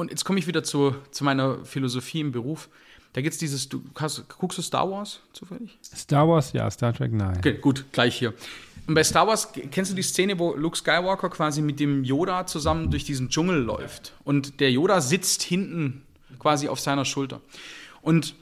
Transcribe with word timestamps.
Und 0.00 0.10
jetzt 0.10 0.24
komme 0.24 0.38
ich 0.38 0.46
wieder 0.46 0.64
zu, 0.64 0.94
zu 1.10 1.24
meiner 1.24 1.62
Philosophie 1.66 2.20
im 2.20 2.32
Beruf. 2.32 2.70
Da 3.12 3.20
gibt 3.20 3.34
es 3.34 3.38
dieses, 3.38 3.68
du 3.68 3.82
hast, 3.96 4.26
guckst 4.30 4.56
du 4.56 4.62
Star 4.62 4.90
Wars 4.90 5.20
zufällig? 5.34 5.78
Star 5.84 6.26
Wars, 6.26 6.54
ja, 6.54 6.70
Star 6.70 6.94
Trek, 6.94 7.12
nein. 7.12 7.36
Okay, 7.36 7.58
gut, 7.60 7.84
gleich 7.92 8.18
hier. 8.18 8.32
Und 8.86 8.94
bei 8.94 9.04
Star 9.04 9.26
Wars, 9.26 9.52
kennst 9.52 9.90
du 9.90 9.94
die 9.94 10.02
Szene, 10.02 10.38
wo 10.38 10.54
Luke 10.54 10.74
Skywalker 10.78 11.28
quasi 11.28 11.60
mit 11.60 11.80
dem 11.80 12.02
Yoda 12.02 12.46
zusammen 12.46 12.90
durch 12.90 13.04
diesen 13.04 13.28
Dschungel 13.28 13.60
läuft? 13.60 14.14
Und 14.24 14.60
der 14.60 14.72
Yoda 14.72 15.02
sitzt 15.02 15.42
hinten 15.42 16.06
quasi 16.38 16.68
auf 16.68 16.80
seiner 16.80 17.04
Schulter. 17.04 17.42
Und 18.00 18.34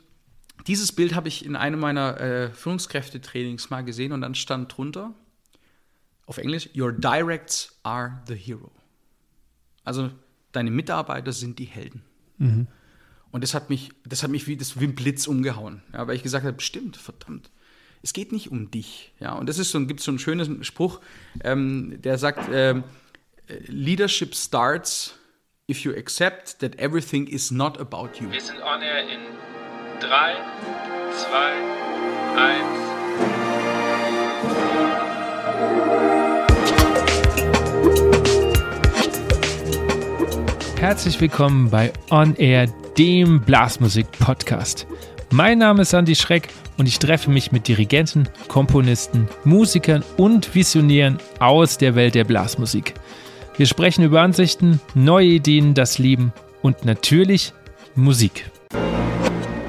dieses 0.69 0.93
Bild 0.93 1.17
habe 1.17 1.27
ich 1.27 1.45
in 1.45 1.57
einem 1.57 1.81
meiner 1.81 2.21
äh, 2.21 2.51
Führungskräftetrainings 2.53 3.69
mal 3.69 3.83
gesehen 3.83 4.13
und 4.13 4.21
dann 4.21 4.37
stand 4.37 4.77
drunter 4.77 5.13
auf 6.25 6.39
Englisch: 6.39 6.71
Your 6.77 6.93
directs 6.93 7.81
are 7.83 8.23
the 8.29 8.37
hero. 8.37 8.71
Also 9.83 10.11
deine 10.59 10.73
Mitarbeiter 10.73 11.33
sind 11.33 11.59
die 11.59 11.65
Helden. 11.65 12.03
Mhm. 12.39 12.67
Und 13.31 13.45
das 13.45 13.53
hat 13.55 13.71
mich, 13.71 13.91
das 14.05 14.23
hat 14.23 14.31
mich 14.31 14.47
wie 14.49 14.57
das 14.57 14.81
wie 14.81 14.85
ein 14.85 14.95
Blitz 14.95 15.27
umgehauen, 15.27 15.83
ja, 15.93 16.07
weil 16.07 16.17
ich 16.17 16.23
gesagt 16.23 16.45
habe, 16.45 16.61
stimmt, 16.61 16.97
verdammt. 16.97 17.51
Es 18.03 18.13
geht 18.13 18.33
nicht 18.33 18.51
um 18.51 18.71
dich. 18.71 19.13
Ja, 19.21 19.33
und 19.33 19.49
das 19.49 19.59
ist 19.59 19.71
so, 19.71 19.87
gibt 19.87 20.01
so 20.01 20.11
einen 20.11 20.19
schönen 20.19 20.65
Spruch, 20.65 21.01
ähm, 21.45 22.01
der 22.03 22.19
sagt, 22.19 22.49
ähm, 22.53 22.85
Leadership 23.67 24.35
starts 24.35 25.15
if 25.71 25.85
you 25.85 25.93
accept 25.93 26.59
that 26.61 26.79
everything 26.79 27.27
is 27.27 27.51
not 27.51 27.79
about 27.79 28.21
you. 28.21 28.31
Wir 28.31 28.41
sind 28.41 28.63
on 28.63 28.81
air 28.83 29.03
in 29.03 29.21
3, 30.01 30.37
2, 31.13 31.53
1. 32.37 32.89
Herzlich 40.81 41.21
willkommen 41.21 41.71
bei 41.71 41.93
On 42.09 42.37
Air, 42.37 42.69
dem 42.97 43.41
Blasmusik-Podcast. 43.41 44.87
Mein 45.33 45.59
Name 45.59 45.83
ist 45.83 45.93
Andy 45.93 46.15
Schreck 46.15 46.51
und 46.77 46.87
ich 46.87 47.01
treffe 47.01 47.33
mich 47.33 47.51
mit 47.51 47.67
Dirigenten, 47.67 48.29
Komponisten, 48.47 49.29
Musikern 49.43 50.05
und 50.17 50.55
Visionären 50.55 51.19
aus 51.41 51.79
der 51.79 51.97
Welt 51.97 52.15
der 52.15 52.23
Blasmusik. 52.23 52.95
Wir 53.57 53.67
sprechen 53.67 54.05
über 54.05 54.23
Ansichten, 54.23 54.81
neue 54.95 55.27
Ideen, 55.27 55.75
das 55.75 55.99
Leben 55.99 56.33
und 56.63 56.85
natürlich 56.85 57.53
Musik. 57.97 58.49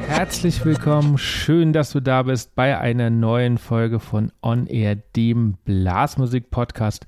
Herzlich 0.08 0.64
willkommen, 0.64 1.18
schön, 1.18 1.74
dass 1.74 1.92
du 1.92 2.02
da 2.02 2.22
bist 2.22 2.54
bei 2.54 2.78
einer 2.78 3.10
neuen 3.10 3.58
Folge 3.58 4.00
von 4.00 4.32
On 4.44 4.68
Air, 4.68 4.98
dem 5.16 5.58
Blasmusik-Podcast. 5.66 7.08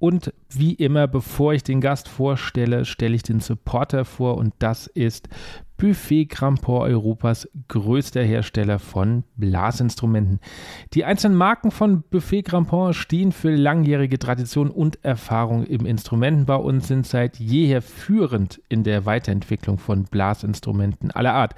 Und 0.00 0.32
wie 0.48 0.72
immer, 0.72 1.06
bevor 1.06 1.52
ich 1.52 1.62
den 1.62 1.82
Gast 1.82 2.08
vorstelle, 2.08 2.86
stelle 2.86 3.14
ich 3.14 3.22
den 3.22 3.40
Supporter 3.40 4.06
vor 4.06 4.38
und 4.38 4.54
das 4.58 4.86
ist 4.86 5.28
Buffet 5.76 6.24
Crampon 6.24 6.80
Europas 6.80 7.46
größter 7.68 8.22
Hersteller 8.22 8.78
von 8.78 9.24
Blasinstrumenten. 9.36 10.40
Die 10.94 11.04
einzelnen 11.04 11.36
Marken 11.36 11.70
von 11.70 12.02
Buffet 12.02 12.44
Crampon 12.44 12.94
stehen 12.94 13.30
für 13.30 13.54
langjährige 13.54 14.18
Tradition 14.18 14.70
und 14.70 15.04
Erfahrung 15.04 15.64
im 15.64 15.84
Instrumentenbau 15.84 16.62
und 16.62 16.80
sind 16.80 17.06
seit 17.06 17.36
jeher 17.38 17.82
führend 17.82 18.62
in 18.70 18.84
der 18.84 19.04
Weiterentwicklung 19.04 19.76
von 19.76 20.04
Blasinstrumenten 20.04 21.10
aller 21.10 21.34
Art. 21.34 21.54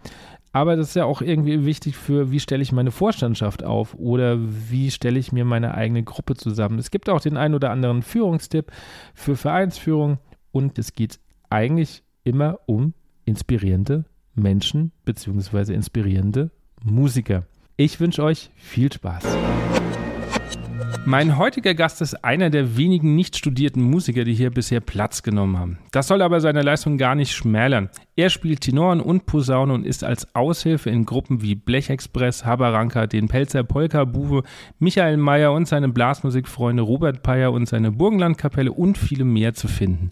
Aber 0.56 0.78
das 0.78 0.90
ist 0.90 0.96
ja 0.96 1.03
auch 1.03 1.22
irgendwie 1.22 1.66
wichtig 1.66 1.97
für, 1.97 2.31
wie 2.31 2.40
stelle 2.40 2.63
ich 2.63 2.72
meine 2.72 2.91
Vorstandschaft 2.91 3.66
auf 3.66 3.94
oder 3.96 4.38
wie 4.40 4.90
stelle 4.90 5.19
ich 5.19 5.34
mir 5.34 5.44
meine 5.44 5.74
eigene 5.74 6.01
Gruppe 6.01 6.35
zusammen. 6.35 6.79
Es 6.79 6.91
gibt 6.91 7.09
auch 7.09 7.19
den 7.19 7.35
einen 7.35 7.56
oder 7.56 7.72
anderen 7.72 8.03
Führungstipp 8.03 8.72
für 9.13 9.35
Vereinsführung 9.35 10.18
und 10.53 10.79
es 10.79 10.94
geht 10.94 11.19
eigentlich 11.50 12.03
immer 12.24 12.59
um 12.68 12.94
inspirierende 13.25 14.06
Menschen 14.34 14.94
bzw. 15.03 15.74
inspirierende 15.74 16.51
Musiker. 16.81 17.44
Ich 17.75 18.00
wünsche 18.00 18.24
euch 18.24 18.50
viel 18.56 18.94
Spaß. 18.94 19.25
Mein 21.08 21.38
heutiger 21.38 21.76
Gast 21.76 22.02
ist 22.02 22.26
einer 22.26 22.50
der 22.50 22.78
wenigen 22.78 23.14
nicht 23.14 23.38
studierten 23.38 23.84
Musiker, 23.84 24.24
die 24.24 24.34
hier 24.34 24.50
bisher 24.50 24.80
Platz 24.80 25.22
genommen 25.22 25.60
haben. 25.60 25.78
Das 25.92 26.08
soll 26.08 26.24
aber 26.24 26.42
seine 26.42 26.64
Leistung 26.64 26.98
gar 26.98 27.14
nicht 27.14 27.32
schmälern. 27.32 27.92
Er 28.16 28.32
spielt 28.32 28.62
Tenoren 28.62 29.02
und 29.02 29.28
Posaune 29.28 29.72
und 29.76 29.86
ist 29.86 30.04
als 30.04 30.34
Aushilfe 30.34 30.90
in 30.90 31.06
Gruppen 31.06 31.44
wie 31.44 31.54
Blechexpress, 31.54 32.44
Habaranka, 32.44 33.06
den 33.06 33.28
Pelzer 33.28 33.64
Polka 33.64 34.04
Buwe, 34.04 34.42
Michael 34.80 35.18
Mayer 35.18 35.54
und 35.54 35.68
seine 35.68 35.90
Blasmusikfreunde 35.90 36.82
Robert 36.82 37.22
Peyer 37.22 37.52
und 37.52 37.68
seine 37.68 37.92
Burgenlandkapelle 37.92 38.72
und 38.72 38.98
viele 38.98 39.26
mehr 39.26 39.54
zu 39.54 39.68
finden. 39.68 40.12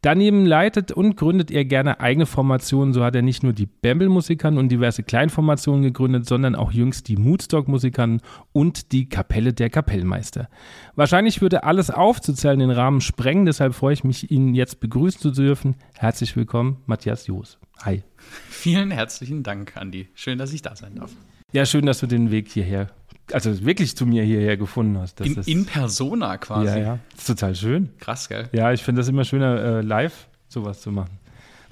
Daneben 0.00 0.46
leitet 0.46 0.92
und 0.92 1.16
gründet 1.16 1.50
er 1.50 1.64
gerne 1.64 2.00
eigene 2.00 2.26
Formationen. 2.26 2.92
So 2.94 3.02
hat 3.02 3.16
er 3.16 3.22
nicht 3.22 3.42
nur 3.42 3.52
die 3.52 3.66
Bamble-Musikern 3.66 4.58
und 4.58 4.68
diverse 4.68 5.02
Kleinformationen 5.02 5.82
gegründet, 5.82 6.26
sondern 6.26 6.54
auch 6.54 6.72
jüngst 6.72 7.08
die 7.08 7.16
Moodstock-Musikern 7.16 8.20
und 8.52 8.92
die 8.92 9.08
Kapelle 9.08 9.52
der 9.52 9.70
Kapellmeister. 9.70 10.48
Wahrscheinlich 10.94 11.40
würde 11.40 11.64
alles 11.64 11.90
aufzuzählen 11.90 12.58
den 12.58 12.70
Rahmen 12.70 13.00
sprengen, 13.00 13.46
deshalb 13.46 13.74
freue 13.74 13.94
ich 13.94 14.04
mich, 14.04 14.30
ihn 14.30 14.54
jetzt 14.54 14.80
begrüßen 14.80 15.20
zu 15.20 15.30
dürfen. 15.30 15.76
Herzlich 15.94 16.36
willkommen, 16.36 16.78
Matthias 16.86 17.26
Joos. 17.26 17.58
Hi. 17.82 18.02
Vielen 18.48 18.90
herzlichen 18.90 19.42
Dank, 19.42 19.76
Andi. 19.76 20.08
Schön, 20.14 20.38
dass 20.38 20.52
ich 20.52 20.62
da 20.62 20.76
sein 20.76 20.96
darf. 20.96 21.10
Ja, 21.52 21.64
schön, 21.64 21.86
dass 21.86 22.00
du 22.00 22.06
den 22.06 22.30
Weg 22.30 22.48
hierher 22.48 22.90
also 23.32 23.64
wirklich 23.64 23.96
zu 23.96 24.06
mir 24.06 24.22
hierher 24.22 24.56
gefunden 24.56 24.98
hast. 24.98 25.20
In, 25.20 25.36
ist, 25.36 25.48
in, 25.48 25.66
Persona 25.66 26.38
quasi. 26.38 26.66
Ja, 26.66 26.78
ja. 26.78 26.98
Das 27.10 27.20
ist 27.20 27.26
total 27.26 27.54
schön. 27.54 27.90
Krass, 27.98 28.28
gell? 28.28 28.48
Ja, 28.52 28.72
ich 28.72 28.82
finde 28.82 29.00
das 29.00 29.08
immer 29.08 29.24
schöner, 29.24 29.78
äh, 29.78 29.80
live 29.80 30.28
sowas 30.48 30.80
zu 30.80 30.90
machen. 30.90 31.18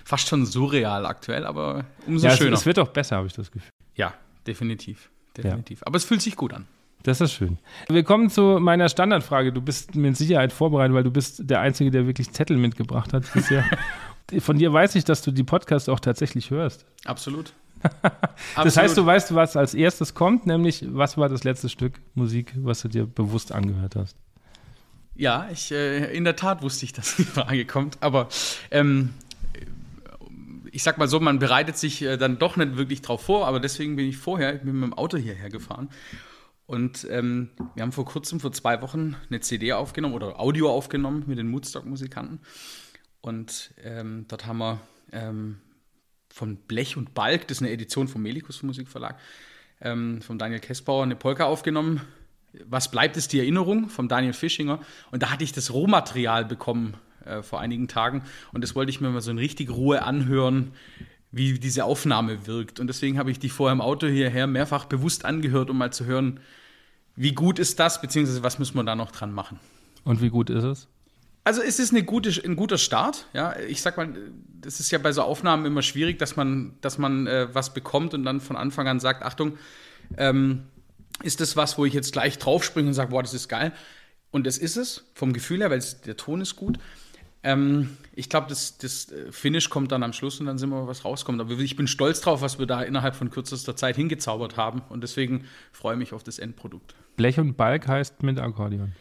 Fast 0.05 0.29
schon 0.29 0.47
surreal 0.47 1.07
aktuell, 1.07 1.47
aber 1.47 1.85
umso 2.07 2.27
ja, 2.27 2.37
schöner. 2.37 2.53
Es, 2.53 2.61
es 2.61 2.67
wird 2.67 2.79
auch 2.79 2.89
besser, 2.89 3.17
habe 3.17 3.27
ich 3.27 3.33
das 3.33 3.51
Gefühl. 3.51 3.71
Ja, 3.95 4.15
definitiv. 4.47 5.11
Definitiv. 5.37 5.81
Ja. 5.81 5.87
Aber 5.87 5.97
es 5.97 6.05
fühlt 6.05 6.23
sich 6.23 6.37
gut 6.37 6.53
an. 6.53 6.67
Das 7.03 7.21
ist 7.21 7.33
schön. 7.33 7.59
Wir 7.89 8.03
kommen 8.03 8.31
zu 8.31 8.59
meiner 8.61 8.89
Standardfrage. 8.89 9.53
Du 9.53 9.61
bist 9.61 9.95
mit 9.95 10.17
Sicherheit 10.17 10.53
vorbereitet, 10.53 10.95
weil 10.95 11.05
du 11.05 11.11
bist 11.11 11.49
der 11.49 11.61
Einzige, 11.61 11.91
der 11.91 12.07
wirklich 12.07 12.33
Zettel 12.33 12.57
mitgebracht 12.57 13.13
hat 13.13 13.33
bisher. 13.33 13.65
Von 14.41 14.59
dir 14.59 14.73
weiß 14.73 14.97
ich, 14.97 15.05
dass 15.05 15.23
du 15.23 15.31
die 15.31 15.45
Podcasts 15.45 15.89
auch 15.89 16.01
tatsächlich 16.01 16.51
hörst. 16.51 16.85
Absolut. 17.05 17.53
Das 18.57 18.77
heißt, 18.77 18.97
du 18.97 19.05
weißt, 19.05 19.35
was 19.35 19.57
als 19.57 19.75
erstes 19.75 20.15
kommt, 20.15 20.47
nämlich 20.47 20.85
was 20.89 21.17
war 21.17 21.29
das 21.29 21.45
letzte 21.45 21.69
Stück 21.69 22.01
Musik, 22.15 22.53
was 22.57 22.83
du 22.83 22.89
dir 22.89 23.07
bewusst 23.07 23.53
angehört 23.53 23.97
hast? 23.97 24.17
Ja, 25.15 25.49
ich, 25.51 25.73
äh, 25.73 26.15
in 26.15 26.25
der 26.25 26.37
Tat 26.37 26.63
wusste 26.63 26.85
ich, 26.85 26.93
dass 26.95 27.17
die 27.17 27.25
Frage 27.25 27.65
kommt, 27.65 27.99
aber 28.01 28.29
ähm, 28.71 29.15
ich 30.71 30.83
sag 30.83 30.99
mal 30.99 31.09
so, 31.09 31.21
man 31.21 31.39
bereitet 31.39 31.79
sich 31.79 32.03
äh, 32.03 32.19
dann 32.19 32.39
doch 32.39 32.57
nicht 32.57 32.77
wirklich 32.77 33.01
drauf 33.01 33.23
vor, 33.23 33.47
aber 33.47 33.61
deswegen 33.61 33.97
bin 33.97 34.07
ich 34.07 34.19
vorher 34.19 34.55
ich 34.55 34.63
bin 34.63 34.79
mit 34.79 34.91
dem 34.91 34.95
Auto 34.95 35.17
hierher 35.17 35.49
gefahren 35.49 35.89
und 36.67 37.07
ähm, 37.11 37.51
wir 37.75 37.83
haben 37.83 37.93
vor 37.93 38.05
kurzem, 38.05 38.41
vor 38.41 38.53
zwei 38.53 38.83
Wochen, 38.83 39.17
eine 39.31 39.41
CD 39.41 39.73
aufgenommen 39.73 40.15
oder 40.15 40.39
Audio 40.39 40.71
aufgenommen 40.71 41.25
mit 41.27 41.39
den 41.39 41.49
Moodstock-Musikanten 41.49 42.41
und 43.23 43.73
ähm, 43.83 44.27
dort 44.29 44.47
haben 44.47 44.59
wir 44.59 44.81
ähm, 45.13 45.59
von 46.37 46.57
Blech 46.57 46.99
und 46.99 47.15
Balk, 47.15 47.49
das 47.49 47.57
ist 47.59 47.63
eine 47.63 47.73
Edition 47.73 48.09
vom 48.09 48.21
Melikus 48.21 48.63
Musikverlag, 48.63 49.19
ähm, 49.81 50.21
von 50.21 50.39
Daniel 50.39 50.61
Kessbauer 50.61 51.03
eine 51.03 51.17
Polka 51.17 51.47
aufgenommen. 51.47 52.03
Was 52.67 52.91
bleibt, 52.91 53.17
ist 53.17 53.33
die 53.33 53.39
Erinnerung 53.39 53.89
von 53.89 54.07
Daniel 54.07 54.35
Fischinger. 54.35 54.81
Und 55.11 55.23
da 55.23 55.31
hatte 55.31 55.45
ich 55.45 55.53
das 55.53 55.73
Rohmaterial 55.73 56.45
bekommen 56.45 56.93
äh, 57.25 57.41
vor 57.41 57.61
einigen 57.61 57.89
Tagen. 57.89 58.23
Und 58.53 58.63
das 58.63 58.75
wollte 58.75 58.91
ich 58.91 59.01
mir 59.01 59.09
mal 59.09 59.23
so 59.23 59.31
in 59.31 59.39
richtig 59.39 59.71
Ruhe 59.71 60.03
anhören, 60.03 60.73
wie 61.33 61.59
diese 61.59 61.87
Aufnahme 61.87 62.47
wirkt. 62.47 62.81
Und 62.81 62.89
deswegen 62.89 63.19
habe 63.19 63.31
ich 63.31 63.39
die 63.39 63.49
vorher 63.49 63.73
im 63.73 63.81
Auto 63.81 64.07
hierher 64.07 64.47
mehrfach 64.47 64.85
bewusst 64.85 65.25
angehört, 65.25 65.71
um 65.71 65.79
mal 65.79 65.93
zu 65.95 66.05
hören, 66.05 66.41
wie 67.15 67.33
gut 67.33 67.59
ist 67.59 67.81
das, 67.81 68.03
beziehungsweise 68.03 68.43
was 68.43 68.59
müssen 68.59 68.77
wir 68.77 68.85
da 68.85 68.95
noch 68.95 69.11
dran 69.11 69.33
machen. 69.33 69.59
Und 70.05 70.21
wie 70.21 70.29
gut 70.29 70.51
ist 70.51 70.65
es? 70.65 70.87
Also 71.47 71.63
es 71.63 71.79
ist 71.79 71.93
eine 71.93 72.03
gute, 72.03 72.31
ein 72.45 72.57
guter 72.57 72.77
Start. 72.77 73.29
Ja, 73.33 73.55
ich 73.69 73.81
sag 73.81 73.97
mal, 73.97 74.13
das 74.61 74.81
ist 74.81 74.91
ja 74.91 74.99
bei 74.99 75.13
so 75.13 75.23
Aufnahmen 75.23 75.65
immer 75.65 75.81
schwierig, 75.81 76.19
dass 76.19 76.35
man, 76.35 76.75
dass 76.81 76.99
man 76.99 77.29
äh, 77.29 77.47
was 77.55 77.73
bekommt 77.73 78.15
und 78.15 78.25
dann 78.25 78.41
von 78.41 78.57
Anfang 78.57 78.89
an 78.89 78.99
sagt, 78.99 79.23
Achtung, 79.23 79.57
ähm, 80.17 80.65
ist 81.23 81.41
das 81.41 81.57
was, 81.57 81.79
wo 81.79 81.85
ich 81.85 81.95
jetzt 81.95 82.13
gleich 82.13 82.39
draufspringe 82.39 82.89
und 82.89 82.95
sage, 82.95 83.11
boah, 83.11 83.23
das 83.23 83.33
ist 83.33 83.47
geil. 83.47 83.71
Und 84.33 84.45
das 84.45 84.59
ist 84.59 84.77
es, 84.77 85.05
vom 85.15 85.33
Gefühl 85.33 85.61
her, 85.61 85.71
weil 85.71 85.81
der 86.05 86.17
Ton 86.17 86.41
ist 86.41 86.57
gut. 86.57 86.81
Ähm, 87.45 87.97
ich 88.17 88.29
glaube, 88.29 88.49
das, 88.49 88.77
das 88.79 89.13
äh, 89.13 89.31
Finish 89.31 89.71
kommt 89.71 89.93
dann 89.93 90.03
am 90.03 90.13
Schluss 90.13 90.41
und 90.41 90.47
dann 90.47 90.59
sind 90.59 90.71
wir 90.71 90.89
was 90.89 91.05
rauskommt. 91.05 91.41
Aber 91.41 91.53
ich 91.53 91.77
bin 91.77 91.87
stolz 91.87 92.21
drauf, 92.23 92.43
was 92.43 92.59
wir 92.59 92.67
da 92.67 92.83
innerhalb 92.83 93.15
von 93.15 93.31
kürzester 93.31 93.77
Zeit 93.77 93.95
hingezaubert 93.95 94.57
haben. 94.57 94.83
Und 94.89 95.05
deswegen 95.05 95.45
freue 95.71 95.95
ich 95.95 96.01
mich 96.01 96.13
auf 96.13 96.25
das 96.25 96.41
Endprodukt. 96.41 96.97
Blech 97.15 97.39
und 97.39 97.57
Balk 97.57 97.87
heißt 97.87 98.25
mit 98.25 98.41
Akkordeon. 98.41 98.95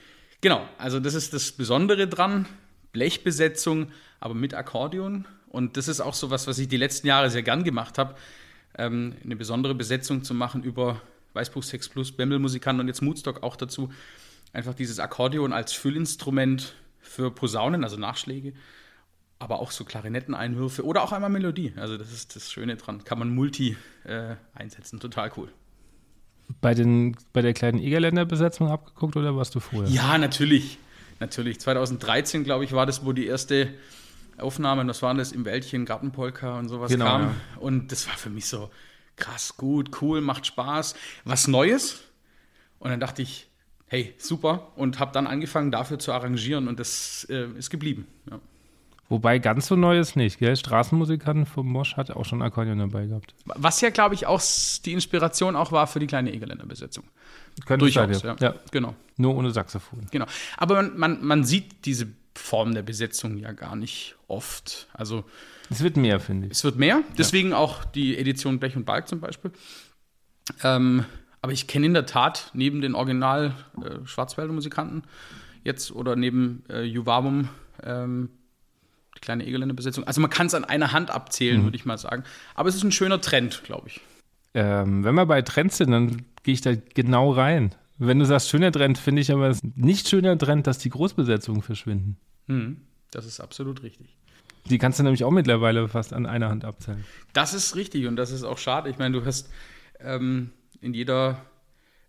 Genau, 0.45 0.61
also 0.77 0.99
das 0.99 1.15
ist 1.15 1.33
das 1.33 1.53
Besondere 1.53 2.07
dran. 2.07 2.45
Blechbesetzung, 2.91 3.91
aber 4.19 4.35
mit 4.35 4.53
Akkordeon. 4.53 5.25
Und 5.49 5.75
das 5.75 5.87
ist 5.87 6.01
auch 6.01 6.13
so 6.13 6.29
was, 6.29 6.45
was 6.45 6.59
ich 6.59 6.67
die 6.67 6.77
letzten 6.77 7.07
Jahre 7.07 7.31
sehr 7.31 7.41
gern 7.41 7.63
gemacht 7.63 7.97
habe. 7.97 8.13
Ähm, 8.77 9.15
eine 9.23 9.35
besondere 9.35 9.73
Besetzung 9.73 10.23
zu 10.23 10.35
machen 10.35 10.61
über 10.63 11.01
Weißbuch 11.33 11.63
6 11.63 11.89
Plus, 11.89 12.11
Bembel-Musikanten 12.11 12.81
und 12.81 12.87
jetzt 12.87 13.01
Moodstock 13.01 13.41
auch 13.41 13.55
dazu. 13.55 13.91
Einfach 14.53 14.75
dieses 14.75 14.99
Akkordeon 14.99 15.51
als 15.51 15.73
Füllinstrument 15.73 16.75
für 16.99 17.31
Posaunen, 17.31 17.83
also 17.83 17.97
Nachschläge, 17.97 18.53
aber 19.39 19.59
auch 19.59 19.71
so 19.71 19.83
Klarinetteneinwürfe 19.83 20.85
oder 20.85 21.01
auch 21.01 21.11
einmal 21.11 21.31
Melodie. 21.31 21.73
Also 21.75 21.97
das 21.97 22.11
ist 22.11 22.35
das 22.35 22.51
Schöne 22.51 22.75
dran. 22.75 23.03
Kann 23.03 23.17
man 23.17 23.33
multi 23.33 23.77
äh, 24.03 24.35
einsetzen. 24.53 24.99
Total 24.99 25.31
cool 25.37 25.49
bei, 26.61 26.73
den, 26.73 27.15
bei 27.33 27.41
der 27.41 27.53
kleinen 27.53 27.79
Egerländer 27.79 28.25
Besetzung 28.25 28.69
abgeguckt 28.69 29.15
oder 29.15 29.35
warst 29.35 29.55
du 29.55 29.59
vorher? 29.59 29.91
Ja, 29.91 30.17
natürlich. 30.17 30.77
Natürlich. 31.19 31.59
2013, 31.59 32.43
glaube 32.43 32.65
ich, 32.65 32.73
war 32.73 32.85
das, 32.85 33.05
wo 33.05 33.13
die 33.13 33.25
erste 33.25 33.73
Aufnahme, 34.37 34.85
das 34.85 35.01
waren 35.01 35.17
das 35.17 35.31
im 35.31 35.45
Wäldchen, 35.45 35.85
Gartenpolka 35.85 36.59
und 36.59 36.67
sowas 36.67 36.91
genau, 36.91 37.05
kam. 37.05 37.21
Ja. 37.21 37.35
Und 37.59 37.91
das 37.91 38.07
war 38.07 38.15
für 38.15 38.29
mich 38.29 38.47
so 38.47 38.69
krass, 39.15 39.55
gut, 39.57 40.01
cool, 40.01 40.21
macht 40.21 40.45
Spaß. 40.45 40.95
Was 41.23 41.47
Neues. 41.47 42.01
Und 42.79 42.89
dann 42.89 42.99
dachte 42.99 43.21
ich, 43.21 43.47
hey, 43.87 44.13
super. 44.17 44.71
Und 44.75 44.99
habe 44.99 45.11
dann 45.13 45.27
angefangen, 45.27 45.71
dafür 45.71 45.99
zu 45.99 46.11
arrangieren 46.11 46.67
und 46.67 46.79
das 46.79 47.25
äh, 47.29 47.47
ist 47.57 47.69
geblieben. 47.69 48.07
Ja. 48.29 48.39
Wobei 49.07 49.37
ganz 49.37 49.67
so 49.67 49.75
neu 49.75 49.99
ist 49.99 50.15
nicht, 50.15 50.39
gell? 50.39 50.55
Straßenmusikanten 50.55 51.45
vom 51.45 51.67
Mosch 51.67 51.95
hat 51.95 52.09
auch 52.09 52.25
schon 52.25 52.41
Akkordeon 52.41 52.79
dabei 52.79 53.05
gehabt. 53.05 53.35
Was 53.45 53.79
ja, 53.81 53.91
glaube 53.91 54.15
ich, 54.15 54.25
auch 54.25 54.41
die 54.83 54.93
Inspiration 54.93 55.55
auch 55.55 55.71
war 55.71 55.85
für 55.85 55.99
die 55.99 56.07
kleine 56.07 56.33
Egerländer 56.33 56.65
Besetzung. 56.65 57.03
Könnte 57.65 57.85
Durchaus, 57.85 58.19
sein, 58.19 58.35
ja. 58.39 58.49
ja. 58.49 58.55
Genau. 58.71 58.95
Nur 59.17 59.35
ohne 59.35 59.51
Saxophon. 59.51 60.07
Genau. 60.11 60.25
Aber 60.57 60.75
man, 60.81 60.97
man, 60.97 61.23
man 61.25 61.43
sieht 61.43 61.85
diese 61.85 62.07
Form 62.33 62.73
der 62.73 62.81
Besetzung 62.81 63.37
ja 63.37 63.51
gar 63.51 63.75
nicht 63.75 64.15
oft. 64.27 64.87
Also 64.93 65.23
es 65.69 65.81
wird 65.81 65.97
mehr, 65.97 66.19
finde 66.19 66.47
ich. 66.47 66.53
Es 66.53 66.63
wird 66.63 66.77
mehr. 66.77 67.01
Deswegen 67.17 67.51
ja. 67.51 67.57
auch 67.57 67.85
die 67.85 68.17
Edition 68.17 68.59
Blech 68.59 68.75
und 68.75 68.85
Balk 68.85 69.07
zum 69.07 69.19
Beispiel. 69.19 69.51
Ähm, 70.63 71.05
aber 71.41 71.53
ich 71.53 71.67
kenne 71.67 71.85
in 71.85 71.93
der 71.93 72.05
Tat 72.05 72.49
neben 72.53 72.81
den 72.81 72.95
Original 72.95 73.53
äh, 73.83 74.05
Schwarzwälder 74.05 74.53
Musikanten 74.53 75.03
jetzt 75.63 75.91
oder 75.91 76.15
neben 76.15 76.63
äh, 76.69 76.81
Juvabum 76.81 77.49
ähm, 77.83 78.29
die 79.15 79.21
kleine 79.21 79.45
Egerländer-Besetzung. 79.45 80.05
Also 80.05 80.21
man 80.21 80.29
kann 80.29 80.47
es 80.47 80.53
an 80.53 80.65
einer 80.65 80.91
Hand 80.91 81.11
abzählen, 81.11 81.61
mhm. 81.61 81.63
würde 81.65 81.77
ich 81.77 81.85
mal 81.85 81.97
sagen. 81.97 82.23
Aber 82.53 82.69
es 82.69 82.75
ist 82.75 82.83
ein 82.83 82.91
schöner 82.91 83.21
Trend, 83.21 83.63
glaube 83.63 83.87
ich. 83.87 84.01
Ähm, 84.53 85.03
wenn 85.03 85.15
wir 85.15 85.25
bei 85.25 85.41
Trends 85.41 85.77
sind, 85.77 85.91
dann 85.91 86.23
gehe 86.43 86.53
ich 86.53 86.61
da 86.61 86.73
genau 86.93 87.31
rein. 87.31 87.75
Wenn 87.97 88.19
du 88.19 88.25
sagst, 88.25 88.49
schöner 88.49 88.71
Trend, 88.71 88.97
finde 88.97 89.21
ich 89.21 89.31
aber 89.31 89.55
nicht 89.75 90.09
schöner 90.09 90.37
Trend, 90.37 90.67
dass 90.67 90.77
die 90.77 90.89
Großbesetzungen 90.89 91.61
verschwinden. 91.61 92.17
Mhm. 92.47 92.81
Das 93.11 93.25
ist 93.25 93.39
absolut 93.39 93.83
richtig. 93.83 94.15
Die 94.69 94.77
kannst 94.77 94.99
du 94.99 95.03
nämlich 95.03 95.23
auch 95.23 95.31
mittlerweile 95.31 95.87
fast 95.87 96.11
an 96.11 96.25
einer 96.25 96.49
Hand 96.49 96.65
abzählen. 96.65 97.05
Das 97.33 97.53
ist 97.53 97.75
richtig 97.75 98.07
und 98.07 98.15
das 98.15 98.31
ist 98.31 98.43
auch 98.43 98.57
schade. 98.57 98.89
Ich 98.89 98.97
meine, 98.97 99.19
du 99.19 99.25
hast 99.25 99.49
ähm, 99.99 100.49
in 100.81 100.93
jeder 100.93 101.45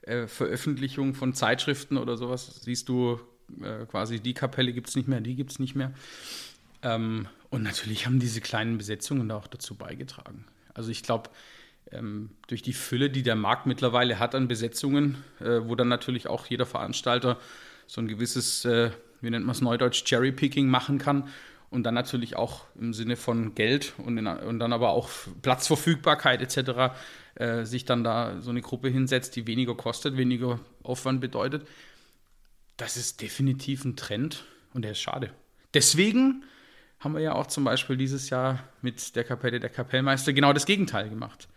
äh, 0.03 0.27
Veröffentlichung 0.27 1.15
von 1.15 1.35
Zeitschriften 1.35 1.99
oder 1.99 2.17
sowas, 2.17 2.61
siehst 2.63 2.89
du 2.89 3.21
äh, 3.63 3.85
quasi, 3.87 4.21
die 4.21 4.35
Kapelle 4.35 4.73
gibt 4.73 4.89
es 4.89 4.97
nicht 4.97 5.09
mehr, 5.09 5.21
die 5.21 5.37
gibt 5.37 5.53
es 5.53 5.59
nicht 5.59 5.77
mehr. 5.77 5.93
Ähm, 6.87 7.27
und 7.51 7.63
natürlich 7.63 8.07
haben 8.07 8.21
diese 8.21 8.41
kleinen 8.41 8.79
Besetzungen 8.79 9.29
da 9.29 9.37
auch 9.37 9.49
dazu 9.49 9.75
beigetragen. 9.75 10.45
Also 10.73 10.91
ich 10.91 11.03
glaube, 11.03 11.31
ähm, 11.91 12.31
durch 12.47 12.63
die 12.63 12.73
Fülle, 12.73 13.11
die 13.11 13.23
der 13.23 13.35
Markt 13.35 13.67
mittlerweile 13.67 14.19
hat 14.19 14.35
an 14.35 14.47
Besetzungen, 14.49 15.23
äh, 15.41 15.61
wo 15.65 15.75
dann 15.75 15.89
natürlich 15.89 16.29
auch 16.29 16.47
jeder 16.47 16.67
Veranstalter 16.67 17.39
so 17.87 18.01
ein 18.01 18.09
gewisses, 18.09 18.65
äh, 18.65 18.91
wie 19.21 19.31
nennt 19.31 19.47
man 19.47 19.55
es 19.55 19.61
neudeutsch, 19.61 20.05
Cherry-Picking 20.05 20.69
machen 20.69 20.99
kann 20.99 21.29
und 21.71 21.83
dann 21.85 21.95
natürlich 21.95 22.37
auch 22.37 22.65
im 22.77 22.93
Sinne 22.93 23.17
von 23.17 23.55
Geld 23.55 23.95
und, 23.99 24.19
in, 24.19 24.27
und 24.27 24.59
dann 24.61 24.73
aber 24.73 24.91
auch 24.91 25.09
Platzverfügbarkeit 25.43 26.41
etc. 26.43 26.95
Äh, 27.35 27.65
sich 27.65 27.85
dann 27.85 28.05
da 28.05 28.41
so 28.41 28.51
eine 28.51 28.61
Gruppe 28.61 28.89
hinsetzt, 28.89 29.35
die 29.35 29.47
weniger 29.47 29.75
kostet, 29.75 30.17
weniger 30.17 30.61
Aufwand 30.83 31.21
bedeutet. 31.21 31.67
Das 32.77 32.97
ist 32.97 33.23
definitiv 33.23 33.85
ein 33.85 33.97
Trend 33.97 34.45
und 34.75 34.83
der 34.83 34.93
ist 34.93 35.01
schade. 35.01 35.31
Deswegen 35.75 36.45
haben 37.07 37.15
wir 37.15 37.23
ja 37.23 37.35
auch 37.35 37.47
zum 37.47 37.65
Beispiel 37.65 37.97
dieses 37.97 38.31
Jahr 38.31 38.59
mit 38.83 39.15
der 39.15 39.25
Kapelle 39.25 39.61
der 39.61 39.71
Kapellmeister 39.71 40.33
genau 40.33 40.53
das 40.53 40.67
Gegenteil 40.67 41.09
gemacht. 41.09 41.49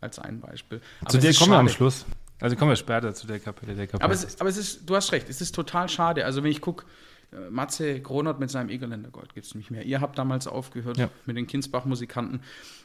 Als 0.00 0.18
ein 0.18 0.40
Beispiel. 0.40 0.80
Aber 1.00 1.10
zu 1.10 1.18
der 1.18 1.34
kommen 1.34 1.50
wir 1.50 1.58
am 1.58 1.68
Schluss. 1.68 2.04
Also 2.40 2.56
kommen 2.56 2.70
wir 2.70 2.76
später 2.76 3.14
zu 3.14 3.26
der 3.26 3.40
Kapelle 3.40 3.74
der 3.74 3.86
Kapellmeister. 3.86 4.26
Aber, 4.26 4.32
es, 4.32 4.40
aber 4.40 4.50
es 4.50 4.56
ist, 4.56 4.88
du 4.88 4.94
hast 4.96 5.12
recht, 5.12 5.28
es 5.28 5.40
ist 5.40 5.54
total 5.54 5.88
schade. 5.88 6.24
Also 6.24 6.42
wenn 6.42 6.50
ich 6.50 6.60
gucke, 6.60 6.84
äh, 7.32 7.50
Matze 7.50 8.00
Gronert 8.00 8.38
mit 8.38 8.50
seinem 8.50 8.68
Egerländer 8.68 9.10
Gold 9.10 9.34
gibt 9.34 9.46
es 9.46 9.54
nicht 9.54 9.70
mehr. 9.70 9.84
Ihr 9.84 10.00
habt 10.00 10.18
damals 10.18 10.46
aufgehört 10.46 10.98
ja. 10.98 11.08
mit 11.24 11.36
den 11.36 11.46
Kinsbach-Musikanten. 11.46 12.40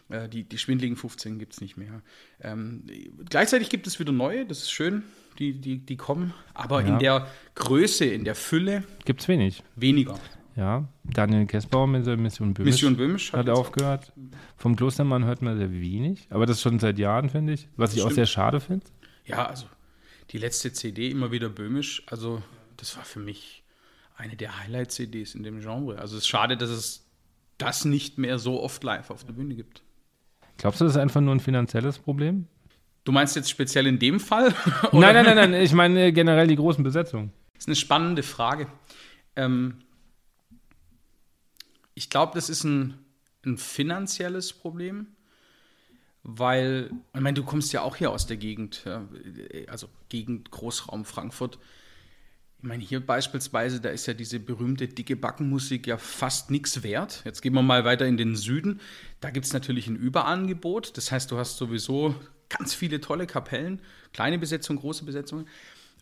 Äh, 0.09 0.29
die, 0.29 0.43
die 0.43 0.57
schwindligen 0.57 0.95
15 0.95 1.39
gibt 1.39 1.53
es 1.53 1.61
nicht 1.61 1.75
mehr. 1.75 2.01
Ähm, 2.41 2.83
gleichzeitig 3.29 3.69
gibt 3.69 3.87
es 3.87 3.99
wieder 3.99 4.13
neue, 4.13 4.45
das 4.45 4.59
ist 4.59 4.71
schön, 4.71 5.03
die, 5.39 5.59
die, 5.59 5.79
die 5.79 5.97
kommen. 5.97 6.33
Aber 6.53 6.81
ja. 6.81 6.87
in 6.87 6.99
der 6.99 7.27
Größe, 7.55 8.05
in 8.05 8.23
der 8.23 8.35
Fülle. 8.35 8.83
Gibt 9.05 9.21
es 9.21 9.27
wenig. 9.27 9.63
Weniger. 9.75 10.17
Ja, 10.57 10.87
Daniel 11.03 11.45
Kessbauer 11.45 11.85
mit 11.85 12.07
der 12.07 12.17
Mission 12.17 12.55
Böhmisch, 12.55 12.73
Mission 12.73 12.97
Böhmisch 12.97 13.31
hat, 13.31 13.41
hat 13.41 13.49
aufgehört. 13.49 14.11
Vom 14.55 14.75
Klostermann 14.75 15.23
hört 15.23 15.43
man 15.43 15.55
sehr 15.55 15.71
wenig, 15.71 16.27
aber 16.31 16.47
das 16.47 16.61
schon 16.61 16.79
seit 16.79 16.97
Jahren, 16.97 17.29
finde 17.29 17.53
ich. 17.53 17.69
Was 17.77 17.91
ich 17.91 17.99
Stimmt. 17.99 18.11
auch 18.11 18.15
sehr 18.15 18.25
schade 18.25 18.59
finde. 18.59 18.87
Ja, 19.25 19.45
also 19.45 19.67
die 20.31 20.39
letzte 20.39 20.73
CD 20.73 21.11
immer 21.11 21.31
wieder 21.31 21.49
Böhmisch, 21.49 22.01
also 22.07 22.41
das 22.75 22.97
war 22.97 23.05
für 23.05 23.19
mich 23.19 23.63
eine 24.15 24.35
der 24.35 24.59
Highlight-CDs 24.59 25.35
in 25.35 25.43
dem 25.43 25.59
Genre. 25.59 25.99
Also 25.99 26.17
es 26.17 26.23
ist 26.23 26.27
schade, 26.27 26.57
dass 26.57 26.71
es 26.71 27.05
das 27.59 27.85
nicht 27.85 28.17
mehr 28.17 28.39
so 28.39 28.59
oft 28.59 28.83
live 28.83 29.11
auf 29.11 29.23
der 29.23 29.33
Bühne 29.33 29.53
gibt. 29.53 29.83
Glaubst 30.57 30.81
du, 30.81 30.85
das 30.85 30.95
ist 30.95 30.99
einfach 30.99 31.21
nur 31.21 31.35
ein 31.35 31.39
finanzielles 31.39 31.99
Problem? 31.99 32.47
Du 33.03 33.11
meinst 33.11 33.35
jetzt 33.35 33.51
speziell 33.51 33.85
in 33.85 33.99
dem 33.99 34.19
Fall? 34.19 34.55
nein, 34.91 35.13
nein, 35.13 35.25
nein, 35.25 35.35
nein. 35.35 35.53
Ich 35.53 35.71
meine 35.73 36.11
generell 36.11 36.47
die 36.47 36.55
großen 36.55 36.83
Besetzungen. 36.83 37.31
Das 37.53 37.65
ist 37.65 37.67
eine 37.67 37.75
spannende 37.75 38.23
Frage. 38.23 38.67
Ähm, 39.35 39.75
ich 41.97 42.11
glaube, 42.11 42.33
das 42.35 42.47
ist 42.47 42.63
ein, 42.63 42.93
ein 43.43 43.57
finanzielles 43.57 44.53
Problem, 44.53 45.07
weil, 46.21 46.91
ich 47.15 47.21
meine, 47.21 47.33
du 47.33 47.43
kommst 47.43 47.73
ja 47.73 47.81
auch 47.81 47.95
hier 47.95 48.11
aus 48.11 48.27
der 48.27 48.37
Gegend, 48.37 48.85
also 49.67 49.89
Gegend 50.07 50.51
Großraum 50.51 51.05
Frankfurt. 51.05 51.57
Ich 52.59 52.63
meine, 52.63 52.83
hier 52.83 53.03
beispielsweise, 53.03 53.81
da 53.81 53.89
ist 53.89 54.05
ja 54.05 54.13
diese 54.13 54.39
berühmte 54.39 54.87
dicke 54.87 55.15
Backenmusik 55.15 55.87
ja 55.87 55.97
fast 55.97 56.51
nichts 56.51 56.83
wert. 56.83 57.23
Jetzt 57.25 57.41
gehen 57.41 57.53
wir 57.53 57.63
mal 57.63 57.83
weiter 57.83 58.05
in 58.05 58.17
den 58.17 58.35
Süden. 58.35 58.79
Da 59.19 59.31
gibt 59.31 59.47
es 59.47 59.53
natürlich 59.53 59.87
ein 59.87 59.95
Überangebot. 59.95 60.97
Das 60.97 61.11
heißt, 61.11 61.31
du 61.31 61.37
hast 61.37 61.57
sowieso 61.57 62.13
ganz 62.49 62.75
viele 62.75 63.01
tolle 63.01 63.25
Kapellen, 63.25 63.81
kleine 64.13 64.37
Besetzungen, 64.37 64.79
große 64.79 65.03
Besetzungen. 65.03 65.47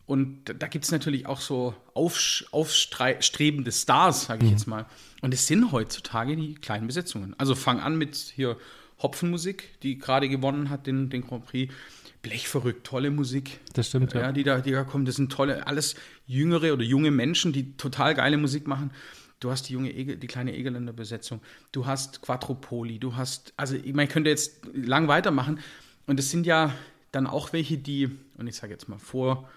Und 0.07 0.53
da 0.59 0.67
gibt 0.67 0.85
es 0.85 0.91
natürlich 0.91 1.25
auch 1.25 1.41
so 1.41 1.73
aufstrebende 1.93 3.71
Stars, 3.71 4.25
sage 4.25 4.45
ich 4.45 4.51
mhm. 4.51 4.57
jetzt 4.57 4.67
mal. 4.67 4.85
Und 5.21 5.33
es 5.33 5.47
sind 5.47 5.71
heutzutage 5.71 6.35
die 6.35 6.55
kleinen 6.55 6.85
Besetzungen. 6.85 7.33
Also 7.39 7.55
fang 7.55 7.79
an 7.79 7.97
mit 7.97 8.15
hier 8.15 8.57
Hopfenmusik, 9.01 9.79
die 9.81 9.97
gerade 9.97 10.29
gewonnen 10.29 10.69
hat, 10.69 10.85
den, 10.85 11.09
den 11.09 11.25
Grand 11.25 11.45
Prix. 11.45 11.73
Blechverrückt, 12.21 12.85
tolle 12.85 13.11
Musik. 13.11 13.59
Das 13.73 13.89
stimmt, 13.89 14.13
ja. 14.13 14.21
ja. 14.21 14.31
Die, 14.31 14.43
da, 14.43 14.59
die 14.59 14.71
da 14.71 14.83
kommen, 14.83 15.05
das 15.05 15.15
sind 15.15 15.31
tolle, 15.31 15.67
alles 15.67 15.95
jüngere 16.25 16.73
oder 16.73 16.83
junge 16.83 17.11
Menschen, 17.11 17.53
die 17.53 17.75
total 17.77 18.15
geile 18.15 18.37
Musik 18.37 18.67
machen. 18.67 18.91
Du 19.39 19.51
hast 19.51 19.69
die 19.69 19.73
junge 19.73 19.91
Egel, 19.91 20.17
die 20.17 20.27
kleine 20.27 20.55
Egeländer 20.55 20.93
Besetzung. 20.93 21.41
Du 21.71 21.85
hast 21.85 22.21
Quattropoli. 22.21 22.99
Du 22.99 23.15
hast, 23.15 23.53
also 23.57 23.75
ich 23.75 23.93
meine, 23.93 24.03
ich 24.03 24.09
könnte 24.09 24.29
jetzt 24.29 24.61
lang 24.73 25.07
weitermachen. 25.07 25.59
Und 26.07 26.19
es 26.19 26.31
sind 26.31 26.45
ja 26.45 26.73
dann 27.11 27.27
auch 27.27 27.53
welche, 27.53 27.77
die, 27.77 28.09
und 28.37 28.47
ich 28.47 28.55
sage 28.55 28.73
jetzt 28.73 28.87
mal 28.87 28.99
vor 28.99 29.49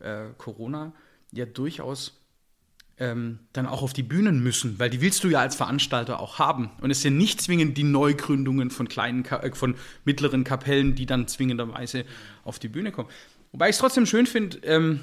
äh, 0.00 0.26
Corona, 0.38 0.92
ja 1.32 1.46
durchaus 1.46 2.24
ähm, 2.98 3.40
dann 3.52 3.66
auch 3.66 3.82
auf 3.82 3.92
die 3.92 4.02
Bühnen 4.02 4.42
müssen, 4.42 4.78
weil 4.78 4.88
die 4.88 5.00
willst 5.00 5.24
du 5.24 5.28
ja 5.28 5.40
als 5.40 5.56
Veranstalter 5.56 6.20
auch 6.20 6.38
haben. 6.38 6.70
Und 6.80 6.90
es 6.90 7.02
sind 7.02 7.16
nicht 7.16 7.40
zwingend 7.40 7.76
die 7.76 7.82
Neugründungen 7.82 8.70
von 8.70 8.88
kleinen, 8.88 9.24
äh, 9.24 9.52
von 9.52 9.74
mittleren 10.04 10.44
Kapellen, 10.44 10.94
die 10.94 11.06
dann 11.06 11.26
zwingenderweise 11.26 12.04
auf 12.44 12.58
die 12.58 12.68
Bühne 12.68 12.92
kommen. 12.92 13.08
Wobei 13.52 13.68
ich 13.68 13.74
es 13.74 13.78
trotzdem 13.78 14.06
schön 14.06 14.26
finde, 14.26 14.58
ähm, 14.58 15.00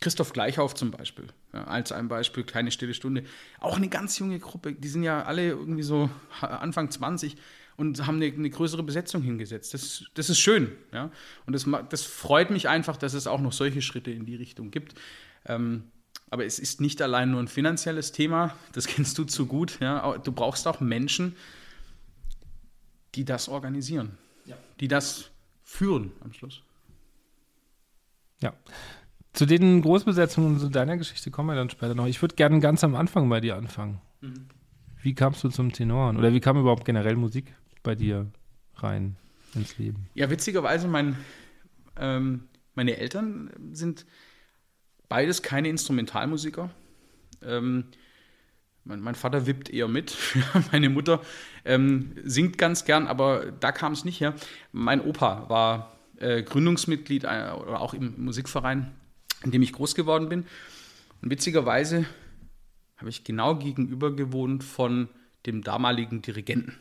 Christoph 0.00 0.32
Gleichhauf 0.32 0.74
zum 0.74 0.90
Beispiel, 0.90 1.26
ja, 1.52 1.64
als 1.64 1.90
ein 1.90 2.08
Beispiel, 2.08 2.44
kleine 2.44 2.70
stille 2.70 2.94
Stunde. 2.94 3.24
Auch 3.58 3.76
eine 3.76 3.88
ganz 3.88 4.18
junge 4.18 4.38
Gruppe, 4.38 4.72
die 4.72 4.88
sind 4.88 5.02
ja 5.02 5.24
alle 5.24 5.48
irgendwie 5.48 5.82
so 5.82 6.08
Anfang 6.40 6.90
20 6.90 7.36
und 7.78 8.06
haben 8.06 8.16
eine, 8.16 8.26
eine 8.26 8.50
größere 8.50 8.82
Besetzung 8.82 9.22
hingesetzt. 9.22 9.72
Das, 9.72 10.04
das 10.14 10.28
ist 10.28 10.40
schön. 10.40 10.72
Ja? 10.92 11.10
Und 11.46 11.52
das, 11.52 11.64
das 11.88 12.02
freut 12.02 12.50
mich 12.50 12.68
einfach, 12.68 12.96
dass 12.96 13.14
es 13.14 13.26
auch 13.28 13.40
noch 13.40 13.52
solche 13.52 13.80
Schritte 13.82 14.10
in 14.10 14.26
die 14.26 14.34
Richtung 14.34 14.72
gibt. 14.72 14.94
Ähm, 15.46 15.84
aber 16.28 16.44
es 16.44 16.58
ist 16.58 16.80
nicht 16.80 17.00
allein 17.00 17.30
nur 17.30 17.40
ein 17.40 17.46
finanzielles 17.46 18.10
Thema, 18.10 18.54
das 18.72 18.86
kennst 18.88 19.16
du 19.16 19.24
zu 19.24 19.46
gut. 19.46 19.78
Ja? 19.80 20.18
Du 20.18 20.32
brauchst 20.32 20.66
auch 20.66 20.80
Menschen, 20.80 21.36
die 23.14 23.24
das 23.24 23.48
organisieren, 23.48 24.18
ja. 24.44 24.56
die 24.80 24.88
das 24.88 25.30
führen 25.62 26.10
am 26.20 26.32
Schluss. 26.32 26.62
Ja. 28.42 28.54
Zu 29.32 29.46
den 29.46 29.82
Großbesetzungen 29.82 30.54
und 30.54 30.60
zu 30.60 30.68
deiner 30.68 30.96
Geschichte 30.96 31.30
kommen 31.30 31.50
wir 31.50 31.54
dann 31.54 31.70
später 31.70 31.94
noch. 31.94 32.06
Ich 32.06 32.20
würde 32.22 32.34
gerne 32.34 32.58
ganz 32.58 32.82
am 32.82 32.96
Anfang 32.96 33.28
bei 33.28 33.40
dir 33.40 33.56
anfangen. 33.56 34.00
Mhm. 34.20 34.48
Wie 35.00 35.14
kamst 35.14 35.44
du 35.44 35.48
zum 35.48 35.72
Tenoren? 35.72 36.16
Oder 36.16 36.32
wie 36.32 36.40
kam 36.40 36.58
überhaupt 36.58 36.84
generell 36.84 37.14
Musik 37.14 37.54
bei 37.82 37.94
dir 37.94 38.30
rein 38.76 39.16
ins 39.54 39.78
Leben? 39.78 40.08
Ja, 40.14 40.30
witzigerweise, 40.30 40.88
mein, 40.88 41.16
ähm, 41.96 42.48
meine 42.74 42.96
Eltern 42.96 43.50
sind 43.72 44.06
Beides 45.08 45.42
keine 45.42 45.68
Instrumentalmusiker. 45.68 46.70
Ähm, 47.42 47.84
mein, 48.84 49.00
mein, 49.00 49.14
Vater 49.14 49.46
wippt 49.46 49.70
eher 49.70 49.88
mit. 49.88 50.16
Meine 50.72 50.88
Mutter 50.88 51.22
ähm, 51.64 52.12
singt 52.24 52.58
ganz 52.58 52.84
gern, 52.84 53.06
aber 53.06 53.52
da 53.52 53.72
kam 53.72 53.92
es 53.92 54.04
nicht 54.04 54.20
her. 54.20 54.34
Mein 54.72 55.00
Opa 55.02 55.48
war 55.48 55.96
äh, 56.18 56.42
Gründungsmitglied 56.42 57.24
äh, 57.24 57.52
oder 57.54 57.80
auch 57.80 57.94
im 57.94 58.14
Musikverein, 58.22 58.92
in 59.44 59.50
dem 59.50 59.62
ich 59.62 59.72
groß 59.72 59.94
geworden 59.94 60.28
bin. 60.28 60.46
Und 61.20 61.30
witzigerweise 61.30 62.06
habe 62.96 63.10
ich 63.10 63.24
genau 63.24 63.56
gegenüber 63.56 64.14
gewohnt 64.14 64.64
von 64.64 65.08
dem 65.46 65.62
damaligen 65.62 66.22
Dirigenten. 66.22 66.74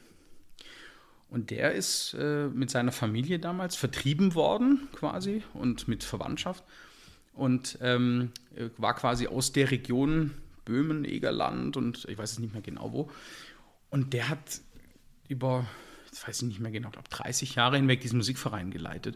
Und 1.29 1.49
der 1.51 1.73
ist 1.73 2.15
äh, 2.17 2.47
mit 2.47 2.69
seiner 2.69 2.91
Familie 2.91 3.39
damals 3.39 3.75
vertrieben 3.75 4.33
worden, 4.33 4.87
quasi, 4.93 5.43
und 5.53 5.87
mit 5.87 6.03
Verwandtschaft 6.03 6.63
und 7.37 7.77
ähm, 7.81 8.31
war 8.77 8.95
quasi 8.95 9.27
aus 9.27 9.51
der 9.51 9.71
Region 9.71 10.31
Böhmen, 10.65 11.05
Egerland 11.05 11.77
und 11.77 12.05
ich 12.09 12.17
weiß 12.17 12.33
es 12.33 12.39
nicht 12.39 12.53
mehr 12.53 12.61
genau 12.61 12.91
wo. 12.91 13.11
Und 13.89 14.13
der 14.13 14.27
hat 14.27 14.61
über, 15.29 15.65
jetzt 16.07 16.27
weiß 16.27 16.41
ich 16.41 16.47
nicht 16.47 16.59
mehr 16.59 16.71
genau, 16.71 16.89
glaube 16.89 17.07
30 17.09 17.55
Jahre 17.55 17.77
hinweg 17.77 18.01
diesen 18.01 18.17
Musikverein 18.17 18.71
geleitet 18.71 19.15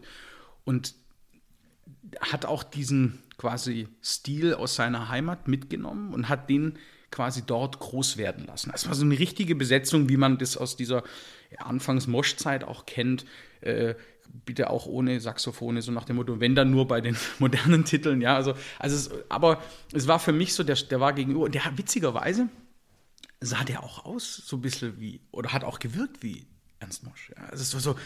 und 0.64 0.94
hat 2.20 2.46
auch 2.46 2.62
diesen 2.62 3.18
quasi 3.36 3.88
Stil 4.02 4.54
aus 4.54 4.76
seiner 4.76 5.08
Heimat 5.08 5.48
mitgenommen 5.48 6.14
und 6.14 6.28
hat 6.28 6.48
den 6.48 6.78
quasi 7.10 7.42
dort 7.44 7.80
groß 7.80 8.16
werden 8.16 8.46
lassen. 8.46 8.70
Das 8.72 8.86
war 8.86 8.94
so 8.94 9.04
eine 9.04 9.18
richtige 9.18 9.54
Besetzung, 9.54 10.08
wie 10.08 10.16
man 10.16 10.38
das 10.38 10.56
aus 10.56 10.76
dieser 10.76 11.02
Anfangs-Mosch-Zeit 11.58 12.64
auch 12.64 12.86
kennt. 12.86 13.24
Äh, 13.60 13.94
bitte 14.44 14.70
auch 14.70 14.86
ohne 14.86 15.20
Saxophone, 15.20 15.80
so 15.80 15.92
nach 15.92 16.04
dem 16.04 16.16
Motto, 16.16 16.40
wenn 16.40 16.54
dann 16.54 16.70
nur 16.70 16.88
bei 16.88 17.00
den 17.00 17.16
modernen 17.38 17.84
Titeln, 17.84 18.20
ja, 18.20 18.34
also, 18.34 18.54
also 18.78 18.96
es, 18.96 19.30
aber 19.30 19.62
es 19.92 20.08
war 20.08 20.18
für 20.18 20.32
mich 20.32 20.54
so, 20.54 20.62
der, 20.62 20.76
der 20.76 21.00
war 21.00 21.12
gegenüber, 21.12 21.48
der 21.48 21.64
hat 21.64 21.78
witzigerweise 21.78 22.48
sah 23.40 23.64
der 23.64 23.82
auch 23.82 24.04
aus, 24.04 24.36
so 24.36 24.56
ein 24.56 24.62
bisschen 24.62 25.00
wie, 25.00 25.20
oder 25.32 25.52
hat 25.52 25.64
auch 25.64 25.80
gewirkt 25.80 26.22
wie 26.22 26.46
Ernst 26.78 27.04
Mosch, 27.04 27.30
ja, 27.36 27.44
also 27.44 27.64
so, 27.64 27.78
so, 27.78 27.98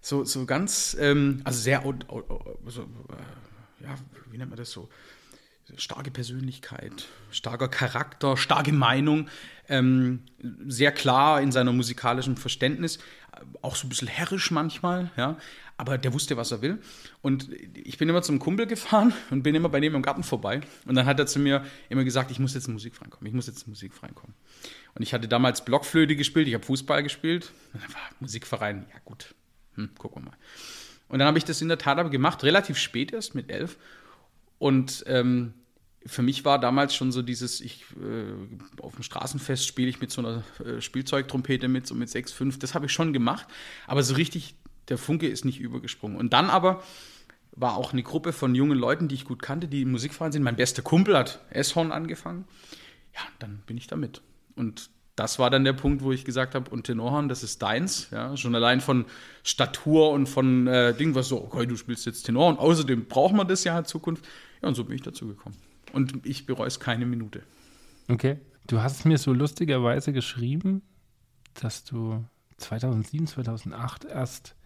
so, 0.00 0.24
so 0.24 0.46
ganz, 0.46 0.96
ähm, 1.00 1.40
also 1.44 1.60
sehr, 1.60 1.82
so, 2.66 2.82
äh, 2.82 3.84
ja, 3.84 3.94
wie 4.30 4.38
nennt 4.38 4.50
man 4.50 4.58
das 4.58 4.70
so, 4.70 4.88
starke 5.76 6.10
Persönlichkeit, 6.10 7.06
starker 7.30 7.68
Charakter, 7.68 8.36
starke 8.36 8.72
Meinung, 8.72 9.28
ähm, 9.68 10.22
sehr 10.66 10.92
klar 10.92 11.40
in 11.40 11.52
seiner 11.52 11.72
musikalischen 11.72 12.36
Verständnis, 12.36 12.98
auch 13.62 13.76
so 13.76 13.86
ein 13.86 13.88
bisschen 13.88 14.08
herrisch 14.08 14.50
manchmal, 14.50 15.10
ja, 15.16 15.36
aber 15.76 15.98
der 15.98 16.12
wusste, 16.12 16.36
was 16.36 16.52
er 16.52 16.62
will. 16.62 16.78
Und 17.20 17.48
ich 17.74 17.98
bin 17.98 18.08
immer 18.08 18.22
zum 18.22 18.38
Kumpel 18.38 18.66
gefahren 18.66 19.12
und 19.30 19.42
bin 19.42 19.54
immer 19.54 19.68
bei 19.68 19.80
dem 19.80 19.94
im 19.94 20.02
Garten 20.02 20.22
vorbei. 20.22 20.60
Und 20.86 20.94
dann 20.94 21.06
hat 21.06 21.18
er 21.18 21.26
zu 21.26 21.40
mir 21.40 21.64
immer 21.88 22.04
gesagt, 22.04 22.30
ich 22.30 22.38
muss 22.38 22.54
jetzt 22.54 22.68
in 22.68 22.74
Musik 22.74 23.00
reinkommen, 23.00 23.26
ich 23.26 23.34
muss 23.34 23.46
jetzt 23.46 23.66
in 23.66 23.70
Musik 23.70 23.92
reinkommen. 24.02 24.34
Und 24.94 25.02
ich 25.02 25.12
hatte 25.12 25.26
damals 25.26 25.64
Blockflöte 25.64 26.14
gespielt, 26.14 26.46
ich 26.46 26.54
habe 26.54 26.64
Fußball 26.64 27.02
gespielt. 27.02 27.52
Und 27.72 27.82
dann 27.82 27.92
war 27.92 28.02
Musikverein, 28.20 28.86
ja 28.92 29.00
gut, 29.04 29.34
hm, 29.74 29.90
gucken 29.98 30.22
wir 30.22 30.30
mal. 30.30 30.36
Und 31.08 31.18
dann 31.18 31.26
habe 31.26 31.38
ich 31.38 31.44
das 31.44 31.60
in 31.60 31.68
der 31.68 31.78
Tat 31.78 31.98
aber 31.98 32.10
gemacht, 32.10 32.44
relativ 32.44 32.78
spät 32.78 33.12
erst, 33.12 33.34
mit 33.34 33.50
elf. 33.50 33.76
Und 34.58 35.04
ähm, 35.06 35.54
für 36.06 36.22
mich 36.22 36.44
war 36.44 36.58
damals 36.58 36.94
schon 36.94 37.12
so 37.12 37.22
dieses, 37.22 37.60
ich 37.60 37.84
äh, 38.00 38.82
auf 38.82 38.94
dem 38.94 39.02
Straßenfest 39.02 39.66
spiele 39.66 39.88
ich 39.88 40.00
mit 40.00 40.10
so 40.10 40.20
einer 40.20 40.42
äh, 40.64 40.80
Spielzeugtrompete 40.80 41.68
mit, 41.68 41.86
so 41.86 41.94
mit 41.94 42.10
6, 42.10 42.32
5, 42.32 42.58
das 42.58 42.74
habe 42.74 42.86
ich 42.86 42.92
schon 42.92 43.12
gemacht, 43.12 43.46
aber 43.86 44.02
so 44.02 44.14
richtig, 44.14 44.54
der 44.88 44.98
Funke 44.98 45.28
ist 45.28 45.44
nicht 45.44 45.60
übergesprungen. 45.60 46.18
Und 46.18 46.32
dann 46.32 46.50
aber 46.50 46.82
war 47.52 47.76
auch 47.76 47.92
eine 47.92 48.02
Gruppe 48.02 48.32
von 48.32 48.54
jungen 48.54 48.76
Leuten, 48.76 49.08
die 49.08 49.14
ich 49.14 49.24
gut 49.24 49.40
kannte, 49.40 49.68
die 49.68 49.82
im 49.82 49.92
Musikverein 49.92 50.32
sind. 50.32 50.42
Mein 50.42 50.56
bester 50.56 50.82
Kumpel 50.82 51.16
hat 51.16 51.40
S-Horn 51.50 51.92
angefangen. 51.92 52.44
Ja, 53.14 53.20
dann 53.38 53.62
bin 53.66 53.76
ich 53.76 53.86
da 53.86 53.96
mit. 53.96 54.22
Und 54.56 54.90
das 55.16 55.38
war 55.38 55.48
dann 55.50 55.64
der 55.64 55.72
Punkt, 55.72 56.02
wo 56.02 56.12
ich 56.12 56.24
gesagt 56.24 56.54
habe, 56.54 56.70
und 56.70 56.84
Tenorhorn, 56.84 57.28
das 57.28 57.42
ist 57.42 57.62
deins. 57.62 58.08
Ja, 58.10 58.36
schon 58.36 58.54
allein 58.54 58.80
von 58.80 59.04
Statur 59.42 60.10
und 60.10 60.28
von 60.28 60.66
äh, 60.66 60.94
Ding, 60.94 61.14
was 61.14 61.28
so, 61.28 61.42
okay, 61.42 61.66
du 61.66 61.76
spielst 61.76 62.04
jetzt 62.06 62.24
Tenorhorn. 62.24 62.58
Außerdem 62.58 63.06
braucht 63.06 63.34
man 63.34 63.46
das 63.46 63.62
ja 63.64 63.78
in 63.78 63.84
Zukunft. 63.84 64.26
Ja, 64.62 64.68
und 64.68 64.74
so 64.74 64.84
bin 64.84 64.96
ich 64.96 65.02
dazu 65.02 65.28
gekommen. 65.28 65.56
Und 65.92 66.26
ich 66.26 66.46
bereue 66.46 66.66
es 66.66 66.80
keine 66.80 67.06
Minute. 67.06 67.42
Okay. 68.08 68.38
Du 68.66 68.80
hast 68.80 69.04
mir 69.04 69.18
so 69.18 69.32
lustigerweise 69.32 70.12
geschrieben, 70.12 70.82
dass 71.54 71.84
du 71.84 72.24
2007, 72.56 73.26
2008 73.26 74.06
erst 74.06 74.56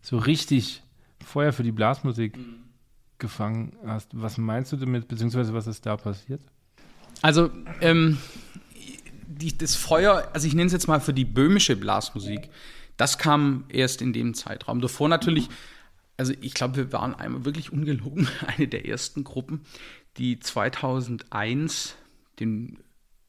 so 0.00 0.18
richtig 0.18 0.82
Feuer 1.22 1.52
für 1.52 1.62
die 1.62 1.70
Blasmusik 1.70 2.36
mhm. 2.36 2.64
gefangen 3.18 3.76
hast. 3.86 4.10
Was 4.20 4.38
meinst 4.38 4.72
du 4.72 4.76
damit, 4.76 5.06
beziehungsweise 5.06 5.54
was 5.54 5.66
ist 5.66 5.86
da 5.86 5.96
passiert? 5.96 6.40
Also, 7.20 7.50
ähm, 7.80 8.18
die, 9.38 9.56
das 9.56 9.74
Feuer, 9.74 10.30
also 10.32 10.46
ich 10.46 10.54
nenne 10.54 10.66
es 10.66 10.72
jetzt 10.72 10.88
mal 10.88 11.00
für 11.00 11.14
die 11.14 11.24
böhmische 11.24 11.76
Blasmusik, 11.76 12.50
das 12.96 13.18
kam 13.18 13.64
erst 13.68 14.02
in 14.02 14.12
dem 14.12 14.34
Zeitraum. 14.34 14.80
Davor 14.80 15.08
natürlich, 15.08 15.48
also 16.16 16.32
ich 16.40 16.54
glaube, 16.54 16.76
wir 16.76 16.92
waren 16.92 17.14
einmal 17.14 17.44
wirklich 17.44 17.72
ungelogen 17.72 18.28
eine 18.46 18.68
der 18.68 18.86
ersten 18.86 19.24
Gruppen, 19.24 19.62
die 20.18 20.38
2001 20.38 21.96
den 22.38 22.78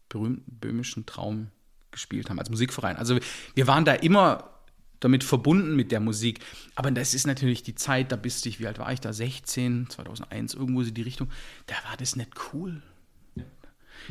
berühmten 0.09 0.59
böhmischen 0.59 1.05
Traum 1.05 1.47
gespielt 1.91 2.29
haben 2.29 2.39
als 2.39 2.49
Musikverein. 2.49 2.97
Also 2.97 3.17
wir 3.55 3.67
waren 3.67 3.85
da 3.85 3.93
immer 3.93 4.49
damit 5.03 5.23
verbunden 5.23 5.75
mit 5.75 5.91
der 5.91 5.99
Musik. 5.99 6.39
Aber 6.75 6.89
das 6.91 7.13
ist 7.13 7.27
natürlich 7.27 7.63
die 7.63 7.75
Zeit, 7.75 8.11
da 8.11 8.15
bist 8.15 8.45
du, 8.45 8.59
wie 8.59 8.67
alt 8.67 8.79
war 8.79 8.91
ich 8.91 9.01
da? 9.01 9.11
16, 9.11 9.89
2001, 9.89 10.53
irgendwo 10.53 10.81
in 10.81 10.93
die 10.93 11.01
Richtung. 11.01 11.29
Da 11.67 11.75
war 11.89 11.97
das 11.97 12.15
nicht 12.15 12.31
cool. 12.53 12.81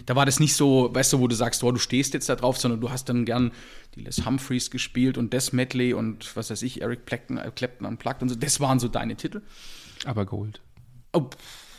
Da 0.07 0.17
war 0.17 0.27
das 0.27 0.41
nicht 0.41 0.55
so, 0.55 0.91
weißt 0.93 1.13
du, 1.13 1.21
wo 1.21 1.29
du 1.29 1.35
sagst, 1.35 1.63
oh, 1.65 1.73
du 1.73 1.79
stehst 1.79 2.15
jetzt 2.15 2.29
da 2.29 2.37
drauf, 2.37 2.59
sondern 2.59 2.81
du 2.81 2.91
hast 2.91 3.09
dann 3.09 3.25
gern 3.25 3.53
die 3.95 4.03
Les 4.03 4.25
Humphreys 4.25 4.71
gespielt 4.71 5.19
und 5.19 5.33
Des 5.33 5.53
Medley 5.53 5.95
und 5.95 6.37
was 6.37 6.51
weiß 6.51 6.63
ich, 6.63 6.83
Eric 6.83 7.07
Clapton, 7.07 7.39
äh, 7.39 7.51
Clapton 7.55 7.87
Unplugged 7.87 8.23
und 8.23 8.29
so. 8.29 8.35
Das 8.35 8.61
waren 8.61 8.79
so 8.79 8.89
deine 8.89 9.17
Titel. 9.17 9.43
Aber 10.05 10.27
Gold. 10.27 10.61
Oh, 11.13 11.29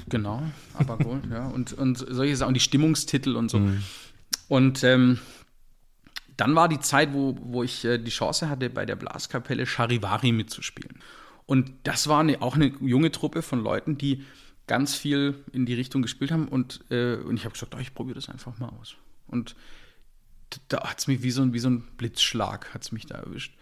Genau, 0.10 0.44
aber 0.74 0.98
Gold, 0.98 1.26
ja. 1.32 1.48
Und, 1.48 1.74
und 1.74 1.98
solche 1.98 2.36
Sachen, 2.36 2.54
die 2.54 2.60
Stimmungstitel 2.60 3.36
und 3.36 3.50
so. 3.50 3.58
Und 4.48 4.84
ähm, 4.84 5.20
dann 6.38 6.56
war 6.56 6.68
die 6.68 6.80
Zeit, 6.80 7.14
wo, 7.14 7.38
wo 7.42 7.64
ich 7.64 7.86
äh, 7.86 7.98
die 7.98 8.12
Chance 8.12 8.50
hatte, 8.50 8.70
bei 8.70 8.86
der 8.86 8.96
Blaskapelle 8.96 9.66
Charivari 9.66 10.32
mitzuspielen. 10.32 11.00
Und 11.46 11.72
das 11.84 12.08
war 12.08 12.22
eine, 12.22 12.42
auch 12.42 12.56
eine 12.56 12.68
junge 12.82 13.12
Truppe 13.12 13.42
von 13.42 13.64
Leuten, 13.64 13.98
die 13.98 14.24
ganz 14.68 14.96
viel 14.96 15.44
in 15.52 15.66
die 15.66 15.74
Richtung 15.74 16.02
gespielt 16.02 16.32
haben. 16.32 16.48
Und, 16.48 16.82
äh, 16.90 17.16
und 17.16 17.38
ich 17.38 17.46
habe 17.46 17.54
gesagt, 17.54 17.76
oh, 17.76 17.80
ich 17.80 17.94
probiere 17.94 18.16
das 18.16 18.30
einfach 18.30 18.58
mal 18.60 18.70
aus. 18.70 18.96
Und 19.28 19.56
da 20.68 20.84
hat 20.84 21.00
es 21.00 21.08
mich 21.08 21.24
wie 21.24 21.32
so, 21.32 21.42
ein, 21.42 21.54
wie 21.54 21.60
so 21.60 21.70
ein 21.70 21.84
Blitzschlag, 21.98 22.74
hat 22.74 22.84
es 22.84 22.92
mich 22.92 23.06
da 23.06 23.16
erwischt. 23.16 23.56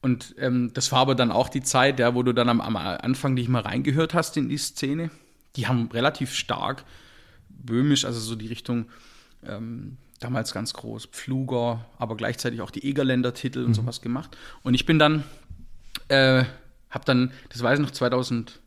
Und 0.00 0.34
ähm, 0.38 0.72
das 0.74 0.90
war 0.92 1.00
aber 1.00 1.14
dann 1.14 1.30
auch 1.30 1.48
die 1.48 1.62
Zeit, 1.62 2.00
ja, 2.00 2.14
wo 2.14 2.22
du 2.22 2.32
dann 2.32 2.48
am, 2.48 2.60
am 2.60 2.76
Anfang 2.76 3.36
dich 3.36 3.48
mal 3.48 3.62
reingehört 3.62 4.14
hast 4.14 4.36
in 4.36 4.48
die 4.48 4.58
Szene. 4.58 5.10
Die 5.56 5.68
haben 5.68 5.88
relativ 5.92 6.34
stark 6.34 6.84
böhmisch, 7.48 8.04
also 8.04 8.18
so 8.18 8.34
die 8.34 8.48
Richtung 8.48 8.86
ähm, 9.44 9.98
damals 10.18 10.52
ganz 10.52 10.72
groß, 10.72 11.06
Pfluger, 11.06 11.84
aber 11.98 12.16
gleichzeitig 12.16 12.60
auch 12.60 12.70
die 12.70 12.84
Egerländer 12.84 13.34
Titel 13.34 13.64
und 13.64 13.74
sowas 13.74 14.00
gemacht. 14.00 14.36
Und 14.62 14.74
ich 14.74 14.86
bin 14.86 14.98
dann, 14.98 15.24
äh, 16.08 16.44
hab 16.90 17.04
dann, 17.04 17.32
das 17.50 17.62
weiß 17.62 17.78
ich 17.78 17.84
noch, 17.84 17.92
2008, 17.92 18.60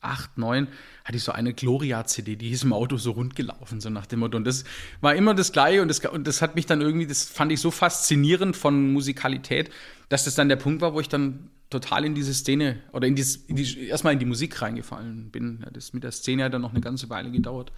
2009, 0.00 0.68
hatte 1.04 1.18
ich 1.18 1.22
so 1.22 1.32
eine 1.32 1.52
Gloria-CD, 1.52 2.36
die 2.36 2.50
ist 2.50 2.64
im 2.64 2.72
Auto 2.72 2.96
so 2.96 3.10
rundgelaufen, 3.12 3.80
so 3.80 3.90
nach 3.90 4.06
dem 4.06 4.20
Motto. 4.20 4.38
Und 4.38 4.46
das 4.46 4.64
war 5.02 5.14
immer 5.14 5.34
das 5.34 5.52
Gleiche 5.52 5.82
und 5.82 5.88
das, 5.88 6.00
und 6.00 6.26
das 6.26 6.40
hat 6.40 6.54
mich 6.54 6.64
dann 6.64 6.80
irgendwie, 6.80 7.06
das 7.06 7.24
fand 7.24 7.52
ich 7.52 7.60
so 7.60 7.70
faszinierend 7.70 8.56
von 8.56 8.92
Musikalität, 8.92 9.70
dass 10.08 10.24
das 10.24 10.34
dann 10.34 10.48
der 10.48 10.56
Punkt 10.56 10.80
war, 10.80 10.94
wo 10.94 11.00
ich 11.00 11.08
dann 11.10 11.50
total 11.68 12.06
in 12.06 12.14
diese 12.14 12.32
Szene 12.32 12.80
oder 12.92 13.06
in, 13.06 13.14
dieses, 13.16 13.36
in 13.36 13.56
die, 13.56 13.86
erstmal 13.86 14.14
in 14.14 14.18
die 14.18 14.24
Musik 14.24 14.62
reingefallen 14.62 15.30
bin. 15.30 15.60
Ja, 15.62 15.70
das 15.70 15.92
mit 15.92 16.04
der 16.04 16.12
Szene 16.12 16.44
hat 16.44 16.54
dann 16.54 16.62
noch 16.62 16.70
eine 16.70 16.80
ganze 16.80 17.10
Weile 17.10 17.30
gedauert. 17.30 17.70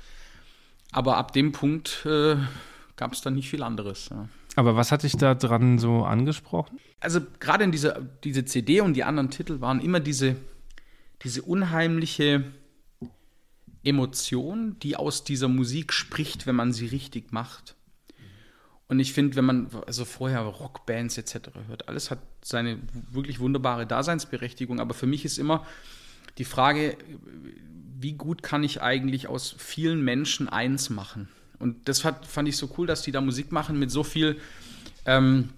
Aber 0.93 1.17
ab 1.17 1.33
dem 1.33 1.51
Punkt 1.51 2.07
äh, 2.07 2.37
gab 2.95 3.13
es 3.13 3.23
dann 3.23 3.35
nicht 3.35 3.51
viel 3.51 3.65
anderes. 3.65 4.09
Ja. 4.11 4.29
Aber 4.55 4.77
was 4.77 4.93
hat 4.93 5.03
dich 5.03 5.17
da 5.17 5.35
dran 5.35 5.79
so 5.79 6.05
angesprochen? 6.05 6.79
Also 7.01 7.21
gerade 7.41 7.65
in 7.65 7.73
dieser 7.73 8.01
diese 8.23 8.45
CD 8.45 8.81
und 8.81 8.95
die 8.95 9.03
anderen 9.03 9.31
Titel 9.31 9.61
waren 9.61 9.81
immer 9.81 9.99
diese, 9.99 10.37
diese 11.23 11.43
unheimliche 11.43 12.45
Emotion, 13.87 14.77
die 14.83 14.97
aus 14.97 15.25
dieser 15.25 15.49
Musik 15.49 15.93
spricht, 15.93 16.47
wenn 16.47 16.57
man 16.57 16.73
sie 16.73 16.87
richtig 16.87 17.33
macht. 17.33 17.77
Und 18.89 19.01
ich 19.01 19.13
finde, 19.13 19.37
wenn 19.37 19.45
man 19.45 19.69
also 19.87 20.05
vorher 20.05 20.41
Rockbands 20.41 21.19
etc. 21.19 21.51
hört, 21.67 21.89
alles 21.89 22.11
hat 22.11 22.21
seine 22.43 22.79
wirklich 23.11 23.41
wunderbare 23.41 23.87
Daseinsberechtigung. 23.87 24.81
Aber 24.81 24.95
für 24.95 25.07
mich 25.07 25.25
ist 25.25 25.39
immer 25.39 25.67
die 26.39 26.45
Frage, 26.45 26.97
wie 27.99 28.13
gut 28.13 28.43
kann 28.43 28.63
ich 28.63 28.83
eigentlich 28.83 29.27
aus 29.27 29.57
vielen 29.59 30.03
Menschen 30.05 30.49
eins 30.49 30.91
machen? 30.91 31.29
Und 31.59 31.89
das 31.89 32.05
hat, 32.05 32.27
fand 32.27 32.49
ich 32.49 32.57
so 32.57 32.71
cool, 32.77 32.87
dass 32.87 33.03
die 33.03 33.13
da 33.13 33.21
Musik 33.21 33.51
machen 33.51 33.79
mit 33.79 33.91
so 33.91 34.05
viel, 34.05 34.39
ähm, 35.05 35.51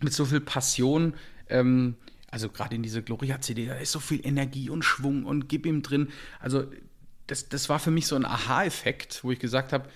mit 0.00 0.12
so 0.12 0.24
viel 0.24 0.40
Passion. 0.40 1.14
Ähm, 1.48 1.94
also 2.30 2.48
gerade 2.48 2.74
in 2.74 2.82
dieser 2.82 3.00
Gloria-CD, 3.00 3.66
da 3.66 3.76
ist 3.76 3.92
so 3.92 4.00
viel 4.00 4.26
Energie 4.26 4.68
und 4.68 4.84
Schwung 4.84 5.24
und 5.24 5.48
Gib 5.48 5.64
ihm 5.66 5.82
drin. 5.82 6.08
Also 6.40 6.66
das, 7.26 7.48
das 7.48 7.68
war 7.68 7.78
für 7.78 7.90
mich 7.90 8.06
so 8.06 8.16
ein 8.16 8.24
Aha-Effekt, 8.24 9.24
wo 9.24 9.30
ich 9.30 9.38
gesagt 9.38 9.72
habe, 9.72 9.88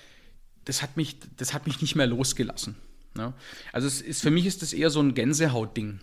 das 0.64 0.82
hat 0.82 0.96
mich, 0.96 1.16
das 1.36 1.54
hat 1.54 1.66
mich 1.66 1.80
nicht 1.80 1.94
mehr 1.94 2.06
losgelassen. 2.06 2.76
Ne? 3.14 3.32
Also 3.72 3.86
es 3.86 4.00
ist, 4.00 4.22
für 4.22 4.30
mich 4.30 4.46
ist 4.46 4.62
das 4.62 4.72
eher 4.72 4.90
so 4.90 5.00
ein 5.00 5.14
Gänsehaut-Ding. 5.14 6.00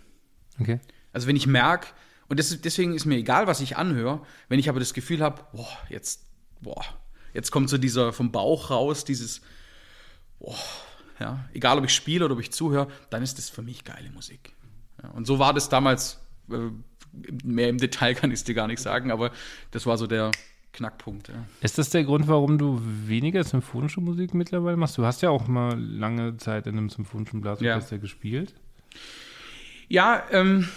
Okay. 0.60 0.80
Also 1.12 1.26
wenn 1.26 1.36
ich 1.36 1.46
merke, 1.46 1.88
und 2.28 2.40
das, 2.40 2.60
deswegen 2.60 2.94
ist 2.94 3.04
mir 3.04 3.16
egal, 3.16 3.46
was 3.46 3.60
ich 3.60 3.76
anhöre, 3.76 4.24
wenn 4.48 4.58
ich 4.58 4.68
aber 4.68 4.80
das 4.80 4.94
Gefühl 4.94 5.20
habe, 5.20 5.42
boah, 5.52 5.78
jetzt, 5.88 6.26
boah, 6.60 6.84
jetzt 7.32 7.50
kommt 7.50 7.70
so 7.70 7.78
dieser 7.78 8.12
vom 8.12 8.32
Bauch 8.32 8.70
raus, 8.70 9.04
dieses, 9.04 9.40
boah, 10.38 10.58
ja, 11.20 11.48
egal 11.54 11.78
ob 11.78 11.84
ich 11.84 11.94
spiele 11.94 12.24
oder 12.24 12.34
ob 12.34 12.40
ich 12.40 12.52
zuhöre, 12.52 12.88
dann 13.10 13.22
ist 13.22 13.38
das 13.38 13.48
für 13.48 13.62
mich 13.62 13.84
geile 13.84 14.10
Musik. 14.10 14.54
Ja, 15.02 15.10
und 15.10 15.26
so 15.26 15.38
war 15.38 15.54
das 15.54 15.68
damals, 15.68 16.18
äh, 16.50 16.70
mehr 17.44 17.68
im 17.68 17.78
Detail 17.78 18.14
kann 18.16 18.30
ich 18.30 18.40
es 18.40 18.44
dir 18.44 18.54
gar 18.54 18.66
nicht 18.66 18.80
sagen, 18.80 19.10
aber 19.10 19.30
das 19.70 19.86
war 19.86 19.96
so 19.96 20.06
der 20.06 20.32
Knackpunkt. 20.76 21.28
Ja. 21.28 21.34
Ist 21.60 21.78
das 21.78 21.90
der 21.90 22.04
Grund, 22.04 22.28
warum 22.28 22.58
du 22.58 22.80
weniger 22.84 23.42
symphonische 23.44 24.00
Musik 24.00 24.34
mittlerweile 24.34 24.76
machst? 24.76 24.96
Du 24.98 25.04
hast 25.04 25.22
ja 25.22 25.30
auch 25.30 25.48
mal 25.48 25.78
lange 25.78 26.36
Zeit 26.36 26.66
in 26.66 26.76
einem 26.76 26.88
symphonischen 26.90 27.40
Blasorchester 27.40 27.96
Ja. 27.96 28.00
gespielt. 28.02 28.54
Ja, 29.88 30.22
ähm, 30.30 30.68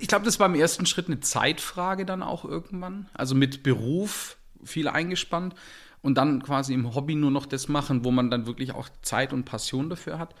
ich 0.00 0.08
glaube, 0.08 0.24
das 0.24 0.40
war 0.40 0.46
im 0.46 0.54
ersten 0.54 0.86
Schritt 0.86 1.06
eine 1.06 1.20
Zeitfrage 1.20 2.04
dann 2.06 2.22
auch 2.22 2.44
irgendwann. 2.44 3.08
Also 3.14 3.34
mit 3.34 3.62
Beruf 3.62 4.36
viel 4.64 4.88
eingespannt 4.88 5.54
und 6.02 6.16
dann 6.16 6.42
quasi 6.42 6.72
im 6.74 6.94
Hobby 6.94 7.14
nur 7.14 7.30
noch 7.30 7.46
das 7.46 7.68
machen, 7.68 8.04
wo 8.04 8.10
man 8.10 8.30
dann 8.30 8.46
wirklich 8.46 8.72
auch 8.72 8.88
Zeit 9.02 9.32
und 9.32 9.44
Passion 9.44 9.88
dafür 9.90 10.18
hat. 10.18 10.34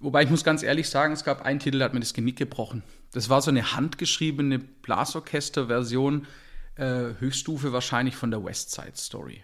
Wobei 0.00 0.22
ich 0.22 0.30
muss 0.30 0.44
ganz 0.44 0.62
ehrlich 0.62 0.88
sagen, 0.88 1.12
es 1.12 1.24
gab 1.24 1.42
einen 1.42 1.58
Titel, 1.60 1.78
der 1.78 1.86
hat 1.86 1.94
mir 1.94 2.00
das 2.00 2.14
Genick 2.14 2.36
gebrochen. 2.36 2.82
Das 3.12 3.28
war 3.28 3.42
so 3.42 3.50
eine 3.50 3.74
handgeschriebene 3.74 4.58
Blasorchester-Version, 4.58 6.26
äh, 6.80 7.14
Höchststufe 7.20 7.72
wahrscheinlich 7.72 8.16
von 8.16 8.30
der 8.30 8.42
West 8.42 8.70
Side 8.70 8.96
Story. 8.96 9.42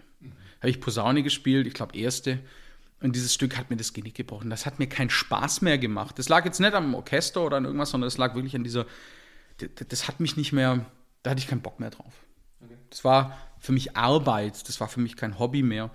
Habe 0.61 0.71
ich 0.71 0.81
Posaune 0.81 1.23
gespielt, 1.23 1.67
ich 1.67 1.75
glaube 1.75 1.97
erste. 1.97 2.39
Und 3.01 3.15
dieses 3.15 3.35
Stück 3.35 3.59
hat 3.59 3.69
mir 3.69 3.77
das 3.77 3.93
Genick 3.93 4.15
gebrochen. 4.15 4.49
Das 4.49 4.65
hat 4.65 4.79
mir 4.79 4.89
keinen 4.89 5.11
Spaß 5.11 5.61
mehr 5.61 5.77
gemacht. 5.77 6.19
Das 6.19 6.31
lag 6.31 6.47
jetzt 6.47 6.61
nicht 6.61 6.73
am 6.73 6.95
Orchester 6.95 7.43
oder 7.45 7.59
an 7.59 7.67
irgendwas, 7.67 7.91
sondern 7.91 8.09
es 8.09 8.17
lag 8.17 8.35
wirklich 8.35 8.57
an 8.57 8.65
dieser. 8.65 8.87
Das, 9.59 9.69
das 9.87 10.09
hat 10.09 10.19
mich 10.19 10.39
nicht 10.39 10.53
mehr. 10.53 10.87
Da 11.23 11.31
hatte 11.31 11.41
ich 11.41 11.47
keinen 11.47 11.61
Bock 11.61 11.79
mehr 11.79 11.91
drauf. 11.91 12.15
Das 12.89 13.05
war 13.05 13.37
für 13.59 13.73
mich 13.73 13.97
Arbeit. 13.97 14.67
Das 14.67 14.81
war 14.81 14.89
für 14.89 15.01
mich 15.01 15.17
kein 15.17 15.39
Hobby 15.39 15.63
mehr. 15.63 15.91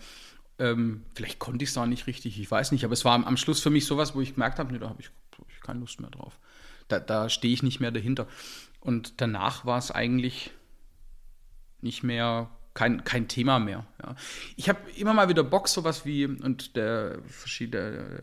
Ähm, 0.60 1.06
vielleicht 1.16 1.40
konnte 1.40 1.64
ich 1.64 1.72
es 1.72 1.78
auch 1.78 1.88
nicht 1.88 2.06
richtig, 2.06 2.40
ich 2.40 2.52
weiß 2.52 2.72
nicht. 2.72 2.86
Aber 2.86 2.94
es 2.94 3.04
war 3.04 3.16
am, 3.16 3.26
am 3.26 3.38
Schluss 3.38 3.62
für 3.62 3.72
mich 3.72 3.88
sowas, 3.88 4.14
wo 4.14 4.22
ich 4.22 4.36
gemerkt 4.36 4.60
habe, 4.60 4.72
nee, 4.72 4.78
da 4.78 4.90
habe 4.90 5.02
ich, 5.02 5.10
hab 5.40 5.50
ich 5.50 5.60
keine 5.62 5.80
Lust 5.80 6.00
mehr 6.00 6.12
drauf. 6.12 6.38
Da, 6.88 7.00
da 7.00 7.30
stehe 7.30 7.54
ich 7.54 7.64
nicht 7.64 7.80
mehr 7.80 7.92
dahinter. 7.92 8.28
Und 8.80 9.22
danach 9.22 9.66
war 9.66 9.80
es 9.80 9.90
eigentlich 9.90 10.52
nicht 11.82 12.04
mehr 12.04 12.50
kein, 12.74 13.04
kein 13.04 13.28
Thema 13.28 13.60
mehr. 13.60 13.86
Ja. 14.02 14.15
Ich 14.56 14.70
habe 14.70 14.80
immer 14.96 15.13
mal 15.13 15.30
wieder 15.30 15.44
Bock, 15.44 15.67
sowas 15.67 16.06
wie, 16.06 16.26
und 16.26 16.76
der 16.76 17.20
verschiedene, 17.28 17.82
äh, 17.82 18.22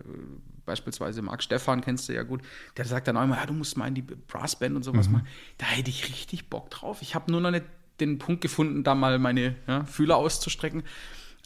beispielsweise 0.65 1.23
Marc 1.23 1.43
Stefan 1.43 1.81
kennst 1.81 2.09
du 2.09 2.15
ja 2.15 2.23
gut, 2.23 2.43
der 2.77 2.85
sagt 2.85 3.09
dann 3.09 3.17
auch 3.17 3.25
immer, 3.25 3.37
ja, 3.37 3.47
du 3.47 3.53
musst 3.53 3.77
mal 3.77 3.89
in 3.89 3.95
die 3.95 4.03
Brassband 4.03 4.77
und 4.77 4.83
sowas 4.83 5.09
machen. 5.09 5.27
Da 5.59 5.67
hätte 5.67 5.91
ich 5.91 6.09
richtig 6.09 6.49
Bock 6.49 6.71
drauf. 6.71 7.03
Ich 7.03 7.15
habe 7.15 7.31
nur 7.31 7.41
noch 7.41 7.51
nicht 7.51 7.65
den 8.01 8.19
Punkt 8.19 8.41
gefunden, 8.41 8.85
da 8.85 8.95
mal 8.95 9.19
meine 9.19 9.57
ja, 9.67 9.85
Fühler 9.85 10.17
auszustrecken. 10.17 10.83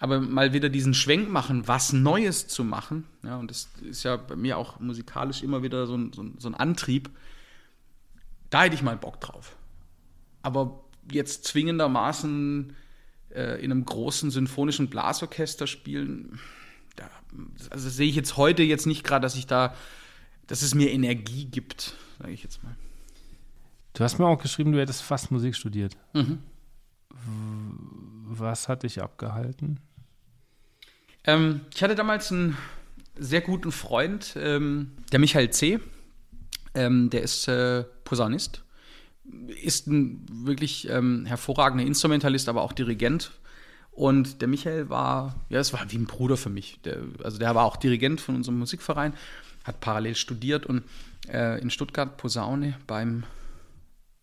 Aber 0.01 0.21
mal 0.21 0.53
wieder 0.53 0.69
diesen 0.69 0.95
Schwenk 0.95 1.31
machen, 1.31 1.69
was 1.69 1.93
Neues 1.93 2.49
zu 2.49 2.65
machen. 2.65 3.05
Ja, 3.23 3.37
und 3.37 3.51
das 3.51 3.71
ist 3.83 4.03
ja 4.03 4.17
bei 4.17 4.35
mir 4.35 4.59
auch 4.59 4.81
musikalisch 4.81 5.45
immer 5.45 5.63
wieder 5.63 5.87
so 5.87 5.97
ein, 5.97 6.13
so 6.13 6.23
ein, 6.23 6.35
so 6.39 6.49
ein 6.49 6.57
Antrieb. 6.57 7.11
Da 8.51 8.65
hätte 8.65 8.75
ich 8.75 8.83
mal 8.83 8.97
Bock 8.97 9.21
drauf. 9.21 9.57
Aber 10.43 10.82
jetzt 11.11 11.45
zwingendermaßen 11.45 12.75
äh, 13.35 13.63
in 13.65 13.71
einem 13.71 13.85
großen 13.85 14.31
symphonischen 14.31 14.89
Blasorchester 14.89 15.67
spielen, 15.67 16.39
da, 16.97 17.09
also 17.71 17.89
sehe 17.89 18.09
ich 18.09 18.17
jetzt 18.17 18.37
heute 18.37 18.63
jetzt 18.63 18.87
nicht 18.87 19.05
gerade, 19.05 19.23
dass 19.23 19.35
ich 19.35 19.47
da, 19.47 19.75
dass 20.47 20.63
es 20.63 20.75
mir 20.75 20.91
Energie 20.91 21.47
gibt, 21.47 21.95
sage 22.19 22.33
ich 22.33 22.43
jetzt 22.43 22.63
mal. 22.63 22.77
Du 23.95 24.05
hast 24.05 24.19
mir 24.19 24.27
auch 24.27 24.41
geschrieben, 24.41 24.73
du 24.73 24.81
hättest 24.81 25.03
fast 25.03 25.31
Musik 25.31 25.55
studiert. 25.55 25.97
Mhm. 26.15 26.39
Was 28.25 28.69
hat 28.69 28.83
dich 28.83 29.03
abgehalten? 29.03 29.81
Ähm, 31.25 31.61
ich 31.75 31.83
hatte 31.83 31.95
damals 31.95 32.33
einen 32.33 32.57
sehr 33.17 33.43
guten 33.43 33.71
Freund, 33.71 34.35
ähm, 34.37 34.93
der 35.13 35.19
Michael 35.19 35.51
C., 35.51 35.79
ähm, 36.75 37.11
der 37.11 37.23
ist 37.23 37.49
äh, 37.49 37.85
Posaunist, 38.05 38.62
ist 39.63 39.87
ein 39.87 40.27
wirklich 40.31 40.89
ähm, 40.89 41.27
hervorragender 41.27 41.85
Instrumentalist, 41.85 42.49
aber 42.49 42.63
auch 42.63 42.73
Dirigent. 42.73 43.33
Und 43.91 44.41
der 44.41 44.49
Michael 44.49 44.89
war, 44.89 45.37
ja, 45.51 45.61
es 45.61 45.73
war 45.73 45.81
wie 45.91 45.99
ein 45.99 46.07
Bruder 46.07 46.37
für 46.37 46.49
mich. 46.49 46.81
Der, 46.85 46.99
also 47.23 47.39
der 47.39 47.55
war 47.55 47.65
auch 47.65 47.77
Dirigent 47.77 48.21
von 48.21 48.35
unserem 48.35 48.59
Musikverein, 48.59 49.13
hat 49.65 49.81
parallel 49.81 50.15
studiert 50.15 50.67
und 50.67 50.83
äh, 51.29 51.61
in 51.61 51.71
Stuttgart 51.71 52.17
Posaune 52.17 52.77
beim, 52.87 53.25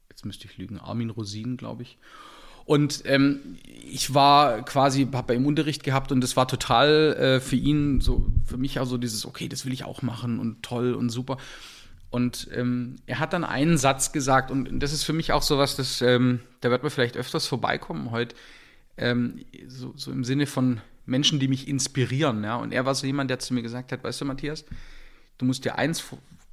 jetzt 0.10 0.26
müsste 0.26 0.46
ich 0.46 0.58
lügen, 0.58 0.80
Armin 0.80 1.12
Rosin, 1.12 1.56
glaube 1.56 1.84
ich. 1.84 1.98
Und 2.66 3.02
ähm, 3.06 3.58
ich 3.66 4.14
war 4.14 4.64
quasi, 4.64 5.08
habe 5.12 5.28
bei 5.28 5.34
ihm 5.34 5.48
Unterricht 5.48 5.84
gehabt 5.84 6.12
und 6.12 6.22
das 6.22 6.36
war 6.36 6.48
total 6.48 7.16
äh, 7.16 7.40
für 7.40 7.56
ihn, 7.56 8.00
so 8.00 8.28
für 8.46 8.58
mich 8.58 8.80
auch 8.80 8.86
so 8.86 8.98
dieses, 8.98 9.26
okay, 9.26 9.50
das 9.50 9.66
will 9.66 9.74
ich 9.74 9.86
auch 9.86 10.04
machen 10.04 10.40
und 10.40 10.62
toll 10.62 10.94
und 10.94 11.10
super. 11.10 11.38
Und 12.10 12.48
ähm, 12.54 12.96
er 13.06 13.20
hat 13.20 13.34
dann 13.34 13.44
einen 13.44 13.78
Satz 13.78 14.12
gesagt 14.12 14.50
und 14.50 14.80
das 14.80 14.94
ist 14.94 15.04
für 15.04 15.14
mich 15.14 15.32
auch 15.32 15.44
sowas, 15.44 15.76
das, 15.76 16.02
ähm, 16.02 16.40
da 16.62 16.72
wird 16.72 16.82
man 16.82 16.92
vielleicht 16.92 17.18
öfters 17.18 17.46
vorbeikommen 17.46 18.10
heute, 18.10 18.36
ähm, 18.98 19.46
so, 19.68 19.94
so 19.96 20.12
im 20.12 20.24
Sinne 20.24 20.48
von 20.48 20.82
Menschen, 21.06 21.40
die 21.40 21.48
mich 21.48 21.68
inspirieren. 21.68 22.44
Ja? 22.44 22.56
Und 22.56 22.72
er 22.72 22.86
war 22.86 22.96
so 22.96 23.06
jemand, 23.06 23.30
der 23.30 23.40
zu 23.40 23.54
mir 23.54 23.62
gesagt 23.62 23.92
hat, 23.92 24.04
weißt 24.04 24.22
du, 24.22 24.26
Matthias, 24.26 24.66
du 25.38 25.46
musst 25.46 25.66
dir 25.66 25.78
eins 25.78 26.04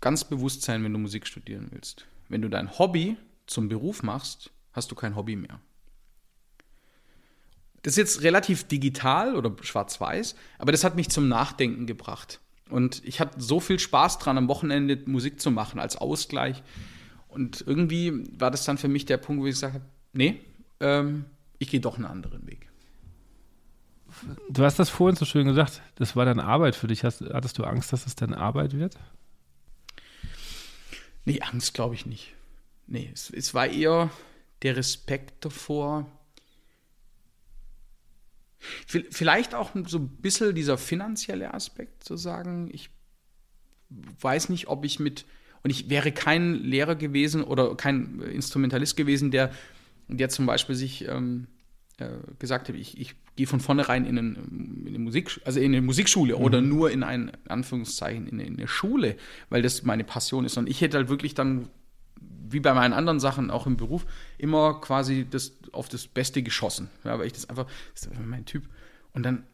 ganz 0.03 0.25
bewusst 0.25 0.63
sein, 0.63 0.85
wenn 0.85 0.93
du 0.93 0.99
Musik 0.99 1.27
studieren 1.27 1.69
willst. 1.71 2.07
Wenn 2.29 2.43
du 2.43 2.51
dein 2.51 2.79
Hobby 2.79 3.17
zum 3.47 3.69
Beruf 3.69 4.03
machst, 4.03 4.51
hast 4.73 4.91
du 4.91 4.95
kein 4.95 5.17
Hobby 5.17 5.37
mehr 5.37 5.59
das 7.87 7.93
ist 7.93 7.99
jetzt 7.99 8.23
relativ 8.23 8.65
digital 8.65 9.37
oder 9.37 9.55
schwarz-weiß, 9.61 10.35
aber 10.59 10.73
das 10.73 10.83
hat 10.83 10.97
mich 10.97 11.09
zum 11.09 11.29
Nachdenken 11.29 11.87
gebracht. 11.87 12.41
Und 12.69 13.03
ich 13.05 13.21
hatte 13.21 13.41
so 13.41 13.61
viel 13.61 13.79
Spaß 13.79 14.19
dran, 14.19 14.39
am 14.39 14.49
Wochenende 14.49 14.99
Musik 15.07 15.41
zu 15.41 15.51
machen 15.51 15.79
als 15.79 15.97
Ausgleich. 15.97 16.63
Und 17.29 17.63
irgendwie 17.67 18.25
war 18.39 18.51
das 18.51 18.65
dann 18.65 18.79
für 18.79 18.89
mich 18.89 19.05
der 19.05 19.19
Punkt, 19.19 19.43
wo 19.43 19.47
ich 19.47 19.55
gesagt 19.55 19.75
habe, 19.75 19.85
nee, 20.13 20.41
ähm, 20.81 21.27
ich 21.59 21.71
gehe 21.71 21.81
doch 21.81 21.97
einen 21.97 22.07
anderen 22.07 22.47
Weg. 22.47 22.69
Du 24.49 24.65
hast 24.65 24.79
das 24.79 24.89
vorhin 24.89 25.17
so 25.17 25.25
schön 25.25 25.47
gesagt, 25.47 25.83
das 25.97 26.17
war 26.17 26.25
dann 26.25 26.41
Arbeit 26.41 26.75
für 26.75 26.87
dich. 26.87 27.05
Hast, 27.05 27.21
hattest 27.21 27.59
du 27.59 27.65
Angst, 27.65 27.93
dass 27.93 28.07
es 28.07 28.15
dann 28.15 28.33
Arbeit 28.33 28.73
wird? 28.73 28.97
Nee, 31.25 31.41
Angst 31.43 31.75
glaube 31.75 31.95
ich 31.95 32.07
nicht. 32.07 32.35
Nee, 32.87 33.11
es, 33.13 33.31
es 33.31 33.53
war 33.53 33.67
eher 33.67 34.11
der 34.63 34.77
Respekt 34.77 35.45
davor, 35.45 36.07
Vielleicht 38.87 39.55
auch 39.55 39.71
so 39.87 39.99
ein 39.99 40.09
bisschen 40.09 40.55
dieser 40.55 40.79
finanzielle 40.79 41.55
Aspekt, 41.55 42.05
zu 42.05 42.17
sagen, 42.17 42.69
ich 42.73 42.91
weiß 44.21 44.49
nicht, 44.49 44.69
ob 44.69 44.85
ich 44.85 44.99
mit, 44.99 45.25
und 45.63 45.71
ich 45.71 45.89
wäre 45.89 46.13
kein 46.13 46.55
Lehrer 46.55 46.95
gewesen 46.95 47.43
oder 47.43 47.77
kein 47.77 48.21
Instrumentalist 48.21 48.97
gewesen, 48.97 49.31
der, 49.31 49.53
der 50.09 50.29
zum 50.29 50.47
Beispiel 50.47 50.75
sich 50.75 51.07
ähm, 51.09 51.47
äh, 51.99 52.09
gesagt 52.39 52.69
hat, 52.69 52.77
ich, 52.77 52.99
ich 53.01 53.15
gehe 53.37 53.47
von 53.47 53.61
vornherein 53.61 54.05
in, 54.05 54.19
einen, 54.19 54.83
in 54.83 54.89
eine 54.89 54.99
Musik, 54.99 55.41
also 55.45 55.61
in 55.61 55.67
eine 55.67 55.83
Musikschule 55.83 56.37
mhm. 56.37 56.43
oder 56.43 56.61
nur 56.61 56.91
in 56.91 57.03
ein, 57.03 57.33
Anführungszeichen, 57.49 58.29
in 58.29 58.41
eine 58.41 58.69
Schule, 58.69 59.17
weil 59.51 59.63
das 59.63 59.83
meine 59.83 60.05
Passion 60.05 60.45
ist. 60.45 60.57
Und 60.57 60.69
ich 60.69 60.81
hätte 60.81 60.97
halt 60.97 61.09
wirklich 61.09 61.35
dann 61.35 61.69
wie 62.49 62.61
bei 62.61 62.75
meinen 62.75 62.93
anderen 62.93 63.21
Sachen 63.21 63.51
auch 63.51 63.67
im 63.67 63.77
Beruf, 63.77 64.07
immer 64.39 64.81
quasi 64.81 65.27
das, 65.29 65.53
auf 65.73 65.89
das 65.89 66.07
Beste 66.07 66.43
geschossen. 66.43 66.91
Ja, 67.05 67.19
weil 67.19 67.27
ich 67.27 67.33
das 67.33 67.49
einfach, 67.49 67.67
das 67.95 68.07
ist 68.07 68.21
mein 68.21 68.45
Typ. 68.45 68.69
Und 69.13 69.23
dann 69.25 69.45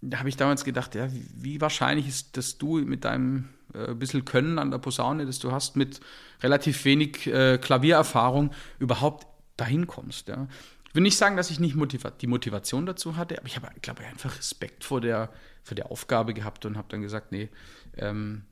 da 0.00 0.18
habe 0.18 0.28
ich 0.28 0.36
damals 0.36 0.64
gedacht, 0.64 0.94
ja, 0.94 1.12
wie, 1.12 1.26
wie, 1.34 1.60
wahrscheinlich 1.60 2.06
ist, 2.06 2.36
dass 2.36 2.58
du 2.58 2.78
mit 2.78 3.04
deinem 3.04 3.48
äh, 3.74 3.94
bisschen 3.94 4.24
Können 4.24 4.58
an 4.58 4.70
der 4.70 4.78
Posaune, 4.78 5.26
das 5.26 5.38
du 5.38 5.50
hast, 5.50 5.76
mit 5.76 6.00
relativ 6.42 6.84
wenig 6.84 7.26
äh, 7.26 7.58
Klaviererfahrung 7.58 8.52
überhaupt 8.78 9.26
dahin 9.56 9.86
kommst. 9.86 10.28
Ja. 10.28 10.46
Ich 10.88 10.94
will 10.94 11.02
nicht 11.02 11.16
sagen, 11.16 11.36
dass 11.36 11.50
ich 11.50 11.58
nicht 11.58 11.74
motiva 11.74 12.10
die 12.10 12.26
Motivation 12.28 12.86
dazu 12.86 13.16
hatte, 13.16 13.38
aber 13.38 13.46
ich 13.46 13.56
habe, 13.56 13.68
glaube 13.82 14.02
ich, 14.02 14.08
einfach 14.08 14.38
Respekt 14.38 14.84
vor 14.84 15.00
der, 15.00 15.30
vor 15.64 15.74
der 15.74 15.90
Aufgabe 15.90 16.32
gehabt 16.32 16.64
und 16.64 16.76
habe 16.76 16.88
dann 16.90 17.02
gesagt, 17.02 17.32
nee, 17.32 17.48
ähm, 17.96 18.44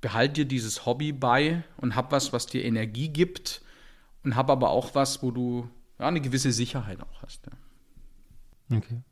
behalt 0.00 0.36
dir 0.36 0.44
dieses 0.44 0.86
Hobby 0.86 1.12
bei 1.12 1.62
und 1.76 1.94
hab 1.96 2.12
was, 2.12 2.32
was 2.32 2.46
dir 2.46 2.64
Energie 2.64 3.08
gibt 3.08 3.62
und 4.24 4.36
hab 4.36 4.50
aber 4.50 4.70
auch 4.70 4.94
was, 4.94 5.22
wo 5.22 5.30
du 5.30 5.68
ja, 5.98 6.08
eine 6.08 6.20
gewisse 6.20 6.52
Sicherheit 6.52 7.00
auch 7.02 7.22
hast. 7.22 7.46
Ja. 8.68 8.78
Okay. 8.78 9.02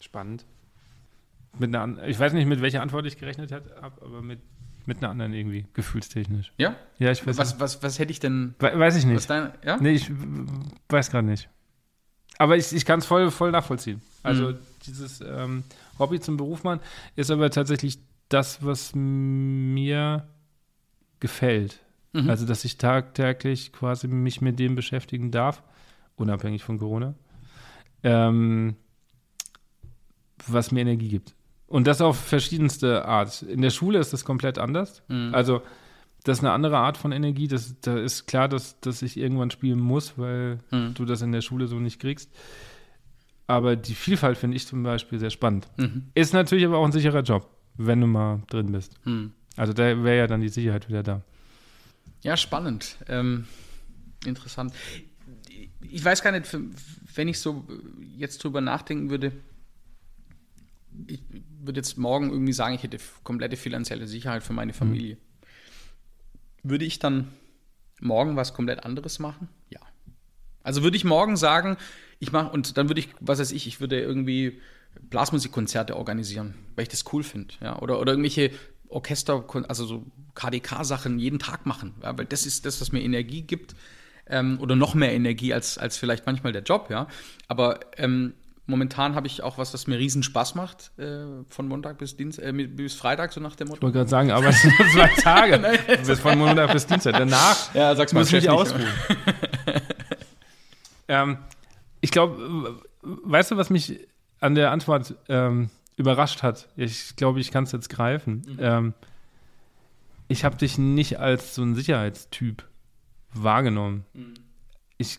Spannend. 0.00 0.46
Mit 1.58 1.74
einer, 1.74 2.06
ich 2.06 2.18
weiß 2.18 2.32
nicht, 2.32 2.46
mit 2.46 2.60
welcher 2.60 2.82
Antwort 2.82 3.06
ich 3.06 3.18
gerechnet 3.18 3.50
habe, 3.52 3.74
aber 3.82 4.22
mit, 4.22 4.40
mit 4.84 4.98
einer 4.98 5.10
anderen 5.10 5.32
irgendwie, 5.32 5.66
gefühlstechnisch. 5.72 6.52
Ja? 6.58 6.76
Ja, 6.98 7.10
ich 7.10 7.26
weiß 7.26 7.38
was, 7.38 7.58
was, 7.60 7.82
was 7.82 7.98
hätte 7.98 8.12
ich 8.12 8.20
denn? 8.20 8.54
We 8.58 8.78
weiß 8.78 8.96
ich 8.96 9.06
nicht. 9.06 9.28
Dein, 9.28 9.52
ja? 9.64 9.78
Nee, 9.78 9.92
ich 9.92 10.10
weiß 10.88 11.10
gerade 11.10 11.26
nicht. 11.26 11.48
Aber 12.38 12.56
ich, 12.56 12.72
ich 12.72 12.84
kann 12.84 12.98
es 12.98 13.06
voll, 13.06 13.30
voll 13.30 13.50
nachvollziehen. 13.50 14.02
Also 14.22 14.50
mhm. 14.50 14.58
dieses 14.86 15.20
ähm, 15.22 15.64
Hobby 15.98 16.20
zum 16.20 16.36
Beruf 16.36 16.64
machen 16.64 16.80
ist 17.14 17.30
aber 17.30 17.50
tatsächlich 17.50 17.98
das, 18.28 18.64
was 18.64 18.92
mir 18.94 20.28
gefällt. 21.20 21.80
Mhm. 22.12 22.30
Also, 22.30 22.46
dass 22.46 22.64
ich 22.64 22.78
tagtäglich 22.78 23.72
quasi 23.72 24.08
mich 24.08 24.40
mit 24.40 24.58
dem 24.58 24.74
beschäftigen 24.74 25.30
darf, 25.30 25.62
unabhängig 26.16 26.64
von 26.64 26.78
Corona, 26.78 27.14
ähm, 28.02 28.76
was 30.46 30.70
mir 30.70 30.80
Energie 30.80 31.08
gibt. 31.08 31.34
Und 31.66 31.86
das 31.86 32.00
auf 32.00 32.18
verschiedenste 32.18 33.04
Art. 33.06 33.42
In 33.42 33.60
der 33.60 33.70
Schule 33.70 33.98
ist 33.98 34.12
das 34.12 34.24
komplett 34.24 34.58
anders. 34.58 35.02
Mhm. 35.08 35.34
Also, 35.34 35.62
das 36.24 36.38
ist 36.38 36.44
eine 36.44 36.52
andere 36.52 36.78
Art 36.78 36.96
von 36.96 37.12
Energie. 37.12 37.48
Das, 37.48 37.80
da 37.80 37.96
ist 37.98 38.26
klar, 38.26 38.48
dass, 38.48 38.80
dass 38.80 39.02
ich 39.02 39.16
irgendwann 39.16 39.50
spielen 39.50 39.78
muss, 39.78 40.16
weil 40.16 40.60
mhm. 40.70 40.94
du 40.94 41.04
das 41.04 41.22
in 41.22 41.32
der 41.32 41.40
Schule 41.40 41.66
so 41.66 41.76
nicht 41.76 42.00
kriegst. 42.00 42.30
Aber 43.48 43.76
die 43.76 43.94
Vielfalt 43.94 44.36
finde 44.38 44.56
ich 44.56 44.66
zum 44.66 44.82
Beispiel 44.82 45.20
sehr 45.20 45.30
spannend. 45.30 45.68
Mhm. 45.76 46.08
Ist 46.14 46.34
natürlich 46.34 46.66
aber 46.66 46.78
auch 46.78 46.84
ein 46.84 46.92
sicherer 46.92 47.22
Job 47.22 47.48
wenn 47.76 48.00
du 48.00 48.06
mal 48.06 48.42
drin 48.48 48.72
bist. 48.72 48.94
Hm. 49.04 49.32
Also 49.56 49.72
da 49.72 50.02
wäre 50.02 50.18
ja 50.18 50.26
dann 50.26 50.40
die 50.40 50.48
Sicherheit 50.48 50.88
wieder 50.88 51.02
da. 51.02 51.22
Ja, 52.22 52.36
spannend. 52.36 52.96
Ähm, 53.08 53.46
interessant. 54.24 54.72
Ich 55.80 56.04
weiß 56.04 56.22
gar 56.22 56.32
nicht, 56.32 56.56
wenn 57.14 57.28
ich 57.28 57.40
so 57.40 57.66
jetzt 58.16 58.42
drüber 58.42 58.60
nachdenken 58.60 59.10
würde, 59.10 59.32
ich 61.06 61.22
würde 61.60 61.78
jetzt 61.78 61.98
morgen 61.98 62.30
irgendwie 62.30 62.52
sagen, 62.52 62.74
ich 62.74 62.82
hätte 62.82 62.98
komplette 63.22 63.56
finanzielle 63.56 64.06
Sicherheit 64.06 64.42
für 64.42 64.52
meine 64.52 64.72
Familie. 64.72 65.14
Hm. 65.14 65.20
Würde 66.70 66.84
ich 66.84 66.98
dann 66.98 67.28
morgen 68.00 68.36
was 68.36 68.54
komplett 68.54 68.84
anderes 68.84 69.18
machen? 69.18 69.48
Ja. 69.70 69.80
Also 70.62 70.82
würde 70.82 70.96
ich 70.96 71.04
morgen 71.04 71.36
sagen, 71.36 71.76
ich 72.18 72.32
mache, 72.32 72.50
und 72.50 72.76
dann 72.76 72.88
würde 72.88 73.00
ich, 73.00 73.08
was 73.20 73.38
weiß 73.38 73.52
ich, 73.52 73.66
ich 73.66 73.80
würde 73.80 74.00
irgendwie 74.00 74.60
Blasmusikkonzerte 75.00 75.96
organisieren, 75.96 76.54
weil 76.74 76.84
ich 76.84 76.88
das 76.88 77.04
cool 77.12 77.22
finde. 77.22 77.54
Ja? 77.60 77.78
Oder, 77.80 78.00
oder 78.00 78.12
irgendwelche 78.12 78.50
Orchester, 78.88 79.44
also 79.68 79.86
so 79.86 80.06
KDK-Sachen 80.34 81.18
jeden 81.18 81.38
Tag 81.38 81.66
machen, 81.66 81.94
ja? 82.02 82.16
weil 82.16 82.26
das 82.26 82.46
ist 82.46 82.66
das, 82.66 82.80
was 82.80 82.92
mir 82.92 83.00
Energie 83.00 83.42
gibt 83.42 83.74
ähm, 84.28 84.58
oder 84.60 84.76
noch 84.76 84.94
mehr 84.94 85.12
Energie 85.12 85.52
als, 85.52 85.78
als 85.78 85.96
vielleicht 85.96 86.26
manchmal 86.26 86.52
der 86.52 86.62
Job. 86.62 86.88
Ja? 86.90 87.08
Aber 87.48 87.80
ähm, 87.96 88.34
momentan 88.66 89.14
habe 89.14 89.26
ich 89.26 89.42
auch 89.42 89.58
was, 89.58 89.72
was 89.72 89.86
mir 89.86 89.98
riesen 89.98 90.22
Spaß 90.22 90.54
macht, 90.54 90.92
äh, 90.98 91.44
von 91.48 91.68
Montag 91.68 91.98
bis 91.98 92.16
Dienstag, 92.16 92.46
äh, 92.46 92.52
bis 92.52 92.94
Freitag, 92.94 93.32
so 93.32 93.40
nach 93.40 93.56
dem 93.56 93.68
Motto. 93.68 93.78
Ich 93.78 93.82
wollte 93.82 93.98
gerade 93.98 94.10
sagen, 94.10 94.30
aber 94.30 94.48
es 94.48 94.62
sind 94.62 94.78
nur 94.78 94.88
zwei 94.88 95.08
Tage. 95.22 95.78
bis 96.04 96.20
von 96.20 96.38
Montag 96.38 96.72
bis 96.72 96.86
Dienstag. 96.86 97.14
Danach 97.14 97.74
ja, 97.74 97.94
sag's 97.94 98.12
mal, 98.12 98.20
muss 98.20 98.32
ich 98.32 98.50
ausruhen. 98.50 98.86
ähm, 101.08 101.38
ich 102.00 102.10
glaube, 102.10 102.82
weißt 103.02 103.52
du, 103.52 103.56
was 103.56 103.70
mich 103.70 104.06
an 104.46 104.54
der 104.54 104.70
Antwort 104.70 105.14
ähm, 105.28 105.70
überrascht 105.96 106.42
hat. 106.42 106.68
Ich 106.76 107.16
glaube, 107.16 107.40
ich 107.40 107.50
kann 107.50 107.64
es 107.64 107.72
jetzt 107.72 107.88
greifen. 107.88 108.42
Mhm. 108.46 108.56
Ähm, 108.58 108.94
ich 110.28 110.44
habe 110.44 110.56
dich 110.56 110.78
nicht 110.78 111.18
als 111.18 111.54
so 111.54 111.62
ein 111.62 111.74
Sicherheitstyp 111.74 112.64
wahrgenommen. 113.32 114.04
Mhm. 114.14 114.34
Ich 114.98 115.18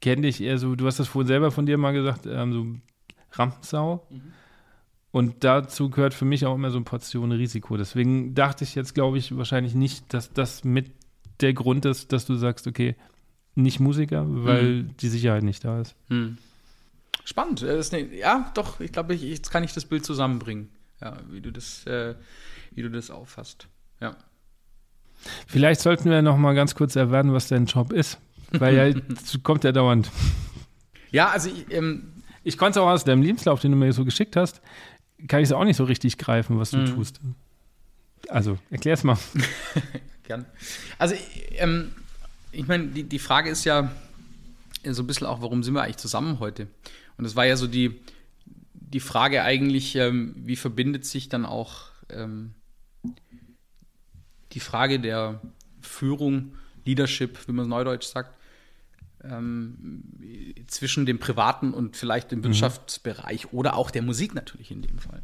kenne 0.00 0.22
dich 0.22 0.42
eher 0.42 0.58
so, 0.58 0.74
du 0.74 0.86
hast 0.86 0.98
das 0.98 1.08
vorhin 1.08 1.28
selber 1.28 1.50
von 1.50 1.66
dir 1.66 1.78
mal 1.78 1.92
gesagt, 1.92 2.26
ähm, 2.26 2.52
so 2.52 2.66
Rampensau. 3.32 4.06
Mhm. 4.10 4.32
Und 5.10 5.44
dazu 5.44 5.90
gehört 5.90 6.14
für 6.14 6.24
mich 6.24 6.46
auch 6.46 6.54
immer 6.54 6.70
so 6.70 6.78
eine 6.78 6.84
Portion 6.84 7.32
Risiko. 7.32 7.76
Deswegen 7.76 8.34
dachte 8.34 8.64
ich 8.64 8.74
jetzt, 8.74 8.94
glaube 8.94 9.18
ich, 9.18 9.36
wahrscheinlich 9.36 9.74
nicht, 9.74 10.12
dass 10.14 10.32
das 10.32 10.64
mit 10.64 10.90
der 11.40 11.52
Grund 11.52 11.84
ist, 11.84 12.12
dass 12.12 12.24
du 12.24 12.34
sagst, 12.36 12.66
okay, 12.66 12.96
nicht 13.54 13.78
Musiker, 13.78 14.24
weil 14.26 14.84
mhm. 14.84 14.96
die 14.96 15.08
Sicherheit 15.08 15.42
nicht 15.42 15.64
da 15.64 15.80
ist. 15.82 15.94
Mhm. 16.08 16.38
Spannend. 17.24 17.62
Eine, 17.62 18.14
ja, 18.14 18.50
doch, 18.54 18.80
ich 18.80 18.92
glaube, 18.92 19.14
ich, 19.14 19.22
jetzt 19.22 19.50
kann 19.50 19.64
ich 19.64 19.72
das 19.72 19.84
Bild 19.84 20.04
zusammenbringen, 20.04 20.68
ja, 21.00 21.16
wie 21.30 21.40
du 21.40 21.52
das, 21.52 21.86
äh, 21.86 22.14
wie 22.74 22.82
du 22.82 22.90
das 22.90 23.10
auffasst. 23.10 23.68
Ja. 24.00 24.16
Vielleicht 25.46 25.80
sollten 25.80 26.10
wir 26.10 26.20
noch 26.22 26.36
mal 26.36 26.54
ganz 26.54 26.74
kurz 26.74 26.96
erwähnen, 26.96 27.32
was 27.32 27.48
dein 27.48 27.66
Job 27.66 27.92
ist, 27.92 28.18
weil 28.50 28.74
ja 28.74 29.00
kommt 29.42 29.64
ja 29.64 29.72
dauernd. 29.72 30.10
Ja, 31.10 31.28
also 31.28 31.48
ich, 31.48 31.72
ähm, 31.72 32.12
ich 32.42 32.58
konnte 32.58 32.78
es 32.78 32.84
auch 32.84 32.90
aus 32.90 33.04
deinem 33.04 33.22
Lebenslauf, 33.22 33.60
den 33.60 33.70
du 33.70 33.76
mir 33.76 33.92
so 33.92 34.04
geschickt 34.04 34.34
hast, 34.34 34.60
kann 35.28 35.40
ich 35.40 35.48
es 35.48 35.52
auch 35.52 35.64
nicht 35.64 35.76
so 35.76 35.84
richtig 35.84 36.18
greifen, 36.18 36.58
was 36.58 36.70
du 36.70 36.78
mhm. 36.78 36.86
tust. 36.86 37.20
Also 38.28 38.58
erklär 38.70 38.94
es 38.94 39.04
mal. 39.04 39.18
Gern. 40.24 40.46
Also 40.98 41.14
ähm, 41.52 41.92
ich 42.50 42.66
meine, 42.66 42.88
die, 42.88 43.04
die 43.04 43.18
Frage 43.18 43.50
ist 43.50 43.64
ja 43.64 43.90
so 44.84 45.02
ein 45.02 45.06
bisschen 45.06 45.26
auch, 45.26 45.40
warum 45.40 45.62
sind 45.62 45.74
wir 45.74 45.82
eigentlich 45.82 45.96
zusammen 45.98 46.40
heute? 46.40 46.66
Und 47.16 47.24
das 47.24 47.36
war 47.36 47.46
ja 47.46 47.56
so 47.56 47.66
die, 47.66 48.00
die 48.74 49.00
Frage 49.00 49.42
eigentlich, 49.42 49.96
ähm, 49.96 50.34
wie 50.36 50.56
verbindet 50.56 51.04
sich 51.04 51.28
dann 51.28 51.44
auch 51.44 51.90
ähm, 52.10 52.54
die 54.52 54.60
Frage 54.60 55.00
der 55.00 55.40
Führung, 55.80 56.54
Leadership, 56.84 57.46
wie 57.46 57.52
man 57.52 57.64
es 57.64 57.68
neudeutsch 57.68 58.06
sagt, 58.06 58.36
ähm, 59.24 60.02
zwischen 60.66 61.06
dem 61.06 61.18
privaten 61.18 61.72
und 61.72 61.96
vielleicht 61.96 62.32
dem 62.32 62.40
mhm. 62.40 62.44
Wirtschaftsbereich 62.44 63.52
oder 63.52 63.76
auch 63.76 63.90
der 63.90 64.02
Musik 64.02 64.34
natürlich 64.34 64.70
in 64.70 64.82
dem 64.82 64.98
Fall. 64.98 65.22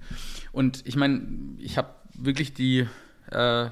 Und 0.52 0.86
ich 0.86 0.96
meine, 0.96 1.56
ich 1.58 1.76
habe 1.78 1.94
wirklich 2.14 2.54
die, 2.54 2.86
äh, 3.30 3.70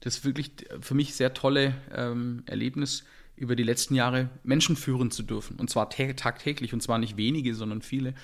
das 0.00 0.24
wirklich 0.24 0.52
für 0.80 0.94
mich 0.94 1.14
sehr 1.14 1.34
tolle 1.34 1.74
ähm, 1.94 2.42
Erlebnis 2.46 3.04
über 3.36 3.56
die 3.56 3.62
letzten 3.62 3.94
Jahre 3.94 4.30
Menschen 4.42 4.76
führen 4.76 5.10
zu 5.10 5.22
dürfen. 5.22 5.56
Und 5.56 5.70
zwar 5.70 5.90
tagtäglich, 5.90 6.72
und 6.72 6.82
zwar 6.82 6.98
nicht 6.98 7.16
wenige, 7.16 7.54
sondern 7.54 7.82
viele. 7.82 8.14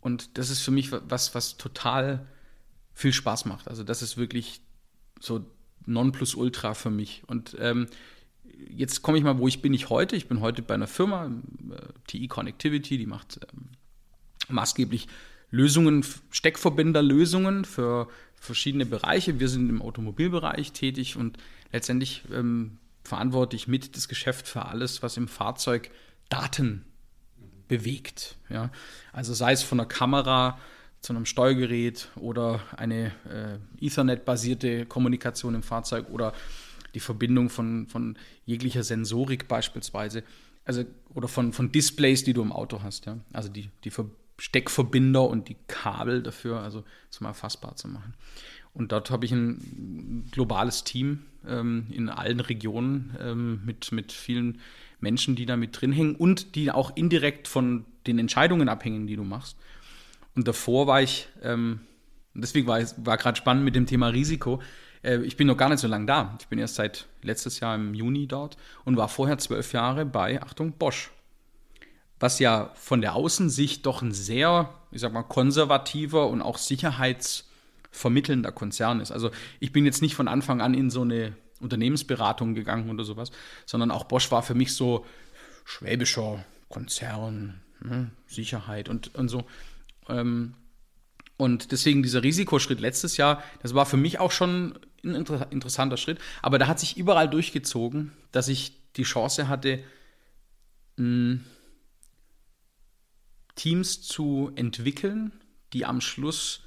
Und 0.00 0.36
das 0.36 0.50
ist 0.50 0.60
für 0.60 0.72
mich 0.72 0.90
was, 0.90 1.34
was 1.34 1.56
total 1.56 2.26
viel 2.92 3.12
Spaß 3.12 3.44
macht. 3.44 3.68
Also 3.68 3.84
das 3.84 4.02
ist 4.02 4.16
wirklich 4.16 4.60
so 5.20 5.44
Nonplusultra 5.86 6.74
für 6.74 6.90
mich. 6.90 7.22
Und 7.26 7.56
ähm, 7.60 7.86
jetzt 8.68 9.02
komme 9.02 9.18
ich 9.18 9.24
mal, 9.24 9.38
wo 9.38 9.48
ich 9.48 9.62
bin 9.62 9.72
ich 9.74 9.90
heute. 9.90 10.16
Ich 10.16 10.28
bin 10.28 10.40
heute 10.40 10.62
bei 10.62 10.74
einer 10.74 10.88
Firma, 10.88 11.26
äh, 11.26 11.92
TI 12.06 12.28
Connectivity, 12.28 12.98
die 12.98 13.06
macht 13.06 13.40
ähm, 13.52 13.68
maßgeblich 14.48 15.06
Lösungen, 15.50 16.04
Steckverbinderlösungen 16.30 17.64
für 17.64 18.08
verschiedene 18.34 18.86
Bereiche. 18.86 19.38
Wir 19.38 19.48
sind 19.48 19.68
im 19.68 19.82
Automobilbereich 19.82 20.72
tätig 20.72 21.16
und 21.16 21.38
letztendlich 21.70 22.24
ähm, 22.32 22.78
verantworte 23.04 23.56
ich 23.56 23.68
mit 23.68 23.96
das 23.96 24.08
Geschäft 24.08 24.46
für 24.46 24.66
alles, 24.66 25.02
was 25.02 25.16
im 25.16 25.28
Fahrzeug 25.28 25.90
Daten 26.28 26.84
bewegt. 27.68 28.36
Ja? 28.48 28.70
Also 29.12 29.34
sei 29.34 29.52
es 29.52 29.62
von 29.62 29.80
einer 29.80 29.88
Kamera 29.88 30.58
zu 31.00 31.12
einem 31.12 31.26
Steuergerät 31.26 32.08
oder 32.16 32.60
eine 32.76 33.12
äh, 33.28 33.84
Ethernet-basierte 33.84 34.86
Kommunikation 34.86 35.54
im 35.54 35.62
Fahrzeug 35.62 36.08
oder 36.10 36.32
die 36.94 37.00
Verbindung 37.00 37.50
von, 37.50 37.86
von 37.88 38.16
jeglicher 38.44 38.84
Sensorik 38.84 39.48
beispielsweise. 39.48 40.22
Also, 40.64 40.84
oder 41.14 41.26
von, 41.26 41.52
von 41.52 41.72
Displays, 41.72 42.22
die 42.22 42.34
du 42.34 42.42
im 42.42 42.52
Auto 42.52 42.82
hast, 42.82 43.06
ja. 43.06 43.18
Also 43.32 43.48
die, 43.48 43.70
die 43.82 43.90
Steckverbinder 44.38 45.22
und 45.28 45.48
die 45.48 45.56
Kabel 45.68 46.22
dafür, 46.22 46.60
also 46.60 46.84
zum 47.10 47.26
erfassbar 47.26 47.76
zu 47.76 47.88
machen. 47.88 48.14
Und 48.74 48.92
dort 48.92 49.10
habe 49.10 49.26
ich 49.26 49.32
ein 49.32 50.28
globales 50.30 50.84
Team 50.84 51.24
ähm, 51.46 51.86
in 51.90 52.08
allen 52.08 52.40
Regionen 52.40 53.16
ähm, 53.20 53.60
mit, 53.64 53.92
mit 53.92 54.12
vielen 54.12 54.60
Menschen, 55.00 55.36
die 55.36 55.46
da 55.46 55.56
mit 55.56 55.80
drin 55.80 55.92
hängen 55.92 56.14
und 56.14 56.54
die 56.54 56.70
auch 56.70 56.96
indirekt 56.96 57.48
von 57.48 57.84
den 58.06 58.18
Entscheidungen 58.18 58.68
abhängen, 58.68 59.06
die 59.06 59.16
du 59.16 59.24
machst. 59.24 59.56
Und 60.34 60.48
davor 60.48 60.86
war 60.86 61.02
ich, 61.02 61.28
ähm, 61.42 61.80
deswegen 62.34 62.66
war, 62.66 62.80
war 62.96 63.18
gerade 63.18 63.36
spannend 63.36 63.64
mit 63.64 63.74
dem 63.74 63.86
Thema 63.86 64.08
Risiko. 64.08 64.62
Äh, 65.02 65.18
ich 65.18 65.36
bin 65.36 65.46
noch 65.46 65.56
gar 65.56 65.68
nicht 65.68 65.80
so 65.80 65.88
lange 65.88 66.06
da. 66.06 66.36
Ich 66.40 66.48
bin 66.48 66.58
erst 66.58 66.76
seit 66.76 67.06
letztes 67.22 67.60
Jahr 67.60 67.74
im 67.74 67.92
Juni 67.94 68.26
dort 68.26 68.56
und 68.84 68.96
war 68.96 69.08
vorher 69.08 69.36
zwölf 69.38 69.72
Jahre 69.72 70.06
bei, 70.06 70.40
Achtung, 70.40 70.72
Bosch. 70.72 71.10
Was 72.22 72.38
ja 72.38 72.70
von 72.76 73.00
der 73.00 73.16
Außensicht 73.16 73.84
doch 73.84 74.00
ein 74.00 74.12
sehr, 74.12 74.72
ich 74.92 75.00
sag 75.00 75.12
mal, 75.12 75.24
konservativer 75.24 76.28
und 76.28 76.40
auch 76.40 76.56
sicherheitsvermittelnder 76.56 78.52
Konzern 78.52 79.00
ist. 79.00 79.10
Also 79.10 79.32
ich 79.58 79.72
bin 79.72 79.84
jetzt 79.84 80.02
nicht 80.02 80.14
von 80.14 80.28
Anfang 80.28 80.60
an 80.60 80.72
in 80.72 80.88
so 80.88 81.02
eine 81.02 81.32
Unternehmensberatung 81.58 82.54
gegangen 82.54 82.88
oder 82.90 83.02
sowas, 83.02 83.32
sondern 83.66 83.90
auch 83.90 84.04
Bosch 84.04 84.30
war 84.30 84.44
für 84.44 84.54
mich 84.54 84.72
so 84.72 85.04
schwäbischer 85.64 86.44
Konzern, 86.68 87.60
ne, 87.80 88.12
Sicherheit 88.28 88.88
und, 88.88 89.16
und 89.16 89.28
so. 89.28 89.44
Ähm, 90.08 90.54
und 91.36 91.72
deswegen 91.72 92.04
dieser 92.04 92.22
Risikoschritt 92.22 92.78
letztes 92.78 93.16
Jahr, 93.16 93.42
das 93.62 93.74
war 93.74 93.84
für 93.84 93.96
mich 93.96 94.20
auch 94.20 94.30
schon 94.30 94.78
ein 95.02 95.16
inter 95.16 95.50
interessanter 95.50 95.96
Schritt. 95.96 96.20
Aber 96.40 96.60
da 96.60 96.68
hat 96.68 96.78
sich 96.78 96.96
überall 96.96 97.28
durchgezogen, 97.28 98.12
dass 98.30 98.46
ich 98.46 98.74
die 98.94 99.02
Chance 99.02 99.48
hatte, 99.48 99.80
Teams 103.54 104.02
zu 104.02 104.52
entwickeln, 104.54 105.32
die 105.72 105.84
am 105.84 106.00
Schluss, 106.00 106.64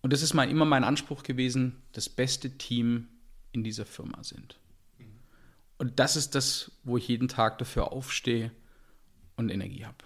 und 0.00 0.12
das 0.12 0.22
ist 0.22 0.34
mein, 0.34 0.50
immer 0.50 0.64
mein 0.64 0.84
Anspruch 0.84 1.22
gewesen, 1.22 1.82
das 1.92 2.08
beste 2.08 2.56
Team 2.58 3.08
in 3.52 3.62
dieser 3.62 3.86
Firma 3.86 4.22
sind. 4.24 4.58
Und 5.78 5.98
das 5.98 6.16
ist 6.16 6.34
das, 6.34 6.70
wo 6.84 6.96
ich 6.96 7.08
jeden 7.08 7.28
Tag 7.28 7.58
dafür 7.58 7.92
aufstehe 7.92 8.52
und 9.36 9.50
Energie 9.50 9.84
habe. 9.84 10.04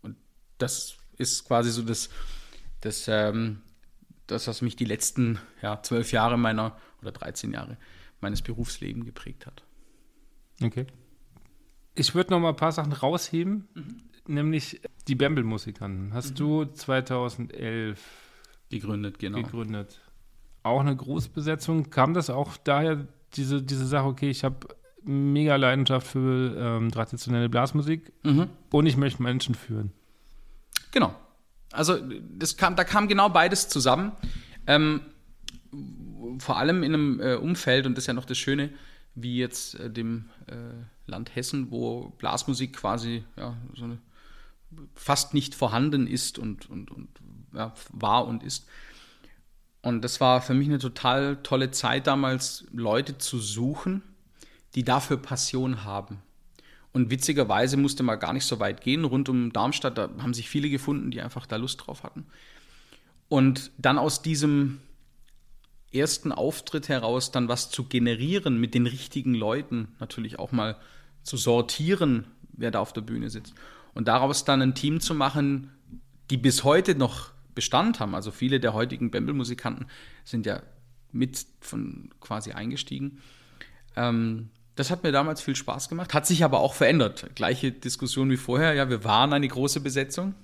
Und 0.00 0.16
das 0.58 0.96
ist 1.18 1.44
quasi 1.44 1.70
so 1.70 1.82
das, 1.82 2.08
das, 2.80 3.06
ähm, 3.08 3.60
das 4.26 4.46
was 4.46 4.62
mich 4.62 4.76
die 4.76 4.84
letzten 4.84 5.38
ja, 5.62 5.82
zwölf 5.82 6.12
Jahre 6.12 6.38
meiner 6.38 6.80
oder 7.02 7.12
13 7.12 7.52
Jahre 7.52 7.76
meines 8.20 8.42
Berufslebens 8.42 9.04
geprägt 9.04 9.46
hat. 9.46 9.64
Okay. 10.62 10.86
Ich 11.94 12.14
würde 12.14 12.30
noch 12.30 12.40
mal 12.40 12.50
ein 12.50 12.56
paar 12.56 12.72
Sachen 12.72 12.92
rausheben, 12.92 13.68
mhm. 13.74 14.02
Nämlich 14.28 14.80
die 15.08 15.14
Bamble-Musikanten. 15.14 16.12
Hast 16.14 16.32
mhm. 16.32 16.36
du 16.36 16.64
2011 16.66 18.00
gegründet, 18.70 19.18
genau. 19.18 19.42
Gegründet 19.42 20.00
auch 20.66 20.80
eine 20.80 20.94
Großbesetzung. 20.94 21.90
Kam 21.90 22.12
das 22.12 22.28
auch 22.28 22.56
daher, 22.56 23.06
diese, 23.34 23.62
diese 23.62 23.86
Sache, 23.86 24.06
okay, 24.06 24.28
ich 24.28 24.44
habe 24.44 24.68
mega 25.04 25.54
Leidenschaft 25.56 26.08
für 26.08 26.56
ähm, 26.58 26.90
traditionelle 26.90 27.48
Blasmusik 27.48 28.12
mhm. 28.24 28.48
und 28.70 28.86
ich 28.86 28.96
möchte 28.96 29.22
Menschen 29.22 29.54
führen. 29.54 29.92
Genau. 30.90 31.14
Also 31.70 31.98
das 32.36 32.56
kam, 32.56 32.74
da 32.74 32.84
kam 32.84 33.06
genau 33.06 33.28
beides 33.28 33.68
zusammen. 33.68 34.12
Ähm, 34.66 35.00
vor 36.38 36.56
allem 36.58 36.82
in 36.82 36.94
einem 36.94 37.20
äh, 37.20 37.34
Umfeld, 37.34 37.86
und 37.86 37.96
das 37.96 38.04
ist 38.04 38.08
ja 38.08 38.14
noch 38.14 38.24
das 38.24 38.38
Schöne, 38.38 38.70
wie 39.14 39.36
jetzt 39.38 39.78
äh, 39.78 39.90
dem 39.90 40.30
äh, 40.46 40.54
Land 41.06 41.36
Hessen, 41.36 41.70
wo 41.70 42.12
Blasmusik 42.18 42.74
quasi 42.74 43.22
ja, 43.36 43.56
so 43.74 43.84
eine, 43.84 43.98
fast 44.94 45.34
nicht 45.34 45.54
vorhanden 45.54 46.06
ist 46.06 46.38
und, 46.38 46.68
und, 46.70 46.90
und 46.90 47.08
ja, 47.54 47.74
war 47.92 48.26
und 48.26 48.42
ist. 48.42 48.66
Und 49.82 50.02
das 50.02 50.20
war 50.20 50.42
für 50.42 50.54
mich 50.54 50.68
eine 50.68 50.78
total 50.78 51.36
tolle 51.42 51.70
Zeit 51.70 52.06
damals, 52.06 52.66
Leute 52.72 53.18
zu 53.18 53.38
suchen, 53.38 54.02
die 54.74 54.84
dafür 54.84 55.16
Passion 55.16 55.84
haben. 55.84 56.22
Und 56.92 57.10
witzigerweise 57.10 57.76
musste 57.76 58.02
man 58.02 58.18
gar 58.18 58.32
nicht 58.32 58.46
so 58.46 58.58
weit 58.58 58.80
gehen. 58.80 59.04
Rund 59.04 59.28
um 59.28 59.52
Darmstadt, 59.52 59.98
da 59.98 60.10
haben 60.18 60.34
sich 60.34 60.48
viele 60.48 60.70
gefunden, 60.70 61.10
die 61.10 61.20
einfach 61.20 61.46
da 61.46 61.56
Lust 61.56 61.86
drauf 61.86 62.02
hatten. 62.02 62.26
Und 63.28 63.70
dann 63.78 63.98
aus 63.98 64.22
diesem 64.22 64.80
ersten 65.92 66.32
Auftritt 66.32 66.88
heraus 66.88 67.30
dann 67.32 67.48
was 67.48 67.70
zu 67.70 67.84
generieren 67.84 68.58
mit 68.58 68.74
den 68.74 68.86
richtigen 68.86 69.34
Leuten, 69.34 69.88
natürlich 69.98 70.38
auch 70.38 70.52
mal 70.52 70.76
zu 71.22 71.36
sortieren, 71.36 72.26
wer 72.52 72.70
da 72.70 72.80
auf 72.80 72.92
der 72.92 73.02
Bühne 73.02 73.30
sitzt. 73.30 73.54
Und 73.96 74.08
daraus 74.08 74.44
dann 74.44 74.60
ein 74.60 74.74
Team 74.74 75.00
zu 75.00 75.14
machen, 75.14 75.70
die 76.28 76.36
bis 76.36 76.64
heute 76.64 76.96
noch 76.96 77.30
Bestand 77.54 77.98
haben. 77.98 78.14
Also 78.14 78.30
viele 78.30 78.60
der 78.60 78.74
heutigen 78.74 79.10
Bamble-Musikanten 79.10 79.86
sind 80.22 80.44
ja 80.44 80.60
mit 81.12 81.46
von 81.60 82.10
quasi 82.20 82.52
eingestiegen. 82.52 83.22
Ähm, 83.96 84.50
das 84.74 84.90
hat 84.90 85.02
mir 85.02 85.12
damals 85.12 85.40
viel 85.40 85.56
Spaß 85.56 85.88
gemacht, 85.88 86.12
hat 86.12 86.26
sich 86.26 86.44
aber 86.44 86.60
auch 86.60 86.74
verändert. 86.74 87.30
Gleiche 87.34 87.72
Diskussion 87.72 88.28
wie 88.28 88.36
vorher. 88.36 88.74
Ja, 88.74 88.90
wir 88.90 89.02
waren 89.02 89.32
eine 89.32 89.48
große 89.48 89.80
Besetzung. 89.80 90.34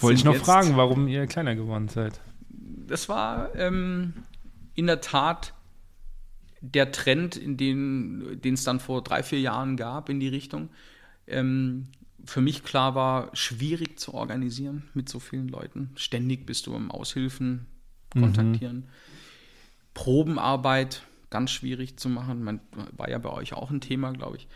Wollte 0.00 0.20
ich 0.20 0.24
noch 0.24 0.36
fragen, 0.36 0.78
warum 0.78 1.06
ihr 1.06 1.26
kleiner 1.26 1.54
geworden 1.54 1.88
seid? 1.88 2.18
Das 2.48 3.10
war 3.10 3.54
ähm, 3.56 4.14
in 4.74 4.86
der 4.86 5.02
Tat 5.02 5.52
der 6.62 6.92
Trend, 6.92 7.36
in 7.36 7.58
den 7.58 8.54
es 8.54 8.64
dann 8.64 8.80
vor 8.80 9.04
drei, 9.04 9.22
vier 9.22 9.40
Jahren 9.40 9.76
gab 9.76 10.08
in 10.08 10.18
die 10.18 10.28
Richtung. 10.28 10.70
Ähm, 11.26 11.88
für 12.24 12.40
mich 12.40 12.64
klar 12.64 12.94
war, 12.94 13.30
schwierig 13.34 13.98
zu 13.98 14.14
organisieren 14.14 14.84
mit 14.94 15.08
so 15.08 15.18
vielen 15.18 15.48
Leuten. 15.48 15.90
Ständig 15.96 16.46
bist 16.46 16.66
du 16.66 16.74
am 16.74 16.90
Aushilfen 16.90 17.66
mhm. 18.14 18.20
kontaktieren. 18.20 18.76
Mhm. 18.76 18.84
Probenarbeit, 19.94 21.02
ganz 21.30 21.50
schwierig 21.50 21.96
zu 21.96 22.08
machen. 22.08 22.42
Man, 22.42 22.60
war 22.96 23.08
ja 23.08 23.18
bei 23.18 23.30
euch 23.30 23.52
auch 23.52 23.70
ein 23.70 23.80
Thema, 23.80 24.12
glaube 24.12 24.36
ich. 24.36 24.48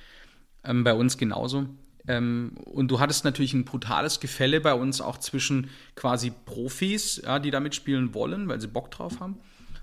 Ähm, 0.65 0.85
bei 0.85 0.95
uns 0.95 1.19
genauso. 1.19 1.67
Ähm, 2.07 2.53
und 2.65 2.91
du 2.91 3.01
hattest 3.01 3.25
natürlich 3.25 3.53
ein 3.53 3.65
brutales 3.65 4.21
Gefälle 4.21 4.61
bei 4.61 4.75
uns 4.75 5.01
auch 5.01 5.19
zwischen 5.19 5.71
quasi 5.95 6.33
Profis, 6.47 7.21
ja, 7.25 7.39
die 7.39 7.51
da 7.51 7.61
mitspielen 7.61 8.15
wollen, 8.15 8.49
weil 8.49 8.61
sie 8.61 8.69
Bock 8.69 8.91
drauf 8.91 9.21
haben. 9.21 9.39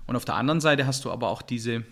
Und 0.06 0.16
auf 0.16 0.24
der 0.24 0.36
anderen 0.36 0.60
Seite 0.60 0.86
hast 0.86 1.04
du 1.04 1.10
aber 1.10 1.28
auch 1.28 1.42
diese 1.42 1.84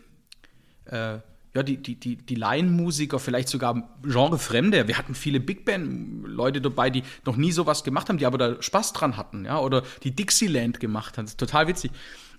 äh, 0.87 1.19
ja, 1.55 1.63
die, 1.63 1.77
die, 1.77 1.95
die, 1.95 2.17
die 2.17 2.35
Laienmusiker, 2.35 3.21
vielleicht 3.21 3.49
sogar 3.49 3.89
Genrefremde. 4.03 4.89
Wir 4.89 4.99
hatten 4.99 5.15
viele 5.15 5.39
Big 5.39 5.65
Band-Leute 5.65 6.61
dabei, 6.61 6.91
die 6.91 7.05
noch 7.25 7.37
nie 7.37 7.53
sowas 7.53 7.85
gemacht 7.85 8.09
haben, 8.09 8.19
die 8.19 8.27
aber 8.27 8.39
da 8.39 8.61
Spaß 8.61 8.93
dran 8.93 9.17
hatten, 9.17 9.45
ja, 9.45 9.61
oder 9.61 9.83
die 10.03 10.11
Dixieland 10.11 10.81
gemacht 10.81 11.17
haben. 11.17 11.29
Total 11.37 11.69
witzig. 11.69 11.93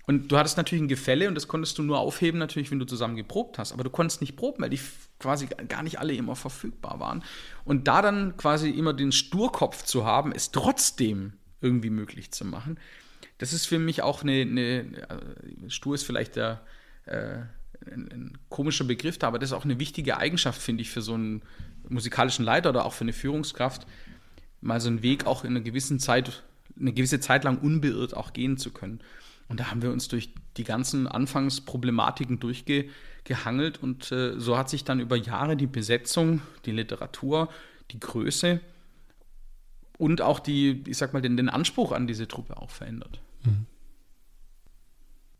Und 0.06 0.30
du 0.30 0.38
hattest 0.38 0.56
natürlich 0.56 0.82
ein 0.84 0.88
Gefälle 0.88 1.26
und 1.28 1.34
das 1.34 1.48
konntest 1.48 1.78
du 1.78 1.82
nur 1.82 1.98
aufheben, 1.98 2.38
natürlich, 2.38 2.70
wenn 2.70 2.78
du 2.78 2.84
zusammen 2.84 3.16
geprobt 3.16 3.58
hast. 3.58 3.72
Aber 3.72 3.82
du 3.82 3.90
konntest 3.90 4.20
nicht 4.20 4.36
proben, 4.36 4.62
weil 4.62 4.70
die 4.70 4.80
quasi 5.18 5.46
gar 5.68 5.82
nicht 5.82 5.98
alle 5.98 6.12
immer 6.12 6.36
verfügbar 6.36 7.00
waren. 7.00 7.24
Und 7.64 7.88
da 7.88 8.02
dann 8.02 8.36
quasi 8.36 8.70
immer 8.70 8.92
den 8.92 9.10
Sturkopf 9.12 9.82
zu 9.82 10.04
haben, 10.04 10.30
es 10.30 10.52
trotzdem 10.52 11.32
irgendwie 11.60 11.90
möglich 11.90 12.30
zu 12.30 12.44
machen, 12.44 12.78
das 13.38 13.52
ist 13.52 13.66
für 13.66 13.78
mich 13.78 14.02
auch 14.02 14.22
eine, 14.22 14.42
eine 14.42 14.80
äh, 14.80 15.70
Stur 15.70 15.94
ist 15.94 16.04
vielleicht 16.04 16.36
der, 16.36 16.62
äh, 17.06 17.40
ein, 17.90 18.08
ein, 18.12 18.38
komischer 18.48 18.84
Begriff 18.84 19.18
da, 19.18 19.28
aber 19.28 19.38
das 19.38 19.50
ist 19.50 19.52
auch 19.52 19.64
eine 19.64 19.78
wichtige 19.78 20.16
Eigenschaft, 20.16 20.60
finde 20.60 20.82
ich, 20.82 20.90
für 20.90 21.02
so 21.02 21.14
einen 21.14 21.42
musikalischen 21.88 22.44
Leiter 22.44 22.70
oder 22.70 22.84
auch 22.84 22.92
für 22.92 23.04
eine 23.04 23.12
Führungskraft, 23.12 23.86
mal 24.60 24.80
so 24.80 24.88
einen 24.88 25.02
Weg 25.02 25.26
auch 25.26 25.44
in 25.44 25.50
einer 25.50 25.60
gewissen 25.60 25.98
Zeit, 25.98 26.42
eine 26.78 26.92
gewisse 26.92 27.20
Zeit 27.20 27.44
lang 27.44 27.58
unbeirrt 27.58 28.14
auch 28.16 28.32
gehen 28.32 28.56
zu 28.56 28.70
können. 28.72 29.00
Und 29.48 29.60
da 29.60 29.70
haben 29.70 29.82
wir 29.82 29.92
uns 29.92 30.08
durch 30.08 30.30
die 30.56 30.64
ganzen 30.64 31.06
Anfangsproblematiken 31.06 32.40
durchgehangelt 32.40 33.82
und 33.82 34.10
äh, 34.10 34.38
so 34.38 34.58
hat 34.58 34.68
sich 34.68 34.84
dann 34.84 34.98
über 34.98 35.16
Jahre 35.16 35.56
die 35.56 35.68
Besetzung, 35.68 36.40
die 36.64 36.72
Literatur, 36.72 37.48
die 37.92 38.00
Größe 38.00 38.60
und 39.98 40.20
auch 40.20 40.40
die, 40.40 40.82
ich 40.86 40.96
sag 40.96 41.12
mal, 41.12 41.22
den, 41.22 41.36
den 41.36 41.48
Anspruch 41.48 41.92
an 41.92 42.06
diese 42.06 42.26
Truppe 42.26 42.56
auch 42.56 42.70
verändert. 42.70 43.20
Mhm. 43.44 43.66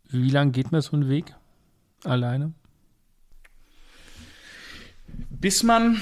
Wie 0.08 0.30
lange 0.30 0.52
geht 0.52 0.70
man 0.70 0.80
so 0.80 0.92
einen 0.92 1.08
Weg? 1.08 1.34
Alleine? 2.04 2.52
bis 5.40 5.62
man 5.62 6.00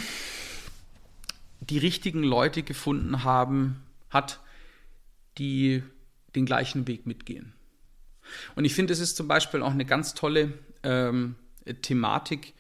die 1.61 1.79
richtigen 1.79 2.23
Leute 2.23 2.63
gefunden 2.63 3.25
haben, 3.25 3.83
hat, 4.11 4.41
die 5.39 5.83
den 6.35 6.47
gleichen 6.47 6.87
Weg 6.87 7.07
mitgehen. 7.07 7.53
Und 8.55 8.65
ich 8.65 8.75
finde, 8.75 8.93
es 8.93 9.01
ist 9.01 9.17
zum 9.17 9.29
Beispiel 9.29 9.63
auch 9.63 9.73
eine 9.73 9.85
ganz 9.85 10.15
tolle 10.15 10.53
ähm, 10.83 11.37
Thematik 11.83 12.55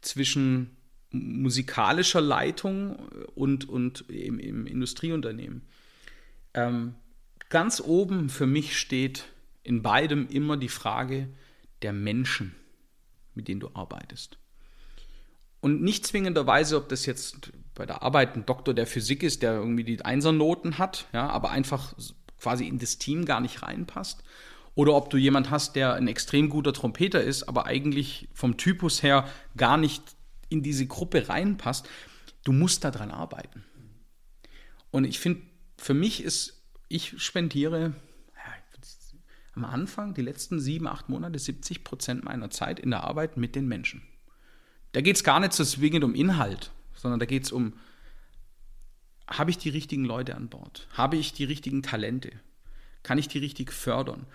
zwischen 0.00 0.76
musikalischer 1.10 2.20
Leitung 2.20 2.96
und, 3.34 3.68
und 3.68 4.08
im, 4.08 4.38
im 4.38 4.66
Industrieunternehmen. 4.66 5.62
Ähm, 6.54 6.94
ganz 7.48 7.80
oben 7.80 8.28
für 8.28 8.46
mich 8.46 8.78
steht 8.78 9.26
in 9.62 9.82
beidem 9.82 10.28
immer 10.28 10.56
die 10.56 10.68
Frage 10.68 11.28
der 11.82 11.92
Menschen, 11.92 12.54
mit 13.34 13.48
denen 13.48 13.60
du 13.60 13.70
arbeitest. 13.74 14.38
Und 15.60 15.82
nicht 15.82 16.06
zwingenderweise, 16.06 16.76
ob 16.76 16.88
das 16.88 17.06
jetzt 17.06 17.50
bei 17.74 17.86
der 17.86 18.02
Arbeit 18.02 18.36
ein 18.36 18.46
Doktor 18.46 18.74
der 18.74 18.86
Physik 18.86 19.22
ist, 19.22 19.42
der 19.42 19.54
irgendwie 19.54 19.84
die 19.84 20.04
Einsernoten 20.04 20.78
hat, 20.78 21.08
ja, 21.12 21.28
aber 21.28 21.50
einfach 21.50 21.94
quasi 22.38 22.66
in 22.66 22.78
das 22.78 22.98
Team 22.98 23.24
gar 23.24 23.40
nicht 23.40 23.62
reinpasst. 23.62 24.22
Oder 24.74 24.94
ob 24.94 25.08
du 25.08 25.16
jemand 25.16 25.50
hast, 25.50 25.74
der 25.74 25.94
ein 25.94 26.06
extrem 26.06 26.50
guter 26.50 26.72
Trompeter 26.72 27.22
ist, 27.22 27.44
aber 27.44 27.64
eigentlich 27.64 28.28
vom 28.34 28.58
Typus 28.58 29.02
her 29.02 29.28
gar 29.56 29.78
nicht 29.78 30.02
in 30.50 30.62
diese 30.62 30.86
Gruppe 30.86 31.28
reinpasst. 31.28 31.88
Du 32.44 32.52
musst 32.52 32.84
daran 32.84 33.10
arbeiten. 33.10 33.64
Und 34.90 35.04
ich 35.04 35.18
finde, 35.18 35.42
für 35.78 35.94
mich 35.94 36.22
ist, 36.22 36.62
ich 36.88 37.20
spendiere 37.20 37.94
am 39.56 39.64
Anfang, 39.64 40.14
die 40.14 40.22
letzten 40.22 40.60
sieben, 40.60 40.86
acht 40.86 41.08
Monate, 41.08 41.38
70 41.38 41.82
Prozent 41.82 42.24
meiner 42.24 42.50
Zeit 42.50 42.78
in 42.78 42.90
der 42.90 43.04
Arbeit 43.04 43.36
mit 43.36 43.56
den 43.56 43.66
Menschen. 43.66 44.02
Da 44.92 45.00
geht 45.00 45.16
es 45.16 45.24
gar 45.24 45.40
nicht 45.40 45.54
so 45.54 45.64
zwingend 45.64 46.04
um 46.04 46.14
Inhalt, 46.14 46.72
sondern 46.94 47.18
da 47.18 47.26
geht 47.26 47.44
es 47.44 47.52
um, 47.52 47.72
habe 49.26 49.50
ich 49.50 49.58
die 49.58 49.70
richtigen 49.70 50.04
Leute 50.04 50.34
an 50.34 50.48
Bord? 50.48 50.86
Habe 50.92 51.16
ich 51.16 51.32
die 51.32 51.44
richtigen 51.44 51.82
Talente? 51.82 52.32
Kann 53.02 53.18
ich 53.18 53.28
die 53.28 53.38
richtig 53.38 53.72
fördern? 53.72 54.26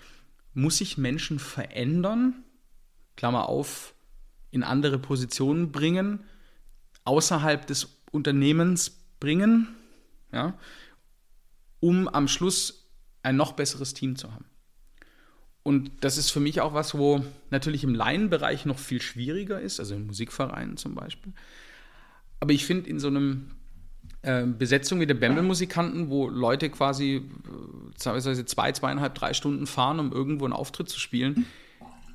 Muss 0.53 0.81
ich 0.81 0.97
Menschen 0.97 1.39
verändern? 1.39 2.43
Klammer 3.15 3.47
auf, 3.47 3.93
in 4.49 4.63
andere 4.63 4.97
Positionen 4.97 5.71
bringen, 5.71 6.25
außerhalb 7.05 7.65
des 7.67 8.01
Unternehmens 8.11 8.97
bringen, 9.19 9.67
ja, 10.31 10.57
um 11.79 12.07
am 12.07 12.27
Schluss 12.27 12.89
ein 13.23 13.35
noch 13.35 13.53
besseres 13.53 13.93
Team 13.93 14.15
zu 14.15 14.31
haben. 14.31 14.45
Und 15.63 15.91
das 16.01 16.17
ist 16.17 16.31
für 16.31 16.39
mich 16.39 16.59
auch 16.61 16.73
was, 16.73 16.97
wo 16.97 17.23
natürlich 17.51 17.83
im 17.83 17.93
Laienbereich 17.93 18.65
noch 18.65 18.79
viel 18.79 19.01
schwieriger 19.01 19.61
ist, 19.61 19.79
also 19.79 19.93
in 19.93 20.07
Musikvereinen 20.07 20.77
zum 20.77 20.95
Beispiel. 20.95 21.33
Aber 22.39 22.51
ich 22.51 22.65
finde, 22.65 22.89
in 22.89 22.99
so 22.99 23.07
einem 23.07 23.51
äh, 24.23 24.45
Besetzung 24.45 24.99
wie 24.99 25.05
der 25.05 25.13
Bämbel-Musikanten, 25.13 26.09
wo 26.09 26.27
Leute 26.27 26.69
quasi 26.69 27.15
äh, 27.15 27.21
teilweise 27.99 28.45
zwei, 28.45 28.71
zweieinhalb, 28.71 29.13
drei 29.13 29.33
Stunden 29.33 29.67
fahren, 29.67 29.99
um 29.99 30.11
irgendwo 30.11 30.45
einen 30.45 30.53
Auftritt 30.53 30.89
zu 30.89 30.99
spielen, 30.99 31.45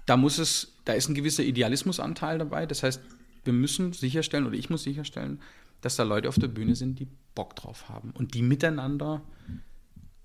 da 0.07 0.17
muss 0.17 0.39
es, 0.39 0.73
da 0.85 0.95
ist 0.95 1.09
ein 1.09 1.15
gewisser 1.15 1.45
Idealismusanteil 1.45 2.39
dabei. 2.39 2.67
Das 2.67 2.83
heißt, 2.83 3.01
wir 3.45 3.53
müssen 3.53 3.93
sicherstellen, 3.93 4.47
oder 4.47 4.57
ich 4.57 4.71
muss 4.71 4.83
sicherstellen, 4.83 5.41
dass 5.81 5.97
da 5.97 6.03
Leute 6.03 6.29
auf 6.29 6.39
der 6.39 6.49
Bühne 6.49 6.75
sind, 6.75 6.99
die 6.99 7.09
Bock 7.35 7.55
drauf 7.55 7.89
haben 7.89 8.11
und 8.13 8.35
die 8.35 8.43
miteinander 8.43 9.23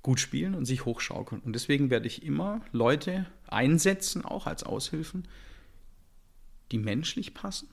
gut 0.02 0.20
spielen 0.20 0.56
und 0.56 0.66
sich 0.66 0.86
hochschaukeln. 0.86 1.42
Und 1.42 1.54
deswegen 1.54 1.90
werde 1.90 2.08
ich 2.08 2.24
immer 2.24 2.62
Leute 2.72 3.28
einsetzen, 3.48 4.26
auch 4.26 4.48
als 4.48 4.64
Aushilfen, 4.64 5.28
die 6.72 6.78
menschlich 6.78 7.34
passen. 7.34 7.70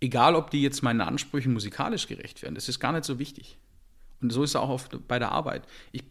Egal, 0.00 0.34
ob 0.34 0.50
die 0.50 0.62
jetzt 0.62 0.82
meinen 0.82 1.00
Ansprüchen 1.00 1.52
musikalisch 1.52 2.08
gerecht 2.08 2.42
werden, 2.42 2.54
das 2.54 2.68
ist 2.68 2.80
gar 2.80 2.92
nicht 2.92 3.04
so 3.04 3.18
wichtig. 3.18 3.58
Und 4.20 4.30
so 4.30 4.42
ist 4.42 4.50
es 4.50 4.56
auch 4.56 4.68
auf, 4.68 4.88
bei 4.88 5.18
der 5.18 5.32
Arbeit. 5.32 5.66
Ich 5.92 6.04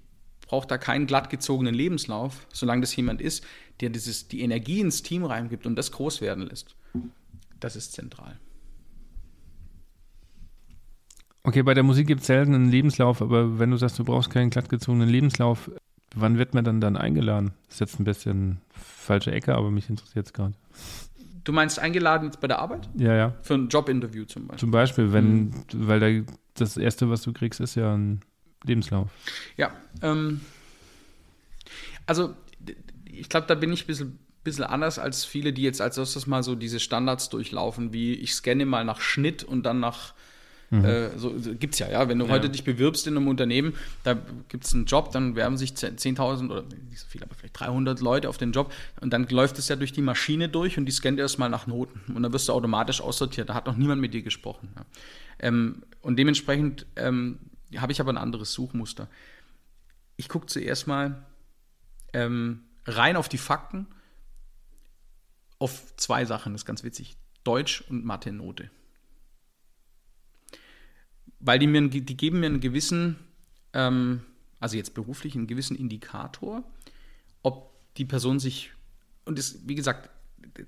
brauche 0.47 0.67
da 0.67 0.77
keinen 0.77 1.07
glattgezogenen 1.07 1.73
Lebenslauf, 1.73 2.45
solange 2.53 2.81
das 2.81 2.95
jemand 2.95 3.21
ist, 3.21 3.43
der 3.79 3.89
dieses, 3.89 4.27
die 4.27 4.41
Energie 4.41 4.81
ins 4.81 5.01
Team 5.01 5.23
reingibt 5.25 5.65
und 5.65 5.75
das 5.75 5.91
groß 5.91 6.21
werden 6.21 6.45
lässt. 6.45 6.75
Das 7.59 7.75
ist 7.75 7.93
zentral. 7.93 8.39
Okay, 11.43 11.63
bei 11.63 11.73
der 11.73 11.83
Musik 11.83 12.07
gibt 12.07 12.21
es 12.21 12.27
selten 12.27 12.53
einen 12.53 12.69
Lebenslauf, 12.69 13.21
aber 13.21 13.57
wenn 13.57 13.71
du 13.71 13.77
sagst, 13.77 13.97
du 13.97 14.03
brauchst 14.03 14.29
keinen 14.29 14.51
glattgezogenen 14.51 15.09
Lebenslauf, 15.09 15.71
wann 16.15 16.37
wird 16.37 16.53
man 16.53 16.63
dann 16.63 16.81
dann 16.81 16.97
eingeladen? 16.97 17.53
Das 17.67 17.75
ist 17.75 17.79
jetzt 17.79 17.99
ein 17.99 18.03
bisschen 18.03 18.61
falsche 18.71 19.31
Ecke, 19.31 19.55
aber 19.55 19.71
mich 19.71 19.89
interessiert 19.89 20.27
es 20.27 20.33
gerade. 20.33 20.53
Du 21.43 21.51
meinst 21.51 21.79
eingeladen 21.79 22.25
jetzt 22.25 22.39
bei 22.39 22.47
der 22.47 22.59
Arbeit? 22.59 22.87
Ja, 22.95 23.15
ja. 23.15 23.35
Für 23.41 23.55
ein 23.55 23.69
Jobinterview 23.69 24.25
zum 24.25 24.47
Beispiel. 24.47 24.59
Zum 24.59 24.71
Beispiel, 24.71 25.13
wenn, 25.13 25.45
mhm. 25.45 25.53
weil 25.73 25.99
da, 25.99 26.33
das 26.53 26.77
Erste, 26.77 27.09
was 27.09 27.23
du 27.23 27.33
kriegst, 27.33 27.59
ist 27.59 27.75
ja 27.75 27.95
ein 27.95 28.21
Lebenslauf. 28.63 29.09
Ja, 29.57 29.71
ähm, 30.03 30.41
also 32.05 32.35
ich 33.05 33.29
glaube, 33.29 33.47
da 33.47 33.55
bin 33.55 33.73
ich 33.73 33.83
ein 33.83 33.87
bisschen, 33.87 34.19
bisschen 34.43 34.65
anders 34.65 34.99
als 34.99 35.25
viele, 35.25 35.53
die 35.53 35.63
jetzt 35.63 35.81
als 35.81 35.97
erstes 35.97 36.27
mal 36.27 36.43
so 36.43 36.53
diese 36.53 36.79
Standards 36.79 37.29
durchlaufen, 37.29 37.93
wie 37.93 38.13
ich 38.13 38.35
scanne 38.35 38.65
mal 38.65 38.85
nach 38.85 39.01
Schnitt 39.01 39.43
und 39.43 39.63
dann 39.63 39.79
nach 39.79 40.13
Mhm. 40.71 40.85
Äh, 40.85 41.17
so, 41.17 41.37
so 41.37 41.53
gibt 41.53 41.73
es 41.73 41.79
ja, 41.79 41.89
ja. 41.89 42.07
Wenn 42.07 42.17
du 42.17 42.25
ja. 42.25 42.31
heute 42.31 42.49
dich 42.49 42.63
bewirbst 42.63 43.05
in 43.05 43.17
einem 43.17 43.27
Unternehmen, 43.27 43.73
da 44.05 44.17
gibt 44.47 44.65
es 44.65 44.73
einen 44.73 44.85
Job, 44.85 45.11
dann 45.11 45.35
werben 45.35 45.57
sich 45.57 45.71
10.000 45.71 46.49
oder 46.49 46.63
nicht 46.89 46.99
so 46.99 47.07
viel, 47.07 47.21
aber 47.21 47.35
vielleicht 47.35 47.59
300 47.59 47.99
Leute 47.99 48.29
auf 48.29 48.37
den 48.37 48.53
Job 48.53 48.73
und 49.01 49.11
dann 49.11 49.27
läuft 49.27 49.59
es 49.59 49.67
ja 49.67 49.75
durch 49.75 49.91
die 49.91 50.01
Maschine 50.01 50.47
durch 50.47 50.77
und 50.77 50.85
die 50.85 50.93
scannt 50.93 51.19
erstmal 51.19 51.49
nach 51.49 51.67
Noten 51.67 52.13
und 52.15 52.23
dann 52.23 52.31
wirst 52.31 52.47
du 52.47 52.53
automatisch 52.53 53.01
aussortiert. 53.01 53.49
Da 53.49 53.53
hat 53.53 53.65
noch 53.65 53.75
niemand 53.75 53.99
mit 53.99 54.13
dir 54.13 54.21
gesprochen. 54.21 54.69
Ja. 54.75 54.85
Ähm, 55.39 55.83
und 56.01 56.15
dementsprechend 56.17 56.85
ähm, 56.95 57.39
habe 57.75 57.91
ich 57.91 57.99
aber 57.99 58.13
ein 58.13 58.17
anderes 58.17 58.53
Suchmuster. 58.53 59.09
Ich 60.15 60.29
gucke 60.29 60.45
zuerst 60.45 60.87
mal 60.87 61.25
ähm, 62.13 62.61
rein 62.85 63.17
auf 63.17 63.27
die 63.27 63.37
Fakten, 63.37 63.87
auf 65.59 65.95
zwei 65.97 66.23
Sachen, 66.23 66.53
das 66.53 66.61
ist 66.61 66.65
ganz 66.65 66.85
witzig. 66.85 67.17
Deutsch 67.43 67.83
und 67.89 68.05
Mathe-Note 68.05 68.71
weil 71.41 71.59
die 71.59 71.67
mir, 71.67 71.87
die 71.89 72.17
geben 72.17 72.39
mir 72.39 72.45
einen 72.45 72.59
gewissen, 72.59 73.17
ähm, 73.73 74.21
also 74.59 74.77
jetzt 74.77 74.93
beruflich 74.93 75.35
einen 75.35 75.47
gewissen 75.47 75.75
Indikator, 75.75 76.63
ob 77.41 77.71
die 77.97 78.05
Person 78.05 78.39
sich, 78.39 78.71
und 79.25 79.37
das, 79.37 79.67
wie 79.67 79.75
gesagt, 79.75 80.09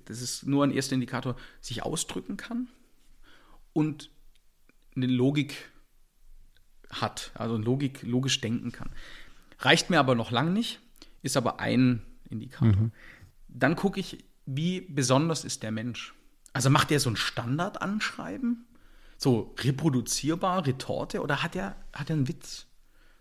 das 0.04 0.20
ist 0.20 0.46
nur 0.46 0.64
ein 0.64 0.70
erster 0.70 0.94
Indikator, 0.94 1.36
sich 1.60 1.82
ausdrücken 1.82 2.36
kann 2.36 2.68
und 3.72 4.10
eine 4.96 5.06
Logik 5.06 5.70
hat, 6.90 7.32
also 7.34 7.56
Logik, 7.56 8.02
logisch 8.02 8.40
denken 8.40 8.72
kann. 8.72 8.90
Reicht 9.58 9.90
mir 9.90 9.98
aber 9.98 10.14
noch 10.14 10.30
lang 10.30 10.52
nicht, 10.52 10.80
ist 11.22 11.36
aber 11.36 11.60
ein 11.60 12.02
Indikator. 12.28 12.82
Mhm. 12.82 12.92
Dann 13.48 13.76
gucke 13.76 14.00
ich, 14.00 14.24
wie 14.46 14.80
besonders 14.82 15.44
ist 15.44 15.62
der 15.62 15.72
Mensch. 15.72 16.14
Also 16.52 16.70
macht 16.70 16.90
er 16.90 17.00
so 17.00 17.10
ein 17.10 17.16
Standardanschreiben? 17.16 18.64
So 19.24 19.54
reproduzierbar, 19.58 20.66
Retorte 20.66 21.20
oder 21.20 21.42
hat 21.42 21.56
er, 21.56 21.74
hat 21.92 22.10
einen 22.10 22.28
Witz? 22.28 22.66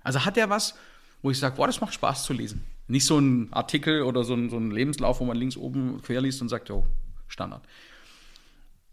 Also 0.04 0.24
hat 0.24 0.38
er 0.38 0.50
was, 0.50 0.76
wo 1.22 1.32
ich 1.32 1.40
sage, 1.40 1.56
boah, 1.56 1.66
das 1.66 1.82
macht 1.82 1.94
Spaß 1.94 2.26
zu 2.26 2.34
lesen. 2.34 2.64
Nicht 2.88 3.06
so 3.06 3.18
ein 3.18 3.52
Artikel 3.54 4.04
oder 4.04 4.24
so 4.24 4.34
ein, 4.34 4.50
so 4.50 4.58
ein 4.58 4.70
Lebenslauf, 4.70 5.22
wo 5.22 5.26
man 5.26 5.38
links 5.38 5.58
oben 5.58 6.02
quer 6.02 6.22
liest 6.22 6.42
und 6.42 6.50
sagt, 6.50 6.70
oh, 6.70 6.86
Standard. 7.28 7.64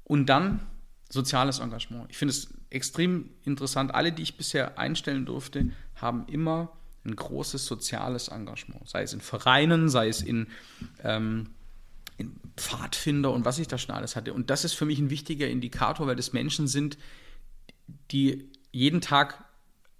Und 0.04 0.26
dann 0.26 0.60
soziales 1.08 1.58
Engagement. 1.58 2.06
Ich 2.10 2.16
finde 2.16 2.30
es 2.30 2.54
extrem 2.70 3.30
interessant. 3.44 3.92
Alle, 3.94 4.12
die 4.12 4.22
ich 4.22 4.36
bisher 4.36 4.78
einstellen 4.78 5.26
durfte, 5.26 5.70
haben 5.96 6.26
immer 6.28 6.72
ein 7.04 7.16
großes 7.16 7.66
soziales 7.66 8.28
Engagement. 8.28 8.88
Sei 8.88 9.02
es 9.02 9.12
in 9.12 9.20
Vereinen, 9.20 9.88
sei 9.88 10.08
es 10.08 10.22
in 10.22 10.46
ähm, 11.02 11.50
Pfadfinder 12.56 13.32
und 13.32 13.44
was 13.44 13.58
ich 13.58 13.68
da 13.68 13.78
schon 13.78 13.94
alles 13.94 14.16
hatte. 14.16 14.32
Und 14.32 14.50
das 14.50 14.64
ist 14.64 14.74
für 14.74 14.84
mich 14.84 14.98
ein 14.98 15.10
wichtiger 15.10 15.48
Indikator, 15.48 16.06
weil 16.06 16.16
das 16.16 16.32
Menschen 16.32 16.68
sind, 16.68 16.98
die 18.10 18.50
jeden 18.72 19.00
Tag 19.00 19.44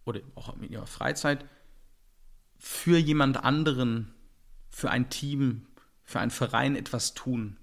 oder 0.04 0.20
auch 0.34 0.56
in 0.56 0.70
ihrer 0.70 0.86
Freizeit 0.86 1.44
für 2.58 2.98
jemand 2.98 3.42
anderen, 3.42 4.14
für 4.68 4.90
ein 4.90 5.08
Team, 5.08 5.66
für 6.04 6.20
einen 6.20 6.30
Verein 6.30 6.76
etwas 6.76 7.14
tun. 7.14 7.56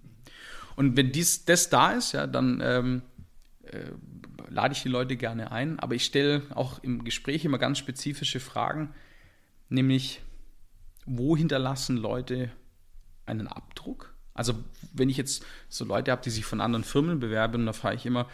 Und 0.76 0.98
wenn 0.98 1.12
dies, 1.12 1.46
das 1.46 1.70
da 1.70 1.92
ist, 1.92 2.14
ja, 2.14 2.28
dann 2.28 2.60
ähm, 2.62 3.02
äh, 3.64 3.92
lade 4.50 4.74
ich 4.74 4.84
die 4.84 4.90
Leute 4.90 5.18
gerne 5.18 5.52
ein. 5.52 5.80
Aber 5.80 5.96
ich 5.96 6.06
stelle 6.06 6.44
auch 6.54 6.84
im 6.84 7.04
Gespräch 7.04 7.46
immer 7.46 7.58
ganz 7.58 7.78
spezifische 7.78 8.40
Fragen, 8.40 8.94
nämlich, 9.70 10.22
wo 11.06 11.36
hinterlassen 11.38 11.98
Leute 11.98 12.52
einen 13.26 13.48
Abdruck? 13.48 14.14
Also 14.38 14.54
wenn 14.94 15.10
ich 15.10 15.18
jetzt 15.18 15.46
so 15.68 15.84
Leute 15.84 16.12
habe, 16.12 16.22
die 16.22 16.30
sich 16.30 16.46
von 16.46 16.62
anderen 16.62 16.84
Firmen 16.84 17.20
bewerben, 17.20 17.66
da 17.66 17.74
frage 17.74 17.96
ich 17.96 18.06
immer, 18.06 18.28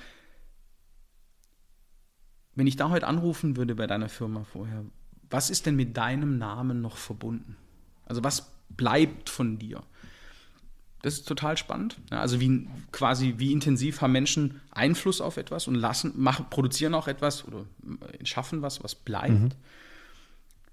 wenn 2.55 2.67
ich 2.67 2.75
da 2.75 2.89
heute 2.89 3.07
anrufen 3.07 3.57
würde 3.57 3.75
bei 3.75 3.87
deiner 3.87 4.09
Firma 4.09 4.43
vorher, 4.43 4.85
was 5.29 5.49
ist 5.49 5.65
denn 5.65 5.75
mit 5.75 5.97
deinem 5.97 6.37
Namen 6.37 6.81
noch 6.81 6.97
verbunden? 6.97 7.55
Also 8.05 8.23
was 8.23 8.51
bleibt 8.69 9.29
von 9.29 9.57
dir? 9.57 9.81
Das 11.01 11.15
ist 11.15 11.27
total 11.27 11.57
spannend. 11.57 11.97
Also 12.11 12.39
wie 12.39 12.67
quasi, 12.91 13.35
wie 13.37 13.51
intensiv 13.51 14.01
haben 14.01 14.11
Menschen 14.11 14.61
Einfluss 14.71 15.21
auf 15.21 15.37
etwas 15.37 15.67
und 15.67 15.75
lassen, 15.75 16.13
machen, 16.15 16.45
produzieren 16.49 16.93
auch 16.95 17.07
etwas 17.07 17.45
oder 17.47 17.65
schaffen 18.23 18.61
was, 18.61 18.83
was 18.83 18.95
bleibt. 18.95 19.31
Mhm. 19.31 19.49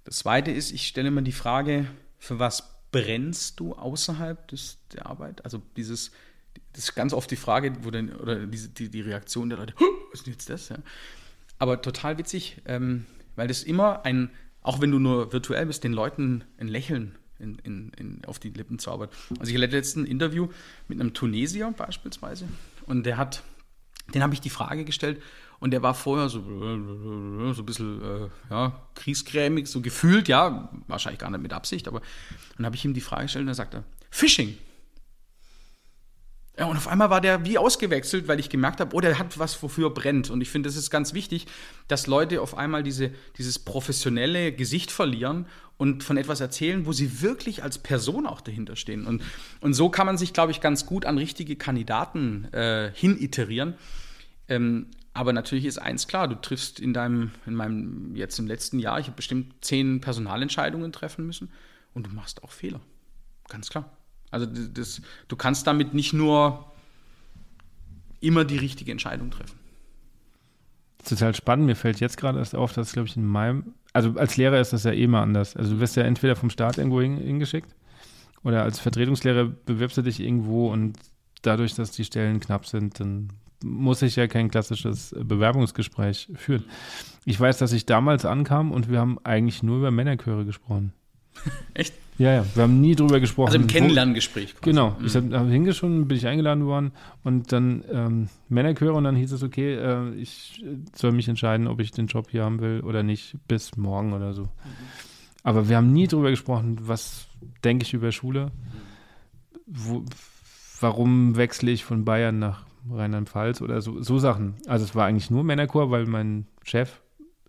Das 0.04 0.18
zweite 0.18 0.50
ist, 0.50 0.72
ich 0.72 0.86
stelle 0.86 1.10
mir 1.10 1.22
die 1.22 1.32
Frage, 1.32 1.86
für 2.18 2.38
was 2.38 2.79
brennst 2.92 3.60
du 3.60 3.74
außerhalb 3.74 4.48
des, 4.48 4.78
der 4.92 5.06
Arbeit? 5.06 5.44
Also 5.44 5.62
dieses, 5.76 6.10
das 6.72 6.84
ist 6.84 6.94
ganz 6.94 7.12
oft 7.12 7.30
die 7.30 7.36
Frage, 7.36 7.72
wo 7.82 7.90
dann, 7.90 8.14
oder 8.16 8.46
diese, 8.46 8.68
die, 8.68 8.88
die 8.88 9.00
Reaktion 9.00 9.48
der 9.48 9.58
Leute, 9.58 9.74
was 10.10 10.20
ist 10.20 10.26
denn 10.26 10.32
jetzt 10.32 10.50
das? 10.50 10.68
Ja? 10.68 10.78
Aber 11.58 11.82
total 11.82 12.18
witzig, 12.18 12.62
ähm, 12.66 13.06
weil 13.36 13.48
das 13.48 13.62
immer 13.62 14.04
ein, 14.04 14.30
auch 14.62 14.80
wenn 14.80 14.90
du 14.90 14.98
nur 14.98 15.32
virtuell 15.32 15.66
bist, 15.66 15.84
den 15.84 15.92
Leuten 15.92 16.44
ein 16.58 16.68
Lächeln 16.68 17.16
in, 17.38 17.58
in, 17.60 17.92
in, 17.96 18.24
auf 18.26 18.38
die 18.38 18.50
Lippen 18.50 18.78
zaubert. 18.78 19.12
Also 19.38 19.52
ich 19.52 19.60
hatte 19.60 19.82
ein 19.96 20.04
Interview 20.04 20.48
mit 20.88 21.00
einem 21.00 21.14
Tunesier 21.14 21.72
beispielsweise 21.76 22.48
und 22.86 23.04
der 23.04 23.16
hat, 23.16 23.42
den 24.14 24.22
habe 24.22 24.34
ich 24.34 24.40
die 24.40 24.50
Frage 24.50 24.84
gestellt 24.84 25.22
und 25.60 25.72
der 25.72 25.82
war 25.82 25.94
vorher 25.94 26.28
so, 26.28 26.40
so 26.42 27.62
ein 27.62 27.66
bisschen 27.66 28.02
äh, 28.02 28.28
ja, 28.50 28.80
kriesgrämig, 28.94 29.68
so 29.68 29.80
gefühlt, 29.80 30.26
ja, 30.26 30.70
wahrscheinlich 30.88 31.20
gar 31.20 31.30
nicht 31.30 31.42
mit 31.42 31.52
Absicht, 31.52 31.86
aber 31.86 32.00
dann 32.56 32.66
habe 32.66 32.76
ich 32.76 32.84
ihm 32.84 32.94
die 32.94 33.00
Frage 33.00 33.24
gestellt 33.24 33.42
und 33.42 33.48
er 33.48 33.54
sagte, 33.54 33.84
Phishing. 34.10 34.56
Ja, 36.58 36.66
und 36.66 36.76
auf 36.76 36.88
einmal 36.88 37.08
war 37.08 37.20
der 37.20 37.44
wie 37.46 37.56
ausgewechselt, 37.56 38.28
weil 38.28 38.38
ich 38.38 38.50
gemerkt 38.50 38.80
habe, 38.80 38.94
oh, 38.94 39.00
der 39.00 39.18
hat 39.18 39.38
was, 39.38 39.62
wofür 39.62 39.88
brennt. 39.90 40.28
Und 40.28 40.42
ich 40.42 40.50
finde, 40.50 40.68
das 40.68 40.76
ist 40.76 40.90
ganz 40.90 41.14
wichtig, 41.14 41.46
dass 41.88 42.06
Leute 42.06 42.42
auf 42.42 42.54
einmal 42.54 42.82
diese, 42.82 43.12
dieses 43.38 43.58
professionelle 43.58 44.52
Gesicht 44.52 44.90
verlieren 44.90 45.46
und 45.78 46.04
von 46.04 46.18
etwas 46.18 46.40
erzählen, 46.40 46.84
wo 46.84 46.92
sie 46.92 47.22
wirklich 47.22 47.62
als 47.62 47.78
Person 47.78 48.26
auch 48.26 48.42
dahinter 48.42 48.76
stehen. 48.76 49.06
Und, 49.06 49.22
und 49.60 49.72
so 49.72 49.88
kann 49.88 50.04
man 50.04 50.18
sich, 50.18 50.34
glaube 50.34 50.52
ich, 50.52 50.60
ganz 50.60 50.84
gut 50.84 51.06
an 51.06 51.16
richtige 51.16 51.56
Kandidaten 51.56 52.52
äh, 52.52 52.92
hiniterieren. 52.94 53.74
Ähm, 54.48 54.88
aber 55.12 55.32
natürlich 55.32 55.64
ist 55.64 55.78
eins 55.78 56.06
klar, 56.06 56.28
du 56.28 56.36
triffst 56.36 56.78
in 56.78 56.92
deinem, 56.94 57.32
in 57.46 57.54
meinem, 57.54 58.14
jetzt 58.14 58.38
im 58.38 58.46
letzten 58.46 58.78
Jahr, 58.78 59.00
ich 59.00 59.06
habe 59.06 59.16
bestimmt 59.16 59.54
zehn 59.60 60.00
Personalentscheidungen 60.00 60.92
treffen 60.92 61.26
müssen 61.26 61.50
und 61.94 62.06
du 62.06 62.10
machst 62.10 62.44
auch 62.44 62.50
Fehler. 62.50 62.80
Ganz 63.48 63.70
klar. 63.70 63.90
Also 64.30 64.46
das, 64.46 65.02
du 65.26 65.36
kannst 65.36 65.66
damit 65.66 65.94
nicht 65.94 66.12
nur 66.12 66.72
immer 68.20 68.44
die 68.44 68.58
richtige 68.58 68.92
Entscheidung 68.92 69.30
treffen. 69.30 69.58
Total 71.04 71.34
spannend. 71.34 71.66
Mir 71.66 71.76
fällt 71.76 71.98
jetzt 71.98 72.16
gerade 72.16 72.38
erst 72.38 72.54
auf, 72.54 72.72
dass, 72.72 72.92
glaube 72.92 73.08
ich, 73.08 73.16
in 73.16 73.24
meinem, 73.24 73.74
also 73.92 74.14
als 74.16 74.36
Lehrer 74.36 74.60
ist 74.60 74.72
das 74.72 74.84
ja 74.84 74.92
eh 74.92 75.06
mal 75.06 75.22
anders. 75.22 75.56
Also 75.56 75.74
du 75.74 75.80
wirst 75.80 75.96
ja 75.96 76.04
entweder 76.04 76.36
vom 76.36 76.50
Staat 76.50 76.78
irgendwo 76.78 77.00
hingeschickt 77.00 77.74
oder 78.44 78.62
als 78.62 78.78
Vertretungslehrer 78.78 79.46
bewirbst 79.46 79.96
du 79.96 80.02
dich 80.02 80.20
irgendwo 80.20 80.70
und 80.70 80.98
dadurch, 81.42 81.74
dass 81.74 81.90
die 81.90 82.04
Stellen 82.04 82.38
knapp 82.38 82.66
sind, 82.66 83.00
dann 83.00 83.32
muss 83.64 84.02
ich 84.02 84.16
ja 84.16 84.26
kein 84.26 84.50
klassisches 84.50 85.14
Bewerbungsgespräch 85.18 86.30
führen. 86.34 86.64
Ich 87.24 87.38
weiß, 87.38 87.58
dass 87.58 87.72
ich 87.72 87.86
damals 87.86 88.24
ankam 88.24 88.72
und 88.72 88.90
wir 88.90 88.98
haben 88.98 89.18
eigentlich 89.24 89.62
nur 89.62 89.78
über 89.78 89.90
Männerchöre 89.90 90.44
gesprochen. 90.44 90.92
Echt? 91.74 91.94
Ja, 92.18 92.34
ja, 92.34 92.44
wir 92.54 92.64
haben 92.64 92.82
nie 92.82 92.94
drüber 92.94 93.18
gesprochen. 93.18 93.48
Also 93.48 93.58
im 93.58 93.66
Kennenlerngespräch. 93.66 94.54
Quasi. 94.56 94.64
Genau, 94.70 94.96
mhm. 94.98 95.06
ich 95.06 95.16
habe 95.16 95.38
hab 95.38 95.48
hingeschoben, 95.48 96.06
bin 96.06 96.18
ich 96.18 96.26
eingeladen 96.26 96.66
worden 96.66 96.92
und 97.24 97.50
dann 97.50 97.82
ähm, 97.90 98.28
Männerchöre 98.50 98.92
und 98.92 99.04
dann 99.04 99.16
hieß 99.16 99.32
es, 99.32 99.42
okay, 99.42 99.74
äh, 99.74 100.14
ich 100.16 100.62
soll 100.94 101.12
mich 101.12 101.28
entscheiden, 101.28 101.66
ob 101.66 101.80
ich 101.80 101.92
den 101.92 102.08
Job 102.08 102.28
hier 102.30 102.44
haben 102.44 102.60
will 102.60 102.80
oder 102.80 103.02
nicht, 103.02 103.36
bis 103.48 103.76
morgen 103.78 104.12
oder 104.12 104.34
so. 104.34 104.42
Mhm. 104.42 104.48
Aber 105.42 105.68
wir 105.70 105.76
haben 105.76 105.92
nie 105.92 106.06
drüber 106.06 106.30
gesprochen, 106.30 106.76
was 106.82 107.26
denke 107.64 107.84
ich 107.84 107.94
über 107.94 108.12
Schule, 108.12 108.50
wo, 109.66 110.04
warum 110.80 111.36
wechsle 111.36 111.70
ich 111.70 111.84
von 111.84 112.04
Bayern 112.04 112.38
nach 112.38 112.66
Rheinland-Pfalz 112.90 113.60
oder 113.60 113.82
so, 113.82 114.02
so 114.02 114.18
Sachen. 114.18 114.54
Also 114.66 114.84
es 114.84 114.94
war 114.94 115.06
eigentlich 115.06 115.30
nur 115.30 115.44
Männerchor, 115.44 115.90
weil 115.90 116.06
mein 116.06 116.46
Chef 116.64 117.00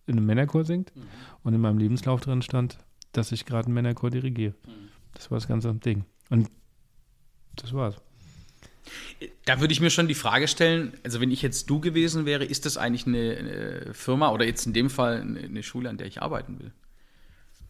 in 0.08 0.18
einem 0.18 0.26
Männerchor 0.26 0.64
singt 0.66 0.96
mhm. 0.96 1.04
und 1.44 1.54
in 1.54 1.62
meinem 1.62 1.78
Lebenslauf 1.78 2.22
drin 2.22 2.42
stand, 2.42 2.78
dass 3.12 3.32
ich 3.32 3.46
gerade 3.46 3.66
einen 3.66 3.74
Männerchor 3.74 4.10
dirigiere. 4.10 4.54
Mhm. 4.66 4.90
Das 5.14 5.32
war 5.32 5.38
das 5.38 5.48
ganze 5.48 5.74
Ding. 5.74 6.06
Und 6.30 6.50
das 7.56 7.74
war's. 7.74 7.96
Da 9.46 9.60
würde 9.60 9.74
ich 9.74 9.82
mir 9.82 9.90
schon 9.90 10.08
die 10.08 10.16
Frage 10.16 10.48
stellen, 10.48 10.94
also 11.04 11.22
wenn 11.22 11.32
ich 11.32 11.42
jetzt 11.42 11.70
du 11.70 11.80
gewesen 11.80 12.26
wäre, 12.26 12.44
ist 12.44 12.66
das 12.66 12.78
eigentlich 12.78 13.06
eine, 13.06 13.38
eine 13.38 13.94
Firma 13.94 14.32
oder 14.32 14.46
jetzt 14.46 14.66
in 14.66 14.74
dem 14.74 14.90
Fall 14.90 15.22
eine 15.22 15.64
Schule, 15.64 15.90
an 15.90 15.98
der 15.98 16.08
ich 16.08 16.22
arbeiten 16.22 16.60
will? 16.60 16.72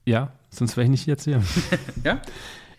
Ja, 0.06 0.32
sonst 0.50 0.78
wäre 0.78 0.86
ich 0.86 0.92
nicht 0.92 1.06
jetzt 1.06 1.26
hier. 1.26 1.44
ja? 2.04 2.22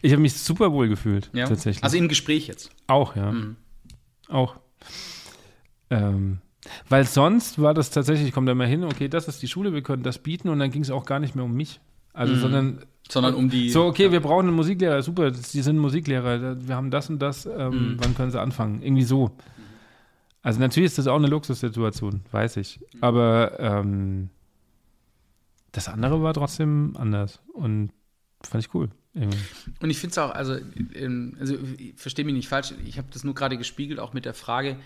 Ich 0.01 0.13
habe 0.13 0.23
mich 0.23 0.35
super 0.35 0.73
wohl 0.73 0.89
gefühlt, 0.89 1.31
ja? 1.33 1.47
tatsächlich. 1.47 1.85
Also 1.85 1.97
im 1.97 2.09
Gespräch 2.09 2.49
jetzt? 2.49 2.71
Auch, 2.87 3.15
ja. 3.15 3.31
Mhm. 3.31 3.57
Auch. 4.29 4.57
Ähm, 5.91 6.39
weil 6.89 7.05
sonst 7.05 7.61
war 7.61 7.75
das 7.75 7.91
tatsächlich, 7.91 8.29
ich 8.29 8.35
komme 8.35 8.47
da 8.47 8.55
mal 8.55 8.67
hin, 8.67 8.85
okay, 8.85 9.09
das 9.09 9.29
ist 9.29 9.43
die 9.43 9.49
Schule, 9.49 9.73
wir 9.73 9.83
können 9.83 10.03
das 10.03 10.19
bieten 10.19 10.49
und 10.49 10.59
dann 10.59 10.71
ging 10.71 10.83
es 10.83 10.91
auch 10.91 11.05
gar 11.05 11.19
nicht 11.19 11.35
mehr 11.35 11.45
um 11.45 11.55
mich. 11.55 11.81
Also, 12.13 12.35
mhm. 12.35 12.41
sondern. 12.41 12.79
Sondern 13.09 13.35
um 13.35 13.51
die. 13.51 13.69
So, 13.71 13.85
okay, 13.85 14.05
ja. 14.05 14.13
wir 14.13 14.21
brauchen 14.21 14.47
einen 14.47 14.57
Musiklehrer, 14.57 15.03
super, 15.03 15.31
die 15.31 15.63
sind 15.63 15.79
Musiklehrer, 15.79 16.67
wir 16.67 16.77
haben 16.77 16.91
das 16.91 17.11
und 17.11 17.19
das, 17.21 17.47
ähm, 17.47 17.71
mhm. 17.71 17.97
wann 17.99 18.15
können 18.15 18.31
sie 18.31 18.41
anfangen? 18.41 18.83
Irgendwie 18.83 19.03
so. 19.03 19.33
Also, 20.43 20.61
natürlich 20.61 20.87
ist 20.87 20.99
das 20.99 21.09
auch 21.09 21.17
eine 21.17 21.27
Luxussituation, 21.27 22.23
weiß 22.31 22.57
ich. 22.59 22.81
Mhm. 22.81 22.99
Aber 23.03 23.59
ähm, 23.59 24.31
das 25.73 25.89
andere 25.89 26.23
war 26.23 26.35
trotzdem 26.35 26.95
anders 26.97 27.41
und 27.53 27.91
fand 28.43 28.65
ich 28.65 28.75
cool. 28.75 28.91
Und 29.15 29.91
ich 29.91 29.99
finde 29.99 30.13
es 30.13 30.19
auch, 30.19 30.31
also, 30.31 30.59
ähm, 30.95 31.37
also 31.39 31.57
verstehe 31.97 32.25
mich 32.25 32.35
nicht 32.35 32.49
falsch, 32.49 32.73
ich 32.87 32.97
habe 32.99 33.09
das 33.13 33.25
nur 33.25 33.35
gerade 33.35 33.59
gespiegelt, 33.59 34.01
auch 34.01 34.15
mit 34.15 34.25
der 34.25 34.35
Frage, 34.35 34.79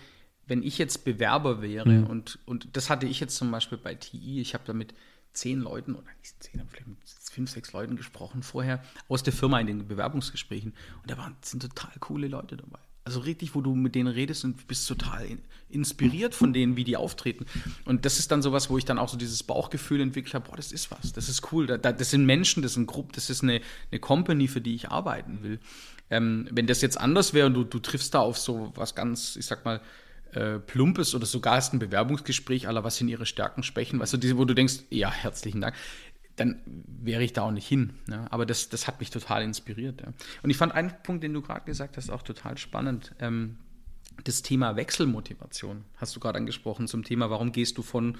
wenn 0.47 0.63
ich 0.63 0.77
jetzt 0.77 1.05
Bewerber 1.05 1.61
wäre 1.61 1.91
ja. 1.91 2.03
und, 2.03 2.39
und 2.45 2.75
das 2.75 2.89
hatte 2.89 3.05
ich 3.05 3.19
jetzt 3.19 3.35
zum 3.35 3.51
Beispiel 3.51 3.77
bei 3.77 3.95
TI, 3.95 4.41
ich 4.41 4.53
habe 4.53 4.63
da 4.65 4.73
mit 4.73 4.93
zehn 5.33 5.59
Leuten 5.59 5.95
oder 5.95 6.07
nicht 6.19 6.43
zehn, 6.43 6.59
aber 6.59 6.69
vielleicht 6.69 6.87
mit 6.87 6.97
fünf, 7.37 7.51
sechs 7.51 7.71
Leuten 7.71 7.95
gesprochen 7.95 8.43
vorher 8.43 8.83
aus 9.07 9.23
der 9.23 9.33
Firma 9.33 9.59
in 9.59 9.67
den 9.67 9.87
Bewerbungsgesprächen. 9.87 10.73
Und 11.01 11.11
da 11.11 11.17
waren, 11.17 11.35
sind 11.41 11.61
total 11.61 11.93
coole 11.99 12.27
Leute 12.27 12.57
dabei. 12.57 12.79
Also 13.07 13.21
richtig, 13.21 13.55
wo 13.55 13.61
du 13.61 13.73
mit 13.73 13.95
denen 13.95 14.09
redest 14.09 14.43
und 14.43 14.67
bist 14.67 14.85
total 14.85 15.25
inspiriert 15.69 16.35
von 16.35 16.51
denen, 16.51 16.75
wie 16.75 16.83
die 16.83 16.97
auftreten. 16.97 17.45
Und 17.85 18.03
das 18.03 18.19
ist 18.19 18.33
dann 18.33 18.41
sowas, 18.41 18.69
wo 18.69 18.77
ich 18.77 18.83
dann 18.83 18.99
auch 18.99 19.07
so 19.07 19.15
dieses 19.15 19.43
Bauchgefühl 19.43 20.01
entwickelt 20.01 20.33
habe, 20.33 20.49
boah, 20.49 20.57
das 20.57 20.73
ist 20.73 20.91
was, 20.91 21.13
das 21.13 21.29
ist 21.29 21.53
cool. 21.53 21.67
Da, 21.67 21.77
das 21.77 22.11
sind 22.11 22.25
Menschen, 22.25 22.63
das 22.63 22.73
sind 22.73 22.85
Gruppen, 22.85 23.13
das 23.15 23.29
ist 23.29 23.43
eine, 23.43 23.61
eine 23.91 24.01
Company, 24.01 24.49
für 24.49 24.59
die 24.59 24.75
ich 24.75 24.89
arbeiten 24.89 25.41
will. 25.41 25.61
Ähm, 26.09 26.49
wenn 26.51 26.67
das 26.67 26.81
jetzt 26.81 26.99
anders 26.99 27.33
wäre 27.33 27.47
und 27.47 27.53
du, 27.53 27.63
du 27.63 27.79
triffst 27.79 28.13
da 28.13 28.19
auf 28.19 28.37
so 28.37 28.73
was 28.75 28.93
ganz, 28.93 29.37
ich 29.37 29.45
sag 29.45 29.63
mal, 29.63 29.79
äh, 30.33 30.59
plumpes 30.59 31.15
oder 31.15 31.25
sogar 31.25 31.57
ist 31.57 31.71
ein 31.71 31.79
Bewerbungsgespräch 31.79 32.67
aller, 32.67 32.83
was 32.83 32.97
sind 32.97 33.07
ihre 33.07 33.25
Stärken, 33.25 33.63
Schwächen, 33.63 34.01
weißt 34.01 34.13
du, 34.13 34.17
diese, 34.17 34.37
wo 34.37 34.43
du 34.43 34.53
denkst, 34.53 34.79
ja, 34.89 35.09
herzlichen 35.09 35.61
Dank, 35.61 35.75
dann 36.37 36.61
wäre 36.65 37.23
ich 37.23 37.33
da 37.33 37.41
auch 37.41 37.51
nicht 37.51 37.67
hin. 37.67 37.95
Ne? 38.07 38.31
Aber 38.31 38.45
das, 38.45 38.69
das 38.69 38.87
hat 38.87 38.99
mich 38.99 39.09
total 39.09 39.43
inspiriert. 39.43 40.01
Ja? 40.01 40.13
Und 40.43 40.49
ich 40.49 40.57
fand 40.57 40.73
einen 40.73 40.93
Punkt, 41.03 41.23
den 41.23 41.33
du 41.33 41.41
gerade 41.41 41.65
gesagt 41.65 41.97
hast, 41.97 42.09
auch 42.09 42.21
total 42.21 42.57
spannend. 42.57 43.13
Ähm, 43.19 43.57
das 44.23 44.43
Thema 44.43 44.75
Wechselmotivation 44.75 45.83
hast 45.97 46.15
du 46.15 46.19
gerade 46.19 46.37
angesprochen 46.37 46.87
zum 46.87 47.03
Thema, 47.03 47.29
warum 47.29 47.51
gehst 47.51 47.77
du 47.77 47.83
von 47.83 48.17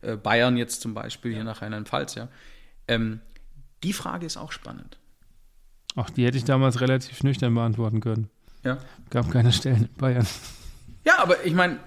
äh, 0.00 0.16
Bayern 0.16 0.56
jetzt 0.56 0.80
zum 0.80 0.94
Beispiel 0.94 1.32
ja. 1.32 1.36
hier 1.38 1.44
nach 1.44 1.60
Rheinland-Pfalz, 1.60 2.14
ja? 2.14 2.28
Ähm, 2.88 3.20
die 3.82 3.92
Frage 3.92 4.26
ist 4.26 4.36
auch 4.36 4.52
spannend. 4.52 4.98
Ach, 5.96 6.10
die 6.10 6.24
hätte 6.24 6.38
ich 6.38 6.44
damals 6.44 6.80
relativ 6.80 7.22
nüchtern 7.22 7.54
beantworten 7.54 8.00
können. 8.00 8.30
Ja. 8.62 8.78
Gab 9.10 9.30
keine 9.30 9.52
Stellen 9.52 9.82
in 9.82 9.94
Bayern. 9.94 10.26
Ja, 11.06 11.20
aber 11.20 11.44
ich 11.44 11.54
meine, 11.54 11.78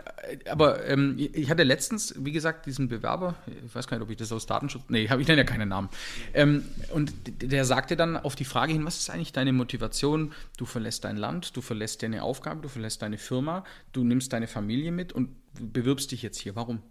aber 0.50 0.86
ähm, 0.86 1.16
ich 1.18 1.50
hatte 1.50 1.64
letztens, 1.64 2.14
wie 2.18 2.32
gesagt, 2.32 2.66
diesen 2.66 2.88
Bewerber, 2.88 3.36
ich 3.66 3.76
weiß 3.76 3.86
gar 3.86 3.98
nicht, 3.98 4.06
ob 4.06 4.10
ich 4.10 4.16
das 4.16 4.32
aus 4.32 4.46
Datenschutz, 4.46 4.84
nee, 4.88 5.10
habe 5.10 5.22
ich 5.22 5.28
nenne 5.28 5.42
ja 5.42 5.46
keinen 5.46 5.68
Namen. 5.68 5.90
Ähm, 6.34 6.64
und 6.94 7.12
der 7.26 7.66
sagte 7.66 7.98
dann 7.98 8.16
auf 8.16 8.38
die 8.38 8.46
Frage 8.46 8.72
hin, 8.72 8.86
was 8.86 8.98
ist 8.98 9.10
eigentlich 9.10 9.34
deine 9.34 9.52
Motivation? 9.52 10.32
Du 10.56 10.66
verlässt 10.66 11.04
dein 11.04 11.18
Land, 11.18 11.58
du 11.58 11.62
verlässt 11.62 12.02
deine 12.02 12.24
Aufgabe, 12.24 12.62
du 12.62 12.70
verlässt 12.70 13.02
deine 13.02 13.18
Firma, 13.18 13.66
du 13.92 14.06
nimmst 14.06 14.32
deine 14.32 14.48
Familie 14.48 14.94
mit 14.94 15.12
und 15.12 15.36
bewirbst 15.60 16.14
dich 16.14 16.22
jetzt 16.22 16.40
hier. 16.40 16.56
Warum? 16.56 16.82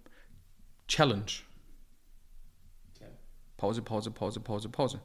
Challenge. 0.86 1.32
Pause, 3.56 3.80
Pause, 3.80 4.10
Pause, 4.10 4.40
Pause, 4.40 4.68
Pause. 4.68 5.00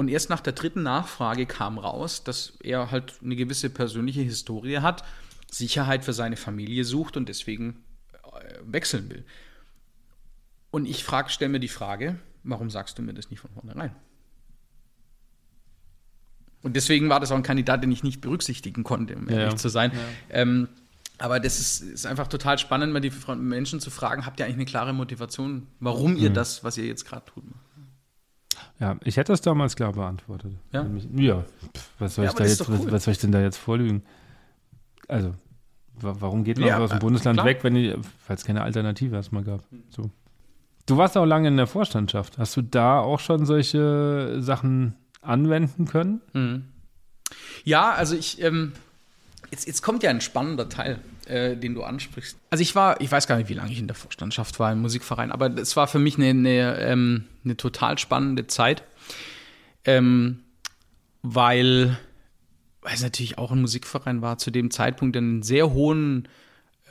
Und 0.00 0.08
erst 0.08 0.30
nach 0.30 0.40
der 0.40 0.54
dritten 0.54 0.82
Nachfrage 0.82 1.44
kam 1.44 1.76
raus, 1.76 2.24
dass 2.24 2.54
er 2.62 2.90
halt 2.90 3.16
eine 3.22 3.36
gewisse 3.36 3.68
persönliche 3.68 4.22
Historie 4.22 4.78
hat, 4.78 5.04
Sicherheit 5.50 6.06
für 6.06 6.14
seine 6.14 6.36
Familie 6.36 6.86
sucht 6.86 7.18
und 7.18 7.28
deswegen 7.28 7.84
äh, 8.14 8.54
wechseln 8.64 9.10
will. 9.10 9.26
Und 10.70 10.86
ich 10.86 11.04
stelle 11.26 11.50
mir 11.50 11.60
die 11.60 11.68
Frage, 11.68 12.18
warum 12.44 12.70
sagst 12.70 12.96
du 12.96 13.02
mir 13.02 13.12
das 13.12 13.28
nicht 13.28 13.40
von 13.40 13.50
vornherein? 13.50 13.94
Und 16.62 16.76
deswegen 16.76 17.10
war 17.10 17.20
das 17.20 17.30
auch 17.30 17.36
ein 17.36 17.42
Kandidat, 17.42 17.82
den 17.82 17.92
ich 17.92 18.02
nicht 18.02 18.22
berücksichtigen 18.22 18.84
konnte, 18.84 19.16
um 19.16 19.28
ehrlich 19.28 19.52
ja. 19.52 19.56
zu 19.58 19.68
sein. 19.68 19.92
Ja. 19.92 19.98
Ähm, 20.30 20.68
aber 21.18 21.40
das 21.40 21.60
ist, 21.60 21.82
ist, 21.82 22.06
einfach 22.06 22.28
total 22.28 22.56
spannend, 22.56 22.94
mal 22.94 23.00
die 23.00 23.12
Menschen 23.36 23.80
zu 23.80 23.90
fragen, 23.90 24.24
habt 24.24 24.40
ihr 24.40 24.46
eigentlich 24.46 24.56
eine 24.56 24.64
klare 24.64 24.94
Motivation, 24.94 25.66
warum 25.78 26.16
ihr 26.16 26.30
mhm. 26.30 26.34
das, 26.34 26.64
was 26.64 26.78
ihr 26.78 26.86
jetzt 26.86 27.04
gerade 27.04 27.26
tut? 27.26 27.44
Ja, 28.78 28.96
ich 29.04 29.16
hätte 29.16 29.32
das 29.32 29.40
damals 29.40 29.76
klar 29.76 29.92
beantwortet. 29.92 30.52
Ja? 30.72 30.86
Ja, 31.16 31.44
pf, 31.74 31.88
was 31.98 32.14
soll, 32.14 32.24
Ja, 32.24 32.30
ich 32.30 32.36
da 32.36 32.44
jetzt, 32.44 32.60
doch 32.60 32.68
was, 32.70 32.80
cool. 32.80 32.92
was 32.92 33.04
soll 33.04 33.12
ich 33.12 33.18
denn 33.18 33.32
da 33.32 33.40
jetzt 33.40 33.58
vorlügen? 33.58 34.02
Also, 35.08 35.34
wa- 36.00 36.16
warum 36.18 36.44
geht 36.44 36.58
man 36.58 36.68
Ja, 36.68 36.78
aus 36.78 36.90
dem 36.90 36.96
äh, 36.96 37.00
Bundesland 37.00 37.36
klar. 37.36 37.46
weg, 37.46 37.58
wenn 37.62 37.74
weil 37.74 38.36
es 38.36 38.44
keine 38.44 38.62
Alternative 38.62 39.14
erstmal 39.16 39.44
gab? 39.44 39.62
So. 39.90 40.10
Du 40.86 40.96
warst 40.96 41.16
auch 41.16 41.26
lange 41.26 41.48
in 41.48 41.56
der 41.56 41.66
Vorstandschaft. 41.66 42.38
Hast 42.38 42.56
du 42.56 42.62
da 42.62 43.00
auch 43.00 43.20
schon 43.20 43.44
solche 43.46 44.40
Sachen 44.42 44.94
anwenden 45.22 45.84
können? 45.86 46.20
Mhm. 46.32 46.64
Ja, 47.64 47.92
also 47.92 48.16
ich, 48.16 48.40
ähm, 48.42 48.72
jetzt, 49.50 49.66
jetzt 49.66 49.82
kommt 49.82 50.02
ja 50.02 50.10
ein 50.10 50.20
spannender 50.20 50.68
Teil, 50.68 50.98
äh, 51.30 51.56
den 51.56 51.74
du 51.74 51.82
ansprichst. 51.82 52.36
Also 52.50 52.62
ich 52.62 52.74
war, 52.74 53.00
ich 53.00 53.10
weiß 53.10 53.26
gar 53.26 53.36
nicht, 53.36 53.48
wie 53.48 53.54
lange 53.54 53.72
ich 53.72 53.78
in 53.78 53.86
der 53.86 53.96
Vorstandschaft 53.96 54.58
war 54.58 54.72
im 54.72 54.80
Musikverein, 54.80 55.32
aber 55.32 55.46
es 55.56 55.76
war 55.76 55.86
für 55.86 55.98
mich 55.98 56.16
eine, 56.16 56.30
eine, 56.30 56.78
ähm, 56.80 57.24
eine 57.44 57.56
total 57.56 57.98
spannende 57.98 58.46
Zeit, 58.46 58.82
ähm, 59.84 60.40
weil, 61.22 61.98
weil 62.82 62.94
es 62.94 63.02
natürlich 63.02 63.38
auch 63.38 63.52
ein 63.52 63.60
Musikverein 63.60 64.22
war, 64.22 64.38
zu 64.38 64.50
dem 64.50 64.70
Zeitpunkt 64.70 65.16
einen 65.16 65.42
sehr 65.42 65.72
hohen 65.72 66.28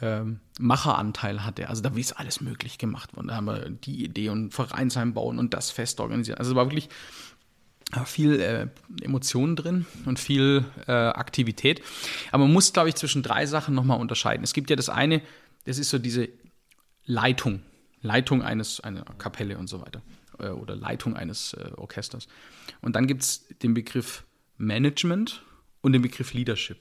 ähm, 0.01 0.39
Macheranteil 0.59 1.43
hatte. 1.43 1.69
Also 1.69 1.81
da 1.81 1.89
ist 1.95 2.13
alles 2.13 2.41
möglich 2.41 2.77
gemacht 2.77 3.15
worden. 3.15 3.27
Da 3.27 3.35
haben 3.35 3.45
wir 3.45 3.69
die 3.69 4.05
Idee 4.05 4.29
und 4.29 4.53
Vereinsheim 4.53 5.13
bauen 5.13 5.39
und 5.39 5.53
das 5.53 5.71
Fest 5.71 5.99
organisieren. 5.99 6.37
Also 6.37 6.51
es 6.51 6.55
war 6.55 6.65
wirklich 6.67 6.89
viel 8.05 8.39
äh, 8.39 8.67
Emotionen 9.03 9.55
drin 9.55 9.85
und 10.05 10.19
viel 10.19 10.65
äh, 10.87 10.91
Aktivität. 10.91 11.81
Aber 12.31 12.43
man 12.43 12.53
muss, 12.53 12.71
glaube 12.71 12.89
ich, 12.89 12.95
zwischen 12.95 13.23
drei 13.23 13.45
Sachen 13.45 13.73
nochmal 13.73 13.99
unterscheiden. 13.99 14.43
Es 14.43 14.53
gibt 14.53 14.69
ja 14.69 14.75
das 14.75 14.89
eine, 14.89 15.21
das 15.65 15.77
ist 15.77 15.89
so 15.89 15.97
diese 15.97 16.29
Leitung, 17.05 17.61
Leitung 18.01 18.43
eines, 18.43 18.79
einer 18.79 19.03
Kapelle 19.17 19.57
und 19.57 19.67
so 19.67 19.81
weiter 19.81 20.01
äh, 20.37 20.49
oder 20.49 20.75
Leitung 20.75 21.15
eines 21.15 21.53
äh, 21.53 21.71
Orchesters. 21.77 22.27
Und 22.81 22.95
dann 22.95 23.07
gibt 23.07 23.23
es 23.23 23.47
den 23.63 23.73
Begriff 23.73 24.23
Management 24.57 25.43
und 25.81 25.93
den 25.93 26.01
Begriff 26.01 26.33
Leadership. 26.33 26.77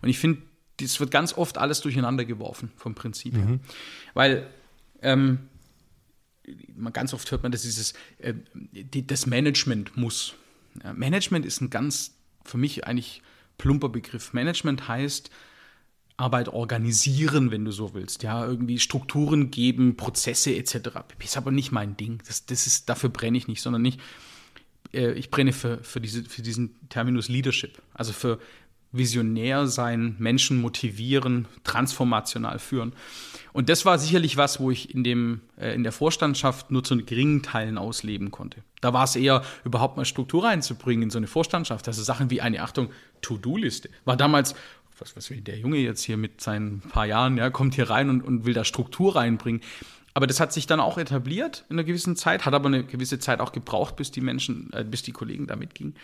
Und 0.00 0.08
ich 0.08 0.18
finde, 0.18 0.42
das 0.78 0.98
wird 1.00 1.10
ganz 1.10 1.34
oft 1.34 1.58
alles 1.58 1.80
durcheinander 1.80 2.24
geworfen 2.24 2.72
vom 2.76 2.94
Prinzip 2.94 3.34
her. 3.34 3.58
Weil 4.14 4.46
ähm, 5.02 5.48
man 6.76 6.92
ganz 6.92 7.12
oft 7.14 7.30
hört 7.30 7.42
man, 7.42 7.52
dass 7.52 7.62
dieses 7.62 7.94
äh, 8.18 8.34
das 9.06 9.26
Management 9.26 9.96
muss. 9.96 10.34
Management 10.94 11.46
ist 11.46 11.60
ein 11.60 11.70
ganz 11.70 12.14
für 12.44 12.58
mich 12.58 12.86
eigentlich 12.86 13.22
plumper 13.58 13.88
Begriff. 13.88 14.32
Management 14.32 14.88
heißt 14.88 15.30
Arbeit 16.16 16.48
organisieren, 16.48 17.50
wenn 17.50 17.64
du 17.64 17.72
so 17.72 17.94
willst. 17.94 18.22
Ja, 18.22 18.46
irgendwie 18.46 18.78
Strukturen 18.78 19.50
geben, 19.50 19.96
Prozesse 19.96 20.54
etc. 20.54 20.90
Ist 21.22 21.36
aber 21.36 21.50
nicht 21.50 21.72
mein 21.72 21.96
Ding. 21.96 22.22
Das, 22.26 22.46
das 22.46 22.66
ist, 22.66 22.88
dafür 22.88 23.10
brenne 23.10 23.36
ich 23.36 23.48
nicht, 23.48 23.60
sondern 23.60 23.82
nicht. 23.82 24.00
Äh, 24.92 25.12
ich 25.12 25.30
brenne 25.30 25.52
für, 25.52 25.82
für, 25.82 26.00
diese, 26.00 26.24
für 26.24 26.42
diesen 26.42 26.88
Terminus 26.88 27.28
Leadership. 27.28 27.82
Also 27.92 28.12
für 28.12 28.38
visionär 28.98 29.66
sein, 29.66 30.16
Menschen 30.18 30.60
motivieren, 30.60 31.46
transformational 31.64 32.58
führen. 32.58 32.92
Und 33.52 33.70
das 33.70 33.86
war 33.86 33.98
sicherlich 33.98 34.36
was, 34.36 34.60
wo 34.60 34.70
ich 34.70 34.94
in, 34.94 35.02
dem, 35.02 35.40
äh, 35.58 35.74
in 35.74 35.82
der 35.82 35.92
Vorstandschaft 35.92 36.70
nur 36.70 36.84
zu 36.84 36.96
geringen 36.98 37.42
Teilen 37.42 37.78
ausleben 37.78 38.30
konnte. 38.30 38.62
Da 38.82 38.92
war 38.92 39.04
es 39.04 39.16
eher, 39.16 39.42
überhaupt 39.64 39.96
mal 39.96 40.04
Struktur 40.04 40.44
reinzubringen 40.44 41.04
in 41.04 41.10
so 41.10 41.18
eine 41.18 41.26
Vorstandschaft. 41.26 41.88
Also 41.88 42.02
Sachen 42.02 42.30
wie 42.30 42.42
eine, 42.42 42.62
Achtung, 42.62 42.90
To-Do-Liste. 43.22 43.88
War 44.04 44.16
damals, 44.16 44.54
was, 44.98 45.16
was 45.16 45.30
will 45.30 45.40
der 45.40 45.58
Junge 45.58 45.78
jetzt 45.78 46.02
hier 46.02 46.18
mit 46.18 46.40
seinen 46.40 46.80
paar 46.80 47.06
Jahren, 47.06 47.38
ja, 47.38 47.48
kommt 47.48 47.74
hier 47.74 47.88
rein 47.88 48.10
und, 48.10 48.22
und 48.22 48.44
will 48.44 48.52
da 48.52 48.64
Struktur 48.64 49.16
reinbringen. 49.16 49.62
Aber 50.12 50.26
das 50.26 50.40
hat 50.40 50.52
sich 50.52 50.66
dann 50.66 50.80
auch 50.80 50.96
etabliert 50.96 51.64
in 51.68 51.76
einer 51.76 51.84
gewissen 51.84 52.16
Zeit, 52.16 52.46
hat 52.46 52.54
aber 52.54 52.66
eine 52.68 52.84
gewisse 52.84 53.18
Zeit 53.18 53.40
auch 53.40 53.52
gebraucht, 53.52 53.96
bis 53.96 54.10
die 54.10 54.22
Menschen, 54.22 54.70
äh, 54.72 54.82
bis 54.82 55.02
die 55.02 55.12
Kollegen 55.12 55.46
da 55.46 55.56
mitgingen. 55.56 55.94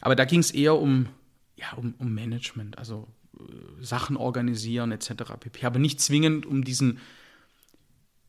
Aber 0.00 0.14
da 0.14 0.24
ging 0.26 0.40
es 0.40 0.50
eher 0.50 0.76
um, 0.76 1.08
ja, 1.56 1.72
um, 1.76 1.94
um 1.98 2.12
Management, 2.12 2.78
also 2.78 3.08
äh, 3.38 3.42
Sachen 3.82 4.16
organisieren 4.16 4.92
etc. 4.92 5.10
pp. 5.38 5.66
Aber 5.66 5.78
nicht 5.78 6.00
zwingend 6.00 6.46
um 6.46 6.64
diesen 6.64 6.98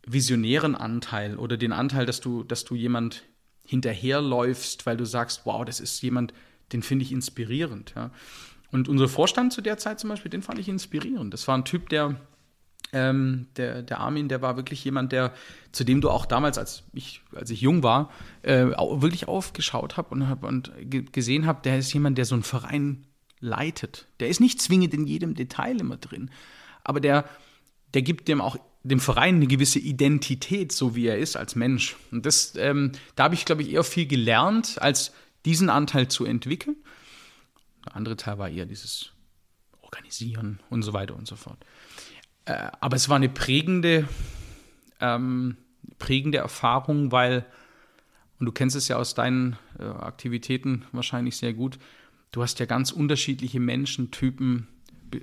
visionären 0.06 0.76
Anteil 0.76 1.38
oder 1.38 1.58
den 1.58 1.72
Anteil, 1.72 2.06
dass 2.06 2.22
du, 2.22 2.44
dass 2.44 2.64
du 2.64 2.76
jemand 2.76 3.24
hinterherläufst, 3.66 4.86
weil 4.86 4.98
du 4.98 5.06
sagst, 5.06 5.42
wow, 5.46 5.66
das 5.66 5.80
ist 5.80 6.02
jemand, 6.02 6.34
den 6.72 6.84
finde 6.84 7.04
ich 7.04 7.12
inspirierend. 7.12 7.94
Ja. 7.96 8.12
Und 8.72 8.88
unser 8.88 9.08
Vorstand 9.08 9.54
zu 9.54 9.62
der 9.62 9.78
Zeit 9.78 10.00
zum 10.00 10.10
Beispiel, 10.10 10.30
den 10.30 10.44
fand 10.44 10.60
ich 10.60 10.70
inspirierend. 10.70 11.34
Das 11.34 11.48
war 11.48 11.58
ein 11.58 11.66
Typ, 11.66 11.90
der, 11.90 12.16
ähm, 12.94 13.48
der, 13.58 13.82
der 13.82 14.00
Armin, 14.00 14.30
der 14.30 14.42
war 14.42 14.58
wirklich 14.58 14.84
jemand, 14.84 15.12
der, 15.12 15.34
zu 15.72 15.84
dem 15.84 16.02
du 16.02 16.10
auch 16.10 16.26
damals, 16.26 16.58
als 16.58 16.84
ich, 16.94 17.22
als 17.34 17.50
ich 17.50 17.62
jung 17.62 17.82
war, 17.82 18.12
äh, 18.44 18.66
wirklich 18.66 19.28
aufgeschaut 19.28 19.98
habe 19.98 20.10
und, 20.10 20.30
hab, 20.30 20.44
und 20.44 20.72
ge 20.82 21.06
gesehen 21.12 21.48
habe, 21.48 21.62
der 21.64 21.80
ist 21.80 21.92
jemand, 21.94 22.18
der 22.18 22.26
so 22.26 22.36
einen 22.36 22.44
Verein 22.44 23.08
leitet. 23.46 24.08
Der 24.20 24.28
ist 24.28 24.40
nicht 24.40 24.62
zwingend 24.62 24.94
in 24.94 25.06
jedem 25.06 25.36
Detail 25.36 25.80
immer 25.80 25.98
drin, 25.98 26.32
aber 26.84 27.00
der, 27.00 27.26
der 27.94 28.02
gibt 28.02 28.28
dem 28.28 28.42
auch 28.42 28.58
dem 28.84 29.00
Verein 29.00 29.36
eine 29.36 29.48
gewisse 29.48 29.80
Identität, 29.80 30.72
so 30.72 30.96
wie 30.96 31.08
er 31.08 31.18
ist 31.18 31.36
als 31.36 31.56
Mensch. 31.56 31.96
Und 32.12 32.26
das, 32.26 32.54
ähm, 32.56 32.92
da 33.16 33.24
habe 33.24 33.34
ich, 33.34 33.46
glaube 33.46 33.64
ich, 33.64 33.72
eher 33.72 33.84
viel 33.84 34.06
gelernt, 34.06 34.80
als 34.80 35.12
diesen 35.44 35.72
Anteil 35.72 36.08
zu 36.08 36.24
entwickeln. 36.24 36.76
Der 37.84 37.96
andere 37.96 38.16
Teil 38.16 38.38
war 38.38 38.48
eher 38.48 38.68
dieses 38.68 39.12
Organisieren 39.82 40.60
und 40.70 40.84
so 40.84 40.94
weiter 40.94 41.16
und 41.16 41.28
so 41.28 41.36
fort. 41.36 41.58
Äh, 42.46 42.70
aber 42.80 42.96
es 42.96 43.10
war 43.10 43.16
eine 43.16 43.30
prägende, 43.30 44.08
ähm, 45.00 45.58
prägende 45.98 46.38
Erfahrung, 46.38 47.12
weil, 47.12 47.44
und 48.40 48.46
du 48.46 48.52
kennst 48.52 48.76
es 48.76 48.88
ja 48.88 48.98
aus 48.98 49.16
deinen 49.16 49.58
äh, 49.80 49.84
Aktivitäten 49.84 50.86
wahrscheinlich 50.92 51.38
sehr 51.38 51.54
gut, 51.54 51.80
du 52.36 52.42
hast 52.44 52.60
ja 52.60 52.66
ganz 52.66 52.92
unterschiedliche 52.92 53.62
Menschentypen, 53.62 54.68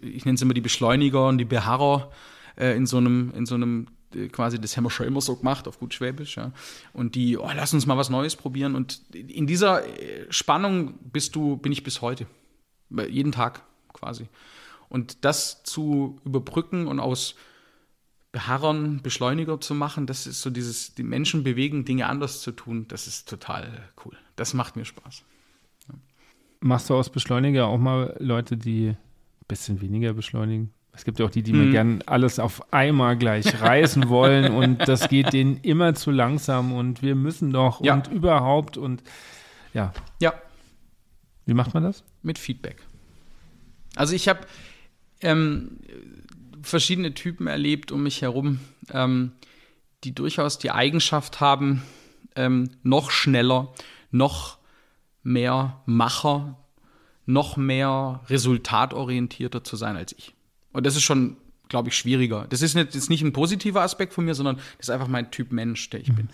ich 0.00 0.24
nenne 0.24 0.36
es 0.36 0.42
immer 0.42 0.54
die 0.54 0.62
Beschleuniger 0.62 1.28
und 1.28 1.36
die 1.36 1.44
Beharrer 1.44 2.10
äh, 2.56 2.74
in 2.74 2.86
so 2.86 2.96
einem, 2.96 3.32
in 3.36 3.44
so 3.44 3.54
einem 3.54 3.88
äh, 4.14 4.28
quasi, 4.28 4.58
das 4.58 4.76
haben 4.76 4.84
wir 4.84 4.90
schon 4.90 5.06
immer 5.06 5.20
so 5.20 5.36
gemacht, 5.36 5.68
auf 5.68 5.78
gut 5.78 5.92
Schwäbisch, 5.92 6.36
ja. 6.36 6.52
Und 6.94 7.14
die, 7.14 7.36
oh, 7.36 7.50
lass 7.54 7.74
uns 7.74 7.84
mal 7.84 7.98
was 7.98 8.08
Neues 8.08 8.34
probieren. 8.34 8.74
Und 8.74 9.02
in 9.12 9.46
dieser 9.46 9.84
äh, 9.84 10.26
Spannung 10.30 10.94
bist 11.12 11.36
du, 11.36 11.58
bin 11.58 11.70
ich 11.70 11.84
bis 11.84 12.00
heute. 12.00 12.26
Jeden 12.88 13.32
Tag 13.32 13.62
quasi. 13.92 14.28
Und 14.88 15.24
das 15.24 15.62
zu 15.64 16.18
überbrücken 16.24 16.86
und 16.86 16.98
aus 16.98 17.34
Beharrern 18.32 19.02
Beschleuniger 19.02 19.60
zu 19.60 19.74
machen, 19.74 20.06
das 20.06 20.26
ist 20.26 20.40
so 20.40 20.48
dieses, 20.48 20.94
die 20.94 21.02
Menschen 21.02 21.44
bewegen, 21.44 21.84
Dinge 21.84 22.06
anders 22.06 22.40
zu 22.40 22.52
tun, 22.52 22.86
das 22.88 23.06
ist 23.06 23.28
total 23.28 23.90
cool. 24.04 24.16
Das 24.36 24.54
macht 24.54 24.76
mir 24.76 24.86
Spaß. 24.86 25.24
Machst 26.62 26.88
du 26.90 26.94
aus 26.94 27.10
Beschleuniger 27.10 27.66
auch 27.66 27.78
mal 27.78 28.16
Leute, 28.20 28.56
die 28.56 28.88
ein 28.90 28.96
bisschen 29.48 29.80
weniger 29.80 30.12
beschleunigen? 30.12 30.72
Es 30.92 31.04
gibt 31.04 31.18
ja 31.18 31.26
auch 31.26 31.30
die, 31.30 31.42
die 31.42 31.52
Mhm. 31.52 31.58
mir 31.64 31.70
gern 31.70 32.02
alles 32.06 32.38
auf 32.38 32.72
einmal 32.72 33.16
gleich 33.16 33.60
reißen 33.60 34.08
wollen 34.08 34.52
und 34.54 34.78
das 34.86 35.08
geht 35.08 35.32
denen 35.32 35.56
immer 35.62 35.94
zu 35.94 36.10
langsam 36.10 36.72
und 36.72 37.02
wir 37.02 37.14
müssen 37.14 37.50
doch 37.52 37.82
Ja. 37.82 37.94
und 37.94 38.08
überhaupt 38.08 38.76
und 38.76 39.02
ja. 39.74 39.92
Ja, 40.20 40.34
Wie 41.46 41.54
macht 41.54 41.74
man 41.74 41.82
das? 41.82 42.04
mit 42.22 42.38
Feedback. 42.38 42.76
Also 43.96 44.14
ich 44.14 44.28
habe 44.28 44.40
ähm, 45.22 45.78
verschiedene 46.62 47.14
Typen 47.14 47.46
erlebt 47.46 47.90
um 47.90 48.02
mich 48.04 48.22
herum, 48.22 48.60
ähm, 48.92 49.32
die 50.04 50.14
durchaus 50.14 50.58
die 50.58 50.70
Eigenschaft 50.70 51.40
haben, 51.40 51.82
ähm, 52.36 52.70
noch 52.82 53.10
schneller, 53.10 53.72
noch 54.10 54.58
mehr 55.22 55.82
Macher, 55.86 56.58
noch 57.26 57.56
mehr 57.56 58.20
resultatorientierter 58.28 59.64
zu 59.64 59.76
sein 59.76 59.96
als 59.96 60.12
ich. 60.12 60.34
Und 60.72 60.86
das 60.86 60.96
ist 60.96 61.02
schon, 61.02 61.36
glaube 61.68 61.88
ich, 61.88 61.96
schwieriger. 61.96 62.46
Das 62.48 62.62
ist 62.62 62.74
nicht, 62.74 62.88
das 62.88 62.96
ist 62.96 63.10
nicht 63.10 63.22
ein 63.22 63.32
positiver 63.32 63.82
Aspekt 63.82 64.12
von 64.12 64.24
mir, 64.24 64.34
sondern 64.34 64.56
das 64.56 64.88
ist 64.88 64.90
einfach 64.90 65.08
mein 65.08 65.30
Typ 65.30 65.52
Mensch, 65.52 65.88
der 65.90 66.00
ich 66.00 66.12
bin. 66.12 66.28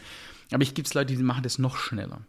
Aber 0.51 0.63
ich 0.63 0.75
gibt 0.75 0.89
es 0.89 0.95
Leute, 0.95 1.15
die 1.15 1.23
machen 1.23 1.43
das 1.43 1.59
noch 1.59 1.77
schneller. 1.77 2.21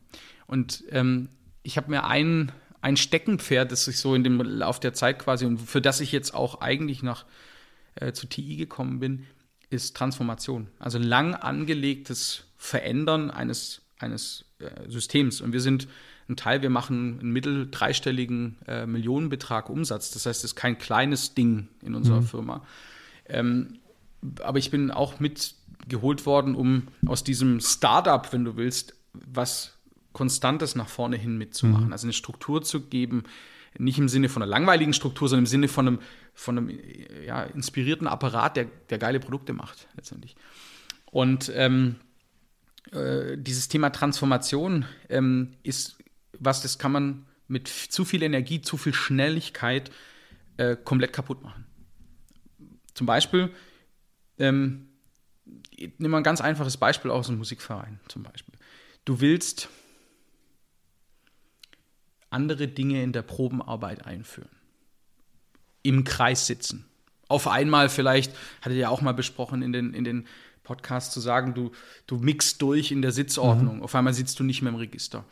Und 0.48 0.84
ähm, 0.90 1.30
ich 1.64 1.78
habe 1.78 1.90
mir 1.90 2.06
ein, 2.06 2.52
ein 2.82 2.98
Steckenpferd, 2.98 3.72
das 3.72 3.88
ich 3.88 3.98
so 3.98 4.16
in 4.16 4.24
dem 4.24 4.42
Lauf 4.42 4.80
der 4.80 4.94
Zeit 4.94 5.20
quasi 5.20 5.46
und 5.46 5.60
für 5.60 5.82
das 5.82 6.02
ich 6.02 6.12
jetzt 6.12 6.34
auch 6.34 6.62
eigentlich 6.62 7.04
nach 7.04 7.26
äh, 7.96 8.12
zu 8.12 8.28
TI 8.28 8.58
gekommen 8.58 9.00
bin, 9.00 9.26
ist 9.70 9.96
Transformation. 9.96 10.68
Also 10.80 10.98
lang 10.98 11.36
angelegtes 11.36 12.46
Verändern 12.58 13.32
eines, 13.32 13.82
eines 14.00 14.46
äh, 14.60 14.90
Systems. 14.90 15.42
Und 15.42 15.54
wir 15.54 15.62
sind 15.62 15.88
ein 16.30 16.36
Teil, 16.36 16.62
wir 16.62 16.70
machen 16.70 17.20
einen 17.20 17.32
mittel 17.32 17.68
dreistelligen 17.70 18.58
äh, 18.68 18.86
Millionenbetrag 18.86 19.70
Umsatz. 19.70 20.12
Das 20.12 20.26
heißt, 20.26 20.40
es 20.44 20.52
ist 20.52 20.56
kein 20.56 20.78
kleines 20.78 21.34
Ding 21.34 21.68
in 21.82 21.96
unserer 21.96 22.22
Firma. 22.22 22.64
Ähm, 23.28 23.80
aber 24.42 24.60
ich 24.60 24.70
bin 24.72 24.92
auch 24.92 25.20
mitgeholt 25.20 26.26
worden, 26.26 26.56
um 26.56 26.88
aus 27.06 27.24
diesem 27.24 27.60
Startup, 27.62 28.32
wenn 28.32 28.44
du 28.44 28.58
willst, 28.58 28.96
was 29.14 29.78
Konstantes 30.14 30.76
nach 30.76 30.90
vorne 30.90 31.18
hin 31.18 31.38
mitzumachen. 31.38 31.92
Also 31.92 32.06
eine 32.06 32.14
Struktur 32.14 32.62
zu 32.62 32.82
geben, 32.82 33.24
nicht 33.78 34.00
im 34.00 34.10
Sinne 34.10 34.30
von 34.30 34.42
einer 34.42 34.50
langweiligen 34.50 34.94
Struktur, 34.94 35.30
sondern 35.30 35.44
im 35.44 35.48
Sinne 35.48 35.68
von 35.68 35.88
einem, 35.88 36.00
von 36.34 36.58
einem 36.58 36.80
ja, 37.26 37.44
inspirierten 37.44 38.08
Apparat, 38.08 38.58
der, 38.58 38.66
der 38.90 38.98
geile 38.98 39.20
Produkte 39.20 39.54
macht, 39.54 39.88
letztendlich. 39.96 40.36
Und 41.12 41.52
ähm, 41.56 41.96
äh, 42.92 43.38
dieses 43.38 43.68
Thema 43.68 43.92
Transformation 43.92 44.86
ähm, 45.10 45.54
ist 45.64 45.98
was, 46.38 46.62
das 46.62 46.80
kann 46.80 46.92
man 46.92 47.26
mit 47.48 47.68
zu 47.68 48.06
viel 48.06 48.24
Energie, 48.24 48.62
zu 48.62 48.78
viel 48.78 48.94
Schnelligkeit 48.94 49.92
äh, 50.58 50.76
komplett 50.76 51.14
kaputt 51.14 51.42
machen. 51.44 51.66
Zum 52.94 53.08
Beispiel, 53.08 53.52
ähm, 54.38 54.90
nimm 55.98 56.12
mal 56.12 56.18
ein 56.18 56.24
ganz 56.24 56.42
einfaches 56.42 56.78
Beispiel 56.78 57.12
aus 57.12 57.28
dem 57.28 57.38
Musikverein 57.38 58.00
zum 58.08 58.24
Beispiel. 58.24 58.54
Du 59.06 59.22
willst 59.22 59.70
andere 62.30 62.68
Dinge 62.68 63.02
in 63.02 63.12
der 63.12 63.24
Probenarbeit 63.24 64.06
einführen. 64.06 64.50
Im 65.82 66.04
Kreis 66.04 66.46
sitzen. 66.46 66.86
Auf 67.28 67.48
einmal 67.48 67.90
vielleicht, 67.90 68.34
hattet 68.62 68.74
ihr 68.74 68.82
ja 68.82 68.90
auch 68.90 69.02
mal 69.02 69.14
besprochen 69.14 69.62
in 69.62 69.72
den, 69.72 69.94
in 69.94 70.04
den 70.04 70.28
Podcasts 70.64 71.14
zu 71.14 71.20
sagen, 71.20 71.54
du, 71.54 71.72
du 72.06 72.18
mixt 72.18 72.62
durch 72.62 72.92
in 72.92 73.02
der 73.02 73.12
Sitzordnung. 73.12 73.78
Mhm. 73.78 73.84
Auf 73.84 73.96
einmal 73.96 74.14
sitzt 74.14 74.40
du 74.40 74.44
nicht 74.44 74.62
mehr 74.62 74.72
im 74.72 74.78
Register. 74.78 75.26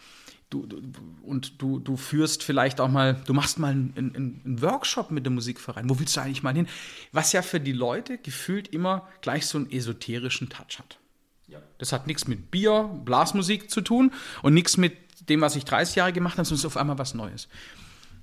Du, 0.50 0.66
du, 0.66 0.82
und 1.24 1.62
du, 1.62 1.80
du 1.80 1.98
führst 1.98 2.42
vielleicht 2.42 2.80
auch 2.80 2.88
mal, 2.88 3.22
du 3.26 3.34
machst 3.34 3.60
mal 3.60 3.72
einen, 3.72 3.94
einen, 3.98 4.16
einen, 4.16 4.62
Workshop 4.62 5.12
mit 5.12 5.26
dem 5.26 5.36
Musikverein. 5.36 5.90
Wo 5.90 6.00
willst 6.00 6.16
du 6.16 6.22
eigentlich 6.22 6.42
mal 6.42 6.54
hin? 6.54 6.68
Was 7.12 7.34
ja 7.34 7.42
für 7.42 7.60
die 7.60 7.74
Leute 7.74 8.18
gefühlt 8.18 8.70
immer 8.70 9.08
gleich 9.20 9.46
so 9.46 9.58
einen 9.58 9.70
esoterischen 9.70 10.48
Touch 10.48 10.80
hat. 10.80 11.00
Ja. 11.48 11.60
Das 11.80 11.92
hat 11.92 12.08
nichts 12.08 12.28
mit 12.28 12.50
Bier, 12.50 12.90
Blasmusik 13.04 13.70
zu 13.70 13.82
tun 13.82 14.14
und 14.42 14.54
nichts 14.54 14.78
mit 14.78 14.96
dem, 15.30 15.42
was 15.42 15.58
ich 15.58 15.66
30 15.66 15.96
Jahre 15.96 16.14
gemacht 16.14 16.38
habe, 16.38 16.46
sondern 16.46 16.60
es 16.60 16.62
ist 16.62 16.66
auf 16.66 16.78
einmal 16.78 16.98
was 16.98 17.14
Neues. 17.14 17.50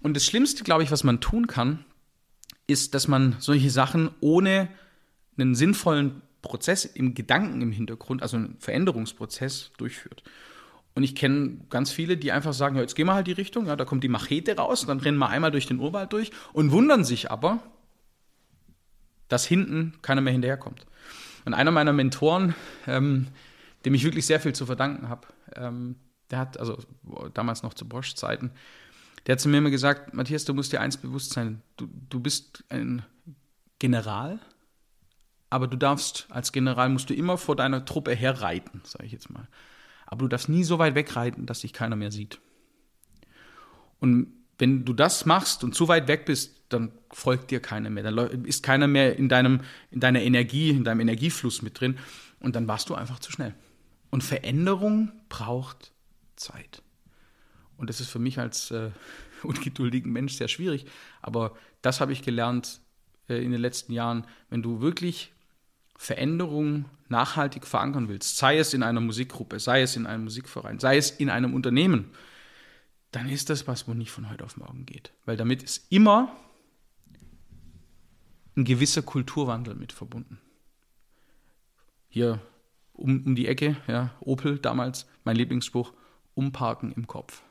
Und 0.02 0.14
das 0.14 0.24
Schlimmste, 0.24 0.64
glaube 0.64 0.82
ich, 0.82 0.90
was 0.90 1.04
man 1.04 1.20
tun 1.20 1.46
kann, 1.46 1.84
ist, 2.66 2.94
dass 2.94 3.08
man 3.08 3.36
solche 3.38 3.70
Sachen 3.70 4.10
ohne 4.20 4.68
einen 5.36 5.54
sinnvollen 5.54 6.22
Prozess 6.42 6.84
im 6.84 7.14
Gedanken 7.14 7.62
im 7.62 7.72
Hintergrund, 7.72 8.22
also 8.22 8.36
einen 8.36 8.56
Veränderungsprozess 8.58 9.72
durchführt. 9.76 10.22
Und 10.94 11.02
ich 11.02 11.14
kenne 11.16 11.58
ganz 11.70 11.90
viele, 11.90 12.16
die 12.16 12.30
einfach 12.30 12.52
sagen, 12.52 12.76
ja, 12.76 12.82
jetzt 12.82 12.94
gehen 12.94 13.06
wir 13.06 13.14
halt 13.14 13.26
die 13.26 13.32
Richtung, 13.32 13.66
ja, 13.66 13.74
da 13.74 13.84
kommt 13.84 14.04
die 14.04 14.08
Machete 14.08 14.56
raus, 14.56 14.86
dann 14.86 15.00
rennen 15.00 15.18
wir 15.18 15.28
einmal 15.28 15.50
durch 15.50 15.66
den 15.66 15.80
Urwald 15.80 16.12
durch 16.12 16.30
und 16.52 16.70
wundern 16.70 17.04
sich 17.04 17.30
aber, 17.30 17.60
dass 19.28 19.44
hinten 19.44 19.94
keiner 20.02 20.20
mehr 20.20 20.32
hinterherkommt. 20.32 20.86
Und 21.44 21.54
einer 21.54 21.72
meiner 21.72 21.92
Mentoren, 21.92 22.54
ähm, 22.86 23.28
dem 23.84 23.94
ich 23.94 24.04
wirklich 24.04 24.26
sehr 24.26 24.40
viel 24.40 24.54
zu 24.54 24.66
verdanken 24.66 25.08
habe, 25.08 25.26
ähm, 25.56 25.96
der 26.30 26.38
hat, 26.38 26.58
also 26.58 26.78
damals 27.34 27.62
noch 27.62 27.74
zu 27.74 27.88
Bosch-Zeiten, 27.88 28.52
der 29.26 29.34
hat 29.34 29.40
zu 29.40 29.48
mir 29.48 29.58
immer 29.58 29.70
gesagt, 29.70 30.14
Matthias, 30.14 30.44
du 30.44 30.54
musst 30.54 30.72
dir 30.72 30.80
eins 30.80 30.96
bewusst 30.96 31.32
sein, 31.32 31.62
du, 31.76 31.88
du 32.08 32.20
bist 32.20 32.64
ein 32.68 33.04
General, 33.78 34.38
aber 35.50 35.66
du 35.66 35.76
darfst, 35.76 36.26
als 36.30 36.52
General 36.52 36.88
musst 36.88 37.10
du 37.10 37.14
immer 37.14 37.36
vor 37.36 37.56
deiner 37.56 37.84
Truppe 37.84 38.14
herreiten, 38.14 38.80
sage 38.84 39.06
ich 39.06 39.12
jetzt 39.12 39.30
mal. 39.30 39.48
Aber 40.06 40.24
du 40.24 40.28
darfst 40.28 40.48
nie 40.48 40.64
so 40.64 40.78
weit 40.78 40.94
wegreiten, 40.94 41.46
dass 41.46 41.60
dich 41.60 41.72
keiner 41.72 41.96
mehr 41.96 42.10
sieht. 42.10 42.40
Und 44.00 44.32
wenn 44.58 44.84
du 44.84 44.92
das 44.92 45.26
machst 45.26 45.64
und 45.64 45.74
zu 45.74 45.88
weit 45.88 46.08
weg 46.08 46.26
bist, 46.26 46.62
dann 46.68 46.92
folgt 47.10 47.50
dir 47.50 47.60
keiner 47.60 47.90
mehr. 47.90 48.04
Dann 48.04 48.44
ist 48.44 48.62
keiner 48.62 48.86
mehr 48.86 49.16
in, 49.16 49.28
deinem, 49.28 49.60
in 49.90 50.00
deiner 50.00 50.22
Energie, 50.22 50.70
in 50.70 50.84
deinem 50.84 51.00
Energiefluss 51.00 51.62
mit 51.62 51.80
drin. 51.80 51.98
Und 52.40 52.56
dann 52.56 52.68
warst 52.68 52.90
du 52.90 52.94
einfach 52.94 53.18
zu 53.18 53.32
schnell. 53.32 53.54
Und 54.10 54.22
Veränderung 54.22 55.12
braucht 55.28 55.92
Zeit. 56.36 56.82
Und 57.76 57.90
das 57.90 58.00
ist 58.00 58.10
für 58.10 58.18
mich 58.18 58.38
als 58.38 58.70
äh, 58.70 58.90
ungeduldigen 59.42 60.12
Mensch 60.12 60.34
sehr 60.34 60.48
schwierig. 60.48 60.86
Aber 61.20 61.56
das 61.82 62.00
habe 62.00 62.12
ich 62.12 62.22
gelernt 62.22 62.80
äh, 63.28 63.42
in 63.42 63.50
den 63.50 63.60
letzten 63.60 63.92
Jahren. 63.92 64.26
Wenn 64.50 64.62
du 64.62 64.80
wirklich 64.80 65.33
Veränderung 66.04 66.84
nachhaltig 67.08 67.66
verankern 67.66 68.08
willst, 68.08 68.36
sei 68.36 68.58
es 68.58 68.74
in 68.74 68.82
einer 68.82 69.00
Musikgruppe, 69.00 69.58
sei 69.58 69.80
es 69.80 69.96
in 69.96 70.04
einem 70.04 70.24
Musikverein, 70.24 70.78
sei 70.78 70.98
es 70.98 71.10
in 71.10 71.30
einem 71.30 71.54
Unternehmen, 71.54 72.10
dann 73.10 73.28
ist 73.30 73.48
das 73.48 73.66
was, 73.66 73.88
wo 73.88 73.94
nicht 73.94 74.10
von 74.10 74.28
heute 74.28 74.44
auf 74.44 74.58
morgen 74.58 74.84
geht. 74.84 75.12
Weil 75.24 75.38
damit 75.38 75.62
ist 75.62 75.90
immer 75.90 76.36
ein 78.54 78.64
gewisser 78.64 79.00
Kulturwandel 79.00 79.74
mit 79.76 79.92
verbunden. 79.92 80.38
Hier 82.10 82.38
um, 82.92 83.24
um 83.24 83.34
die 83.34 83.48
Ecke, 83.48 83.78
ja, 83.86 84.12
Opel 84.20 84.58
damals, 84.58 85.06
mein 85.24 85.36
Lieblingsspruch, 85.36 85.94
umparken 86.34 86.92
im 86.92 87.06
Kopf. 87.06 87.42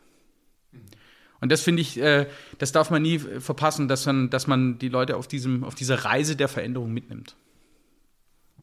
Und 1.41 1.51
das 1.51 1.61
finde 1.61 1.81
ich, 1.81 1.99
äh, 1.99 2.29
das 2.59 2.71
darf 2.71 2.91
man 2.91 3.01
nie 3.01 3.17
verpassen, 3.17 3.87
dass 3.87 4.05
man, 4.05 4.29
dass 4.29 4.45
man 4.45 4.77
die 4.77 4.89
Leute 4.89 5.17
auf, 5.17 5.27
diesem, 5.27 5.63
auf 5.63 5.73
dieser 5.73 6.05
Reise 6.05 6.35
der 6.35 6.47
Veränderung 6.47 6.93
mitnimmt. 6.93 7.35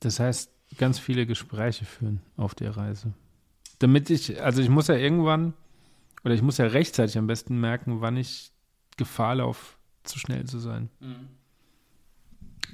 Das 0.00 0.20
heißt, 0.20 0.50
ganz 0.78 0.98
viele 0.98 1.26
Gespräche 1.26 1.84
führen 1.84 2.20
auf 2.36 2.54
der 2.54 2.76
Reise. 2.76 3.12
Damit 3.78 4.10
ich, 4.10 4.42
also 4.42 4.60
ich 4.60 4.68
muss 4.68 4.88
ja 4.88 4.96
irgendwann, 4.96 5.54
oder 6.24 6.34
ich 6.34 6.42
muss 6.42 6.58
ja 6.58 6.66
rechtzeitig 6.66 7.16
am 7.18 7.26
besten 7.26 7.60
merken, 7.60 8.00
wann 8.00 8.16
ich 8.16 8.52
Gefahr 8.96 9.36
laufe, 9.36 9.76
zu 10.04 10.18
schnell 10.18 10.44
zu 10.44 10.58
sein. 10.58 10.90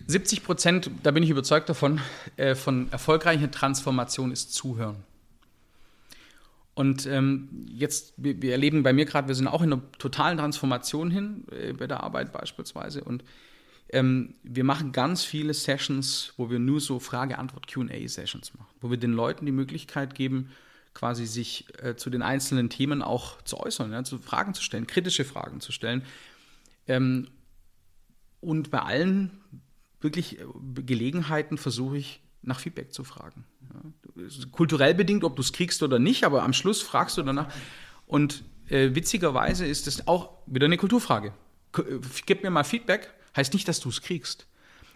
70 0.07 0.45
Prozent, 0.45 0.91
da 1.03 1.11
bin 1.11 1.22
ich 1.22 1.31
überzeugt 1.31 1.68
davon, 1.68 2.01
äh, 2.37 2.55
von 2.55 2.91
erfolgreicher 2.93 3.51
Transformation 3.51 4.31
ist 4.31 4.53
Zuhören. 4.53 4.97
Und 6.74 7.07
ähm, 7.07 7.49
jetzt, 7.68 8.12
wir, 8.18 8.43
wir, 8.43 8.53
erleben 8.53 8.83
bei 8.83 8.93
mir 8.93 9.07
gerade, 9.07 9.29
wir 9.29 9.35
sind 9.35 9.49
auch 9.49 9.62
in 9.62 9.72
einer 9.72 9.83
totalen 9.99 10.37
Transformation 10.37 11.11
hin, 11.11 11.45
äh, 11.51 11.72
bei 11.72 11.87
der 11.87 12.03
Arbeit 12.03 12.33
beispielsweise. 12.33 13.03
Und 13.03 13.24
ähm, 13.91 14.34
wir 14.43 14.64
machen 14.64 14.93
ganz 14.93 15.24
viele 15.24 15.55
Sessions, 15.55 16.32
wo 16.37 16.51
wir 16.51 16.59
nur 16.59 16.80
so 16.80 16.99
Frage-Antwort-QA-Sessions 16.99 18.55
machen, 18.55 18.70
wo 18.80 18.91
wir 18.91 18.97
den 18.97 19.12
Leuten 19.12 19.47
die 19.47 19.53
Möglichkeit 19.53 20.14
geben, 20.14 20.51
quasi 20.95 21.26
sich 21.26 21.66
äh, 21.82 21.95
zu 21.95 22.11
den 22.11 22.22
einzelnen 22.22 22.70
Themen 22.70 23.03
auch 23.03 23.41
zu 23.43 23.59
äußern, 23.59 23.93
ja, 23.93 24.03
zu 24.03 24.18
Fragen 24.18 24.55
zu 24.55 24.62
stellen, 24.62 24.87
kritische 24.87 25.24
Fragen 25.24 25.61
zu 25.61 25.70
stellen. 25.70 26.03
Ähm, 26.89 27.28
und 28.41 28.70
bei 28.70 28.80
allen 28.80 29.30
wirklich 30.01 30.41
äh, 30.41 30.45
Gelegenheiten 30.74 31.59
versuche 31.59 31.99
ich 31.99 32.22
nach 32.43 32.61
Feedback 32.61 32.93
zu 32.93 33.05
fragen. 33.05 33.45
Ja. 33.72 34.30
Kulturell 34.53 34.95
bedingt, 34.95 35.24
ob 35.24 35.37
du 35.37 35.43
es 35.43 35.53
kriegst 35.53 35.82
oder 35.82 35.99
nicht, 35.99 36.24
aber 36.24 36.43
am 36.43 36.53
Schluss 36.53 36.80
fragst 36.80 37.18
du 37.18 37.22
danach. 37.22 37.53
Und 38.07 38.45
äh, 38.68 38.95
witzigerweise 38.95 39.66
ist 39.66 39.87
es 39.87 40.09
auch 40.09 40.30
wieder 40.47 40.66
eine 40.66 40.76
Kulturfrage. 40.76 41.32
K 41.72 41.82
äh, 41.82 42.01
gib 42.24 42.43
mir 42.43 42.51
mal 42.51 42.64
Feedback, 42.64 43.11
heißt 43.37 43.53
nicht, 43.55 43.68
dass 43.68 43.80
du 43.80 43.89
es 43.89 44.03
kriegst. 44.03 44.47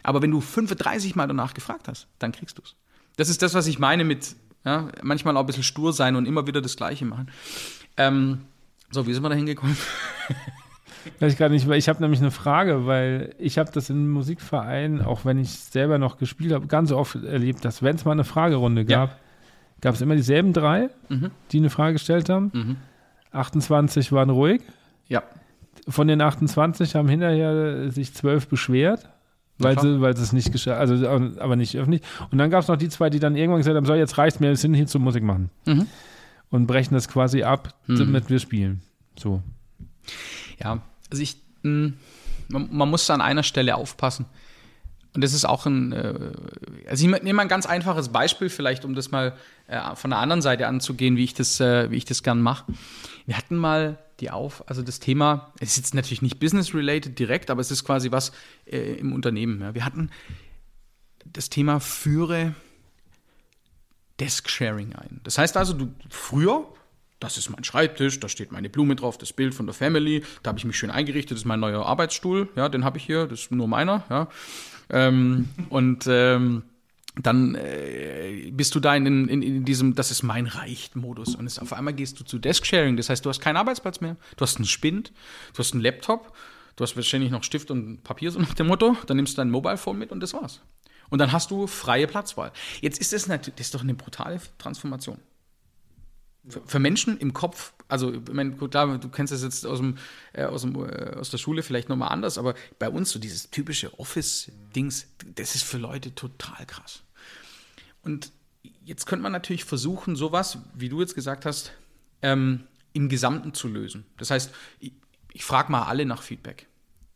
Aber 0.03 0.23
wenn 0.23 0.31
du 0.31 0.41
35 0.41 1.17
Mal 1.17 1.27
danach 1.27 1.55
gefragt 1.55 1.89
hast, 1.89 2.07
dann 2.19 2.33
kriegst 2.33 2.59
du 2.59 2.63
es. 2.63 2.75
Das 3.17 3.29
ist 3.29 3.43
das, 3.43 3.55
was 3.55 3.67
ich 3.67 3.79
meine 3.79 4.05
mit 4.05 4.35
ja, 4.65 4.89
manchmal 5.03 5.37
auch 5.37 5.41
ein 5.41 5.47
bisschen 5.47 5.63
stur 5.63 5.93
sein 5.93 6.17
und 6.17 6.27
immer 6.27 6.47
wieder 6.47 6.61
das 6.61 6.77
Gleiche 6.77 7.05
machen. 7.05 7.31
Ähm, 7.97 8.43
so, 8.91 9.07
wie 9.07 9.15
sind 9.15 9.23
wir 9.23 9.29
da 9.29 9.35
hingekommen? 9.35 9.77
Weiß 11.19 11.33
ich 11.33 11.39
gerade 11.39 11.55
nicht, 11.55 11.67
weil 11.67 11.79
ich 11.79 11.89
habe 11.89 12.03
nämlich 12.03 12.21
eine 12.21 12.31
Frage, 12.31 12.87
weil 12.87 13.35
ich 13.39 13.57
habe 13.57 13.71
das 13.73 13.89
in 13.89 14.11
Musikvereinen, 14.11 15.01
auch 15.01 15.25
wenn 15.25 15.39
ich 15.39 15.51
selber 15.51 15.97
noch 15.97 16.19
gespielt 16.19 16.53
habe, 16.53 16.67
ganz 16.67 16.93
oft 16.93 17.15
erlebt, 17.15 17.65
dass 17.65 17.83
wenn 17.83 17.97
es 17.97 18.05
mal 18.05 18.13
eine 18.13 18.25
Fragerunde 18.25 18.85
gab, 18.85 19.11
ja. 19.11 19.17
gab 19.81 19.95
es 19.95 20.03
immer 20.03 20.15
dieselben 20.15 20.53
drei, 20.53 20.91
mhm. 21.09 21.31
die 21.53 21.59
eine 21.59 21.71
Frage 21.71 21.95
gestellt 21.95 22.29
haben. 22.29 22.51
Mhm. 22.53 22.77
28 23.33 24.13
waren 24.13 24.29
ruhig. 24.29 24.61
Ja. 25.09 25.23
Von 25.89 26.09
den 26.09 26.21
28 26.21 26.95
haben 26.95 27.09
hinterher 27.09 27.91
sich 27.91 28.15
zwölf 28.15 28.49
beschwert, 28.49 29.09
weil 29.59 29.79
sie, 29.79 30.01
weil 30.01 30.17
sie 30.17 30.23
es 30.23 30.33
nicht 30.33 30.53
geschafft 30.53 30.79
also 30.79 31.07
aber 31.07 31.57
nicht 31.57 31.77
öffentlich. 31.77 32.03
Und 32.31 32.39
dann 32.39 32.51
gab 32.51 32.63
es 32.63 32.69
noch 32.69 32.77
die 32.77 32.89
zwei, 32.89 33.11
die 33.11 33.19
dann 33.19 33.37
irgendwann 33.37 33.61
gesagt 33.61 33.77
haben, 33.77 33.87
so 33.87 33.95
jetzt 33.95 34.19
reicht 34.19 34.41
mir, 34.41 34.49
wir 34.49 34.57
sind 34.57 34.75
hier 34.75 34.87
zur 34.87 35.01
Musik 35.01 35.23
machen. 35.23 35.51
Mhm. 35.67 35.87
Und 36.51 36.67
brechen 36.67 36.95
das 36.95 37.09
quasi 37.09 37.43
ab, 37.43 37.75
mhm. 37.87 37.99
damit 37.99 38.31
wir 38.31 38.41
spielen. 38.41 38.81
So. 39.19 39.43
Ja, 40.59 40.83
also 41.11 41.23
ich, 41.23 41.37
mh, 41.63 41.93
man, 42.49 42.69
man, 42.73 42.91
muss 42.91 43.09
an 43.11 43.21
einer 43.21 43.43
Stelle 43.43 43.77
aufpassen. 43.77 44.27
Und 45.13 45.25
das 45.25 45.33
ist 45.33 45.45
auch 45.45 45.67
ein, 45.67 45.93
äh, 45.93 46.15
also 46.89 47.05
ich 47.05 47.23
nehme 47.23 47.35
mal 47.35 47.43
ein 47.43 47.49
ganz 47.49 47.67
einfaches 47.67 48.11
Beispiel 48.11 48.49
vielleicht, 48.49 48.85
um 48.85 48.95
das 48.95 49.11
mal 49.11 49.37
äh, 49.67 49.97
von 49.97 50.11
der 50.11 50.21
anderen 50.21 50.43
Seite 50.43 50.69
anzugehen, 50.69 51.17
wie 51.17 51.25
ich 51.25 51.35
das, 51.35 51.59
äh, 51.61 51.91
wie 51.91 51.97
ich 51.97 52.05
das 52.05 52.23
gern 52.23 52.41
mache. 52.41 52.73
Wir 53.27 53.37
hatten 53.37 53.57
mal 53.57 53.99
die 54.21 54.31
auf, 54.31 54.69
also 54.69 54.83
das 54.83 55.01
Thema, 55.01 55.53
es 55.61 55.71
ist 55.71 55.77
jetzt 55.79 55.95
natürlich 55.95 56.23
nicht 56.23 56.39
business-related 56.39 57.19
direkt, 57.19 57.51
aber 57.51 57.61
es 57.61 57.71
ist 57.71 57.85
quasi 57.85 58.13
was 58.13 58.33
im 58.67 59.15
Unternehmen. 59.15 59.75
Wir 59.75 59.83
hatten 59.83 60.11
das 61.25 61.49
Thema 61.49 61.81
führe 61.81 62.55
Desk-Sharing 64.21 64.95
ein. 64.95 65.21
Das 65.25 65.39
heißt 65.39 65.57
also, 65.57 65.73
du 65.73 65.95
früher 66.11 66.67
das 67.21 67.37
ist 67.37 67.51
mein 67.51 67.63
Schreibtisch, 67.65 68.19
da 68.19 68.29
steht 68.29 68.51
meine 68.51 68.71
Blume 68.71 68.97
drauf, 68.97 69.19
das 69.19 69.33
Bild 69.33 69.55
von 69.55 69.67
der 69.67 69.75
Family, 69.75 70.25
da 70.43 70.49
habe 70.49 70.59
ich 70.59 70.65
mich 70.65 70.77
schön 70.77 70.91
eingerichtet, 70.91 71.33
das 71.33 71.41
ist 71.41 71.45
mein 71.45 71.61
neuer 71.61 71.85
Arbeitsstuhl, 71.85 72.49
ja, 72.57 72.69
den 72.71 72.83
habe 72.83 72.97
ich 72.97 73.05
hier, 73.05 73.27
das 73.27 73.41
ist 73.41 73.51
nur 73.51 73.69
meiner, 73.69 74.05
ja. 74.09 74.29
Ähm, 74.91 75.49
und 75.69 76.07
ähm, 76.09 76.63
dann 77.17 77.55
äh, 77.55 78.51
bist 78.53 78.75
du 78.75 78.81
da 78.81 78.95
in, 78.95 79.07
in, 79.07 79.43
in, 79.43 79.65
diesem, 79.65 79.95
das 79.95 80.11
ist 80.11 80.23
mein 80.23 80.47
Reich-Modus. 80.47 81.35
Und 81.35 81.47
es, 81.47 81.59
auf 81.59 81.73
einmal 81.73 81.95
gehst 81.95 82.21
du 82.21 82.25
zu 82.25 82.39
Desk-Sharing, 82.39 82.97
das 82.97 83.09
heißt, 83.09 83.25
du 83.25 83.29
hast 83.29 83.41
keinen 83.41 83.57
Arbeitsplatz 83.57 84.01
mehr, 84.01 84.17
du 84.37 84.43
hast 84.43 84.57
einen 84.57 84.67
Spind, 84.67 85.13
du 85.53 85.59
hast 85.59 85.73
einen 85.73 85.83
Laptop, 85.83 86.37
du 86.77 86.85
hast 86.85 86.97
wahrscheinlich 86.97 87.31
noch 87.31 87.43
Stift 87.43 87.71
und 87.71 88.03
Papier, 88.05 88.31
so 88.31 88.39
nach 88.39 88.55
dem 88.55 88.69
Motto, 88.69 88.97
dann 89.07 89.17
nimmst 89.17 89.35
du 89.35 89.37
dein 89.39 89.51
Mobile 89.51 89.77
Phone 89.77 89.99
mit 89.99 90.13
und 90.13 90.21
das 90.21 90.35
war's. 90.35 90.61
Und 91.11 91.19
dann 91.19 91.33
hast 91.33 91.51
du 91.51 91.67
freie 91.67 92.07
Platzwahl. 92.07 92.53
Jetzt 92.81 93.01
ist 93.01 93.13
das 93.13 93.27
natürlich, 93.27 93.57
das 93.57 93.67
ist 93.67 93.75
doch 93.75 93.83
eine 93.83 93.95
brutale 93.95 94.41
Transformation. 94.59 95.19
Für, 96.49 96.63
für 96.65 96.79
Menschen 96.79 97.19
im 97.19 97.33
Kopf, 97.33 97.75
also 97.91 98.13
ich 98.13 98.33
meine, 98.33 98.53
gut, 98.53 98.71
klar, 98.71 98.99
du 98.99 99.09
kennst 99.09 99.33
das 99.33 99.43
jetzt 99.43 99.67
aus, 99.67 99.79
dem, 99.79 99.99
äh, 100.33 100.45
aus, 100.45 100.63
dem, 100.63 100.75
äh, 100.77 101.17
aus 101.17 101.31
der 101.31 101.39
Schule 101.39 101.63
vielleicht 101.63 101.89
nochmal 101.89 102.09
anders, 102.09 102.39
aber 102.39 102.55
bei 102.79 102.89
uns 102.89 103.11
so 103.11 103.19
dieses 103.19 103.51
typische 103.51 103.99
Office-Dings, 103.99 105.07
das 105.35 105.55
ist 105.55 105.65
für 105.65 105.79
Leute 105.79 106.15
total 106.15 106.67
krass. 106.67 107.03
Und 108.03 108.33
jetzt 108.85 109.07
könnte 109.07 109.23
man 109.23 109.33
natürlich 109.33 109.65
versuchen, 109.65 110.17
sowas, 110.17 110.59
wie 110.75 110.89
du 110.89 111.01
jetzt 111.01 111.15
gesagt 111.15 111.45
hast, 111.47 111.73
ähm, 112.23 112.65
im 112.93 113.09
Gesamten 113.09 113.55
zu 113.55 113.69
lösen. 113.69 114.05
Das 114.17 114.31
heißt, 114.31 114.53
ich, 114.81 114.93
ich 115.33 115.45
frage 115.45 115.71
mal 115.71 115.85
alle 115.85 116.05
nach 116.07 116.23
Feedback. 116.23 116.67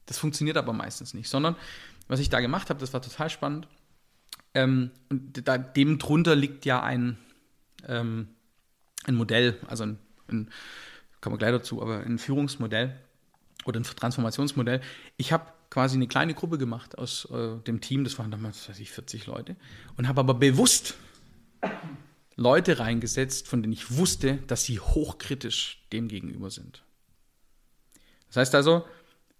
Das 0.06 0.18
funktioniert 0.18 0.56
aber 0.56 0.72
meistens 0.72 1.14
nicht, 1.14 1.28
sondern 1.28 1.56
was 2.08 2.20
ich 2.20 2.28
da 2.28 2.40
gemacht 2.40 2.70
habe, 2.70 2.80
das 2.80 2.92
war 2.92 3.00
total 3.00 3.30
spannend. 3.30 3.66
Ähm, 4.52 4.90
und 5.08 5.46
da, 5.48 5.58
dem 5.58 5.98
drunter 5.98 6.36
liegt 6.36 6.64
ja 6.64 6.82
ein, 6.82 7.18
ähm, 7.86 8.28
ein 9.04 9.14
Modell, 9.14 9.58
also 9.66 9.84
ein, 9.84 9.98
ein, 10.28 10.50
kommen 11.20 11.34
wir 11.34 11.38
gleich 11.38 11.52
dazu, 11.52 11.82
aber 11.82 12.00
ein 12.00 12.18
Führungsmodell 12.18 12.94
oder 13.64 13.80
ein 13.80 13.84
Transformationsmodell. 13.84 14.80
Ich 15.16 15.32
habe 15.32 15.46
quasi 15.70 15.96
eine 15.96 16.06
kleine 16.06 16.34
Gruppe 16.34 16.58
gemacht 16.58 16.98
aus 16.98 17.28
äh, 17.30 17.56
dem 17.66 17.80
Team, 17.80 18.04
das 18.04 18.18
waren 18.18 18.30
damals, 18.30 18.68
weiß 18.68 18.78
ich, 18.78 18.90
40 18.90 19.26
Leute, 19.26 19.56
und 19.96 20.08
habe 20.08 20.20
aber 20.20 20.34
bewusst 20.34 20.94
Leute 22.36 22.78
reingesetzt, 22.78 23.48
von 23.48 23.62
denen 23.62 23.72
ich 23.72 23.96
wusste, 23.96 24.38
dass 24.46 24.64
sie 24.64 24.80
hochkritisch 24.80 25.84
dem 25.92 26.08
gegenüber 26.08 26.50
sind. 26.50 26.84
Das 28.28 28.36
heißt 28.36 28.54
also, 28.54 28.84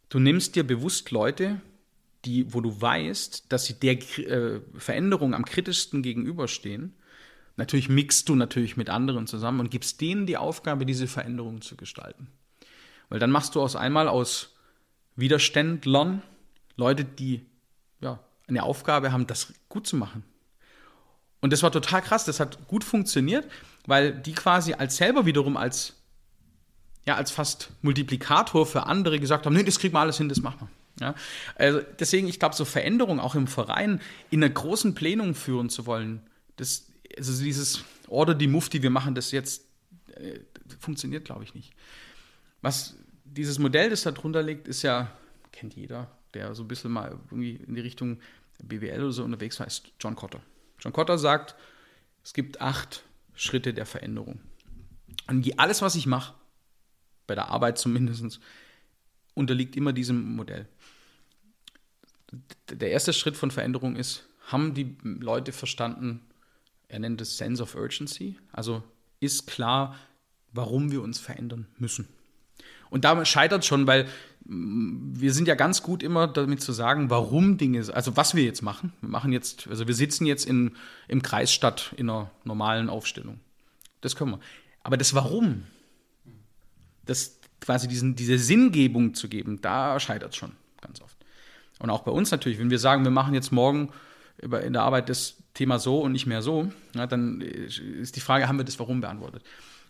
du 0.09 0.21
nimmst 0.21 0.55
dir 0.55 0.65
bewusst 0.65 1.11
Leute, 1.11 1.61
die, 2.25 2.53
wo 2.55 2.61
du 2.61 2.81
weißt, 2.81 3.53
dass 3.53 3.67
sie 3.67 3.75
der 3.75 3.95
äh, 4.19 4.61
Veränderung 4.77 5.35
am 5.35 5.45
kritischsten 5.45 6.03
gegenüberstehen. 6.03 6.95
Natürlich 7.57 7.89
mixt 7.89 8.29
du 8.29 8.35
natürlich 8.35 8.77
mit 8.77 8.91
anderen 8.91 9.27
zusammen 9.27 9.61
und 9.61 9.71
gibst 9.71 10.01
denen 10.01 10.27
die 10.27 10.37
Aufgabe, 10.37 10.87
diese 10.87 11.07
Veränderung 11.07 11.61
zu 11.61 11.77
gestalten. 11.77 12.29
Weil 13.09 13.19
dann 13.19 13.31
machst 13.31 13.55
du 13.55 13.63
aus 13.63 13.77
einmal 13.77 14.09
aus 14.09 14.57
Widerständlern 15.17 16.23
Leute, 16.77 17.05
die 17.05 17.47
ja, 18.01 18.19
eine 18.49 18.65
Aufgabe 18.65 19.13
haben, 19.13 19.27
das 19.27 19.55
gut 19.69 19.87
zu 19.87 19.97
machen. 19.97 20.25
Und 21.41 21.53
das 21.53 21.63
war 21.63 21.71
total 21.71 22.03
krass, 22.03 22.25
das 22.25 22.41
hat 22.41 22.67
gut 22.67 22.83
funktioniert, 22.83 23.47
weil 23.87 24.13
die 24.13 24.33
quasi 24.33 24.73
als 24.73 24.97
selber 24.97 25.27
wiederum 25.27 25.57
als 25.57 25.95
ja, 27.07 27.17
als 27.17 27.31
fast 27.31 27.71
Multiplikator 27.83 28.67
für 28.67 28.87
andere 28.87 29.21
gesagt 29.21 29.47
haben, 29.47 29.55
nee, 29.55 29.63
das 29.63 29.79
kriegen 29.79 29.95
wir 29.95 30.01
alles 30.01 30.19
hin, 30.19 30.29
das 30.29 30.41
machen 30.41 30.61
wir. 30.61 31.07
Ja, 31.07 31.15
also 31.57 31.81
deswegen, 31.99 32.29
ich 32.29 32.39
glaube, 32.39 32.55
so 32.55 32.65
Veränderungen 32.65 33.21
auch 33.21 33.35
im 33.35 33.47
Verein 33.47 34.01
in 34.31 34.43
einer 34.43 34.53
großen 34.53 34.95
Plenum 34.95 35.35
führen 35.35 35.69
zu 35.69 35.87
wollen, 35.87 36.23
das, 36.57 36.87
also 37.17 37.43
dieses 37.43 37.85
Order 38.09 38.35
die 38.35 38.47
Mufti, 38.47 38.83
wir 38.83 38.91
machen 38.91 39.15
das 39.15 39.31
jetzt, 39.31 39.67
äh, 40.15 40.41
funktioniert, 40.81 41.25
glaube 41.25 41.45
ich, 41.45 41.55
nicht. 41.55 41.73
Was 42.63 42.97
dieses 43.25 43.59
Modell, 43.59 43.91
das 43.91 44.03
da 44.03 44.13
drunter 44.13 44.43
liegt, 44.43 44.69
ist 44.69 44.83
ja, 44.83 45.11
kennt 45.53 45.75
jeder, 45.75 46.11
der 46.35 46.55
so 46.55 46.63
ein 46.63 46.69
bisschen 46.69 46.93
mal 46.93 47.19
irgendwie 47.31 47.57
in 47.57 47.75
die 47.75 47.81
Richtung 47.81 48.19
BWL 48.63 49.03
oder 49.03 49.13
so 49.13 49.25
unterwegs 49.25 49.59
war, 49.59 49.67
ist 49.67 49.93
John 50.01 50.17
Cotter. 50.17 50.41
John 50.79 50.93
Cotter 50.93 51.19
sagt, 51.19 51.55
es 52.23 52.33
gibt 52.33 52.61
acht 52.61 53.05
Schritte 53.35 53.75
der 53.75 53.87
Veränderung. 53.87 54.41
Und 55.27 55.59
alles, 55.59 55.83
was 55.83 55.95
ich 55.95 56.07
mache, 56.07 56.35
bei 57.27 57.35
der 57.35 57.49
Arbeit 57.49 57.79
zumindest, 57.79 58.41
unterliegt 59.35 59.77
immer 59.77 59.93
diesem 59.93 60.37
Modell. 60.37 60.69
Der 62.69 62.91
erste 62.91 63.13
Schritt 63.13 63.37
von 63.37 63.51
Veränderung 63.51 63.97
ist, 63.97 64.29
haben 64.47 64.75
die 64.75 64.97
Leute 65.03 65.53
verstanden, 65.53 66.21
er 66.89 66.99
nennt 66.99 67.21
es 67.21 67.37
Sense 67.37 67.63
of 67.63 67.75
Urgency, 67.75 68.39
also 68.53 68.83
ist 69.21 69.47
klar, 69.47 69.97
warum 70.53 70.93
wir 70.93 71.03
uns 71.03 71.19
verändern 71.19 71.67
müssen. 71.79 72.09
Und 72.91 73.05
da 73.05 73.25
scheitert 73.25 73.65
schon, 73.65 73.87
weil 73.87 74.07
mm, 74.45 75.19
wir 75.19 75.33
sind 75.33 75.49
ja 75.49 75.57
ganz 75.57 75.83
gut 75.83 76.03
immer 76.03 76.29
damit 76.29 76.63
zu 76.63 76.73
sagen, 76.73 77.11
warum 77.11 77.59
Dinge, 77.59 77.85
also 77.93 78.17
was 78.17 78.35
wir 78.35 78.45
jetzt 78.45 78.63
machen. 78.63 78.93
Wir 79.01 79.09
machen 79.09 79.33
jetzt, 79.33 79.67
also 79.69 79.89
wir 79.89 79.95
sitzen 79.95 80.27
jetzt 80.27 80.47
in, 80.47 80.77
im 81.09 81.23
Kreis 81.23 81.53
statt 81.53 81.93
in 81.97 82.09
einer 82.09 82.31
normalen 82.45 82.89
Aufstellung. 82.89 83.41
Das 84.01 84.15
können 84.15 84.33
wir. 84.33 84.41
Aber 84.83 84.97
das 84.97 85.15
Warum, 85.15 85.65
das 87.05 87.41
quasi 87.61 87.89
diesen, 87.89 88.15
diese 88.15 88.39
Sinngebung 88.39 89.15
zu 89.15 89.29
geben, 89.29 89.61
da 89.61 89.99
scheitert 89.99 90.33
es 90.33 90.37
schon 90.37 90.53
ganz 90.81 91.01
oft. 91.01 91.17
Und 91.79 91.91
auch 91.91 92.03
bei 92.03 92.13
uns 92.13 92.31
natürlich, 92.31 92.59
wenn 92.59 92.71
wir 92.71 92.79
sagen, 92.79 93.03
wir 93.03 93.11
machen 93.11 93.35
jetzt 93.35 93.51
morgen 93.51 93.91
in 94.39 94.73
der 94.73 94.83
Arbeit 94.83 95.09
das 95.09 95.37
Thema 95.55 95.79
so 95.79 96.01
und 96.01 96.13
nicht 96.13 96.27
mehr 96.27 96.43
so, 96.43 96.71
ja, 96.95 97.07
dann 97.07 97.41
ist 97.41 98.17
die 98.17 98.21
Frage, 98.21 98.49
haben 98.49 98.59
wir 98.59 98.65
das 98.65 98.79
Warum 98.79 99.01
beantwortet? 99.01 99.43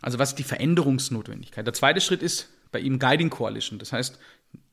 Also 0.03 0.19
was 0.19 0.31
ist 0.31 0.39
die 0.39 0.45
Veränderungsnotwendigkeit? 0.45 1.67
Der 1.67 1.73
zweite 1.73 2.01
Schritt 2.01 2.23
ist 2.23 2.51
bei 2.73 2.81
ihm 2.81 2.99
Guiding 2.99 3.31
Coalition. 3.31 3.79
Das 3.79 3.93
heißt, 3.93 4.19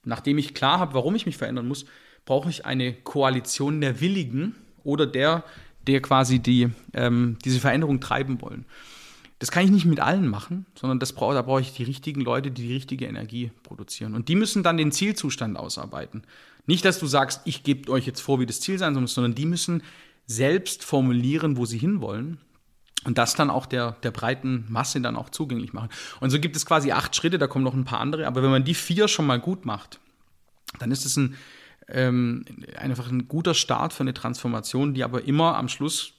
nachdem 0.03 0.38
ich 0.38 0.53
klar 0.53 0.80
habe, 0.80 0.93
warum 0.93 1.15
ich 1.15 1.26
mich 1.26 1.38
verändern 1.38 1.67
muss, 1.67 1.86
brauche 2.26 2.49
ich 2.49 2.65
eine 2.65 2.93
Koalition 2.93 3.80
der 3.82 4.01
Willigen 4.01 4.55
oder 4.84 5.07
der, 5.07 5.43
der 5.88 6.01
quasi 6.01 6.39
die, 6.39 6.69
ähm, 6.93 7.38
diese 7.45 7.59
Veränderung 7.59 8.01
treiben 8.01 8.41
wollen. 8.41 8.65
Das 9.39 9.49
kann 9.49 9.65
ich 9.65 9.72
nicht 9.72 9.86
mit 9.86 9.99
allen 9.99 10.28
machen, 10.28 10.67
sondern 10.76 10.99
das 10.99 11.13
brauch, 11.13 11.34
da 11.34 11.41
brauche 11.41 11.61
ich 11.61 11.74
die 11.74 11.84
richtigen 11.84 12.22
Leute, 12.22 12.51
die 12.51 12.67
die 12.67 12.74
richtige 12.74 13.07
Energie 13.07 13.51
produzieren. 13.63 14.13
Und 14.13 14.28
die 14.28 14.36
müssen 14.36 14.61
dann 14.61 14.78
den 14.78 14.91
Zielzustand 14.91 15.57
ausarbeiten. 15.57 16.24
Nicht, 16.66 16.86
dass 16.86 16.99
du 16.99 17.07
sagst, 17.07 17.41
ich 17.45 17.64
gebe 17.64 17.91
euch 17.91 18.05
jetzt 18.05 18.22
vor, 18.22 18.39
wie 18.39 18.45
das 18.45 18.62
Ziel 18.62 18.78
sein 18.78 18.93
soll, 18.93 19.07
sondern 19.07 19.36
die 19.36 19.45
müssen 19.45 19.84
selbst 20.28 20.84
formulieren, 20.84 21.57
wo 21.57 21.66
sie 21.66 21.78
hinwollen 21.78 22.39
und 23.03 23.18
das 23.18 23.36
dann 23.36 23.49
auch 23.49 23.66
der, 23.66 23.93
der 24.03 24.12
breiten 24.12 24.66
Masse 24.70 25.01
dann 25.01 25.16
auch 25.16 25.30
zugänglich 25.30 25.74
machen. 25.74 25.89
Und 26.20 26.30
so 26.30 26.39
gibt 26.39 26.55
es 26.55 26.66
quasi 26.66 26.91
acht 26.91 27.16
Schritte, 27.16 27.39
da 27.39 27.47
kommen 27.47 27.66
noch 27.66 27.74
ein 27.74 27.86
paar 27.86 27.99
andere, 27.99 28.28
aber 28.28 28.43
wenn 28.43 28.51
man 28.51 28.64
die 28.64 28.76
vier 28.76 29.07
schon 29.07 29.26
mal 29.26 29.39
gut 29.39 29.66
macht, 29.66 29.99
dann 30.80 30.91
ist 30.91 31.05
es 31.05 31.18
ein, 31.18 31.36
ähm, 31.88 32.45
einfach 32.78 33.09
ein 33.09 33.28
guter 33.28 33.53
Start 33.53 33.93
für 33.93 34.01
eine 34.01 34.14
Transformation, 34.14 34.93
die 34.93 35.03
aber 35.03 35.24
immer 35.26 35.57
am 35.57 35.68
Schluss, 35.68 36.14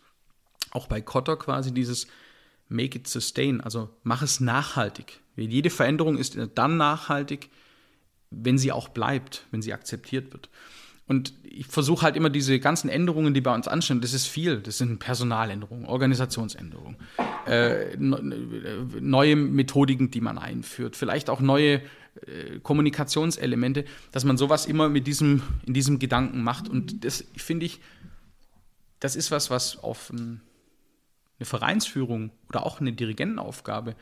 auch 0.72 0.86
bei 0.86 1.00
Kotter 1.00 1.36
quasi 1.36 1.72
dieses 1.72 2.06
make 2.68 2.98
it 2.98 3.06
sustain, 3.06 3.60
also 3.60 3.90
mach 4.02 4.22
es 4.22 4.40
nachhaltig. 4.40 5.20
Jede 5.36 5.70
Veränderung 5.70 6.18
ist 6.18 6.36
dann 6.54 6.76
nachhaltig, 6.76 7.50
wenn 8.32 8.58
sie 8.58 8.72
auch 8.72 8.88
bleibt, 8.88 9.46
wenn 9.50 9.62
sie 9.62 9.72
akzeptiert 9.72 10.32
wird. 10.32 10.48
Und 11.06 11.34
ich 11.42 11.66
versuche 11.66 12.02
halt 12.02 12.16
immer 12.16 12.30
diese 12.30 12.58
ganzen 12.60 12.88
Änderungen, 12.88 13.34
die 13.34 13.40
bei 13.40 13.54
uns 13.54 13.68
anstehen, 13.68 14.00
das 14.00 14.14
ist 14.14 14.26
viel. 14.26 14.60
Das 14.60 14.78
sind 14.78 14.98
Personaländerungen, 14.98 15.84
Organisationsänderungen, 15.84 16.96
äh, 17.46 17.96
neue 17.98 19.36
Methodiken, 19.36 20.10
die 20.10 20.20
man 20.20 20.38
einführt, 20.38 20.96
vielleicht 20.96 21.28
auch 21.28 21.40
neue 21.40 21.74
äh, 21.74 22.60
Kommunikationselemente, 22.62 23.84
dass 24.12 24.24
man 24.24 24.36
sowas 24.36 24.66
immer 24.66 24.88
mit 24.88 25.06
diesem, 25.06 25.42
in 25.66 25.74
diesem 25.74 25.98
Gedanken 25.98 26.42
macht. 26.42 26.68
Und 26.68 27.04
das 27.04 27.24
finde 27.36 27.66
ich, 27.66 27.80
das 29.00 29.16
ist 29.16 29.30
was, 29.30 29.50
was 29.50 29.82
auf 29.82 30.10
ein 30.10 30.40
eine 31.42 31.46
Vereinsführung 31.46 32.30
oder 32.48 32.64
auch 32.64 32.80
eine 32.80 32.92
Dirigentenaufgabe 32.92 33.96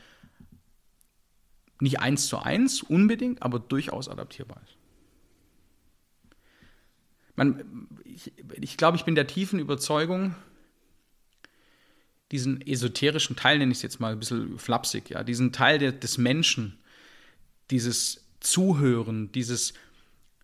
nicht 1.80 2.00
eins 2.00 2.26
zu 2.26 2.38
eins 2.38 2.82
unbedingt, 2.82 3.42
aber 3.42 3.58
durchaus 3.58 4.08
adaptierbar 4.08 4.60
ist. 4.64 4.76
Man, 7.36 7.88
ich, 8.04 8.32
ich 8.60 8.76
glaube, 8.76 8.96
ich 8.96 9.04
bin 9.04 9.14
der 9.14 9.26
tiefen 9.26 9.58
Überzeugung, 9.58 10.34
diesen 12.32 12.60
esoterischen 12.60 13.34
Teil, 13.34 13.58
nenne 13.58 13.72
ich 13.72 13.78
es 13.78 13.82
jetzt 13.82 14.00
mal 14.00 14.12
ein 14.12 14.18
bisschen 14.18 14.58
flapsig, 14.58 15.10
ja, 15.10 15.24
diesen 15.24 15.52
Teil 15.52 15.78
der, 15.78 15.92
des 15.92 16.18
Menschen, 16.18 16.78
dieses 17.70 18.26
Zuhören, 18.40 19.32
dieses 19.32 19.74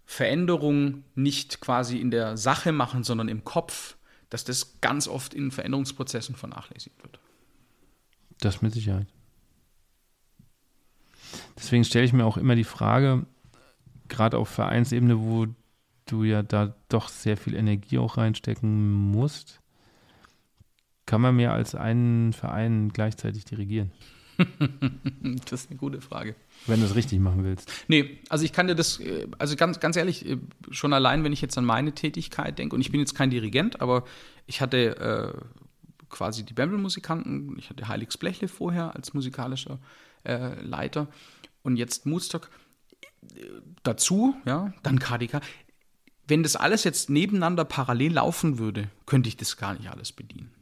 Veränderung 0.05 1.05
nicht 1.15 1.61
quasi 1.61 1.99
in 1.99 2.11
der 2.11 2.37
Sache 2.37 2.73
machen, 2.73 3.05
sondern 3.05 3.29
im 3.29 3.45
Kopf, 3.45 3.97
dass 4.31 4.45
das 4.45 4.81
ganz 4.81 5.09
oft 5.09 5.35
in 5.35 5.51
Veränderungsprozessen 5.51 6.35
vernachlässigt 6.35 7.03
wird. 7.03 7.19
Das 8.41 8.63
mit 8.63 8.73
Sicherheit. 8.73 9.09
Deswegen 11.67 11.83
stelle 11.83 12.05
ich 12.05 12.13
mir 12.13 12.25
auch 12.25 12.37
immer 12.37 12.55
die 12.55 12.63
Frage, 12.63 13.27
gerade 14.07 14.39
auf 14.39 14.49
Vereinsebene, 14.49 15.19
wo 15.19 15.49
du 16.05 16.23
ja 16.23 16.45
da 16.45 16.77
doch 16.89 17.09
sehr 17.09 17.37
viel 17.37 17.57
Energie 17.57 17.99
auch 17.99 18.19
reinstecken 18.19 18.93
musst, 18.93 19.61
kann 21.07 21.21
man 21.21 21.35
mehr 21.35 21.53
als 21.53 21.75
einen 21.75 22.33
Verein 22.33 22.91
gleichzeitig 22.91 23.47
dirigieren? 23.47 23.91
das 25.51 25.63
ist 25.63 25.71
eine 25.71 25.77
gute 25.77 26.01
Frage. 26.01 26.37
Wenn 26.69 26.79
du 26.79 26.87
es 26.87 26.95
richtig 26.95 27.19
machen 27.19 27.43
willst. 27.43 27.73
Nee, 27.89 28.21
also 28.29 28.45
ich 28.45 28.53
kann 28.53 28.69
dir 28.69 28.77
das, 28.77 29.01
äh, 29.01 29.27
also 29.39 29.57
ganz, 29.57 29.81
ganz 29.81 29.97
ehrlich, 29.97 30.25
äh, 30.25 30.39
schon 30.71 30.93
allein, 30.93 31.25
wenn 31.25 31.33
ich 31.33 31.41
jetzt 31.41 31.59
an 31.59 31.65
meine 31.65 31.97
Tätigkeit 31.97 32.61
denke, 32.61 32.77
und 32.77 32.81
ich 32.81 32.93
bin 32.93 33.01
jetzt 33.01 33.17
kein 33.17 33.31
Dirigent, 33.31 33.81
aber 33.81 34.05
ich 34.47 34.61
hatte 34.61 35.35
äh, 35.35 35.41
quasi 36.11 36.45
die 36.45 36.55
Bembel-Musikanten, 36.55 37.57
ich 37.59 37.71
hatte 37.71 37.89
Heiligs 37.89 38.17
Blechle 38.17 38.47
vorher 38.47 38.95
als 38.95 39.15
musikalischer 39.15 39.81
äh, 40.27 40.61
Leiter 40.61 41.09
und 41.67 41.77
jetzt 41.77 42.07
Moodstock 42.07 42.49
dazu, 43.83 44.35
ja, 44.47 44.73
dann 44.83 44.99
KDK. 44.99 45.41
Wenn 46.29 46.43
das 46.43 46.57
alles 46.57 46.85
jetzt 46.85 47.11
nebeneinander 47.11 47.65
parallel 47.65 48.15
laufen 48.15 48.59
würde, 48.59 48.89
könnte 49.05 49.29
ich 49.29 49.37
das 49.37 49.57
gar 49.57 49.75
nicht 49.75 49.91
alles 49.91 50.13
bedienen. 50.13 50.53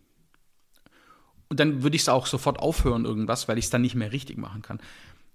und 1.49 1.61
dann 1.61 1.83
würde 1.83 1.95
ich 1.95 2.03
es 2.03 2.09
auch 2.09 2.27
sofort 2.27 2.59
aufhören, 2.59 3.05
irgendwas, 3.05 3.47
weil 3.47 3.59
ich 3.59 3.67
es 3.67 3.71
dann 3.71 3.83
nicht 3.83 3.95
mehr 3.95 4.11
richtig 4.11 4.39
machen 4.39 4.63
kann. 4.63 4.81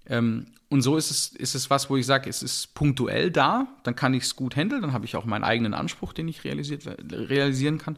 Ähm, 0.06 0.46
und 0.68 0.82
so 0.82 0.96
ist 0.96 1.10
es, 1.10 1.28
ist 1.28 1.54
es 1.54 1.70
was, 1.70 1.88
wo 1.88 1.96
ich 1.96 2.04
sage, 2.04 2.28
es 2.28 2.42
ist 2.42 2.74
punktuell 2.74 3.30
da, 3.30 3.68
dann 3.84 3.96
kann 3.96 4.12
ich 4.12 4.24
es 4.24 4.36
gut 4.36 4.56
handeln, 4.56 4.82
dann 4.82 4.92
habe 4.92 5.06
ich 5.06 5.16
auch 5.16 5.24
meinen 5.24 5.44
eigenen 5.44 5.72
Anspruch, 5.72 6.12
den 6.12 6.28
ich 6.28 6.44
realisieren 6.44 7.78
kann. 7.78 7.96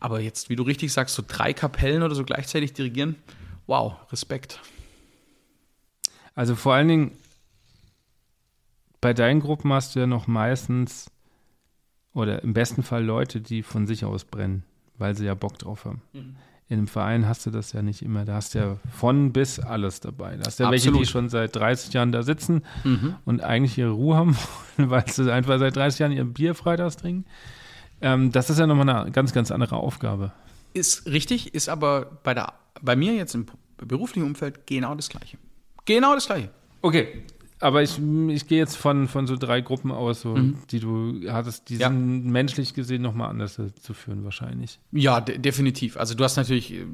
Aber 0.00 0.20
jetzt, 0.20 0.48
wie 0.48 0.56
du 0.56 0.62
richtig 0.62 0.92
sagst, 0.92 1.14
so 1.14 1.22
drei 1.26 1.52
Kapellen 1.52 2.02
oder 2.02 2.14
so 2.14 2.24
gleichzeitig 2.24 2.72
dirigieren, 2.72 3.16
wow, 3.66 3.96
Respekt. 4.12 4.60
Also 6.38 6.54
vor 6.54 6.74
allen 6.74 6.86
Dingen, 6.86 7.10
bei 9.00 9.12
deinen 9.12 9.40
Gruppen 9.40 9.72
hast 9.72 9.96
du 9.96 9.98
ja 9.98 10.06
noch 10.06 10.28
meistens 10.28 11.10
oder 12.14 12.44
im 12.44 12.52
besten 12.52 12.84
Fall 12.84 13.04
Leute, 13.04 13.40
die 13.40 13.64
von 13.64 13.88
sich 13.88 14.04
aus 14.04 14.24
brennen, 14.24 14.62
weil 14.98 15.16
sie 15.16 15.26
ja 15.26 15.34
Bock 15.34 15.58
drauf 15.58 15.84
haben. 15.84 16.00
Mhm. 16.12 16.36
In 16.68 16.78
einem 16.78 16.86
Verein 16.86 17.26
hast 17.26 17.44
du 17.44 17.50
das 17.50 17.72
ja 17.72 17.82
nicht 17.82 18.02
immer. 18.02 18.24
Da 18.24 18.34
hast 18.34 18.54
du 18.54 18.60
ja 18.60 18.76
von 18.96 19.32
bis 19.32 19.58
alles 19.58 19.98
dabei. 19.98 20.36
Da 20.36 20.46
hast 20.46 20.60
du 20.60 20.62
ja 20.62 20.70
welche, 20.70 20.92
die 20.92 21.06
schon 21.06 21.28
seit 21.28 21.56
30 21.56 21.92
Jahren 21.92 22.12
da 22.12 22.22
sitzen 22.22 22.62
mhm. 22.84 23.16
und 23.24 23.42
eigentlich 23.42 23.76
ihre 23.76 23.90
Ruhe 23.90 24.14
haben 24.14 24.36
weil 24.76 25.08
sie 25.08 25.32
einfach 25.32 25.58
seit 25.58 25.74
30 25.74 25.98
Jahren 25.98 26.12
ihr 26.12 26.24
Bier 26.24 26.54
freitags 26.54 26.98
trinken. 26.98 27.24
Ähm, 28.00 28.30
das 28.30 28.48
ist 28.48 28.60
ja 28.60 28.68
nochmal 28.68 28.88
eine 28.88 29.10
ganz, 29.10 29.32
ganz 29.32 29.50
andere 29.50 29.78
Aufgabe. 29.78 30.30
Ist 30.72 31.04
richtig, 31.06 31.52
ist 31.52 31.68
aber 31.68 32.20
bei, 32.22 32.32
der, 32.32 32.52
bei 32.80 32.94
mir 32.94 33.14
jetzt 33.14 33.34
im 33.34 33.46
beruflichen 33.76 34.24
Umfeld 34.24 34.68
genau 34.68 34.94
das 34.94 35.08
Gleiche. 35.08 35.36
Genau 35.88 36.14
das 36.14 36.26
Gleiche. 36.26 36.50
Okay, 36.82 37.24
aber 37.60 37.82
ich, 37.82 37.98
ich 38.28 38.46
gehe 38.46 38.58
jetzt 38.58 38.76
von, 38.76 39.08
von 39.08 39.26
so 39.26 39.36
drei 39.36 39.62
Gruppen 39.62 39.90
aus, 39.90 40.20
so, 40.20 40.36
mhm. 40.36 40.58
die 40.70 40.80
du 40.80 41.22
hattest, 41.28 41.70
die 41.70 41.76
ja. 41.76 41.88
sind 41.88 42.26
menschlich 42.26 42.74
gesehen 42.74 43.00
nochmal 43.00 43.30
anders 43.30 43.54
zu 43.54 43.94
führen, 43.94 44.22
wahrscheinlich. 44.22 44.78
Ja, 44.92 45.20
de 45.20 45.38
definitiv. 45.38 45.96
Also 45.96 46.14
du 46.14 46.22
hast 46.24 46.36
natürlich 46.36 46.74
äh, 46.74 46.84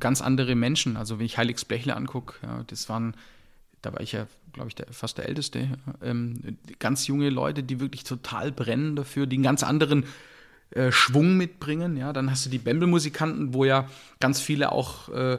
ganz 0.00 0.22
andere 0.22 0.54
Menschen. 0.54 0.96
Also 0.96 1.18
wenn 1.18 1.26
ich 1.26 1.36
Heiligs 1.36 1.66
Blechle 1.66 1.94
angucke, 1.94 2.34
ja, 2.42 2.64
das 2.66 2.88
waren, 2.88 3.14
da 3.82 3.92
war 3.92 4.00
ich 4.00 4.12
ja, 4.12 4.26
glaube 4.54 4.68
ich, 4.68 4.74
der, 4.74 4.86
fast 4.90 5.18
der 5.18 5.28
Älteste. 5.28 5.68
Ähm, 6.02 6.56
ganz 6.78 7.06
junge 7.06 7.28
Leute, 7.28 7.62
die 7.62 7.78
wirklich 7.78 8.04
total 8.04 8.52
brennen 8.52 8.96
dafür, 8.96 9.26
die 9.26 9.36
einen 9.36 9.44
ganz 9.44 9.62
anderen 9.62 10.06
äh, 10.70 10.90
Schwung 10.90 11.36
mitbringen. 11.36 11.96
Ja, 11.96 12.12
dann 12.14 12.30
hast 12.30 12.46
du 12.46 12.50
die 12.50 12.58
Bembel-Musikanten, 12.58 13.54
wo 13.54 13.64
ja 13.64 13.86
ganz 14.18 14.40
viele 14.40 14.72
auch 14.72 15.08
äh, 15.10 15.38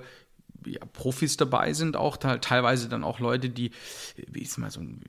ja, 0.65 0.79
Profis 0.93 1.37
dabei 1.37 1.73
sind, 1.73 1.95
auch 1.95 2.17
teilweise 2.17 2.89
dann 2.89 3.03
auch 3.03 3.19
Leute, 3.19 3.49
die, 3.49 3.71
wie 4.27 4.41
ist 4.41 4.57
mal 4.57 4.71
so 4.71 4.81
ein 4.81 5.01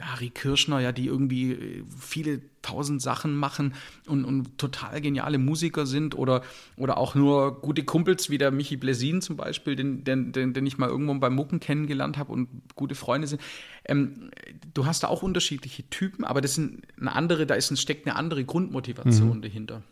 Harry 0.00 0.30
Kirschner, 0.30 0.80
ja, 0.80 0.92
die 0.92 1.06
irgendwie 1.06 1.52
äh, 1.52 1.84
viele 1.98 2.40
tausend 2.62 3.02
Sachen 3.02 3.34
machen 3.34 3.74
und, 4.06 4.24
und 4.24 4.56
total 4.56 5.00
geniale 5.00 5.38
Musiker 5.38 5.84
sind 5.84 6.16
oder, 6.16 6.42
oder 6.76 6.96
auch 6.96 7.14
nur 7.14 7.60
gute 7.60 7.84
Kumpels 7.84 8.30
wie 8.30 8.38
der 8.38 8.50
Michi 8.50 8.76
Blesin 8.76 9.20
zum 9.20 9.36
Beispiel, 9.36 9.76
den, 9.76 10.04
den, 10.04 10.32
den, 10.32 10.54
den 10.54 10.66
ich 10.66 10.78
mal 10.78 10.88
irgendwo 10.88 11.14
beim 11.14 11.34
Mucken 11.34 11.60
kennengelernt 11.60 12.18
habe 12.18 12.32
und 12.32 12.48
gute 12.74 12.94
Freunde 12.94 13.26
sind. 13.26 13.42
Ähm, 13.84 14.30
du 14.74 14.86
hast 14.86 15.02
da 15.02 15.08
auch 15.08 15.22
unterschiedliche 15.22 15.88
Typen, 15.90 16.24
aber 16.24 16.40
das 16.40 16.54
sind 16.54 16.82
eine 17.00 17.14
andere, 17.14 17.46
da 17.46 17.54
ist 17.54 17.70
ein, 17.70 17.76
steckt 17.76 18.06
eine 18.06 18.16
andere 18.16 18.44
Grundmotivation 18.44 19.38
mhm. 19.38 19.42
dahinter. 19.42 19.82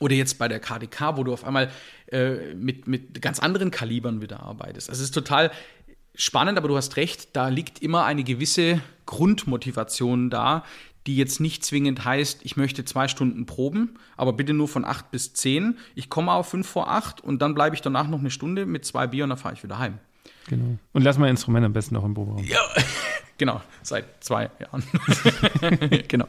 Oder 0.00 0.16
jetzt 0.16 0.38
bei 0.38 0.48
der 0.48 0.58
KDK, 0.58 1.16
wo 1.16 1.24
du 1.24 1.32
auf 1.32 1.44
einmal 1.44 1.70
äh, 2.10 2.54
mit, 2.54 2.88
mit 2.88 3.22
ganz 3.22 3.38
anderen 3.38 3.70
Kalibern 3.70 4.20
wieder 4.20 4.42
arbeitest. 4.42 4.88
Also 4.90 5.00
es 5.00 5.10
ist 5.10 5.14
total 5.14 5.52
spannend, 6.14 6.58
aber 6.58 6.68
du 6.68 6.76
hast 6.76 6.96
recht, 6.96 7.36
da 7.36 7.48
liegt 7.48 7.80
immer 7.82 8.04
eine 8.04 8.24
gewisse 8.24 8.80
Grundmotivation 9.06 10.30
da, 10.30 10.64
die 11.06 11.16
jetzt 11.16 11.40
nicht 11.40 11.64
zwingend 11.64 12.04
heißt, 12.04 12.40
ich 12.42 12.56
möchte 12.56 12.84
zwei 12.84 13.08
Stunden 13.08 13.46
proben, 13.46 13.98
aber 14.16 14.32
bitte 14.32 14.52
nur 14.52 14.68
von 14.68 14.84
acht 14.84 15.10
bis 15.10 15.32
zehn. 15.32 15.78
Ich 15.94 16.10
komme 16.10 16.32
auf 16.32 16.48
fünf 16.48 16.68
vor 16.68 16.90
acht 16.90 17.22
und 17.22 17.40
dann 17.40 17.54
bleibe 17.54 17.74
ich 17.74 17.82
danach 17.82 18.06
noch 18.08 18.18
eine 18.18 18.30
Stunde 18.30 18.66
mit 18.66 18.84
zwei 18.84 19.06
Bier 19.06 19.24
und 19.24 19.30
dann 19.30 19.38
fahre 19.38 19.54
ich 19.54 19.62
wieder 19.62 19.78
heim. 19.78 19.98
Genau. 20.48 20.78
Und 20.92 21.02
lass 21.02 21.16
mal 21.16 21.28
Instrument 21.28 21.64
am 21.64 21.72
besten 21.72 21.94
noch 21.94 22.04
im 22.04 22.12
Proberaum. 22.14 22.44
Ja, 22.44 22.60
genau, 23.38 23.62
seit 23.82 24.22
zwei 24.22 24.50
Jahren. 24.60 24.82
genau. 26.08 26.26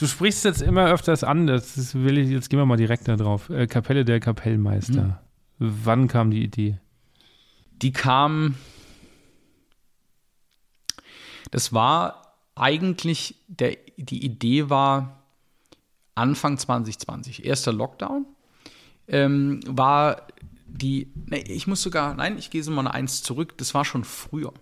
Du 0.00 0.06
sprichst 0.06 0.46
jetzt 0.46 0.62
immer 0.62 0.90
öfters 0.90 1.24
an, 1.24 1.46
das 1.46 1.94
will 1.94 2.16
ich, 2.16 2.30
jetzt 2.30 2.48
gehen 2.48 2.58
wir 2.58 2.64
mal 2.64 2.78
direkt 2.78 3.06
da 3.06 3.16
drauf. 3.16 3.50
Äh, 3.50 3.66
Kapelle 3.66 4.06
der 4.06 4.18
Kapellmeister. 4.18 5.20
Hm. 5.58 5.74
Wann 5.84 6.08
kam 6.08 6.30
die 6.30 6.42
Idee? 6.42 6.78
Die 7.82 7.92
kam, 7.92 8.54
das 11.50 11.74
war 11.74 12.34
eigentlich, 12.54 13.34
der, 13.46 13.76
die 13.98 14.24
Idee 14.24 14.70
war 14.70 15.18
Anfang 16.14 16.56
2020, 16.56 17.44
erster 17.44 17.74
Lockdown, 17.74 18.24
ähm, 19.06 19.60
war 19.66 20.28
die, 20.66 21.12
nee, 21.26 21.44
ich 21.46 21.66
muss 21.66 21.82
sogar, 21.82 22.14
nein, 22.14 22.38
ich 22.38 22.48
gehe 22.48 22.62
so 22.62 22.70
mal 22.70 22.88
Eins 22.88 23.22
zurück, 23.22 23.58
das 23.58 23.74
war 23.74 23.84
schon 23.84 24.04
früher. 24.04 24.54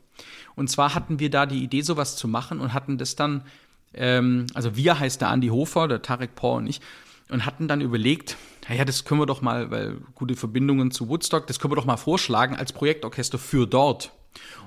Und 0.56 0.68
zwar 0.68 0.96
hatten 0.96 1.20
wir 1.20 1.30
da 1.30 1.46
die 1.46 1.62
Idee, 1.62 1.82
sowas 1.82 2.16
zu 2.16 2.26
machen 2.26 2.58
und 2.58 2.74
hatten 2.74 2.98
das 2.98 3.14
dann 3.14 3.44
ähm, 3.94 4.46
also 4.54 4.76
wir 4.76 4.98
heißt 4.98 5.20
der 5.20 5.28
Andi 5.28 5.48
Hofer, 5.48 5.88
der 5.88 6.02
Tarek 6.02 6.34
Paul 6.34 6.58
und 6.58 6.66
ich, 6.66 6.80
und 7.30 7.44
hatten 7.44 7.68
dann 7.68 7.80
überlegt, 7.80 8.36
naja, 8.68 8.84
das 8.84 9.04
können 9.04 9.20
wir 9.20 9.26
doch 9.26 9.42
mal, 9.42 9.70
weil 9.70 9.98
gute 10.14 10.34
Verbindungen 10.34 10.90
zu 10.90 11.08
Woodstock, 11.08 11.46
das 11.46 11.58
können 11.58 11.72
wir 11.72 11.76
doch 11.76 11.84
mal 11.84 11.96
vorschlagen 11.96 12.56
als 12.56 12.72
Projektorchester 12.72 13.38
für 13.38 13.66
dort. 13.66 14.12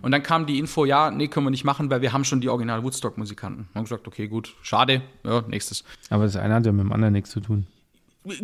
Und 0.01 0.11
dann 0.11 0.23
kam 0.23 0.45
die 0.45 0.59
Info, 0.59 0.85
ja, 0.85 1.11
nee, 1.11 1.27
können 1.27 1.45
wir 1.45 1.51
nicht 1.51 1.63
machen, 1.63 1.89
weil 1.89 2.01
wir 2.01 2.11
haben 2.13 2.25
schon 2.25 2.41
die 2.41 2.49
Original 2.49 2.83
Woodstock-Musikanten. 2.83 3.67
Und 3.69 3.75
haben 3.75 3.83
gesagt, 3.83 4.07
okay, 4.07 4.27
gut, 4.27 4.55
schade, 4.61 5.01
ja, 5.23 5.41
nächstes. 5.47 5.83
Aber 6.09 6.23
das 6.23 6.35
eine 6.35 6.55
hat 6.55 6.65
ja 6.65 6.71
mit 6.71 6.83
dem 6.83 6.91
anderen 6.91 7.13
nichts 7.13 7.29
zu 7.29 7.39
tun. 7.39 7.67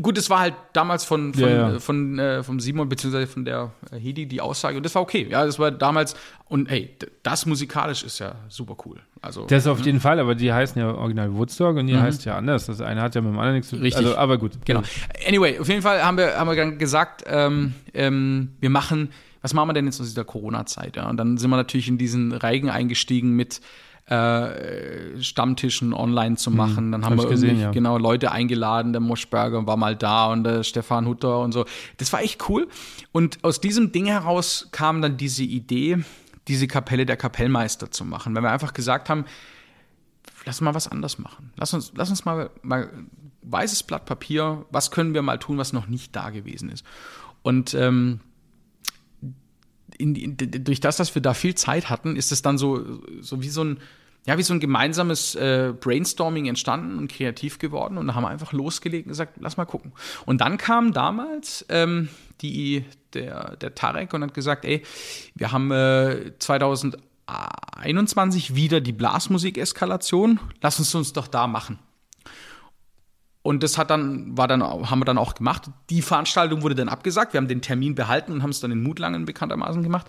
Gut, 0.01 0.17
es 0.17 0.27
war 0.31 0.39
halt 0.39 0.55
damals 0.73 1.05
von, 1.05 1.35
von, 1.35 1.43
ja, 1.43 1.71
ja. 1.73 1.79
von, 1.79 2.17
äh, 2.17 2.41
vom 2.41 2.59
Simon 2.59 2.89
beziehungsweise 2.89 3.27
von 3.27 3.45
der 3.45 3.71
äh, 3.91 3.99
Hedi 3.99 4.25
die 4.25 4.41
Aussage 4.41 4.77
und 4.77 4.83
das 4.83 4.95
war 4.95 5.03
okay. 5.03 5.27
Ja, 5.29 5.45
das 5.45 5.59
war 5.59 5.69
damals 5.69 6.15
und 6.45 6.67
hey, 6.67 6.95
das 7.21 7.45
musikalisch 7.45 8.03
ist 8.03 8.17
ja 8.17 8.35
super 8.49 8.75
cool. 8.85 8.99
Also, 9.21 9.45
das 9.45 9.67
auf 9.67 9.79
ne? 9.79 9.85
jeden 9.85 9.99
Fall, 9.99 10.19
aber 10.19 10.33
die 10.33 10.51
heißen 10.51 10.81
ja 10.81 10.91
original 10.95 11.31
Woodstock 11.35 11.77
und 11.77 11.85
die 11.85 11.93
mhm. 11.93 12.01
heißt 12.01 12.25
ja 12.25 12.37
anders. 12.37 12.65
Das 12.65 12.81
eine 12.81 13.03
hat 13.03 13.13
ja 13.13 13.21
mit 13.21 13.31
dem 13.31 13.37
anderen 13.37 13.55
nichts 13.55 13.69
zu 13.69 13.75
tun. 13.75 13.83
Richtig. 13.83 14.03
Also, 14.03 14.17
aber 14.17 14.39
gut. 14.39 14.53
Genau. 14.65 14.81
Anyway, 15.27 15.59
auf 15.59 15.67
jeden 15.67 15.83
Fall 15.83 16.03
haben 16.03 16.17
wir, 16.17 16.39
haben 16.39 16.49
wir 16.49 16.55
dann 16.55 16.79
gesagt, 16.79 17.23
ähm, 17.27 17.75
ähm, 17.93 18.53
wir 18.59 18.71
machen, 18.71 19.09
was 19.43 19.53
machen 19.53 19.69
wir 19.69 19.73
denn 19.73 19.85
jetzt 19.85 20.01
aus 20.01 20.07
dieser 20.07 20.25
Corona-Zeit? 20.25 20.95
Ja? 20.95 21.07
Und 21.07 21.17
dann 21.17 21.37
sind 21.37 21.51
wir 21.51 21.57
natürlich 21.57 21.87
in 21.87 21.99
diesen 21.99 22.31
Reigen 22.31 22.71
eingestiegen 22.71 23.35
mit 23.35 23.61
äh, 24.07 25.21
Stammtischen 25.21 25.93
online 25.93 26.37
zu 26.37 26.49
hm, 26.49 26.57
machen. 26.57 26.77
Hm, 26.77 26.91
dann 26.93 27.05
haben 27.05 27.17
hab 27.17 27.25
wir 27.25 27.29
gesehen, 27.29 27.59
ja. 27.59 27.71
genau 27.71 27.97
Leute 27.97 28.31
eingeladen, 28.31 28.93
der 28.93 29.01
Moschberger 29.01 29.67
war 29.67 29.75
mal 29.75 29.95
da 29.95 30.31
und 30.31 30.45
der 30.45 30.63
Stefan 30.63 31.07
Hutter 31.07 31.39
und 31.39 31.51
so. 31.51 31.65
Das 31.97 32.13
war 32.13 32.21
echt 32.21 32.47
cool. 32.49 32.67
Und 33.11 33.43
aus 33.43 33.59
diesem 33.59 33.91
Ding 33.91 34.05
heraus 34.05 34.69
kam 34.71 35.01
dann 35.01 35.17
diese 35.17 35.43
Idee, 35.43 35.97
diese 36.47 36.67
Kapelle 36.67 37.05
der 37.05 37.17
Kapellmeister 37.17 37.91
zu 37.91 38.05
machen, 38.05 38.33
weil 38.33 38.43
wir 38.43 38.51
einfach 38.51 38.73
gesagt 38.73 39.09
haben, 39.09 39.25
lass 40.45 40.61
mal 40.61 40.73
was 40.73 40.87
anders 40.87 41.19
machen. 41.19 41.51
Lass 41.57 41.73
uns, 41.73 41.91
lass 41.93 42.09
uns 42.09 42.23
mal, 42.23 42.49
mal 42.61 42.89
weißes 43.41 43.83
Blatt 43.83 44.05
Papier, 44.05 44.65
was 44.71 44.91
können 44.91 45.13
wir 45.13 45.21
mal 45.21 45.37
tun, 45.37 45.57
was 45.57 45.73
noch 45.73 45.87
nicht 45.87 46.15
da 46.15 46.29
gewesen 46.29 46.69
ist. 46.69 46.85
Und 47.41 47.73
ähm, 47.73 48.21
in, 49.97 50.15
in, 50.15 50.37
durch 50.37 50.79
das, 50.79 50.97
dass 50.97 51.13
wir 51.15 51.21
da 51.21 51.33
viel 51.33 51.55
Zeit 51.55 51.89
hatten, 51.89 52.15
ist 52.15 52.31
es 52.31 52.41
dann 52.41 52.57
so, 52.57 53.01
so 53.21 53.41
wie 53.41 53.49
so 53.49 53.63
ein, 53.63 53.79
ja, 54.27 54.37
wie 54.37 54.43
so 54.43 54.53
ein 54.53 54.59
gemeinsames 54.59 55.33
äh, 55.35 55.73
Brainstorming 55.79 56.47
entstanden 56.47 56.97
und 56.97 57.09
kreativ 57.09 57.59
geworden. 57.59 57.97
Und 57.97 58.07
da 58.07 58.15
haben 58.15 58.23
wir 58.23 58.29
einfach 58.29 58.51
losgelegt 58.51 59.05
und 59.05 59.11
gesagt, 59.11 59.37
lass 59.39 59.55
mal 59.55 59.63
gucken. 59.63 59.93
Und 60.25 60.41
dann 60.41 60.57
kam 60.57 60.91
damals 60.91 61.65
ähm, 61.69 62.09
die, 62.41 62.83
der, 63.13 63.55
der 63.55 63.73
Tarek 63.73 64.13
und 64.13 64.23
hat 64.23 64.33
gesagt, 64.33 64.65
ey, 64.65 64.83
wir 65.33 65.53
haben 65.53 65.71
äh, 65.71 66.33
2021 66.39 68.53
wieder 68.53 68.81
die 68.81 68.91
Blasmusik-Eskalation, 68.91 70.41
lass 70.61 70.77
uns 70.77 70.93
uns 70.93 71.13
doch 71.13 71.27
da 71.27 71.47
machen. 71.47 71.79
Und 73.43 73.63
das 73.63 73.77
hat 73.77 73.89
dann, 73.89 74.37
war 74.37 74.49
dann, 74.49 74.61
haben 74.61 74.99
wir 74.99 75.05
dann 75.05 75.17
auch 75.17 75.35
gemacht. 75.35 75.71
Die 75.89 76.01
Veranstaltung 76.01 76.63
wurde 76.63 76.75
dann 76.75 76.89
abgesagt. 76.89 77.31
Wir 77.31 77.37
haben 77.37 77.47
den 77.47 77.61
Termin 77.61 77.95
behalten 77.95 78.33
und 78.33 78.43
haben 78.43 78.49
es 78.49 78.59
dann 78.59 78.71
in 78.71 78.83
Mutlangen 78.83 79.23
bekanntermaßen 79.23 79.83
gemacht. 79.83 80.07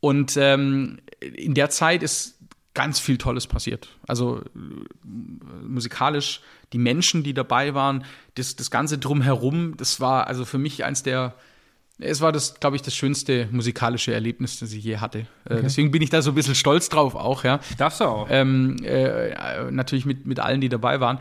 Und 0.00 0.36
ähm, 0.36 0.98
in 1.20 1.54
der 1.54 1.70
Zeit 1.70 2.02
ist 2.02 2.34
ganz 2.74 2.98
viel 2.98 3.18
Tolles 3.18 3.46
passiert. 3.46 3.88
Also 4.06 4.42
musikalisch, 5.02 6.40
die 6.72 6.78
Menschen, 6.78 7.22
die 7.22 7.34
dabei 7.34 7.74
waren, 7.74 8.04
das, 8.34 8.56
das 8.56 8.70
Ganze 8.70 8.98
drumherum, 8.98 9.76
das 9.76 10.00
war 10.00 10.26
also 10.26 10.44
für 10.44 10.58
mich 10.58 10.84
eins 10.84 11.02
der, 11.02 11.34
es 11.98 12.20
war 12.20 12.32
das, 12.32 12.58
glaube 12.58 12.74
ich, 12.74 12.82
das 12.82 12.96
schönste 12.96 13.48
musikalische 13.52 14.12
Erlebnis, 14.12 14.58
das 14.58 14.72
ich 14.72 14.82
je 14.82 14.96
hatte. 14.96 15.20
Äh, 15.20 15.54
okay. 15.54 15.60
deswegen 15.62 15.90
bin 15.92 16.02
ich 16.02 16.10
da 16.10 16.20
so 16.20 16.32
ein 16.32 16.34
bisschen 16.34 16.56
stolz 16.56 16.88
drauf 16.88 17.14
auch, 17.14 17.44
ja. 17.44 17.60
Darfst 17.78 18.00
du 18.00 18.04
auch. 18.04 18.26
Ähm, 18.28 18.76
äh, 18.82 19.70
natürlich 19.70 20.04
mit, 20.04 20.26
mit 20.26 20.40
allen, 20.40 20.60
die 20.60 20.68
dabei 20.68 21.00
waren 21.00 21.20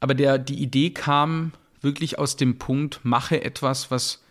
aber 0.00 0.14
der, 0.14 0.38
die 0.38 0.60
Idee 0.60 0.90
kam 0.90 1.52
wirklich 1.80 2.18
aus 2.18 2.36
dem 2.36 2.58
Punkt, 2.58 3.00
mache 3.02 3.42
etwas, 3.42 3.90
was 3.90 4.22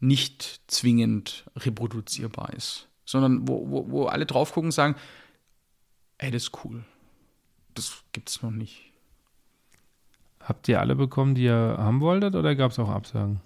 nicht 0.00 0.60
zwingend 0.66 1.44
reproduzierbar 1.56 2.52
ist, 2.54 2.88
sondern 3.04 3.48
wo, 3.48 3.70
wo, 3.70 3.90
wo 3.90 4.06
alle 4.06 4.26
drauf 4.26 4.52
gucken 4.52 4.68
und 4.68 4.72
sagen, 4.72 4.96
ey, 6.18 6.30
das 6.30 6.44
ist 6.44 6.64
cool. 6.64 6.84
Das 7.74 8.02
gibt's 8.12 8.42
noch 8.42 8.50
nicht. 8.50 8.92
Habt 10.40 10.68
ihr 10.68 10.80
alle 10.80 10.94
bekommen, 10.94 11.34
die 11.34 11.44
ihr 11.44 11.76
haben 11.78 12.00
wolltet, 12.00 12.34
oder 12.34 12.54
gab 12.54 12.70
es 12.70 12.78
auch 12.78 12.88
Absagen? 12.88 13.40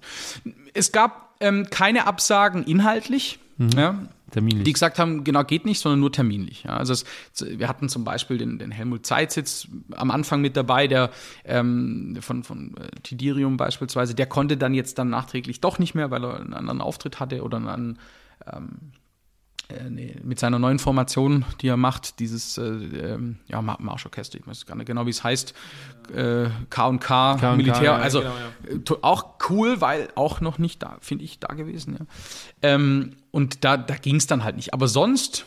Es 0.75 0.93
gab 0.93 1.35
ähm, 1.41 1.69
keine 1.71 2.07
Absagen 2.07 2.65
inhaltlich. 2.65 3.39
Ja, 3.77 4.07
Terminlich. 4.31 4.65
die 4.65 4.73
gesagt 4.73 4.99
haben, 4.99 5.23
genau 5.23 5.45
geht 5.45 5.67
nicht, 5.67 5.81
sondern 5.81 6.01
nur 6.01 6.11
terminlich. 6.11 6.63
Ja, 6.63 6.79
also 6.79 6.95
es, 6.95 7.05
wir 7.39 7.69
hatten 7.69 7.91
zum 7.91 8.05
Beispiel 8.05 8.39
den, 8.39 8.59
den 8.59 8.71
Helmut 8.71 9.05
Zeitsitz 9.05 9.69
am 9.91 10.11
Anfang 10.11 10.41
mit 10.41 10.57
dabei, 10.57 10.87
der 10.87 11.11
ähm, 11.45 12.17
von, 12.23 12.43
von 12.43 12.75
äh, 12.79 12.89
Tidirium 13.03 13.59
beispielsweise, 13.59 14.15
der 14.15 14.27
konnte 14.27 14.57
dann 14.57 14.73
jetzt 14.73 14.99
dann 14.99 15.11
nachträglich 15.11 15.61
doch 15.61 15.79
nicht 15.79 15.95
mehr, 15.95 16.11
weil 16.11 16.25
er 16.25 16.41
einen 16.41 16.55
anderen 16.55 16.81
Auftritt 16.81 17.21
hatte 17.21 17.43
oder 17.43 17.59
einen 17.59 17.99
ähm, 18.51 18.93
äh, 18.95 19.00
mit 20.23 20.39
seiner 20.39 20.59
neuen 20.59 20.79
Formation, 20.79 21.45
die 21.61 21.69
er 21.69 21.77
macht, 21.77 22.19
dieses 22.19 22.59
äh, 22.59 22.63
ähm, 22.63 23.39
ja, 23.49 23.63
Mar- 23.63 23.79
Marschorchester, 23.81 24.39
ich 24.39 24.47
weiß 24.47 24.67
gar 24.67 24.75
nicht 24.77 24.87
genau, 24.87 25.07
wie 25.07 25.11
es 25.11 25.23
heißt, 25.25 25.55
äh, 26.15 26.49
K&K, 26.71 26.99
K&K, 26.99 27.57
Militär, 27.57 27.83
ja, 27.83 27.97
also 27.97 28.21
genau, 28.21 28.33
äh, 28.69 28.79
to- 28.81 28.99
auch 29.03 29.35
cool, 29.49 29.81
weil 29.81 30.09
auch 30.15 30.41
noch 30.41 30.59
nicht 30.59 30.83
da, 30.83 30.97
finde 31.01 31.25
ich, 31.25 31.39
da 31.39 31.55
gewesen. 31.55 31.97
Ja. 32.01 32.07
Ähm, 32.63 33.17
und 33.31 33.65
da, 33.65 33.77
da 33.77 33.95
ging 33.97 34.17
es 34.17 34.27
dann 34.27 34.43
halt 34.45 34.57
nicht. 34.57 34.75
Aber 34.75 34.89
sonst, 34.89 35.45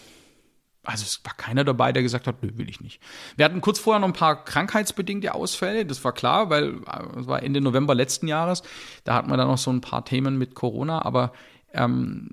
also 0.84 1.03
es 1.03 1.21
war 1.24 1.34
keiner 1.36 1.63
dabei, 1.63 1.91
der 1.91 2.03
gesagt 2.03 2.28
hat, 2.28 2.43
nö, 2.43 2.49
will 2.55 2.69
ich 2.69 2.82
nicht. 2.82 3.01
Wir 3.36 3.45
hatten 3.45 3.61
kurz 3.61 3.80
vorher 3.80 3.99
noch 3.99 4.07
ein 4.07 4.13
paar 4.13 4.43
krankheitsbedingte 4.43 5.34
Ausfälle, 5.34 5.86
das 5.86 6.03
war 6.03 6.11
klar, 6.13 6.49
weil 6.49 6.76
äh, 6.86 7.19
es 7.19 7.28
war 7.28 7.41
Ende 7.43 7.61
November 7.61 7.95
letzten 7.95 8.28
Jahres. 8.28 8.63
Da 9.03 9.15
hatten 9.15 9.30
wir 9.30 9.38
dann 9.38 9.47
noch 9.47 9.57
so 9.57 9.71
ein 9.71 9.82
paar 9.82 10.05
Themen 10.05 10.38
mit 10.38 10.55
Corona, 10.55 11.03
aber 11.03 11.34
ähm, 11.74 12.30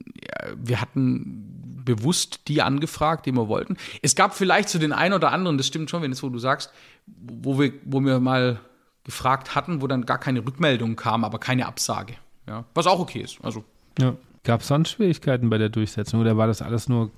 wir 0.57 0.81
hatten 0.81 1.83
bewusst 1.85 2.49
die 2.49 2.63
angefragt, 2.63 3.27
die 3.27 3.33
wir 3.33 3.49
wollten. 3.49 3.77
Es 4.03 4.15
gab 4.15 4.35
vielleicht 4.35 4.69
so 4.69 4.79
den 4.79 4.93
einen 4.93 5.15
oder 5.15 5.33
anderen, 5.33 5.57
das 5.57 5.67
stimmt 5.67 5.91
schon, 5.91 6.03
wenn 6.03 6.13
es 6.13 6.23
wo 6.23 6.29
du 6.29 6.39
sagst, 6.39 6.73
wo 7.07 7.59
wir, 7.59 7.73
wo 7.85 8.01
wir 8.01 8.21
mal 8.21 8.61
gefragt 9.05 9.55
hatten, 9.55 9.81
wo 9.81 9.87
dann 9.87 10.07
gar 10.07 10.19
keine 10.19 10.45
Rückmeldung 10.45 10.97
kam, 10.97 11.25
aber 11.25 11.39
keine 11.39 11.67
Absage. 11.67 12.15
Ja, 12.47 12.65
was 12.75 12.87
auch 12.87 13.01
okay 13.01 13.21
ist. 13.21 13.39
Also 13.43 13.65
Ja. 13.99 14.17
Gab 14.43 14.63
es 14.63 14.69
sonst 14.69 14.91
Schwierigkeiten 14.91 15.51
bei 15.51 15.59
der 15.59 15.69
Durchsetzung 15.69 16.21
oder 16.21 16.37
war 16.37 16.47
das 16.47 16.63
alles 16.63 16.89
nur 16.89 17.11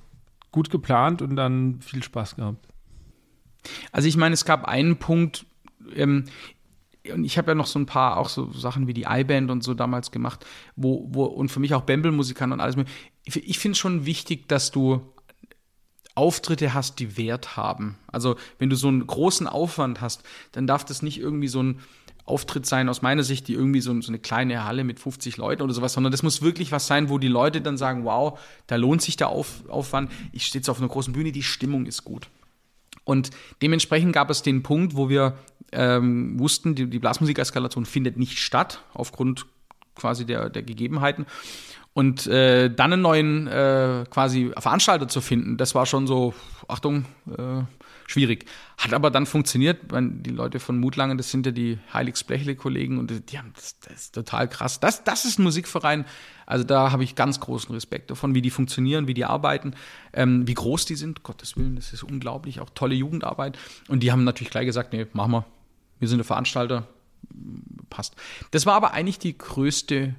gut 0.50 0.70
geplant 0.70 1.22
und 1.22 1.36
dann 1.36 1.80
viel 1.80 2.02
Spaß 2.02 2.36
gehabt? 2.36 2.66
Also 3.92 4.08
ich 4.08 4.16
meine, 4.16 4.34
es 4.34 4.44
gab 4.44 4.64
einen 4.64 4.96
Punkt, 4.96 5.46
ähm, 5.94 6.24
und 7.12 7.24
ich 7.24 7.38
habe 7.38 7.50
ja 7.50 7.54
noch 7.54 7.66
so 7.66 7.78
ein 7.78 7.86
paar 7.86 8.16
auch 8.18 8.28
so 8.28 8.52
Sachen 8.52 8.86
wie 8.86 8.94
die 8.94 9.06
iBand 9.08 9.50
und 9.50 9.64
so 9.64 9.74
damals 9.74 10.10
gemacht, 10.10 10.46
wo, 10.76 11.08
wo 11.10 11.24
und 11.24 11.50
für 11.50 11.60
mich 11.60 11.74
auch 11.74 11.82
Bamble-Musikant 11.82 12.52
und 12.52 12.60
alles. 12.60 12.76
Ich, 13.24 13.36
ich 13.36 13.58
finde 13.58 13.76
schon 13.76 14.06
wichtig, 14.06 14.48
dass 14.48 14.70
du 14.70 15.12
Auftritte 16.14 16.74
hast, 16.74 16.98
die 16.98 17.16
Wert 17.16 17.56
haben. 17.56 17.96
Also 18.06 18.36
wenn 18.58 18.70
du 18.70 18.76
so 18.76 18.88
einen 18.88 19.06
großen 19.06 19.46
Aufwand 19.46 20.00
hast, 20.00 20.22
dann 20.52 20.66
darf 20.66 20.84
das 20.84 21.02
nicht 21.02 21.18
irgendwie 21.18 21.48
so 21.48 21.62
ein 21.62 21.80
Auftritt 22.24 22.66
sein, 22.66 22.88
aus 22.88 23.02
meiner 23.02 23.24
Sicht, 23.24 23.48
die 23.48 23.54
irgendwie 23.54 23.80
so, 23.80 23.98
so 24.00 24.08
eine 24.08 24.18
kleine 24.18 24.64
Halle 24.64 24.84
mit 24.84 25.00
50 25.00 25.38
Leuten 25.38 25.62
oder 25.62 25.74
sowas, 25.74 25.94
sondern 25.94 26.12
das 26.12 26.22
muss 26.22 26.42
wirklich 26.42 26.70
was 26.70 26.86
sein, 26.86 27.08
wo 27.08 27.18
die 27.18 27.28
Leute 27.28 27.60
dann 27.60 27.76
sagen, 27.76 28.04
wow, 28.04 28.38
da 28.68 28.76
lohnt 28.76 29.02
sich 29.02 29.16
der 29.16 29.28
Auf, 29.28 29.68
Aufwand. 29.68 30.12
Ich 30.30 30.46
stehe 30.46 30.60
jetzt 30.60 30.68
auf 30.68 30.78
einer 30.78 30.88
großen 30.88 31.12
Bühne, 31.12 31.32
die 31.32 31.42
Stimmung 31.42 31.86
ist 31.86 32.04
gut. 32.04 32.28
Und 33.04 33.30
dementsprechend 33.60 34.12
gab 34.12 34.30
es 34.30 34.42
den 34.42 34.62
Punkt, 34.62 34.96
wo 34.96 35.08
wir 35.08 35.36
ähm, 35.72 36.38
wussten, 36.38 36.74
die, 36.74 36.88
die 36.88 36.98
Blasmusik-Eskalation 36.98 37.84
findet 37.84 38.16
nicht 38.16 38.38
statt, 38.38 38.82
aufgrund 38.94 39.46
quasi 39.94 40.24
der, 40.24 40.50
der 40.50 40.62
Gegebenheiten. 40.62 41.26
Und 41.94 42.26
äh, 42.26 42.70
dann 42.70 42.92
einen 42.92 43.02
neuen 43.02 43.46
äh, 43.48 44.04
quasi 44.08 44.50
Veranstalter 44.56 45.08
zu 45.08 45.20
finden, 45.20 45.56
das 45.58 45.74
war 45.74 45.84
schon 45.84 46.06
so, 46.06 46.32
Achtung, 46.68 47.04
äh, 47.36 47.64
schwierig. 48.06 48.46
Hat 48.78 48.92
aber 48.92 49.10
dann 49.10 49.26
funktioniert, 49.26 49.80
weil 49.88 50.08
die 50.08 50.30
Leute 50.30 50.60
von 50.60 50.78
Mutlangen, 50.78 51.18
das 51.18 51.30
sind 51.30 51.46
ja 51.46 51.52
die 51.52 51.78
Heiligs-Blechle-Kollegen 51.92 52.98
und 52.98 53.30
die 53.30 53.38
haben 53.38 53.52
das, 53.54 53.78
das 53.80 53.92
ist 53.94 54.14
total 54.14 54.48
krass. 54.48 54.80
Das, 54.80 55.04
das 55.04 55.24
ist 55.24 55.38
ein 55.38 55.42
Musikverein, 55.42 56.04
also 56.46 56.64
da 56.64 56.92
habe 56.92 57.04
ich 57.04 57.14
ganz 57.14 57.40
großen 57.40 57.74
Respekt 57.74 58.10
davon, 58.10 58.34
wie 58.34 58.42
die 58.42 58.50
funktionieren, 58.50 59.06
wie 59.06 59.14
die 59.14 59.24
arbeiten, 59.24 59.74
ähm, 60.12 60.46
wie 60.46 60.54
groß 60.54 60.84
die 60.84 60.96
sind. 60.96 61.22
Gottes 61.22 61.56
Willen, 61.56 61.76
das 61.76 61.92
ist 61.92 62.02
unglaublich, 62.02 62.60
auch 62.60 62.70
tolle 62.74 62.94
Jugendarbeit. 62.94 63.58
Und 63.88 64.02
die 64.02 64.12
haben 64.12 64.24
natürlich 64.24 64.50
gleich 64.50 64.66
gesagt, 64.66 64.92
nee, 64.92 65.06
machen 65.12 65.32
wir. 65.32 65.44
Wir 65.98 66.08
sind 66.08 66.18
der 66.18 66.24
Veranstalter, 66.24 66.88
passt. 67.88 68.16
Das 68.50 68.66
war 68.66 68.74
aber 68.74 68.92
eigentlich 68.92 69.18
die 69.18 69.38
größte 69.38 70.14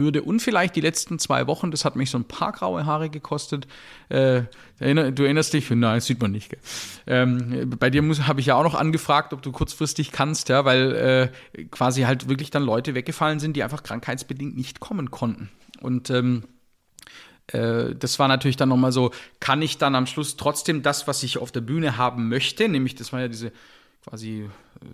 Hürde 0.00 0.22
und 0.22 0.40
vielleicht 0.40 0.74
die 0.76 0.80
letzten 0.80 1.18
zwei 1.18 1.46
Wochen, 1.46 1.70
das 1.70 1.84
hat 1.84 1.96
mich 1.96 2.10
so 2.10 2.18
ein 2.18 2.24
paar 2.24 2.52
graue 2.52 2.86
Haare 2.86 3.10
gekostet. 3.10 3.66
Äh, 4.08 4.42
du 4.78 5.22
erinnerst 5.22 5.52
dich? 5.52 5.70
Nein, 5.70 5.96
das 5.96 6.06
sieht 6.06 6.20
man 6.20 6.32
nicht. 6.32 6.56
Ähm, 7.06 7.70
bei 7.78 7.90
dir 7.90 8.02
habe 8.26 8.40
ich 8.40 8.46
ja 8.46 8.56
auch 8.56 8.64
noch 8.64 8.74
angefragt, 8.74 9.32
ob 9.32 9.42
du 9.42 9.52
kurzfristig 9.52 10.10
kannst, 10.10 10.48
ja, 10.48 10.64
weil 10.64 11.30
äh, 11.52 11.64
quasi 11.70 12.02
halt 12.02 12.28
wirklich 12.28 12.50
dann 12.50 12.64
Leute 12.64 12.94
weggefallen 12.94 13.38
sind, 13.38 13.56
die 13.56 13.62
einfach 13.62 13.82
krankheitsbedingt 13.82 14.56
nicht 14.56 14.80
kommen 14.80 15.10
konnten. 15.10 15.50
Und 15.80 16.10
ähm, 16.10 16.44
äh, 17.48 17.94
das 17.94 18.18
war 18.18 18.28
natürlich 18.28 18.56
dann 18.56 18.68
nochmal 18.68 18.92
so, 18.92 19.10
kann 19.40 19.62
ich 19.62 19.78
dann 19.78 19.94
am 19.94 20.06
Schluss 20.06 20.36
trotzdem 20.36 20.82
das, 20.82 21.06
was 21.06 21.22
ich 21.22 21.38
auf 21.38 21.52
der 21.52 21.60
Bühne 21.60 21.96
haben 21.96 22.28
möchte, 22.28 22.68
nämlich 22.68 22.94
das 22.94 23.12
war 23.12 23.20
ja 23.20 23.28
diese 23.28 23.52
quasi 24.04 24.48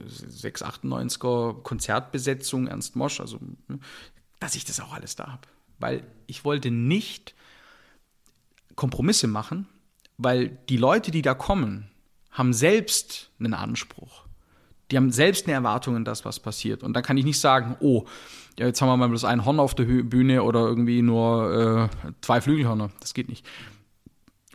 6, 0.06 0.64
98er 0.64 1.62
Konzertbesetzung, 1.62 2.66
Ernst 2.66 2.96
Mosch, 2.96 3.20
also 3.20 3.38
ne, 3.68 3.78
dass 4.40 4.54
ich 4.54 4.64
das 4.64 4.80
auch 4.80 4.92
alles 4.92 5.16
da 5.16 5.26
habe. 5.26 5.48
Weil 5.78 6.06
ich 6.26 6.44
wollte 6.44 6.70
nicht 6.70 7.34
Kompromisse 8.74 9.26
machen, 9.26 9.66
weil 10.18 10.58
die 10.68 10.76
Leute, 10.76 11.10
die 11.10 11.22
da 11.22 11.34
kommen, 11.34 11.90
haben 12.30 12.52
selbst 12.52 13.30
einen 13.38 13.54
Anspruch. 13.54 14.24
Die 14.90 14.96
haben 14.96 15.10
selbst 15.10 15.46
eine 15.46 15.54
Erwartung 15.54 15.96
an 15.96 16.04
das, 16.04 16.24
was 16.24 16.38
passiert. 16.38 16.82
Und 16.82 16.94
dann 16.94 17.02
kann 17.02 17.16
ich 17.16 17.24
nicht 17.24 17.40
sagen, 17.40 17.76
oh, 17.80 18.04
ja, 18.58 18.66
jetzt 18.66 18.80
haben 18.80 18.88
wir 18.88 18.96
mal 18.96 19.08
bloß 19.08 19.24
ein 19.24 19.44
Horn 19.44 19.58
auf 19.58 19.74
der 19.74 19.84
Bühne 19.84 20.42
oder 20.42 20.60
irgendwie 20.60 21.02
nur 21.02 21.90
äh, 21.92 22.12
zwei 22.20 22.40
Flügelhörner. 22.40 22.90
Das 23.00 23.12
geht 23.12 23.28
nicht. 23.28 23.44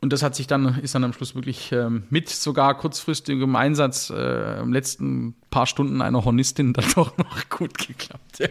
Und 0.02 0.12
das 0.12 0.24
hat 0.24 0.36
sich 0.36 0.48
dann, 0.48 0.80
ist 0.80 0.96
dann 0.96 1.04
am 1.04 1.14
Schluss 1.14 1.36
wirklich 1.36 1.72
ähm, 1.72 2.04
mit 2.10 2.28
sogar 2.28 2.76
kurzfristigem 2.76 3.56
Einsatz 3.56 4.10
äh, 4.10 4.60
im 4.60 4.74
letzten 4.74 5.36
paar 5.52 5.68
Stunden 5.68 6.02
einer 6.02 6.26
Hornistin 6.26 6.74
dann 6.74 6.86
doch 6.96 7.16
noch 7.18 7.50
gut 7.50 7.78
geklappt. 7.78 8.40
Ja. 8.40 8.48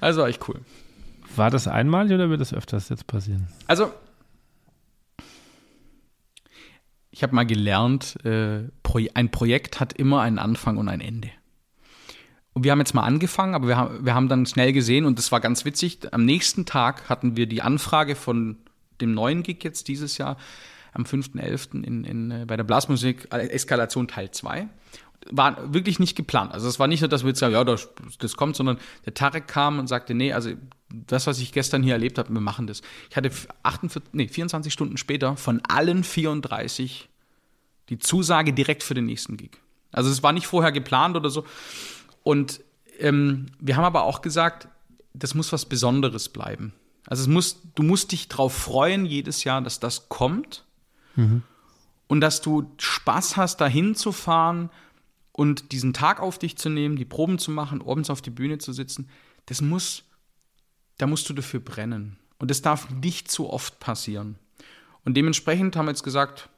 Also 0.00 0.22
war 0.22 0.28
echt 0.28 0.48
cool. 0.48 0.60
War 1.36 1.50
das 1.50 1.68
einmalig 1.68 2.14
oder 2.14 2.30
wird 2.30 2.40
das 2.40 2.54
öfters 2.54 2.88
jetzt 2.88 3.06
passieren? 3.06 3.48
Also, 3.66 3.92
ich 7.10 7.22
habe 7.22 7.34
mal 7.34 7.44
gelernt, 7.44 8.16
äh, 8.24 8.62
ein 9.14 9.30
Projekt 9.30 9.80
hat 9.80 9.92
immer 9.92 10.22
einen 10.22 10.38
Anfang 10.38 10.78
und 10.78 10.88
ein 10.88 11.02
Ende. 11.02 11.30
Und 12.54 12.64
wir 12.64 12.72
haben 12.72 12.80
jetzt 12.80 12.94
mal 12.94 13.02
angefangen, 13.02 13.54
aber 13.54 13.68
wir 13.68 13.76
haben, 13.76 14.04
wir 14.06 14.14
haben 14.14 14.28
dann 14.28 14.46
schnell 14.46 14.72
gesehen, 14.72 15.04
und 15.04 15.18
das 15.18 15.30
war 15.30 15.40
ganz 15.40 15.64
witzig, 15.64 16.12
am 16.12 16.24
nächsten 16.24 16.64
Tag 16.64 17.08
hatten 17.08 17.36
wir 17.36 17.46
die 17.46 17.60
Anfrage 17.60 18.16
von 18.16 18.56
dem 19.00 19.12
neuen 19.12 19.42
Gig 19.42 19.62
jetzt 19.62 19.86
dieses 19.86 20.18
Jahr, 20.18 20.38
am 20.98 21.04
5.11. 21.04 21.84
In, 21.84 22.04
in, 22.04 22.30
äh, 22.30 22.44
bei 22.46 22.56
der 22.56 22.64
Blasmusik 22.64 23.28
äh, 23.32 23.48
Eskalation 23.48 24.08
Teil 24.08 24.30
2. 24.30 24.68
War 25.30 25.72
wirklich 25.72 25.98
nicht 25.98 26.16
geplant. 26.16 26.52
Also 26.52 26.68
es 26.68 26.78
war 26.78 26.86
nicht 26.86 27.00
so, 27.00 27.06
dass 27.06 27.22
wir 27.22 27.28
jetzt 27.28 27.40
sagen, 27.40 27.54
ja, 27.54 27.64
das, 27.64 27.88
das 28.18 28.36
kommt, 28.36 28.56
sondern 28.56 28.78
der 29.04 29.14
Tarek 29.14 29.48
kam 29.48 29.78
und 29.78 29.86
sagte, 29.86 30.14
nee, 30.14 30.32
also 30.32 30.50
das, 30.88 31.26
was 31.26 31.38
ich 31.38 31.52
gestern 31.52 31.82
hier 31.82 31.94
erlebt 31.94 32.18
habe, 32.18 32.32
wir 32.32 32.40
machen 32.40 32.66
das. 32.66 32.82
Ich 33.10 33.16
hatte 33.16 33.30
48, 33.62 34.14
nee, 34.14 34.28
24 34.28 34.72
Stunden 34.72 34.96
später 34.96 35.36
von 35.36 35.60
allen 35.68 36.04
34 36.04 37.08
die 37.88 37.98
Zusage 37.98 38.52
direkt 38.52 38.82
für 38.82 38.94
den 38.94 39.06
nächsten 39.06 39.36
Gig. 39.36 39.58
Also 39.92 40.10
es 40.10 40.22
war 40.22 40.32
nicht 40.32 40.46
vorher 40.46 40.72
geplant 40.72 41.16
oder 41.16 41.30
so. 41.30 41.44
Und 42.22 42.60
ähm, 42.98 43.46
wir 43.58 43.76
haben 43.76 43.84
aber 43.84 44.04
auch 44.04 44.22
gesagt, 44.22 44.68
das 45.14 45.34
muss 45.34 45.52
was 45.52 45.66
Besonderes 45.66 46.28
bleiben. 46.28 46.72
Also 47.06 47.22
es 47.22 47.28
muss, 47.28 47.60
du 47.74 47.82
musst 47.82 48.12
dich 48.12 48.28
drauf 48.28 48.54
freuen 48.54 49.06
jedes 49.06 49.44
Jahr, 49.44 49.62
dass 49.62 49.80
das 49.80 50.08
kommt 50.08 50.64
und 52.08 52.20
dass 52.20 52.40
du 52.40 52.70
Spaß 52.78 53.36
hast, 53.36 53.60
dahin 53.60 53.94
zu 53.94 54.12
fahren 54.12 54.70
und 55.32 55.72
diesen 55.72 55.92
Tag 55.92 56.20
auf 56.20 56.38
dich 56.38 56.56
zu 56.56 56.68
nehmen, 56.68 56.96
die 56.96 57.04
Proben 57.04 57.38
zu 57.38 57.50
machen, 57.50 57.82
abends 57.86 58.10
auf 58.10 58.22
die 58.22 58.30
Bühne 58.30 58.58
zu 58.58 58.72
sitzen. 58.72 59.08
Das 59.46 59.60
muss, 59.60 60.04
da 60.96 61.06
musst 61.06 61.28
du 61.28 61.34
dafür 61.34 61.60
brennen. 61.60 62.18
Und 62.38 62.50
das 62.50 62.62
darf 62.62 62.90
nicht 62.90 63.30
zu 63.30 63.50
oft 63.50 63.78
passieren. 63.80 64.36
Und 65.04 65.16
dementsprechend 65.16 65.76
haben 65.76 65.86
wir 65.86 65.92
jetzt 65.92 66.02
gesagt, 66.02 66.48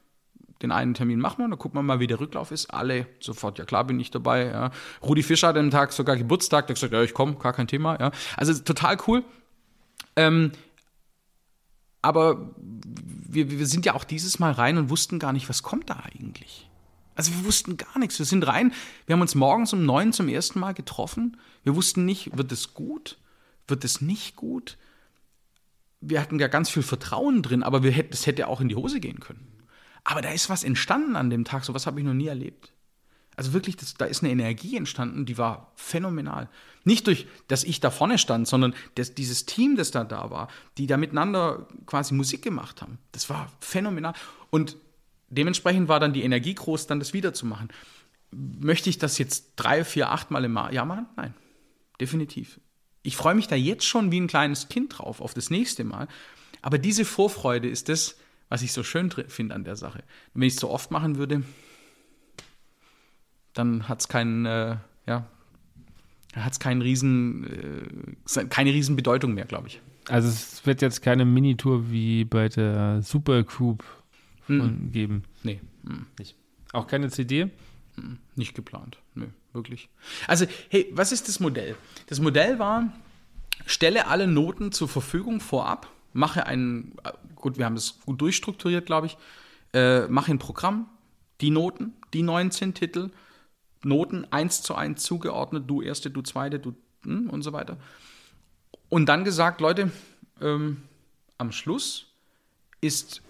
den 0.61 0.71
einen 0.71 0.93
Termin 0.93 1.19
machen 1.19 1.39
wir, 1.39 1.49
dann 1.49 1.57
gucken 1.57 1.79
wir 1.79 1.83
mal, 1.83 1.99
wie 1.99 2.07
der 2.07 2.19
Rücklauf 2.19 2.51
ist. 2.51 2.67
Alle 2.67 3.07
sofort, 3.19 3.57
ja 3.57 3.65
klar, 3.65 3.83
bin 3.83 3.99
ich 3.99 4.11
dabei. 4.11 4.45
Ja. 4.45 4.71
Rudi 5.01 5.23
Fischer 5.23 5.47
hat 5.47 5.57
am 5.57 5.71
Tag 5.71 5.91
sogar 5.91 6.17
Geburtstag, 6.17 6.67
der 6.67 6.73
hat 6.73 6.77
gesagt, 6.77 6.93
ja, 6.93 7.01
ich 7.01 7.13
komme, 7.13 7.35
gar 7.35 7.53
kein 7.53 7.67
Thema. 7.67 7.99
Ja. 7.99 8.11
Also 8.37 8.53
total 8.61 8.97
cool. 9.07 9.23
Ähm, 10.15 10.51
aber 12.01 12.51
wir, 12.57 13.51
wir 13.51 13.67
sind 13.67 13.85
ja 13.85 13.93
auch 13.93 14.03
dieses 14.03 14.39
Mal 14.39 14.51
rein 14.51 14.77
und 14.77 14.89
wussten 14.89 15.19
gar 15.19 15.33
nicht, 15.33 15.49
was 15.49 15.63
kommt 15.63 15.89
da 15.89 16.03
eigentlich. 16.13 16.69
Also 17.15 17.33
wir 17.33 17.45
wussten 17.45 17.77
gar 17.77 17.99
nichts. 17.99 18.17
Wir 18.19 18.25
sind 18.25 18.47
rein, 18.47 18.73
wir 19.05 19.13
haben 19.13 19.21
uns 19.21 19.35
morgens 19.35 19.73
um 19.73 19.85
neun 19.85 20.13
zum 20.13 20.27
ersten 20.27 20.59
Mal 20.59 20.73
getroffen. 20.73 21.37
Wir 21.63 21.75
wussten 21.75 22.05
nicht, 22.05 22.35
wird 22.37 22.51
es 22.51 22.73
gut, 22.73 23.17
wird 23.67 23.83
es 23.83 24.01
nicht 24.01 24.35
gut. 24.35 24.77
Wir 25.99 26.19
hatten 26.19 26.39
ja 26.39 26.47
ganz 26.47 26.69
viel 26.69 26.83
Vertrauen 26.83 27.43
drin, 27.43 27.63
aber 27.63 27.83
wir 27.83 28.05
es 28.09 28.25
hätte 28.25 28.47
auch 28.47 28.61
in 28.61 28.69
die 28.69 28.75
Hose 28.75 28.99
gehen 28.99 29.19
können. 29.19 29.47
Aber 30.03 30.21
da 30.21 30.29
ist 30.29 30.49
was 30.49 30.63
entstanden 30.63 31.15
an 31.15 31.29
dem 31.29 31.45
Tag, 31.45 31.63
so 31.63 31.73
was 31.75 31.85
habe 31.85 31.99
ich 31.99 32.05
noch 32.05 32.13
nie 32.13 32.27
erlebt. 32.27 32.70
Also 33.41 33.53
wirklich, 33.53 33.75
das, 33.75 33.95
da 33.95 34.05
ist 34.05 34.21
eine 34.21 34.31
Energie 34.31 34.77
entstanden, 34.77 35.25
die 35.25 35.39
war 35.39 35.71
phänomenal. 35.75 36.47
Nicht 36.83 37.07
durch, 37.07 37.25
dass 37.47 37.63
ich 37.63 37.79
da 37.79 37.89
vorne 37.89 38.19
stand, 38.19 38.47
sondern 38.47 38.75
dass 38.93 39.15
dieses 39.15 39.47
Team, 39.47 39.75
das 39.75 39.89
da 39.89 40.03
da 40.03 40.29
war, 40.29 40.47
die 40.77 40.85
da 40.85 40.95
miteinander 40.95 41.67
quasi 41.87 42.13
Musik 42.13 42.43
gemacht 42.43 42.83
haben. 42.83 42.99
Das 43.13 43.31
war 43.31 43.51
phänomenal. 43.59 44.13
Und 44.51 44.77
dementsprechend 45.29 45.87
war 45.87 45.99
dann 45.99 46.13
die 46.13 46.21
Energie 46.21 46.53
groß, 46.53 46.85
dann 46.85 46.99
das 46.99 47.13
wiederzumachen. 47.13 47.69
Möchte 48.29 48.91
ich 48.91 48.99
das 48.99 49.17
jetzt 49.17 49.53
drei, 49.55 49.83
vier, 49.83 50.11
acht 50.11 50.29
Mal 50.29 50.45
im 50.45 50.53
Jahr 50.53 50.85
machen? 50.85 51.07
Nein, 51.15 51.33
definitiv. 51.99 52.59
Ich 53.01 53.17
freue 53.17 53.33
mich 53.33 53.47
da 53.47 53.55
jetzt 53.55 53.87
schon 53.87 54.11
wie 54.11 54.21
ein 54.21 54.27
kleines 54.27 54.69
Kind 54.69 54.99
drauf, 54.99 55.19
auf 55.19 55.33
das 55.33 55.49
nächste 55.49 55.83
Mal. 55.83 56.07
Aber 56.61 56.77
diese 56.77 57.05
Vorfreude 57.05 57.67
ist 57.67 57.89
das, 57.89 58.17
was 58.49 58.61
ich 58.61 58.71
so 58.71 58.83
schön 58.83 59.09
finde 59.09 59.55
an 59.55 59.63
der 59.63 59.77
Sache. 59.77 60.03
wenn 60.35 60.43
ich 60.43 60.53
es 60.53 60.59
so 60.59 60.69
oft 60.69 60.91
machen 60.91 61.17
würde, 61.17 61.41
dann 63.53 63.87
hat 63.87 64.01
es 64.01 64.07
keinen, 64.07 64.45
äh, 64.45 64.77
ja, 65.07 65.25
hat 66.35 66.53
es 66.53 66.59
keinen 66.59 66.81
riesen, 66.81 68.15
äh, 68.35 68.45
keine 68.45 68.71
riesen 68.71 68.95
Bedeutung 68.95 69.33
mehr, 69.33 69.45
glaube 69.45 69.67
ich. 69.67 69.81
Also 70.07 70.29
es 70.29 70.65
wird 70.65 70.81
jetzt 70.81 71.01
keine 71.01 71.25
Minitour 71.25 71.91
wie 71.91 72.25
bei 72.25 72.49
der 72.49 73.01
Super 73.01 73.43
Group 73.43 73.83
mm. 74.47 74.91
geben. 74.91 75.23
Nee, 75.43 75.61
mm. 75.83 76.05
nicht. 76.17 76.35
Auch 76.73 76.87
keine 76.87 77.09
CD? 77.09 77.45
Mm. 77.95 78.15
Nicht 78.35 78.55
geplant. 78.55 78.97
Nö, 79.13 79.27
wirklich. 79.53 79.89
Also, 80.27 80.45
hey, 80.69 80.89
was 80.93 81.11
ist 81.11 81.27
das 81.27 81.39
Modell? 81.39 81.75
Das 82.07 82.19
Modell 82.19 82.59
war, 82.59 82.91
stelle 83.65 84.07
alle 84.07 84.27
Noten 84.27 84.71
zur 84.71 84.87
Verfügung 84.87 85.39
vorab, 85.39 85.91
mache 86.13 86.45
ein, 86.45 86.93
gut, 87.35 87.57
wir 87.57 87.65
haben 87.65 87.75
das 87.75 87.99
gut 87.99 88.21
durchstrukturiert, 88.21 88.85
glaube 88.85 89.07
ich, 89.07 89.17
äh, 89.73 90.07
mache 90.07 90.31
ein 90.31 90.39
Programm, 90.39 90.89
die 91.41 91.51
Noten, 91.51 91.93
die 92.13 92.23
19 92.23 92.73
Titel, 92.73 93.11
Noten 93.83 94.25
eins 94.31 94.61
zu 94.61 94.75
eins 94.75 95.03
zugeordnet, 95.03 95.63
du 95.67 95.81
erste, 95.81 96.11
du 96.11 96.21
zweite, 96.21 96.59
du 96.59 96.75
hm, 97.03 97.29
und 97.29 97.41
so 97.41 97.53
weiter. 97.53 97.77
Und 98.89 99.07
dann 99.07 99.23
gesagt, 99.23 99.61
Leute, 99.61 99.91
ähm, 100.41 100.83
am 101.37 101.51
Schluss 101.51 102.07
ist 102.81 103.21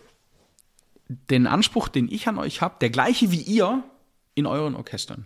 den 1.07 1.47
Anspruch, 1.47 1.87
den 1.87 2.11
ich 2.11 2.27
an 2.27 2.37
euch 2.37 2.61
habe, 2.61 2.75
der 2.81 2.89
gleiche 2.89 3.31
wie 3.31 3.41
ihr 3.41 3.83
in 4.33 4.45
euren 4.45 4.75
Orchestern. 4.75 5.25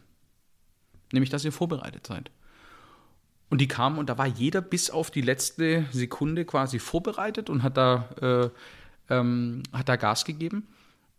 Nämlich, 1.12 1.30
dass 1.30 1.46
ihr 1.46 1.52
vorbereitet 1.52 2.08
seid. 2.08 2.32
Und 3.50 3.62
die 3.62 3.68
kamen 3.68 4.00
und 4.00 4.10
da 4.10 4.18
war 4.18 4.26
jeder 4.26 4.62
bis 4.62 4.90
auf 4.90 5.12
die 5.12 5.22
letzte 5.22 5.86
Sekunde 5.92 6.46
quasi 6.46 6.80
vorbereitet 6.80 7.50
und 7.50 7.62
hat 7.62 7.78
da, 7.78 8.10
äh, 9.10 9.14
ähm, 9.14 9.64
hat 9.72 9.88
da 9.88 9.96
Gas 9.96 10.26
gegeben. 10.26 10.68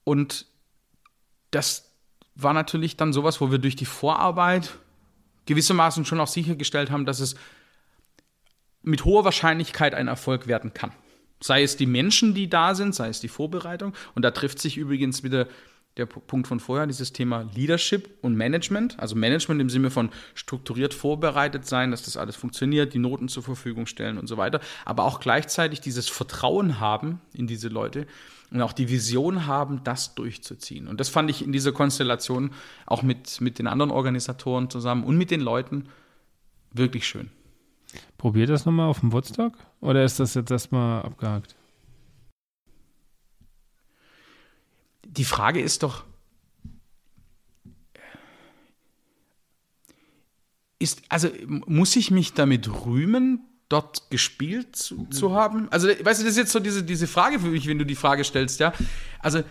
Und 0.02 0.46
das 1.52 1.86
war 2.37 2.53
natürlich 2.53 2.97
dann 2.97 3.12
sowas, 3.12 3.41
wo 3.41 3.51
wir 3.51 3.59
durch 3.59 3.76
die 3.76 3.87
Vorarbeit 3.87 4.78
gewissermaßen 5.47 6.05
schon 6.05 6.20
auch 6.20 6.28
sichergestellt 6.28 6.91
haben, 6.91 7.07
dass 7.07 7.20
es 7.20 7.34
mit 8.82 9.05
hoher 9.05 9.24
Wahrscheinlichkeit 9.24 9.95
ein 9.95 10.07
Erfolg 10.07 10.47
werden 10.47 10.74
kann. 10.74 10.93
Sei 11.41 11.62
es 11.62 11.76
die 11.76 11.87
Menschen, 11.87 12.34
die 12.34 12.49
da 12.49 12.74
sind, 12.74 12.95
sei 12.95 13.09
es 13.09 13.20
die 13.20 13.28
Vorbereitung. 13.28 13.95
Und 14.14 14.22
da 14.22 14.30
trifft 14.30 14.59
sich 14.59 14.76
übrigens 14.76 15.22
wieder 15.22 15.49
der 15.97 16.07
Punkt 16.07 16.47
von 16.47 16.61
vorher, 16.61 16.87
dieses 16.87 17.12
Thema 17.12 17.49
Leadership 17.55 18.18
und 18.20 18.37
Management. 18.37 18.99
Also 18.99 19.16
Management 19.16 19.61
im 19.61 19.70
Sinne 19.70 19.91
von 19.91 20.11
strukturiert 20.34 20.93
vorbereitet 20.93 21.66
sein, 21.66 21.91
dass 21.91 22.03
das 22.03 22.18
alles 22.18 22.37
funktioniert, 22.37 22.93
die 22.93 22.99
Noten 22.99 23.28
zur 23.28 23.43
Verfügung 23.43 23.87
stellen 23.87 24.18
und 24.18 24.26
so 24.26 24.37
weiter. 24.37 24.61
Aber 24.84 25.05
auch 25.05 25.20
gleichzeitig 25.20 25.80
dieses 25.80 26.09
Vertrauen 26.09 26.80
haben 26.80 27.20
in 27.32 27.47
diese 27.47 27.68
Leute, 27.68 28.07
und 28.51 28.61
auch 28.62 28.72
die 28.72 28.88
Vision 28.88 29.47
haben, 29.47 29.82
das 29.84 30.14
durchzuziehen. 30.14 30.88
Und 30.88 31.01
das 31.01 31.09
fand 31.09 31.30
ich 31.30 31.42
in 31.42 31.53
dieser 31.53 31.72
Konstellation 31.72 32.53
auch 32.86 33.03
mit, 33.03 33.40
mit 33.40 33.59
den 33.59 33.66
anderen 33.66 33.90
Organisatoren 33.90 34.70
zusammen 34.70 35.05
und 35.05 35.16
mit 35.16 35.30
den 35.30 35.40
Leuten 35.40 35.88
wirklich 36.72 37.07
schön. 37.07 37.30
Probiert 38.18 38.51
das 38.51 38.64
nochmal 38.64 38.88
auf 38.88 39.01
dem 39.01 39.12
Woodstock 39.12 39.55
oder 39.80 40.05
ist 40.05 40.20
das 40.20 40.34
jetzt 40.34 40.51
erstmal 40.51 41.03
abgehakt? 41.03 41.57
Die 45.05 45.24
Frage 45.24 45.61
ist 45.61 45.82
doch, 45.82 46.05
ist, 50.78 51.03
also 51.09 51.28
muss 51.66 51.97
ich 51.97 52.11
mich 52.11 52.34
damit 52.34 52.68
rühmen, 52.84 53.40
dort 53.68 54.10
gespielt 54.10 54.76
zu, 54.76 55.06
zu, 55.06 55.32
haben? 55.32 55.68
Also, 55.70 55.88
weißt 55.88 56.20
du, 56.20 56.24
das 56.24 56.32
ist 56.32 56.36
jetzt 56.36 56.52
so 56.52 56.60
diese, 56.60 56.82
diese 56.82 57.06
Frage 57.06 57.40
für 57.40 57.48
mich, 57.48 57.66
wenn 57.66 57.78
du 57.78 57.86
die 57.86 57.96
Frage 57.96 58.24
stellst, 58.24 58.60
ja. 58.60 58.72
Also, 59.20 59.42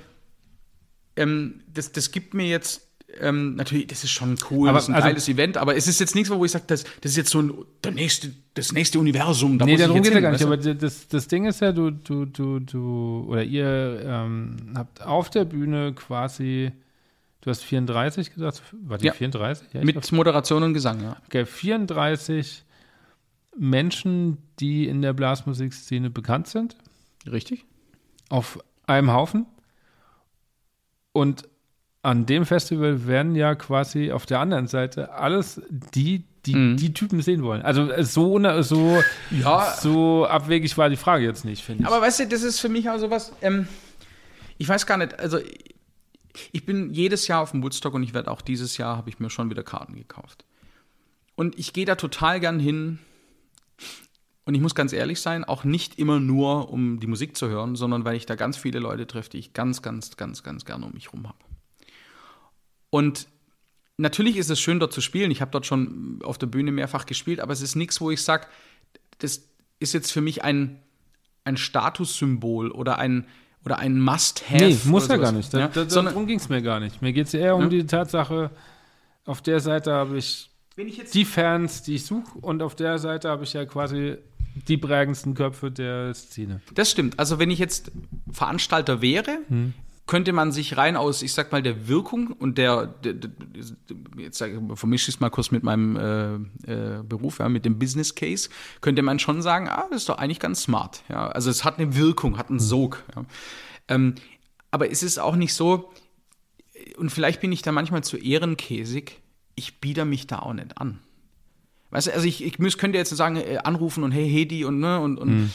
ähm, 1.15 1.61
das, 1.73 1.91
das 1.91 2.11
gibt 2.11 2.33
mir 2.33 2.47
jetzt. 2.47 2.81
Ähm, 3.21 3.55
natürlich, 3.55 3.87
das 3.87 4.03
ist 4.03 4.11
schon 4.11 4.35
cool, 4.49 4.67
aber, 4.67 4.77
das 4.77 4.85
ist 4.85 4.89
ein 4.89 4.95
also, 4.95 5.07
geiles 5.07 5.29
Event, 5.29 5.55
aber 5.55 5.77
es 5.77 5.87
ist 5.87 6.01
jetzt 6.01 6.15
nichts, 6.15 6.29
wo 6.29 6.43
ich 6.43 6.51
sage, 6.51 6.65
das, 6.67 6.83
das 6.99 7.11
ist 7.11 7.15
jetzt 7.17 7.29
so 7.29 7.41
ein, 7.41 7.53
der 7.81 7.93
nächste, 7.93 8.33
das 8.55 8.73
nächste 8.73 8.99
Universum. 8.99 9.57
Da 9.57 9.63
nee, 9.63 9.77
darum 9.77 10.01
geht 10.01 10.13
ja 10.13 10.19
gar 10.19 10.31
nicht, 10.31 10.43
aber 10.43 10.57
das, 10.57 11.07
das 11.07 11.27
Ding 11.29 11.45
ist 11.45 11.61
ja, 11.61 11.71
du, 11.71 11.91
du, 11.91 12.25
du, 12.25 12.59
du, 12.59 13.25
oder 13.29 13.41
ihr 13.43 14.01
ähm, 14.03 14.73
habt 14.75 15.01
auf 15.01 15.29
der 15.29 15.45
Bühne 15.45 15.93
quasi, 15.93 16.73
du 17.39 17.49
hast 17.49 17.63
34 17.63 18.33
gesagt, 18.33 18.63
war 18.73 18.97
die 18.97 19.05
ja. 19.05 19.13
34? 19.13 19.67
Ja, 19.71 19.85
Mit 19.85 20.11
Moderation 20.11 20.63
und 20.63 20.73
Gesang, 20.73 21.01
ja. 21.01 21.15
Okay, 21.27 21.45
34 21.45 22.64
Menschen, 23.57 24.37
die 24.59 24.87
in 24.87 25.01
der 25.01 25.13
Blasmusikszene 25.13 26.09
bekannt 26.09 26.47
sind. 26.47 26.75
Richtig. 27.29 27.65
Auf 28.29 28.59
einem 28.87 29.11
Haufen. 29.11 29.45
Und 31.11 31.47
an 32.01 32.25
dem 32.25 32.45
Festival 32.45 33.07
werden 33.07 33.35
ja 33.35 33.55
quasi 33.55 34.11
auf 34.11 34.25
der 34.25 34.39
anderen 34.39 34.67
Seite 34.67 35.13
alles 35.13 35.61
die, 35.69 36.23
die 36.45 36.55
mhm. 36.55 36.77
die 36.77 36.93
Typen 36.93 37.21
sehen 37.21 37.41
wollen. 37.41 37.63
Also 37.63 37.89
so, 38.03 38.61
so, 38.61 39.01
ja. 39.31 39.75
so 39.79 40.27
abwegig 40.27 40.77
war 40.77 40.89
die 40.89 40.97
Frage 40.97 41.25
jetzt 41.25 41.45
nicht, 41.45 41.63
finde 41.63 41.83
ich. 41.83 41.87
Aber 41.87 42.01
weißt 42.01 42.19
du, 42.19 42.27
das 42.27 42.43
ist 42.43 42.59
für 42.59 42.69
mich 42.69 42.89
auch 42.89 42.99
sowas, 42.99 43.31
ähm, 43.41 43.67
ich 44.57 44.69
weiß 44.69 44.85
gar 44.85 44.97
nicht, 44.97 45.19
also 45.19 45.39
ich 46.51 46.65
bin 46.65 46.93
jedes 46.93 47.27
Jahr 47.27 47.41
auf 47.41 47.51
dem 47.51 47.63
Woodstock 47.63 47.93
und 47.93 48.03
ich 48.03 48.13
werde 48.13 48.29
auch 48.29 48.41
dieses 48.41 48.77
Jahr, 48.77 48.97
habe 48.97 49.09
ich 49.09 49.19
mir 49.19 49.29
schon 49.29 49.49
wieder 49.49 49.63
Karten 49.63 49.95
gekauft. 49.95 50.45
Und 51.35 51.57
ich 51.57 51.73
gehe 51.73 51.85
da 51.85 51.95
total 51.95 52.39
gern 52.39 52.59
hin, 52.59 52.99
und 54.45 54.53
ich 54.53 54.61
muss 54.61 54.75
ganz 54.75 54.93
ehrlich 54.93 55.19
sein, 55.21 55.43
auch 55.43 55.63
nicht 55.63 55.97
immer 55.97 56.19
nur, 56.19 56.69
um 56.71 56.99
die 56.99 57.07
Musik 57.07 57.35
zu 57.35 57.47
hören, 57.49 57.75
sondern 57.75 58.05
weil 58.05 58.15
ich 58.15 58.27
da 58.27 58.35
ganz 58.35 58.57
viele 58.57 58.79
Leute 58.79 59.07
treffe, 59.07 59.31
die 59.31 59.39
ich 59.39 59.53
ganz, 59.53 59.81
ganz, 59.81 60.17
ganz, 60.17 60.43
ganz 60.43 60.65
gerne 60.65 60.85
um 60.85 60.93
mich 60.93 61.07
herum 61.07 61.27
habe. 61.27 61.37
Und 62.91 63.27
natürlich 63.97 64.37
ist 64.37 64.51
es 64.51 64.59
schön, 64.59 64.79
dort 64.79 64.93
zu 64.93 65.01
spielen. 65.01 65.31
Ich 65.31 65.41
habe 65.41 65.51
dort 65.51 65.65
schon 65.65 66.19
auf 66.23 66.37
der 66.37 66.47
Bühne 66.47 66.71
mehrfach 66.71 67.07
gespielt, 67.07 67.39
aber 67.39 67.53
es 67.53 67.61
ist 67.61 67.75
nichts, 67.75 67.99
wo 68.01 68.11
ich 68.11 68.21
sage, 68.21 68.45
das 69.17 69.41
ist 69.79 69.93
jetzt 69.93 70.11
für 70.11 70.21
mich 70.21 70.43
ein, 70.43 70.79
ein 71.43 71.57
Statussymbol 71.57 72.69
oder 72.69 72.99
ein, 72.99 73.25
oder 73.65 73.79
ein 73.79 73.99
Must-Have. 73.99 74.63
Nee, 74.63 74.77
muss 74.85 75.07
ja 75.07 75.17
gar 75.17 75.31
nicht. 75.31 75.51
Da, 75.51 75.67
da, 75.67 75.85
darum 75.85 76.27
ging 76.27 76.37
es 76.37 76.49
mir 76.49 76.61
gar 76.61 76.79
nicht. 76.79 77.01
Mir 77.01 77.13
geht 77.13 77.27
es 77.27 77.33
eher 77.33 77.55
um 77.55 77.63
ja. 77.63 77.69
die 77.69 77.85
Tatsache, 77.87 78.51
auf 79.25 79.41
der 79.41 79.59
Seite 79.59 79.91
habe 79.91 80.17
ich 80.17 80.51
die 80.77 81.25
Fans, 81.25 81.81
die 81.81 81.95
ich 81.95 82.05
suche, 82.05 82.37
und 82.39 82.61
auf 82.61 82.75
der 82.75 82.99
Seite 82.99 83.29
habe 83.29 83.43
ich 83.43 83.53
ja 83.53 83.65
quasi 83.65 84.17
die 84.67 84.77
prägendsten 84.77 85.33
Köpfe 85.33 85.71
der 85.71 86.13
Szene. 86.13 86.61
Das 86.73 86.91
stimmt. 86.91 87.19
Also 87.19 87.39
wenn 87.39 87.51
ich 87.51 87.59
jetzt 87.59 87.91
Veranstalter 88.31 89.01
wäre, 89.01 89.39
hm. 89.47 89.73
könnte 90.07 90.33
man 90.33 90.51
sich 90.51 90.77
rein 90.77 90.95
aus, 90.95 91.21
ich 91.21 91.33
sag 91.33 91.51
mal, 91.51 91.61
der 91.61 91.87
Wirkung 91.87 92.27
und 92.27 92.57
der, 92.57 92.87
der, 92.87 93.13
der 93.13 93.31
jetzt 94.17 94.43
vermische 94.75 95.09
ich 95.09 95.15
es 95.15 95.19
mal 95.19 95.29
kurz 95.29 95.51
mit 95.51 95.63
meinem 95.63 95.95
äh, 95.97 96.35
äh, 96.71 97.03
Beruf, 97.03 97.39
ja, 97.39 97.49
mit 97.49 97.65
dem 97.65 97.77
Business 97.79 98.15
Case, 98.15 98.49
könnte 98.81 99.01
man 99.01 99.19
schon 99.19 99.41
sagen, 99.41 99.67
ah, 99.67 99.85
das 99.89 100.01
ist 100.01 100.09
doch 100.09 100.17
eigentlich 100.17 100.39
ganz 100.39 100.63
smart. 100.63 101.03
Ja. 101.09 101.27
Also 101.27 101.49
es 101.49 101.63
hat 101.65 101.79
eine 101.79 101.95
Wirkung, 101.95 102.37
hat 102.37 102.49
einen 102.49 102.59
Sog. 102.59 103.03
Ja. 103.15 103.25
Ähm, 103.89 104.15
aber 104.71 104.91
es 104.91 105.03
ist 105.03 105.19
auch 105.19 105.35
nicht 105.35 105.53
so, 105.53 105.91
und 106.97 107.09
vielleicht 107.09 107.41
bin 107.41 107.51
ich 107.51 107.61
da 107.61 107.71
manchmal 107.71 108.03
zu 108.03 108.17
ehrenkäsig, 108.17 109.21
ich 109.55 109.79
biete 109.79 110.05
mich 110.05 110.27
da 110.27 110.39
auch 110.39 110.53
nicht 110.53 110.77
an. 110.77 110.99
Weißt 111.91 112.07
du, 112.07 112.13
also 112.13 112.25
ich, 112.25 112.43
ich 112.43 112.59
müß, 112.59 112.77
könnte 112.77 112.97
jetzt 112.97 113.15
sagen, 113.15 113.37
äh, 113.37 113.59
anrufen 113.63 114.03
und 114.03 114.11
hey 114.11 114.29
Hedi 114.29 114.65
und 114.65 114.79
ne 114.79 114.99
und, 114.99 115.17
und 115.17 115.29
mhm. 115.29 115.51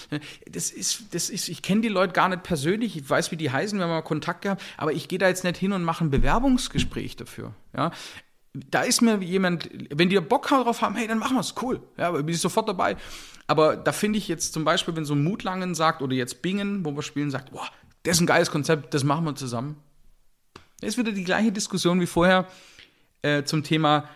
das 0.50 0.70
ist, 0.70 1.14
das 1.14 1.28
ist, 1.28 1.48
ich 1.48 1.62
kenne 1.62 1.80
die 1.80 1.88
Leute 1.88 2.12
gar 2.12 2.28
nicht 2.28 2.42
persönlich, 2.44 2.96
ich 2.96 3.08
weiß, 3.08 3.30
wie 3.30 3.36
die 3.36 3.50
heißen, 3.50 3.78
wir 3.78 3.84
haben 3.84 3.90
mal 3.90 4.02
Kontakt 4.02 4.42
gehabt, 4.42 4.62
aber 4.76 4.92
ich 4.92 5.08
gehe 5.08 5.18
da 5.18 5.28
jetzt 5.28 5.44
nicht 5.44 5.56
hin 5.56 5.72
und 5.72 5.82
mache 5.82 6.04
ein 6.04 6.10
Bewerbungsgespräch 6.10 7.16
dafür. 7.16 7.52
Ja. 7.76 7.90
Da 8.52 8.82
ist 8.82 9.00
mir 9.00 9.18
jemand, 9.22 9.68
wenn 9.90 10.08
die 10.08 10.18
Bock 10.20 10.48
drauf 10.48 10.82
haben, 10.82 10.96
hey, 10.96 11.06
dann 11.06 11.18
machen 11.18 11.36
wir 11.36 11.40
es, 11.40 11.54
cool. 11.62 11.80
Ja, 11.96 12.10
bin 12.10 12.28
ich 12.28 12.40
sofort 12.40 12.68
dabei. 12.68 12.96
Aber 13.46 13.76
da 13.76 13.92
finde 13.92 14.18
ich 14.18 14.26
jetzt 14.26 14.52
zum 14.52 14.64
Beispiel, 14.64 14.96
wenn 14.96 15.04
so 15.04 15.14
Mutlangen 15.14 15.74
sagt 15.74 16.02
oder 16.02 16.14
jetzt 16.14 16.42
Bingen, 16.42 16.84
wo 16.84 16.92
wir 16.92 17.02
spielen, 17.02 17.30
sagt, 17.30 17.52
boah, 17.52 17.68
das 18.02 18.16
ist 18.16 18.20
ein 18.22 18.26
geiles 18.26 18.50
Konzept, 18.50 18.94
das 18.94 19.04
machen 19.04 19.24
wir 19.24 19.34
zusammen. 19.34 19.76
Das 20.80 20.90
ist 20.90 20.98
wieder 20.98 21.12
die 21.12 21.24
gleiche 21.24 21.52
Diskussion 21.52 22.00
wie 22.00 22.06
vorher 22.06 22.46
äh, 23.22 23.44
zum 23.44 23.62
Thema 23.62 24.08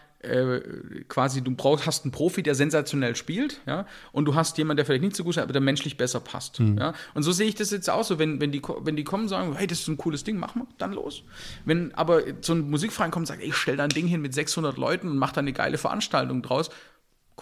quasi, 1.08 1.42
du 1.42 1.54
brauchst, 1.54 1.86
hast 1.86 2.04
einen 2.04 2.12
Profi, 2.12 2.42
der 2.42 2.54
sensationell 2.54 3.16
spielt, 3.16 3.60
ja, 3.66 3.86
und 4.12 4.24
du 4.24 4.34
hast 4.34 4.58
jemanden, 4.58 4.78
der 4.78 4.86
vielleicht 4.86 5.02
nicht 5.02 5.16
so 5.16 5.24
gut 5.24 5.36
ist, 5.36 5.42
aber 5.42 5.52
der 5.52 5.60
menschlich 5.60 5.96
besser 5.96 6.20
passt. 6.20 6.58
Ja. 6.58 6.94
Und 7.14 7.22
so 7.22 7.32
sehe 7.32 7.48
ich 7.48 7.54
das 7.54 7.70
jetzt 7.70 7.90
auch 7.90 8.04
so, 8.04 8.18
wenn, 8.18 8.40
wenn, 8.40 8.52
die, 8.52 8.62
wenn 8.80 8.96
die 8.96 9.04
kommen 9.04 9.24
und 9.24 9.28
sagen, 9.28 9.54
hey, 9.54 9.66
das 9.66 9.80
ist 9.80 9.88
ein 9.88 9.96
cooles 9.96 10.24
Ding, 10.24 10.38
machen 10.38 10.62
wir, 10.62 10.68
dann 10.78 10.92
los. 10.92 11.22
Wenn 11.64 11.94
aber 11.94 12.22
so 12.40 12.54
ein 12.54 12.70
Musikverein 12.70 13.10
kommt 13.10 13.22
und 13.22 13.26
sagt, 13.26 13.42
ey, 13.42 13.48
ich 13.48 13.56
stell 13.56 13.76
da 13.76 13.84
ein 13.84 13.90
Ding 13.90 14.06
hin 14.06 14.22
mit 14.22 14.34
600 14.34 14.76
Leuten 14.76 15.08
und 15.08 15.18
mach 15.18 15.32
da 15.32 15.40
eine 15.40 15.52
geile 15.52 15.78
Veranstaltung 15.78 16.42
draus, 16.42 16.70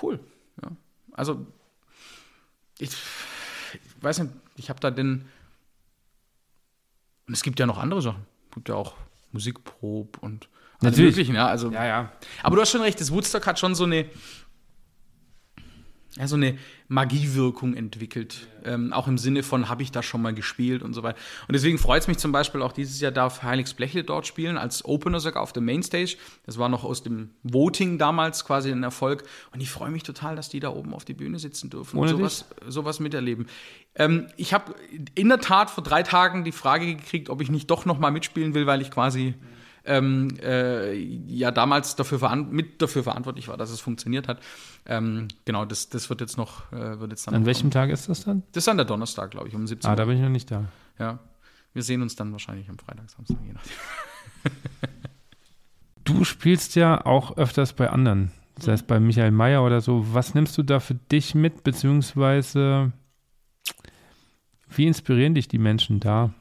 cool. 0.02 0.20
Ja. 0.62 0.70
Also, 1.12 1.46
ich, 2.78 2.90
ich 2.90 4.02
weiß 4.02 4.20
nicht, 4.20 4.32
ich 4.56 4.70
habe 4.70 4.80
da 4.80 4.90
den. 4.90 5.26
Und 7.26 7.34
es 7.34 7.42
gibt 7.42 7.60
ja 7.60 7.66
noch 7.66 7.78
andere 7.78 8.02
Sachen. 8.02 8.26
Es 8.50 8.54
gibt 8.56 8.68
ja 8.68 8.74
auch 8.74 8.94
Musikprob 9.32 10.18
und 10.22 10.48
Natürlich. 10.80 11.12
Möglichen, 11.16 11.34
ja. 11.36 11.46
Also, 11.46 11.70
Ja, 11.70 11.84
ja. 11.86 12.12
aber 12.42 12.56
du 12.56 12.62
hast 12.62 12.70
schon 12.72 12.80
recht, 12.82 13.00
das 13.00 13.12
Woodstock 13.12 13.46
hat 13.46 13.59
schon 13.59 13.74
so 13.74 13.84
eine, 13.84 14.06
ja, 16.18 16.28
so 16.28 16.36
eine 16.36 16.59
Magiewirkung 16.89 17.74
entwickelt. 17.74 18.47
Ähm, 18.64 18.93
auch 18.93 19.09
im 19.09 19.16
Sinne 19.16 19.43
von, 19.43 19.70
habe 19.70 19.82
ich 19.82 19.93
da 19.93 20.02
schon 20.02 20.20
mal 20.20 20.34
gespielt 20.34 20.82
und 20.82 20.93
so 20.93 21.02
weiter. 21.02 21.18
Und 21.48 21.55
deswegen 21.55 21.78
freut 21.78 22.02
es 22.02 22.09
mich 22.09 22.18
zum 22.18 22.32
Beispiel 22.32 22.60
auch 22.60 22.72
dieses 22.72 23.01
Jahr 23.01 23.12
darf 23.12 23.43
Heilig's 23.43 23.72
Blechle 23.72 24.05
dort 24.05 24.26
spielen, 24.26 24.59
als 24.59 24.84
Opener 24.84 25.20
sogar 25.20 25.43
auf 25.43 25.55
der 25.55 25.62
Mainstage. 25.62 26.16
Das 26.44 26.59
war 26.59 26.68
noch 26.68 26.84
aus 26.84 27.02
dem 27.02 27.30
Voting 27.43 27.97
damals 27.97 28.44
quasi 28.44 28.70
ein 28.70 28.82
Erfolg. 28.82 29.24
Und 29.52 29.62
ich 29.62 29.70
freue 29.70 29.90
mich 29.90 30.02
total, 30.02 30.36
dass 30.36 30.51
die 30.51 30.60
da 30.60 30.68
oben 30.68 30.93
auf 30.93 31.06
die 31.06 31.14
Bühne 31.14 31.39
sitzen 31.39 31.70
dürfen 31.70 31.98
Ohne 31.98 32.10
und 32.10 32.18
sowas, 32.18 32.44
sowas 32.66 33.01
miterleben. 33.01 33.47
Ähm, 33.94 34.26
ich 34.36 34.52
habe 34.52 34.74
in 35.14 35.30
der 35.30 35.40
Tat 35.40 35.70
vor 35.70 35.82
drei 35.82 36.02
Tagen 36.02 36.44
die 36.44 36.52
Frage 36.52 36.94
gekriegt, 36.94 37.30
ob 37.30 37.40
ich 37.40 37.51
nicht 37.51 37.70
doch 37.70 37.86
noch 37.86 37.98
mal 37.98 38.10
mitspielen 38.10 38.52
will, 38.52 38.66
weil 38.66 38.82
ich 38.82 38.90
quasi 38.90 39.34
ähm, 39.84 40.28
äh, 40.42 40.92
ja 40.94 41.50
damals 41.50 41.96
dafür 41.96 42.34
mit 42.36 42.80
dafür 42.82 43.02
verantwortlich 43.02 43.48
war, 43.48 43.56
dass 43.56 43.70
es 43.70 43.80
funktioniert 43.80 44.28
hat. 44.28 44.40
Ähm, 44.86 45.28
genau, 45.44 45.64
das, 45.64 45.88
das 45.88 46.09
wird 46.10 46.20
jetzt 46.20 46.36
noch 46.36 46.72
äh, 46.72 47.00
wird 47.00 47.10
jetzt 47.10 47.26
dann 47.26 47.34
An 47.34 47.46
welchem 47.46 47.62
kommen. 47.62 47.70
Tag 47.72 47.90
ist 47.90 48.09
das 48.09 48.24
dann? 48.24 48.42
Das 48.52 48.62
ist 48.62 48.68
dann 48.68 48.76
der 48.76 48.86
Donnerstag, 48.86 49.30
glaube 49.30 49.48
ich, 49.48 49.54
um 49.54 49.66
17 49.66 49.88
Ah, 49.88 49.92
Uhr. 49.92 49.96
da 49.96 50.04
bin 50.04 50.16
ich 50.16 50.22
noch 50.22 50.28
nicht 50.28 50.50
da. 50.50 50.64
Ja. 50.98 51.18
Wir 51.74 51.82
sehen 51.82 52.02
uns 52.02 52.16
dann 52.16 52.32
wahrscheinlich 52.32 52.68
am 52.68 52.78
Freitag, 52.78 53.09
Samstag, 53.10 53.38
je 53.46 53.52
nachdem. 53.54 53.72
Du 56.04 56.24
spielst 56.24 56.74
ja 56.74 57.06
auch 57.06 57.36
öfters 57.36 57.74
bei 57.74 57.88
anderen, 57.88 58.32
sei 58.59 58.72
es 58.72 58.82
bei 58.82 58.98
Michael 58.98 59.30
Mayer 59.30 59.64
oder 59.64 59.80
so. 59.80 60.04
Was 60.12 60.34
nimmst 60.34 60.59
du 60.59 60.64
da 60.64 60.80
für 60.80 60.94
dich 60.96 61.34
mit, 61.36 61.62
beziehungsweise 61.62 62.92
wie 64.68 64.86
inspirieren 64.86 65.34
dich 65.34 65.46
die 65.46 65.59
Menschen 65.59 66.00
da? 66.00 66.34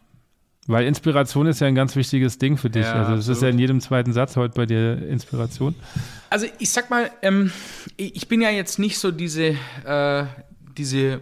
Weil 0.67 0.85
Inspiration 0.85 1.47
ist 1.47 1.59
ja 1.59 1.67
ein 1.67 1.75
ganz 1.75 1.95
wichtiges 1.95 2.37
Ding 2.37 2.57
für 2.57 2.69
dich. 2.69 2.85
Ja, 2.85 2.93
also 2.93 3.13
es 3.13 3.27
ist 3.27 3.41
ja 3.41 3.49
in 3.49 3.57
jedem 3.57 3.81
zweiten 3.81 4.13
Satz 4.13 4.35
heute 4.35 4.53
bei 4.53 4.67
dir 4.67 5.07
Inspiration. 5.07 5.73
Also 6.29 6.45
ich 6.59 6.69
sag 6.69 6.89
mal, 6.89 7.09
ähm, 7.23 7.51
ich 7.97 8.15
ich 8.15 8.27
bin 8.27 8.41
ja 8.41 8.51
jetzt 8.51 8.77
nicht 8.77 8.99
so 8.99 9.11
diese, 9.11 9.55
äh, 9.85 10.25
diese, 10.77 11.21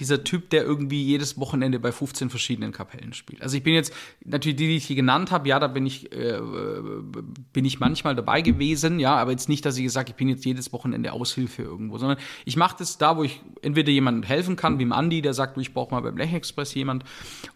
dieser 0.00 0.24
Typ, 0.24 0.50
der 0.50 0.64
irgendwie 0.64 1.02
jedes 1.02 1.38
Wochenende 1.38 1.78
bei 1.78 1.92
15 1.92 2.30
verschiedenen 2.30 2.72
Kapellen 2.72 3.12
spielt. 3.12 3.42
Also 3.42 3.56
ich 3.56 3.62
bin 3.62 3.74
jetzt, 3.74 3.92
natürlich 4.24 4.56
die, 4.56 4.68
die 4.68 4.76
ich 4.76 4.86
hier 4.86 4.96
genannt 4.96 5.30
habe, 5.30 5.48
ja, 5.48 5.58
da 5.58 5.68
bin 5.68 5.86
ich, 5.86 6.12
äh, 6.12 6.40
bin 7.52 7.64
ich 7.64 7.80
manchmal 7.80 8.14
dabei 8.14 8.42
gewesen, 8.42 8.98
ja, 9.00 9.16
aber 9.16 9.32
jetzt 9.32 9.48
nicht, 9.48 9.64
dass 9.64 9.76
ich 9.76 9.84
gesagt 9.84 10.08
ich 10.08 10.14
bin 10.14 10.28
jetzt 10.28 10.44
jedes 10.44 10.72
Wochenende 10.72 11.12
Aushilfe 11.12 11.62
irgendwo, 11.62 11.98
sondern 11.98 12.18
ich 12.44 12.56
mache 12.56 12.76
das 12.78 12.98
da, 12.98 13.16
wo 13.16 13.24
ich 13.24 13.40
entweder 13.62 13.90
jemandem 13.90 14.22
helfen 14.22 14.56
kann, 14.56 14.78
wie 14.78 14.84
im 14.84 14.92
Andi, 14.92 15.22
der 15.22 15.34
sagt, 15.34 15.56
du, 15.56 15.60
ich 15.60 15.74
brauche 15.74 15.94
mal 15.94 16.00
beim 16.00 16.16
Lech 16.16 16.32
Express 16.32 16.74
jemand, 16.74 17.04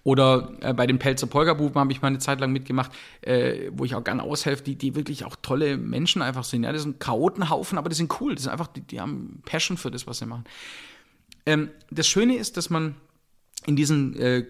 oder 0.04 0.52
äh, 0.60 0.74
bei 0.74 0.86
den 0.86 0.98
Pelzer 0.98 1.26
Polgerbuben 1.26 1.80
habe 1.80 1.92
ich 1.92 2.02
mal 2.02 2.08
eine 2.08 2.18
Zeit 2.18 2.40
lang 2.40 2.52
mitgemacht, 2.52 2.92
äh, 3.22 3.70
wo 3.72 3.84
ich 3.84 3.94
auch 3.94 4.04
gerne 4.04 4.22
aushelfe, 4.22 4.62
die, 4.62 4.76
die 4.76 4.94
wirklich 4.94 5.24
auch 5.24 5.36
tolle 5.40 5.76
Menschen 5.76 6.22
einfach 6.22 6.44
sind. 6.44 6.64
Ja, 6.64 6.72
das 6.72 6.82
sind 6.82 7.00
Chaotenhaufen, 7.00 7.78
aber 7.78 7.88
die 7.88 7.94
sind 7.94 8.20
cool. 8.20 8.34
Das 8.34 8.44
sind 8.44 8.52
einfach, 8.52 8.68
die, 8.68 8.80
die 8.80 9.00
haben 9.00 9.42
Passion 9.44 9.76
für 9.76 9.90
das, 9.90 10.06
was 10.06 10.18
sie 10.18 10.26
machen. 10.26 10.44
Ähm, 11.46 11.70
das 11.90 12.06
Schöne 12.08 12.36
ist, 12.36 12.56
dass 12.56 12.70
man 12.70 12.94
in 13.66 13.76
diesen 13.76 14.16
äh, 14.16 14.44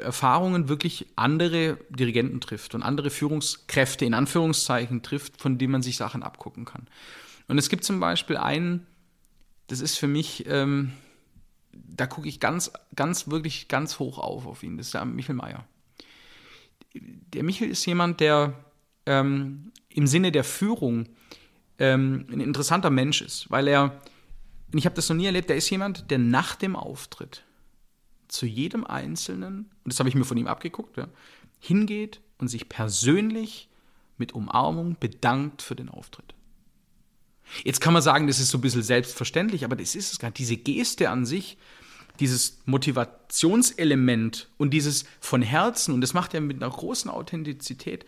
Erfahrungen 0.00 0.68
wirklich 0.68 1.06
andere 1.16 1.78
Dirigenten 1.90 2.40
trifft 2.40 2.74
und 2.74 2.82
andere 2.82 3.10
Führungskräfte 3.10 4.04
in 4.04 4.14
Anführungszeichen 4.14 5.02
trifft, 5.02 5.40
von 5.40 5.58
denen 5.58 5.72
man 5.72 5.82
sich 5.82 5.96
Sachen 5.96 6.22
abgucken 6.22 6.64
kann. 6.64 6.88
Und 7.46 7.58
es 7.58 7.68
gibt 7.68 7.84
zum 7.84 8.00
Beispiel 8.00 8.36
einen, 8.36 8.86
das 9.68 9.80
ist 9.80 9.98
für 9.98 10.08
mich, 10.08 10.44
ähm, 10.48 10.92
da 11.72 12.06
gucke 12.06 12.28
ich 12.28 12.40
ganz, 12.40 12.72
ganz, 12.96 13.28
wirklich 13.28 13.68
ganz 13.68 13.98
hoch 13.98 14.18
auf 14.18 14.46
auf 14.46 14.62
ihn. 14.62 14.76
Das 14.76 14.86
ist 14.86 14.94
der 14.94 15.04
Michel 15.04 15.34
Mayer. 15.34 15.64
Der 16.94 17.42
Michel 17.42 17.68
ist 17.68 17.84
jemand, 17.86 18.20
der 18.20 18.54
ähm, 19.06 19.72
im 19.88 20.06
Sinne 20.06 20.32
der 20.32 20.44
Führung 20.44 21.08
ähm, 21.78 22.26
ein 22.30 22.40
interessanter 22.40 22.90
Mensch 22.90 23.20
ist, 23.22 23.50
weil 23.50 23.68
er, 23.68 24.00
und 24.74 24.78
ich 24.78 24.86
habe 24.86 24.96
das 24.96 25.08
noch 25.08 25.14
nie 25.14 25.26
erlebt, 25.26 25.50
der 25.50 25.56
ist 25.56 25.70
jemand, 25.70 26.10
der 26.10 26.18
nach 26.18 26.56
dem 26.56 26.74
Auftritt 26.74 27.44
zu 28.26 28.44
jedem 28.44 28.84
Einzelnen, 28.84 29.70
und 29.84 29.92
das 29.92 30.00
habe 30.00 30.08
ich 30.08 30.16
mir 30.16 30.24
von 30.24 30.36
ihm 30.36 30.48
abgeguckt, 30.48 30.96
ja, 30.96 31.06
hingeht 31.60 32.20
und 32.38 32.48
sich 32.48 32.68
persönlich 32.68 33.68
mit 34.18 34.32
Umarmung 34.32 34.96
bedankt 34.98 35.62
für 35.62 35.76
den 35.76 35.88
Auftritt. 35.88 36.34
Jetzt 37.62 37.80
kann 37.80 37.92
man 37.92 38.02
sagen, 38.02 38.26
das 38.26 38.40
ist 38.40 38.48
so 38.48 38.58
ein 38.58 38.62
bisschen 38.62 38.82
selbstverständlich, 38.82 39.64
aber 39.64 39.76
das 39.76 39.94
ist 39.94 40.12
es 40.12 40.18
gar 40.18 40.30
nicht. 40.30 40.38
Diese 40.38 40.56
Geste 40.56 41.08
an 41.08 41.24
sich, 41.24 41.56
dieses 42.18 42.58
Motivationselement 42.64 44.48
und 44.56 44.70
dieses 44.70 45.04
von 45.20 45.42
Herzen, 45.42 45.94
und 45.94 46.00
das 46.00 46.14
macht 46.14 46.34
er 46.34 46.40
mit 46.40 46.60
einer 46.60 46.72
großen 46.72 47.08
Authentizität, 47.12 48.06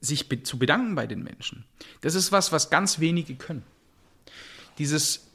sich 0.00 0.26
zu 0.44 0.58
bedanken 0.58 0.94
bei 0.94 1.06
den 1.06 1.22
Menschen. 1.22 1.66
Das 2.00 2.14
ist 2.14 2.32
was, 2.32 2.50
was 2.50 2.70
ganz 2.70 2.98
wenige 2.98 3.34
können. 3.34 3.64
Dieses 4.78 5.25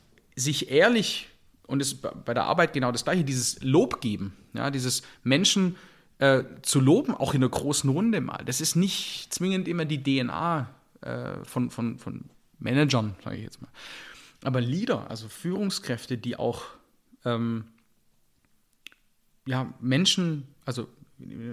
sich 0.42 0.70
ehrlich, 0.70 1.28
und 1.72 1.82
ist 1.82 2.02
bei 2.26 2.34
der 2.34 2.44
Arbeit 2.44 2.74
genau 2.74 2.92
das 2.92 3.06
gleiche, 3.06 3.24
dieses 3.24 3.64
Lob 3.64 4.02
geben, 4.02 4.34
ja, 4.54 4.70
dieses 4.70 5.04
Menschen 5.24 5.78
äh, 6.18 6.44
zu 6.64 6.82
loben, 6.82 7.16
auch 7.16 7.34
in 7.34 7.42
einer 7.42 7.50
großen 7.50 7.90
Runde 7.90 8.20
mal. 8.20 8.44
Das 8.46 8.60
ist 8.60 8.76
nicht 8.76 9.34
zwingend 9.34 9.70
immer 9.70 9.86
die 9.86 10.04
DNA 10.04 10.70
äh, 11.00 11.46
von, 11.46 11.72
von, 11.72 11.98
von 11.98 12.26
Managern, 12.60 13.16
sage 13.24 13.38
ich 13.38 13.44
jetzt 13.44 13.62
mal. 13.62 13.72
Aber 14.44 14.60
Leader, 14.60 15.10
also 15.10 15.30
Führungskräfte, 15.30 16.18
die 16.18 16.36
auch 16.36 16.64
ähm, 17.24 17.66
ja, 19.46 19.74
Menschen, 19.80 20.48
also 20.66 20.90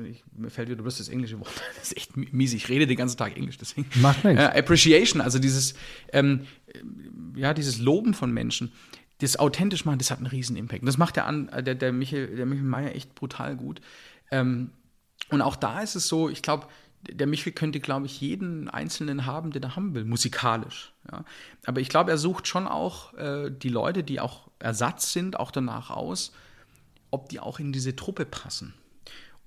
ich, 0.08 0.24
mir 0.36 0.50
fällt 0.50 0.68
wieder 0.68 0.82
bloß 0.82 0.98
das 0.98 1.08
englische 1.08 1.38
Wort, 1.38 1.50
das 1.76 1.88
ist 1.88 1.96
echt 1.96 2.16
mies, 2.16 2.52
ich 2.52 2.68
rede 2.68 2.86
den 2.86 2.96
ganzen 2.96 3.16
Tag 3.16 3.36
Englisch, 3.36 3.58
deswegen. 3.58 3.88
Macht 4.00 4.24
nichts. 4.24 4.42
Äh, 4.42 4.58
Appreciation, 4.58 5.20
also 5.20 5.38
dieses, 5.38 5.74
ähm, 6.12 6.46
ja, 7.34 7.54
dieses 7.54 7.78
Loben 7.78 8.14
von 8.14 8.32
Menschen, 8.32 8.72
das 9.18 9.36
authentisch 9.36 9.84
machen, 9.84 9.98
das 9.98 10.10
hat 10.10 10.18
einen 10.18 10.28
riesen 10.28 10.56
Impact. 10.56 10.82
Und 10.82 10.86
das 10.86 10.98
macht 10.98 11.16
der, 11.16 11.26
an, 11.26 11.50
der, 11.64 11.74
der, 11.74 11.92
Michael, 11.92 12.36
der 12.36 12.46
Michael 12.46 12.66
Mayer 12.66 12.94
echt 12.94 13.14
brutal 13.14 13.56
gut. 13.56 13.80
Ähm, 14.30 14.70
und 15.30 15.42
auch 15.42 15.56
da 15.56 15.80
ist 15.80 15.96
es 15.96 16.08
so, 16.08 16.28
ich 16.28 16.42
glaube, 16.42 16.68
der 17.02 17.26
Michael 17.26 17.52
könnte, 17.52 17.80
glaube 17.80 18.06
ich, 18.06 18.20
jeden 18.20 18.68
Einzelnen 18.68 19.26
haben, 19.26 19.50
den 19.50 19.62
er 19.62 19.76
haben 19.76 19.94
will, 19.94 20.04
musikalisch. 20.04 20.92
Ja. 21.10 21.24
Aber 21.64 21.80
ich 21.80 21.88
glaube, 21.88 22.10
er 22.10 22.18
sucht 22.18 22.46
schon 22.46 22.66
auch 22.66 23.14
äh, 23.14 23.50
die 23.50 23.68
Leute, 23.68 24.02
die 24.02 24.20
auch 24.20 24.48
Ersatz 24.58 25.12
sind, 25.12 25.38
auch 25.38 25.50
danach 25.50 25.90
aus, 25.90 26.32
ob 27.10 27.28
die 27.28 27.40
auch 27.40 27.60
in 27.60 27.72
diese 27.72 27.94
Truppe 27.96 28.24
passen. 28.24 28.74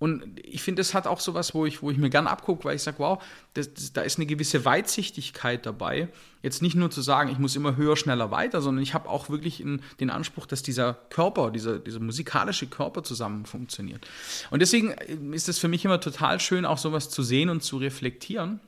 Und 0.02 0.40
ich 0.42 0.64
finde, 0.64 0.80
das 0.80 0.96
hat 0.96 1.06
auch 1.06 1.20
sowas, 1.20 1.54
wo 1.54 1.68
ich, 1.68 1.84
wo 1.84 1.92
ich 1.92 1.98
mir 2.00 2.10
gern 2.10 2.26
abgucke, 2.26 2.64
weil 2.64 2.76
ich 2.76 2.82
sage, 2.82 2.98
wow, 2.98 3.24
das, 3.54 3.72
das, 3.72 3.94
da 3.94 4.02
ist 4.02 4.18
eine 4.18 4.26
gewisse 4.26 4.66
Weitsichtigkeit 4.66 5.64
dabei. 5.64 6.10
Jetzt 6.42 6.64
nicht 6.64 6.74
nur 6.74 6.90
zu 6.90 7.04
sagen, 7.04 7.30
ich 7.30 7.38
muss 7.38 7.56
immer 7.56 7.76
höher, 7.76 7.96
schneller, 7.96 8.32
weiter, 8.32 8.64
sondern 8.64 8.82
ich 8.82 8.96
habe 8.96 9.08
auch 9.08 9.30
wirklich 9.30 9.62
in, 9.62 9.84
den 10.00 10.10
Anspruch, 10.10 10.48
dass 10.48 10.64
dieser 10.64 10.96
Körper, 11.12 11.52
dieser, 11.52 11.78
dieser 11.78 12.00
musikalische 12.00 12.66
Körper 12.66 13.04
zusammen 13.04 13.46
funktioniert. 13.46 14.08
Und 14.50 14.64
deswegen 14.64 14.90
ist 15.34 15.48
es 15.48 15.60
für 15.60 15.68
mich 15.68 15.86
immer 15.86 16.00
total 16.00 16.40
schön, 16.40 16.66
auch 16.66 16.80
sowas 16.80 17.12
zu 17.12 17.22
sehen 17.22 17.50
und 17.50 17.62
zu 17.62 17.78
reflektieren. 17.78 18.60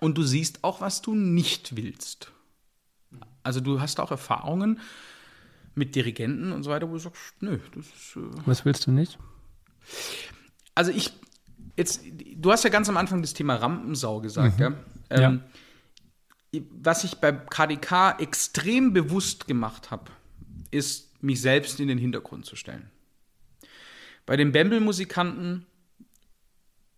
Und 0.00 0.16
du 0.16 0.22
siehst 0.22 0.64
auch, 0.64 0.80
was 0.80 1.02
du 1.02 1.14
nicht 1.14 1.76
willst. 1.76 2.32
Also 3.42 3.60
du 3.60 3.82
hast 3.82 4.00
auch 4.00 4.10
Erfahrungen 4.10 4.80
mit 5.74 5.94
Dirigenten 5.94 6.52
und 6.52 6.62
so 6.62 6.70
weiter, 6.70 6.88
wo 6.88 6.94
du 6.94 7.00
sagst, 7.00 7.34
nö, 7.40 7.58
das 7.74 7.84
ist. 7.84 8.16
Äh 8.16 8.46
Was 8.46 8.64
willst 8.64 8.86
du 8.86 8.92
nicht? 8.92 9.18
Also 10.74 10.90
ich, 10.90 11.12
jetzt, 11.76 12.02
du 12.36 12.52
hast 12.52 12.64
ja 12.64 12.70
ganz 12.70 12.88
am 12.88 12.96
Anfang 12.96 13.22
das 13.22 13.32
Thema 13.34 13.56
Rampensau 13.56 14.20
gesagt, 14.20 14.60
ja. 14.60 14.72
Ähm, 15.10 15.42
Was 16.70 17.04
ich 17.04 17.16
beim 17.16 17.46
KDK 17.46 18.18
extrem 18.20 18.92
bewusst 18.92 19.46
gemacht 19.46 19.90
habe, 19.90 20.10
ist, 20.70 21.22
mich 21.22 21.40
selbst 21.40 21.80
in 21.80 21.88
den 21.88 21.98
Hintergrund 21.98 22.44
zu 22.44 22.54
stellen. 22.56 22.90
Bei 24.26 24.36
den 24.36 24.52
Bembel-Musikanten 24.52 25.66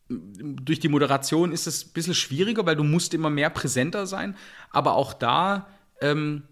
durch 0.09 0.79
die 0.81 0.89
Moderation 0.89 1.53
ist 1.53 1.67
es 1.67 1.87
ein 1.87 1.93
bisschen 1.93 2.15
schwieriger, 2.15 2.65
weil 2.67 2.77
du 2.77 2.85
musst 2.85 3.15
immer 3.15 3.31
mehr 3.31 3.51
präsenter 3.51 4.07
sein. 4.07 4.37
Aber 4.71 4.95
auch 4.95 5.13
da, 5.13 5.69
ähm, 6.01 6.45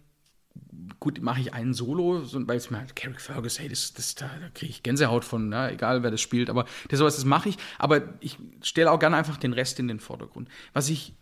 gut, 1.00 1.20
mache 1.20 1.40
ich 1.40 1.52
einen 1.52 1.74
Solo, 1.74 2.24
so, 2.24 2.46
weil 2.46 2.56
es 2.56 2.70
mir 2.70 2.78
halt 2.78 2.96
Carrick 2.96 3.20
Fergus, 3.20 3.58
hey, 3.58 3.68
das, 3.68 3.92
das, 3.92 4.14
da, 4.14 4.30
da 4.40 4.48
kriege 4.54 4.70
ich 4.70 4.82
Gänsehaut 4.82 5.24
von, 5.24 5.48
na, 5.48 5.70
egal 5.70 6.02
wer 6.02 6.10
das 6.10 6.20
spielt, 6.20 6.50
aber 6.50 6.64
das 6.88 6.98
sowas, 6.98 7.16
das 7.16 7.24
mache 7.24 7.50
ich. 7.50 7.58
Aber 7.78 8.02
ich 8.20 8.38
stelle 8.62 8.90
auch 8.90 8.98
gerne 8.98 9.16
einfach 9.16 9.36
den 9.36 9.52
Rest 9.52 9.78
in 9.78 9.88
den 9.88 10.00
Vordergrund. 10.00 10.48
Was 10.72 10.88
ich 10.88 11.12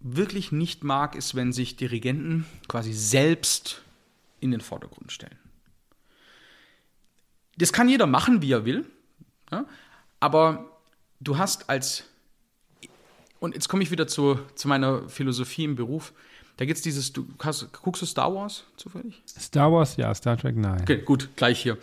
wirklich 0.00 0.52
nicht 0.52 0.84
mag, 0.84 1.14
ist, 1.14 1.34
wenn 1.34 1.52
sich 1.52 1.76
Dirigenten 1.76 2.46
quasi 2.68 2.92
selbst 2.92 3.82
in 4.40 4.50
den 4.50 4.60
Vordergrund 4.60 5.12
stellen. 5.12 5.38
Das 7.56 7.72
kann 7.72 7.88
jeder 7.88 8.06
machen, 8.06 8.42
wie 8.42 8.52
er 8.52 8.64
will, 8.64 8.86
ja? 9.50 9.66
aber 10.18 10.70
du 11.20 11.36
hast 11.36 11.68
als, 11.68 12.04
und 13.38 13.54
jetzt 13.54 13.68
komme 13.68 13.82
ich 13.82 13.90
wieder 13.90 14.06
zu, 14.06 14.38
zu 14.54 14.66
meiner 14.68 15.08
Philosophie 15.08 15.64
im 15.64 15.76
Beruf, 15.76 16.14
da 16.60 16.66
gibt 16.66 16.76
es 16.76 16.82
dieses, 16.82 17.10
du 17.10 17.26
hast, 17.38 17.72
guckst 17.72 18.02
du 18.02 18.06
Star 18.06 18.34
Wars 18.34 18.64
zufällig? 18.76 19.22
Star 19.26 19.72
Wars, 19.72 19.96
ja, 19.96 20.14
Star 20.14 20.36
Trek, 20.36 20.56
nein. 20.56 20.82
Okay, 20.82 20.98
gut, 20.98 21.30
gleich 21.34 21.62
hier. 21.62 21.78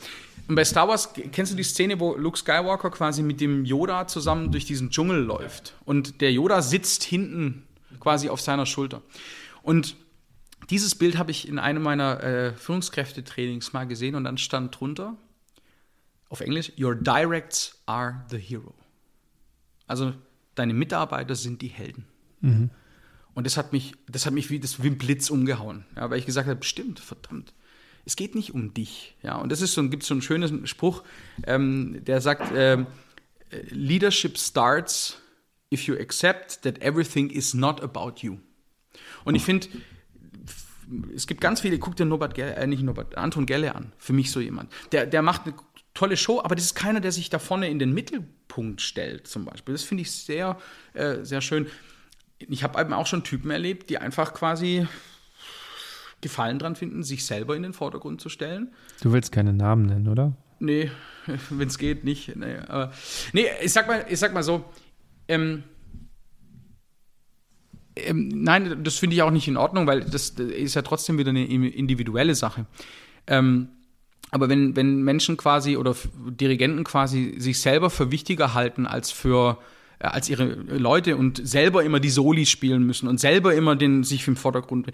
Und 0.47 0.53
bei 0.53 0.63
Star 0.63 0.87
Wars, 0.87 1.13
kennst 1.31 1.51
du 1.51 1.55
die 1.55 1.63
Szene, 1.63 1.99
wo 1.99 2.15
Luke 2.15 2.37
Skywalker 2.37 2.91
quasi 2.91 3.23
mit 3.23 3.41
dem 3.41 3.65
Yoda 3.65 4.05
zusammen 4.05 4.51
durch 4.51 4.65
diesen 4.65 4.91
Dschungel 4.91 5.23
läuft? 5.23 5.73
Und 5.85 6.21
der 6.21 6.31
Yoda 6.31 6.61
sitzt 6.61 7.01
hinten 7.01 7.63
quasi 7.99 8.29
auf 8.29 8.39
seiner 8.39 8.67
Schulter. 8.67 9.01
Und 9.63 9.95
dieses 10.69 10.93
Bild 10.93 11.17
habe 11.17 11.31
ich 11.31 11.47
in 11.47 11.57
einem 11.57 11.81
meiner 11.81 12.23
äh, 12.23 12.53
Führungskräftetrainings 12.53 13.73
mal 13.73 13.87
gesehen 13.87 14.13
und 14.13 14.25
dann 14.25 14.37
stand 14.37 14.79
drunter 14.79 15.15
auf 16.29 16.39
Englisch: 16.39 16.71
Your 16.79 16.93
directs 16.93 17.81
are 17.87 18.23
the 18.29 18.37
hero. 18.37 18.75
Also 19.87 20.13
deine 20.53 20.75
Mitarbeiter 20.75 21.33
sind 21.33 21.63
die 21.63 21.69
Helden. 21.69 22.05
Mhm. 22.41 22.69
Und 23.37 23.45
das 23.45 23.55
hat 23.55 23.71
mich, 23.71 23.93
das 24.07 24.25
hat 24.25 24.33
mich 24.33 24.49
wie, 24.49 24.59
das 24.59 24.79
ein 24.79 24.97
Blitz 24.97 25.29
umgehauen, 25.29 25.85
ja, 25.95 26.09
weil 26.09 26.17
ich 26.17 26.25
gesagt 26.25 26.47
habe, 26.47 26.65
stimmt, 26.65 26.99
verdammt, 26.99 27.53
es 28.03 28.15
geht 28.15 28.33
nicht 28.33 28.55
um 28.55 28.73
dich. 28.73 29.15
Ja, 29.21 29.35
und 29.35 29.51
das 29.51 29.61
ist 29.61 29.75
so, 29.75 29.89
gibt 29.89 30.01
so 30.01 30.15
einen 30.15 30.23
schönen 30.23 30.65
Spruch, 30.65 31.03
ähm, 31.45 32.03
der 32.03 32.19
sagt, 32.19 32.51
ähm, 32.55 32.87
Leadership 33.69 34.39
starts 34.39 35.21
if 35.71 35.83
you 35.83 35.93
accept 35.93 36.63
that 36.63 36.81
everything 36.81 37.29
is 37.29 37.53
not 37.53 37.79
about 37.79 38.21
you. 38.21 38.39
Und 39.23 39.35
ich 39.35 39.43
finde, 39.43 39.67
es 41.15 41.27
gibt 41.27 41.39
ganz 41.39 41.61
viele, 41.61 41.77
guck 41.77 41.95
dir 41.95 42.05
Norbert 42.05 42.33
Gelle, 42.33 42.55
äh, 42.55 42.65
nicht 42.65 42.81
Norbert, 42.81 43.19
Anton 43.19 43.45
Gelle 43.45 43.75
an, 43.75 43.93
für 43.99 44.13
mich 44.13 44.31
so 44.31 44.39
jemand. 44.39 44.73
Der, 44.91 45.05
der 45.05 45.21
macht 45.21 45.43
eine 45.45 45.53
tolle 45.93 46.17
Show, 46.17 46.41
aber 46.43 46.55
das 46.55 46.65
ist 46.65 46.73
keiner, 46.73 47.01
der 47.01 47.11
sich 47.11 47.29
da 47.29 47.37
vorne 47.37 47.69
in 47.69 47.77
den 47.77 47.93
Mittelpunkt 47.93 48.81
stellt, 48.81 49.27
zum 49.27 49.45
Beispiel. 49.45 49.75
Das 49.75 49.83
finde 49.83 50.01
ich 50.01 50.11
sehr, 50.11 50.57
äh, 50.95 51.23
sehr 51.23 51.41
schön 51.41 51.67
ich 52.39 52.63
habe 52.63 52.79
eben 52.79 52.93
auch 52.93 53.07
schon 53.07 53.23
Typen 53.23 53.51
erlebt, 53.51 53.89
die 53.89 53.97
einfach 53.97 54.33
quasi 54.33 54.87
Gefallen 56.21 56.57
dran 56.57 56.75
finden, 56.75 57.03
sich 57.03 57.25
selber 57.25 57.55
in 57.55 57.63
den 57.63 57.73
Vordergrund 57.73 58.21
zu 58.21 58.29
stellen. 58.29 58.73
Du 59.01 59.11
willst 59.11 59.31
keine 59.31 59.53
Namen 59.53 59.85
nennen, 59.85 60.07
oder? 60.07 60.35
Nee, 60.59 60.89
wenn 61.49 61.67
es 61.67 61.77
geht, 61.77 62.03
nicht. 62.03 62.35
Nee, 62.35 62.57
aber, 62.67 62.91
nee, 63.33 63.45
ich 63.61 63.71
sag 63.71 63.87
mal, 63.87 64.05
ich 64.09 64.17
sag 64.17 64.33
mal 64.33 64.43
so, 64.43 64.65
ähm, 65.27 65.63
ähm, 67.95 68.29
nein, 68.29 68.83
das 68.83 68.95
finde 68.95 69.15
ich 69.15 69.21
auch 69.21 69.31
nicht 69.31 69.47
in 69.47 69.57
Ordnung, 69.57 69.85
weil 69.85 70.01
das, 70.01 70.33
das, 70.33 70.47
ist 70.47 70.73
ja 70.73 70.81
trotzdem 70.81 71.17
wieder 71.17 71.29
eine 71.29 71.45
individuelle 71.45 72.33
Sache. 72.33 72.65
Ähm, 73.27 73.69
aber 74.31 74.49
wenn, 74.49 74.75
wenn 74.75 75.03
Menschen 75.03 75.37
quasi 75.37 75.77
oder 75.77 75.95
Dirigenten 76.15 76.83
quasi 76.83 77.35
sich 77.37 77.61
selber 77.61 77.89
für 77.89 78.11
wichtiger 78.11 78.53
halten 78.53 78.85
als 78.85 79.11
für 79.11 79.59
äh, 79.59 79.76
als 79.99 80.29
ihre 80.29 80.45
Leute 80.45 81.17
und 81.17 81.45
selber 81.47 81.83
immer 81.83 81.99
die 81.99 82.09
Soli 82.09 82.45
spielen 82.45 82.83
müssen 82.83 83.07
und 83.07 83.19
selber 83.19 83.55
immer 83.55 83.75
den 83.75 84.03
sich 84.03 84.27
im 84.27 84.35
Vordergrund. 84.35 84.91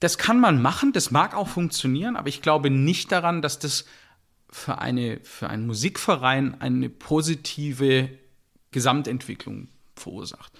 Das 0.00 0.18
kann 0.18 0.40
man 0.40 0.62
machen, 0.62 0.92
das 0.92 1.10
mag 1.10 1.34
auch 1.34 1.48
funktionieren, 1.48 2.16
aber 2.16 2.28
ich 2.28 2.42
glaube 2.42 2.70
nicht 2.70 3.10
daran, 3.10 3.42
dass 3.42 3.58
das 3.58 3.86
für, 4.50 4.78
eine, 4.78 5.20
für 5.22 5.48
einen 5.48 5.66
Musikverein 5.66 6.60
eine 6.60 6.88
positive 6.88 8.08
Gesamtentwicklung 8.70 9.68
verursacht. 9.96 10.52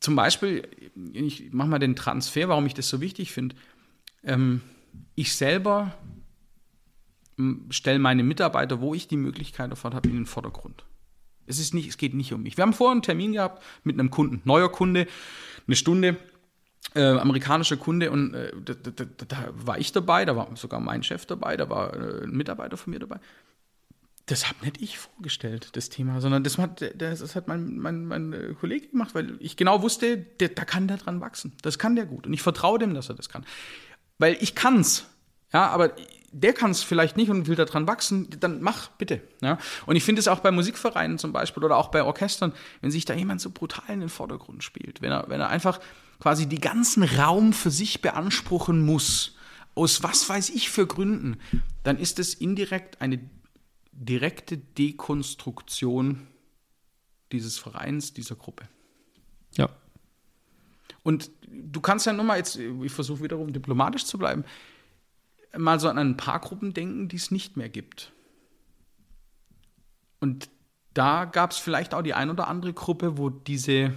Zum 0.00 0.16
Beispiel, 0.16 0.68
ich 1.12 1.52
mache 1.52 1.68
mal 1.68 1.78
den 1.78 1.96
Transfer, 1.96 2.48
warum 2.48 2.66
ich 2.66 2.74
das 2.74 2.88
so 2.88 3.00
wichtig 3.00 3.32
finde. 3.32 3.56
Ähm, 4.24 4.62
ich 5.14 5.34
selber 5.34 5.94
stelle 7.70 7.98
meine 7.98 8.24
Mitarbeiter, 8.24 8.80
wo 8.80 8.94
ich 8.94 9.06
die 9.06 9.16
Möglichkeit 9.16 9.70
davon 9.70 9.94
habe, 9.94 10.08
in 10.08 10.16
den 10.16 10.26
Vordergrund. 10.26 10.84
Es, 11.48 11.58
ist 11.58 11.74
nicht, 11.74 11.88
es 11.88 11.96
geht 11.96 12.14
nicht 12.14 12.32
um 12.32 12.42
mich. 12.42 12.56
Wir 12.56 12.62
haben 12.62 12.72
vorher 12.72 12.92
einen 12.92 13.02
Termin 13.02 13.32
gehabt 13.32 13.62
mit 13.84 13.98
einem 13.98 14.10
Kunden, 14.10 14.40
neuer 14.44 14.70
Kunde, 14.70 15.06
eine 15.66 15.76
Stunde, 15.76 16.16
äh, 16.94 17.02
amerikanischer 17.02 17.76
Kunde 17.76 18.10
und 18.10 18.34
äh, 18.34 18.52
da, 18.64 18.74
da, 18.74 19.04
da, 19.04 19.48
war 19.52 19.78
ich 19.78 19.92
dabei, 19.92 20.24
da 20.24 20.36
war 20.36 20.48
sogar 20.56 20.80
mein 20.80 21.02
Chef 21.02 21.26
dabei, 21.26 21.56
da 21.56 21.68
war 21.68 21.94
äh, 21.94 22.24
ein 22.24 22.30
Mitarbeiter 22.30 22.76
von 22.76 22.92
mir 22.92 22.98
dabei. 22.98 23.20
Das 24.26 24.46
habe 24.46 24.62
nicht 24.62 24.80
ich 24.82 24.98
vorgestellt, 24.98 25.70
das 25.72 25.88
Thema, 25.88 26.20
sondern 26.20 26.44
das 26.44 26.58
hat, 26.58 26.84
das 26.94 27.34
hat 27.34 27.48
mein, 27.48 27.78
mein, 27.78 28.04
mein 28.04 28.32
äh, 28.32 28.54
Kollege 28.60 28.88
gemacht, 28.88 29.14
weil 29.14 29.36
ich 29.40 29.56
genau 29.56 29.82
wusste, 29.82 30.18
der, 30.18 30.50
da 30.50 30.64
kann 30.64 30.86
der 30.86 30.98
dran 30.98 31.20
wachsen. 31.20 31.54
Das 31.62 31.78
kann 31.78 31.96
der 31.96 32.04
gut. 32.04 32.26
Und 32.26 32.34
ich 32.34 32.42
vertraue 32.42 32.78
dem, 32.78 32.92
dass 32.94 33.08
er 33.08 33.14
das 33.14 33.28
kann. 33.28 33.46
Weil 34.18 34.36
ich 34.40 34.54
kann's. 34.54 35.06
Ja, 35.52 35.68
aber 35.68 35.94
der 36.30 36.52
kann 36.52 36.70
es 36.70 36.82
vielleicht 36.82 37.16
nicht 37.16 37.30
und 37.30 37.46
will 37.46 37.56
daran 37.56 37.86
wachsen, 37.86 38.28
dann 38.40 38.60
mach 38.60 38.88
bitte. 38.90 39.22
Ja? 39.40 39.58
Und 39.86 39.96
ich 39.96 40.04
finde 40.04 40.20
es 40.20 40.28
auch 40.28 40.40
bei 40.40 40.50
Musikvereinen 40.50 41.18
zum 41.18 41.32
Beispiel 41.32 41.64
oder 41.64 41.76
auch 41.76 41.90
bei 41.90 42.02
Orchestern, 42.02 42.52
wenn 42.80 42.90
sich 42.90 43.04
da 43.04 43.14
jemand 43.14 43.40
so 43.40 43.50
brutal 43.50 43.88
in 43.88 44.00
den 44.00 44.08
Vordergrund 44.08 44.62
spielt, 44.62 45.00
wenn 45.00 45.10
er, 45.10 45.24
wenn 45.28 45.40
er 45.40 45.48
einfach 45.48 45.80
quasi 46.20 46.46
die 46.46 46.60
ganzen 46.60 47.02
Raum 47.02 47.52
für 47.52 47.70
sich 47.70 48.02
beanspruchen 48.02 48.84
muss, 48.84 49.36
aus 49.74 50.02
was 50.02 50.28
weiß 50.28 50.50
ich 50.50 50.70
für 50.70 50.86
Gründen, 50.86 51.38
dann 51.82 51.98
ist 51.98 52.18
es 52.18 52.34
indirekt 52.34 53.00
eine 53.00 53.20
direkte 53.92 54.58
Dekonstruktion 54.58 56.26
dieses 57.32 57.58
Vereins, 57.58 58.12
dieser 58.12 58.36
Gruppe. 58.36 58.68
Ja. 59.56 59.68
Und 61.02 61.30
du 61.46 61.80
kannst 61.80 62.06
ja 62.06 62.12
nur 62.12 62.24
mal 62.24 62.38
jetzt, 62.38 62.56
ich 62.56 62.92
versuche 62.92 63.22
wiederum 63.22 63.52
diplomatisch 63.52 64.04
zu 64.04 64.18
bleiben, 64.18 64.44
mal 65.56 65.80
so 65.80 65.88
an 65.88 65.98
ein 65.98 66.16
paar 66.16 66.40
Gruppen 66.40 66.74
denken, 66.74 67.08
die 67.08 67.16
es 67.16 67.30
nicht 67.30 67.56
mehr 67.56 67.68
gibt. 67.68 68.12
Und 70.20 70.48
da 70.94 71.24
gab 71.24 71.52
es 71.52 71.58
vielleicht 71.58 71.94
auch 71.94 72.02
die 72.02 72.14
ein 72.14 72.30
oder 72.30 72.48
andere 72.48 72.72
Gruppe, 72.72 73.18
wo 73.18 73.30
diese 73.30 73.92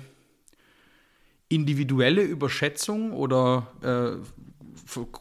individuelle 1.49 2.22
Überschätzung 2.22 3.11
oder 3.11 3.68
äh, 3.82 4.18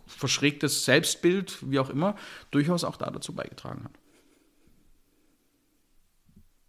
verschrägtes 0.07 0.85
Selbstbild, 0.85 1.59
wie 1.71 1.79
auch 1.79 1.91
immer, 1.91 2.17
durchaus 2.51 2.85
auch 2.85 2.97
da 2.97 3.11
dazu 3.11 3.35
beigetragen 3.35 3.85
hat. 3.85 3.93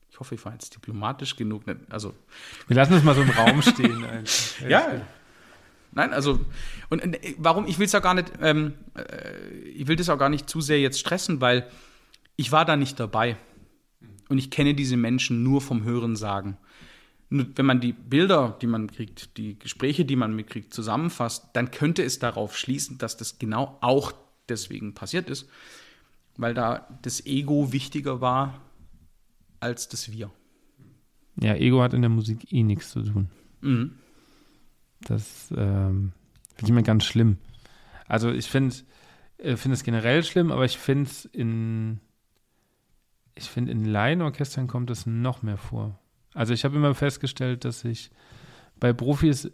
Ich 0.10 0.20
hoffe, 0.20 0.36
ich 0.36 0.46
war 0.46 0.54
jetzt 0.54 0.76
diplomatisch 0.76 1.36
genug. 1.36 1.64
Also, 1.90 2.14
Wir 2.68 2.76
lassen 2.76 2.94
es 2.94 3.04
mal 3.04 3.16
so 3.16 3.22
im 3.22 3.30
Raum 3.30 3.62
stehen. 3.62 4.06
ja, 4.68 5.02
Nein, 5.94 6.14
also, 6.14 6.40
und 6.90 7.02
äh, 7.02 7.36
warum, 7.38 7.68
ich 7.68 7.78
will 7.78 7.86
es 7.86 7.96
auch 7.96 8.02
gar 8.02 8.14
nicht, 8.14 8.32
ähm, 8.42 8.74
äh, 8.96 9.38
ich 9.70 9.88
will 9.88 9.96
das 9.96 10.10
auch 10.10 10.18
gar 10.18 10.30
nicht 10.30 10.50
zu 10.50 10.62
sehr 10.62 10.80
jetzt 10.80 11.00
stressen, 11.00 11.42
weil 11.42 11.68
ich 12.36 12.52
war 12.52 12.66
da 12.66 12.76
nicht 12.76 13.00
dabei. 13.00 13.38
Und 14.30 14.38
ich 14.38 14.50
kenne 14.50 14.74
diese 14.74 14.96
Menschen 14.96 15.44
nur 15.44 15.60
vom 15.62 15.84
Hören 15.84 16.16
sagen. 16.16 16.58
Nur 17.30 17.48
wenn 17.56 17.66
man 17.66 17.82
die 17.82 17.94
Bilder, 17.94 18.58
die 18.62 18.68
man 18.68 18.90
kriegt, 18.90 19.38
die 19.38 19.60
Gespräche, 19.60 20.06
die 20.06 20.16
man 20.16 20.36
mitkriegt, 20.36 20.74
zusammenfasst, 20.74 21.50
dann 21.54 21.72
könnte 21.72 22.04
es 22.04 22.20
darauf 22.20 22.58
schließen, 22.58 22.98
dass 22.98 23.18
das 23.18 23.40
genau 23.40 23.78
auch 23.82 24.14
deswegen 24.48 24.94
passiert 24.94 25.30
ist, 25.30 25.50
weil 26.38 26.54
da 26.54 26.88
das 27.02 27.26
Ego 27.26 27.72
wichtiger 27.74 28.22
war 28.22 28.62
als 29.60 29.90
das 29.90 30.12
Wir. 30.12 30.32
Ja, 31.40 31.56
Ego 31.56 31.82
hat 31.82 31.94
in 31.94 32.02
der 32.02 32.10
Musik 32.10 32.52
eh 32.52 32.64
nichts 32.64 32.92
zu 32.92 33.04
tun. 33.04 33.30
Mhm. 33.62 33.92
Das 35.08 35.52
ähm, 35.52 36.14
finde 36.56 36.64
ich 36.64 36.70
immer 36.70 36.84
ganz 36.84 37.06
schlimm. 37.06 37.38
Also 38.08 38.32
ich 38.32 38.50
finde 38.50 38.76
äh, 39.38 39.56
find 39.56 39.74
es 39.74 39.84
generell 39.84 40.24
schlimm, 40.24 40.52
aber 40.52 40.66
ich 40.66 40.78
finde 40.78 41.10
es 41.10 41.26
in 41.26 42.00
ich 43.36 43.50
finde 43.50 43.72
in 43.72 43.86
Laienorchestern 43.86 44.68
kommt 44.68 44.90
es 44.92 45.06
noch 45.06 45.42
mehr 45.42 45.58
vor. 45.58 46.00
Also 46.34 46.54
ich 46.54 46.64
habe 46.64 46.76
immer 46.76 46.94
festgestellt, 46.94 47.66
dass 47.66 47.84
ich 47.84 48.12
bei 48.80 48.94
Profis 48.94 49.52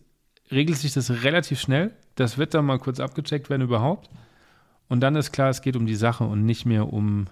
regelt 0.52 0.78
sich 0.78 0.94
das 0.94 1.24
relativ 1.24 1.60
schnell. 1.60 1.94
Das 2.16 2.38
wird 2.38 2.54
dann 2.54 2.66
mal 2.66 2.80
kurz 2.80 3.00
abgecheckt 3.00 3.50
werden 3.50 3.62
überhaupt. 3.62 4.10
Und 4.90 5.02
dann 5.02 5.16
ist 5.16 5.32
klar, 5.32 5.50
es 5.50 5.62
geht 5.62 5.76
um 5.76 5.86
die 5.86 5.96
Sache 5.96 6.24
und 6.24 6.46
nicht 6.46 6.66
mehr 6.66 6.92
um, 6.92 7.26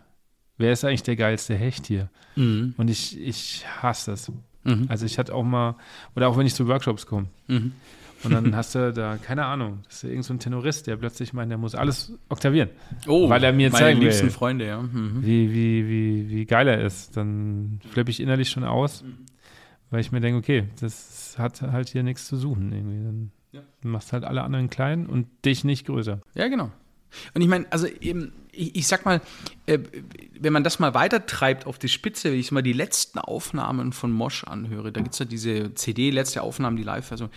wer 0.57 0.73
ist 0.73 0.83
eigentlich 0.83 1.03
der 1.03 1.15
geilste 1.15 1.55
Hecht 1.55 1.87
hier. 1.87 2.09
Mhm. 2.35 2.73
Und 2.77 2.89
ich, 2.89 3.19
ich 3.19 3.65
hasse 3.81 4.11
das. 4.11 4.31
Mhm. 4.63 4.85
Also 4.89 5.05
ich 5.05 5.17
hatte 5.17 5.33
auch 5.33 5.43
mal, 5.43 5.75
oder 6.15 6.27
auch 6.27 6.37
wenn 6.37 6.45
ich 6.45 6.55
zu 6.55 6.67
Workshops 6.67 7.05
komme. 7.05 7.27
Mhm. 7.47 7.73
Und 8.23 8.31
dann 8.31 8.55
hast 8.55 8.75
du 8.75 8.91
da, 8.93 9.17
keine 9.17 9.45
Ahnung, 9.45 9.79
das 9.85 9.97
ist 9.97 10.03
irgendein 10.03 10.23
so 10.23 10.33
ein 10.33 10.39
Tenorist, 10.39 10.87
der 10.87 10.97
plötzlich 10.97 11.33
meint, 11.33 11.51
der 11.51 11.57
muss 11.57 11.75
alles 11.75 12.13
oktavieren. 12.29 12.69
Oh, 13.07 13.29
weil 13.29 13.43
er 13.43 13.53
mir 13.53 13.69
meine 13.69 13.85
zeigen 13.85 14.01
liebsten 14.01 14.23
will, 14.23 14.31
Freunde, 14.31 14.65
ja. 14.65 14.81
Mhm. 14.81 15.19
Wie, 15.21 15.53
wie, 15.53 15.87
wie, 15.87 16.29
wie 16.29 16.45
geil 16.45 16.67
er 16.67 16.81
ist. 16.81 17.15
Dann 17.17 17.79
flippe 17.91 18.11
ich 18.11 18.19
innerlich 18.19 18.49
schon 18.49 18.63
aus, 18.63 19.03
weil 19.91 19.99
ich 19.99 20.11
mir 20.11 20.21
denke, 20.21 20.39
okay, 20.39 20.69
das 20.79 21.35
hat 21.37 21.61
halt 21.61 21.89
hier 21.89 22.03
nichts 22.03 22.25
zu 22.27 22.37
suchen 22.37 22.71
irgendwie. 22.71 23.03
Dann 23.03 23.31
ja. 23.51 23.61
machst 23.83 24.13
halt 24.13 24.23
alle 24.23 24.43
anderen 24.43 24.69
klein 24.69 25.05
und 25.05 25.27
dich 25.45 25.63
nicht 25.63 25.85
größer. 25.85 26.21
Ja, 26.33 26.47
genau. 26.47 26.71
Und 27.33 27.41
ich 27.41 27.47
meine, 27.47 27.65
also 27.71 27.87
eben, 27.87 28.33
ich, 28.51 28.75
ich 28.75 28.87
sag 28.87 29.05
mal, 29.05 29.21
äh, 29.65 29.79
wenn 30.39 30.53
man 30.53 30.63
das 30.63 30.79
mal 30.79 30.93
weitertreibt 30.93 31.65
auf 31.65 31.77
die 31.77 31.89
Spitze, 31.89 32.31
wenn 32.31 32.39
ich 32.39 32.51
mal 32.51 32.63
die 32.63 32.73
letzten 32.73 33.19
Aufnahmen 33.19 33.93
von 33.93 34.11
Mosch 34.11 34.43
anhöre, 34.43 34.91
da 34.91 35.01
gibt 35.01 35.13
es 35.13 35.19
ja 35.19 35.25
diese 35.25 35.73
CD, 35.75 36.09
letzte 36.09 36.41
Aufnahmen, 36.41 36.77
die 36.77 36.83
Live-Version. 36.83 37.29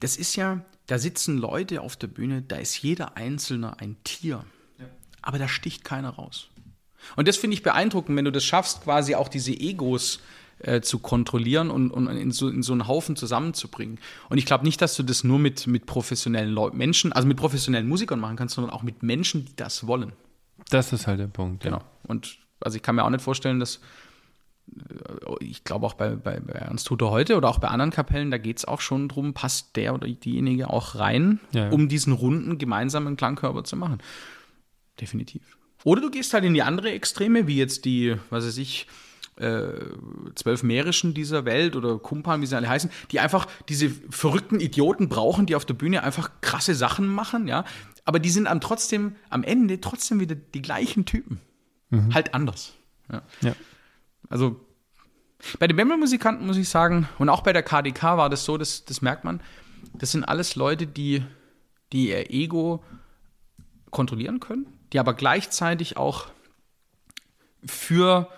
Das 0.00 0.16
ist 0.16 0.36
ja, 0.36 0.64
da 0.86 0.98
sitzen 0.98 1.38
Leute 1.38 1.80
auf 1.80 1.96
der 1.96 2.08
Bühne, 2.08 2.42
da 2.42 2.56
ist 2.56 2.80
jeder 2.82 3.16
Einzelne 3.16 3.78
ein 3.78 3.96
Tier. 4.04 4.44
Aber 5.22 5.38
da 5.38 5.48
sticht 5.48 5.84
keiner 5.84 6.10
raus. 6.10 6.48
Und 7.16 7.28
das 7.28 7.36
finde 7.36 7.54
ich 7.54 7.62
beeindruckend, 7.62 8.16
wenn 8.16 8.24
du 8.24 8.32
das 8.32 8.44
schaffst, 8.44 8.82
quasi 8.82 9.14
auch 9.14 9.28
diese 9.28 9.52
Egos 9.52 10.20
äh, 10.60 10.80
zu 10.80 10.98
kontrollieren 10.98 11.70
und, 11.70 11.90
und 11.90 12.08
in, 12.08 12.30
so, 12.30 12.48
in 12.48 12.62
so 12.62 12.72
einen 12.72 12.86
Haufen 12.86 13.16
zusammenzubringen. 13.16 13.98
Und 14.28 14.38
ich 14.38 14.46
glaube 14.46 14.64
nicht, 14.64 14.82
dass 14.82 14.96
du 14.96 15.02
das 15.02 15.24
nur 15.24 15.38
mit, 15.38 15.66
mit 15.66 15.86
professionellen 15.86 16.50
Leu 16.50 16.70
Menschen, 16.72 17.12
also 17.12 17.26
mit 17.26 17.36
professionellen 17.36 17.88
Musikern 17.88 18.20
machen 18.20 18.36
kannst, 18.36 18.54
sondern 18.54 18.72
auch 18.72 18.82
mit 18.82 19.02
Menschen, 19.02 19.46
die 19.46 19.56
das 19.56 19.86
wollen. 19.86 20.12
Das 20.68 20.92
ist 20.92 21.06
halt 21.06 21.20
der 21.20 21.28
Punkt. 21.28 21.62
Genau. 21.62 21.82
Und 22.06 22.38
also 22.60 22.76
ich 22.76 22.82
kann 22.82 22.94
mir 22.94 23.04
auch 23.04 23.10
nicht 23.10 23.22
vorstellen, 23.22 23.58
dass 23.58 23.80
ich 25.40 25.64
glaube 25.64 25.86
auch 25.86 25.94
bei, 25.94 26.10
bei, 26.10 26.40
bei 26.40 26.52
Ernst 26.52 26.88
Hutter 26.90 27.10
heute 27.10 27.36
oder 27.36 27.48
auch 27.48 27.58
bei 27.58 27.68
anderen 27.68 27.90
Kapellen, 27.90 28.30
da 28.30 28.38
geht 28.38 28.58
es 28.58 28.64
auch 28.64 28.80
schon 28.80 29.08
drum, 29.08 29.34
passt 29.34 29.76
der 29.76 29.94
oder 29.94 30.08
diejenige 30.08 30.70
auch 30.70 30.94
rein, 30.96 31.40
Ja, 31.52 31.64
ja. 31.66 31.70
um 31.70 31.88
diesen 31.88 32.12
runden 32.12 32.58
gemeinsamen 32.58 33.16
Klangkörper 33.16 33.64
zu 33.64 33.76
machen. 33.76 33.98
Definitiv. 35.00 35.42
Oder 35.84 36.00
du 36.02 36.10
gehst 36.10 36.34
halt 36.34 36.44
in 36.44 36.54
die 36.54 36.62
andere 36.62 36.90
Extreme, 36.90 37.46
wie 37.46 37.56
jetzt 37.56 37.84
die, 37.84 38.16
was 38.28 38.44
weiß 38.46 38.58
ich, 38.58 38.86
äh, 39.36 39.68
zwölf 40.34 40.62
Mährischen 40.62 41.14
dieser 41.14 41.46
Welt 41.46 41.74
oder 41.74 41.98
Kumpan, 41.98 42.42
wie 42.42 42.46
sie 42.46 42.56
alle 42.56 42.68
heißen, 42.68 42.90
die 43.10 43.20
einfach 43.20 43.46
diese 43.68 43.88
verrückten 43.88 44.60
Idioten 44.60 45.08
brauchen, 45.08 45.46
die 45.46 45.54
auf 45.54 45.64
der 45.64 45.74
Bühne 45.74 46.02
einfach 46.02 46.30
krasse 46.42 46.74
Sachen 46.74 47.06
machen, 47.08 47.48
ja. 47.48 47.64
Aber 48.04 48.18
die 48.18 48.30
sind 48.30 48.46
am 48.46 48.60
trotzdem, 48.60 49.16
am 49.30 49.42
Ende 49.42 49.80
trotzdem 49.80 50.20
wieder 50.20 50.34
die 50.34 50.62
gleichen 50.62 51.04
Typen. 51.06 51.40
Halt 52.12 52.34
anders. 52.34 52.74
Ja. 53.10 53.22
Ja. 53.40 53.54
Also 54.30 54.64
bei 55.58 55.66
den 55.66 55.76
Bämmelmusikanten 55.76 56.46
muss 56.46 56.56
ich 56.56 56.68
sagen, 56.68 57.08
und 57.18 57.28
auch 57.28 57.42
bei 57.42 57.52
der 57.52 57.62
KDK 57.62 58.16
war 58.16 58.30
das 58.30 58.44
so, 58.44 58.56
das, 58.56 58.84
das 58.86 59.02
merkt 59.02 59.24
man, 59.24 59.42
das 59.94 60.12
sind 60.12 60.24
alles 60.24 60.56
Leute, 60.56 60.86
die, 60.86 61.22
die 61.92 62.08
ihr 62.08 62.30
Ego 62.30 62.82
kontrollieren 63.90 64.40
können, 64.40 64.66
die 64.92 64.98
aber 64.98 65.14
gleichzeitig 65.14 65.96
auch 65.96 66.28
für, 67.64 68.28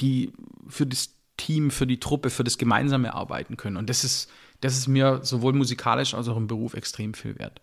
die, 0.00 0.32
für 0.68 0.86
das 0.86 1.14
Team, 1.36 1.70
für 1.70 1.86
die 1.86 2.00
Truppe, 2.00 2.30
für 2.30 2.44
das 2.44 2.58
Gemeinsame 2.58 3.14
arbeiten 3.14 3.56
können. 3.56 3.76
Und 3.76 3.90
das 3.90 4.04
ist, 4.04 4.30
das 4.60 4.78
ist 4.78 4.88
mir 4.88 5.20
sowohl 5.22 5.52
musikalisch 5.52 6.14
als 6.14 6.28
auch 6.28 6.36
im 6.36 6.46
Beruf 6.46 6.74
extrem 6.74 7.14
viel 7.14 7.38
wert. 7.38 7.60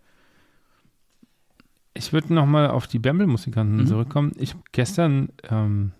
Ich 1.94 2.14
würde 2.14 2.34
nochmal 2.34 2.70
auf 2.70 2.88
die 2.88 3.00
Bamble-Musikanten 3.00 3.88
zurückkommen. 3.88 4.32
Ich 4.38 4.52
habe 4.52 4.64
gestern 4.72 5.30
ähm, 5.50 5.92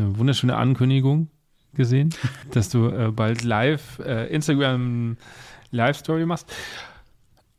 eine 0.00 0.18
wunderschöne 0.18 0.56
Ankündigung 0.56 1.28
gesehen, 1.74 2.14
dass 2.52 2.68
du 2.68 2.88
äh, 2.88 3.10
bald 3.10 3.44
live 3.44 3.98
äh, 4.00 4.32
Instagram 4.34 5.16
Live-Story 5.70 6.26
machst. 6.26 6.52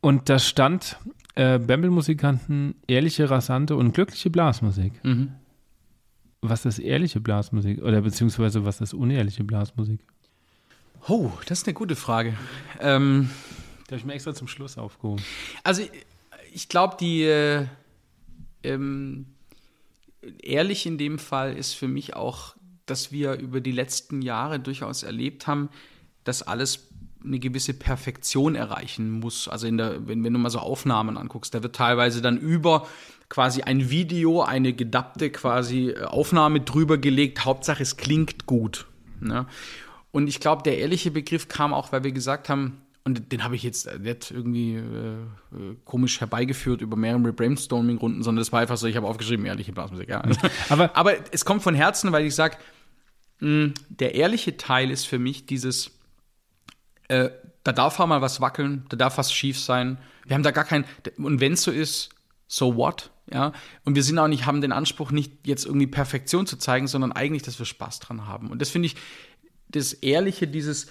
Und 0.00 0.28
da 0.28 0.38
stand 0.38 0.98
äh, 1.34 1.58
Bamble-Musikanten 1.58 2.74
ehrliche, 2.86 3.30
rasante 3.30 3.76
und 3.76 3.94
glückliche 3.94 4.28
Blasmusik. 4.28 4.92
Was 6.42 6.64
ist 6.66 6.78
ehrliche 6.78 7.20
Blasmusik? 7.20 7.80
Oder 7.82 8.02
beziehungsweise 8.02 8.64
was 8.64 8.80
ist 8.80 8.92
unehrliche 8.94 9.44
Blasmusik? 9.44 10.00
Oh, 11.08 11.30
das 11.46 11.58
ist 11.60 11.66
eine 11.66 11.74
gute 11.74 11.96
Frage. 11.96 12.34
Ähm, 12.80 13.30
Da 13.86 13.92
habe 13.92 13.96
ich 13.96 14.04
mir 14.04 14.12
extra 14.14 14.34
zum 14.34 14.48
Schluss 14.48 14.76
aufgehoben. 14.76 15.22
Also 15.64 15.82
ich 16.52 16.68
glaube, 16.68 16.96
die 17.00 17.22
äh, 17.22 17.66
ähm, 18.62 19.26
ehrlich 20.42 20.86
in 20.86 20.98
dem 20.98 21.18
Fall 21.18 21.56
ist 21.56 21.74
für 21.74 21.88
mich 21.88 22.14
auch, 22.14 22.56
dass 22.86 23.12
wir 23.12 23.34
über 23.34 23.60
die 23.60 23.72
letzten 23.72 24.22
Jahre 24.22 24.60
durchaus 24.60 25.02
erlebt 25.02 25.46
haben, 25.46 25.68
dass 26.24 26.42
alles 26.42 26.88
eine 27.24 27.38
gewisse 27.38 27.74
Perfektion 27.74 28.54
erreichen 28.54 29.10
muss. 29.20 29.48
Also 29.48 29.66
in 29.66 29.78
der, 29.78 30.06
wenn, 30.06 30.24
wenn 30.24 30.32
du 30.32 30.38
mal 30.38 30.50
so 30.50 30.58
Aufnahmen 30.58 31.16
anguckst, 31.16 31.54
da 31.54 31.62
wird 31.62 31.76
teilweise 31.76 32.20
dann 32.20 32.36
über 32.36 32.86
quasi 33.28 33.62
ein 33.62 33.90
Video, 33.90 34.42
eine 34.42 34.72
gedappte 34.72 35.30
quasi 35.30 35.90
äh, 35.90 36.04
Aufnahme 36.04 36.60
drüber 36.60 36.98
gelegt. 36.98 37.44
Hauptsache 37.44 37.82
es 37.82 37.96
klingt 37.96 38.46
gut. 38.46 38.86
Ne? 39.20 39.46
Und 40.10 40.28
ich 40.28 40.40
glaube, 40.40 40.62
der 40.62 40.78
ehrliche 40.78 41.10
Begriff 41.10 41.48
kam 41.48 41.72
auch, 41.72 41.92
weil 41.92 42.04
wir 42.04 42.12
gesagt 42.12 42.48
haben, 42.48 42.82
und 43.04 43.32
den 43.32 43.42
habe 43.42 43.56
ich 43.56 43.62
jetzt 43.64 43.88
nicht 43.98 44.30
irgendwie 44.30 44.74
äh, 44.76 45.14
äh, 45.54 45.76
komisch 45.84 46.20
herbeigeführt 46.20 46.80
über 46.82 46.96
mehrere 46.96 47.32
Brainstorming-Runden, 47.32 48.22
sondern 48.22 48.40
das 48.40 48.52
war 48.52 48.60
einfach 48.60 48.76
so, 48.76 48.86
ich 48.86 48.96
habe 48.96 49.06
aufgeschrieben, 49.08 49.44
ehrliche 49.44 49.72
Blasmusik. 49.72 50.08
Ja. 50.08 50.22
Aber- 50.68 50.94
Aber 50.96 51.14
es 51.32 51.44
kommt 51.44 51.62
von 51.62 51.74
Herzen, 51.74 52.12
weil 52.12 52.24
ich 52.26 52.34
sage, 52.34 52.56
der 53.40 54.14
ehrliche 54.14 54.56
Teil 54.56 54.90
ist 54.90 55.04
für 55.06 55.18
mich 55.18 55.46
dieses, 55.46 55.90
äh, 57.08 57.30
da 57.64 57.72
darf 57.72 57.98
auch 57.98 58.06
mal 58.06 58.20
was 58.22 58.40
wackeln, 58.40 58.86
da 58.88 58.96
darf 58.96 59.18
was 59.18 59.32
schief 59.32 59.58
sein. 59.58 59.98
Wir 60.26 60.34
haben 60.36 60.44
da 60.44 60.52
gar 60.52 60.64
kein, 60.64 60.84
und 61.16 61.40
wenn 61.40 61.54
es 61.54 61.62
so 61.64 61.72
ist, 61.72 62.10
so 62.46 62.76
what? 62.76 63.10
Ja, 63.32 63.52
und 63.84 63.94
wir 63.96 64.02
sind 64.04 64.18
auch 64.18 64.28
nicht, 64.28 64.46
haben 64.46 64.60
den 64.60 64.72
Anspruch, 64.72 65.10
nicht 65.10 65.46
jetzt 65.46 65.64
irgendwie 65.64 65.86
Perfektion 65.88 66.46
zu 66.46 66.56
zeigen, 66.56 66.86
sondern 66.86 67.10
eigentlich, 67.12 67.42
dass 67.42 67.58
wir 67.58 67.66
Spaß 67.66 67.98
dran 67.98 68.26
haben. 68.28 68.50
Und 68.50 68.60
das 68.60 68.70
finde 68.70 68.86
ich, 68.86 68.96
das 69.68 69.92
Ehrliche, 69.92 70.46
dieses, 70.46 70.88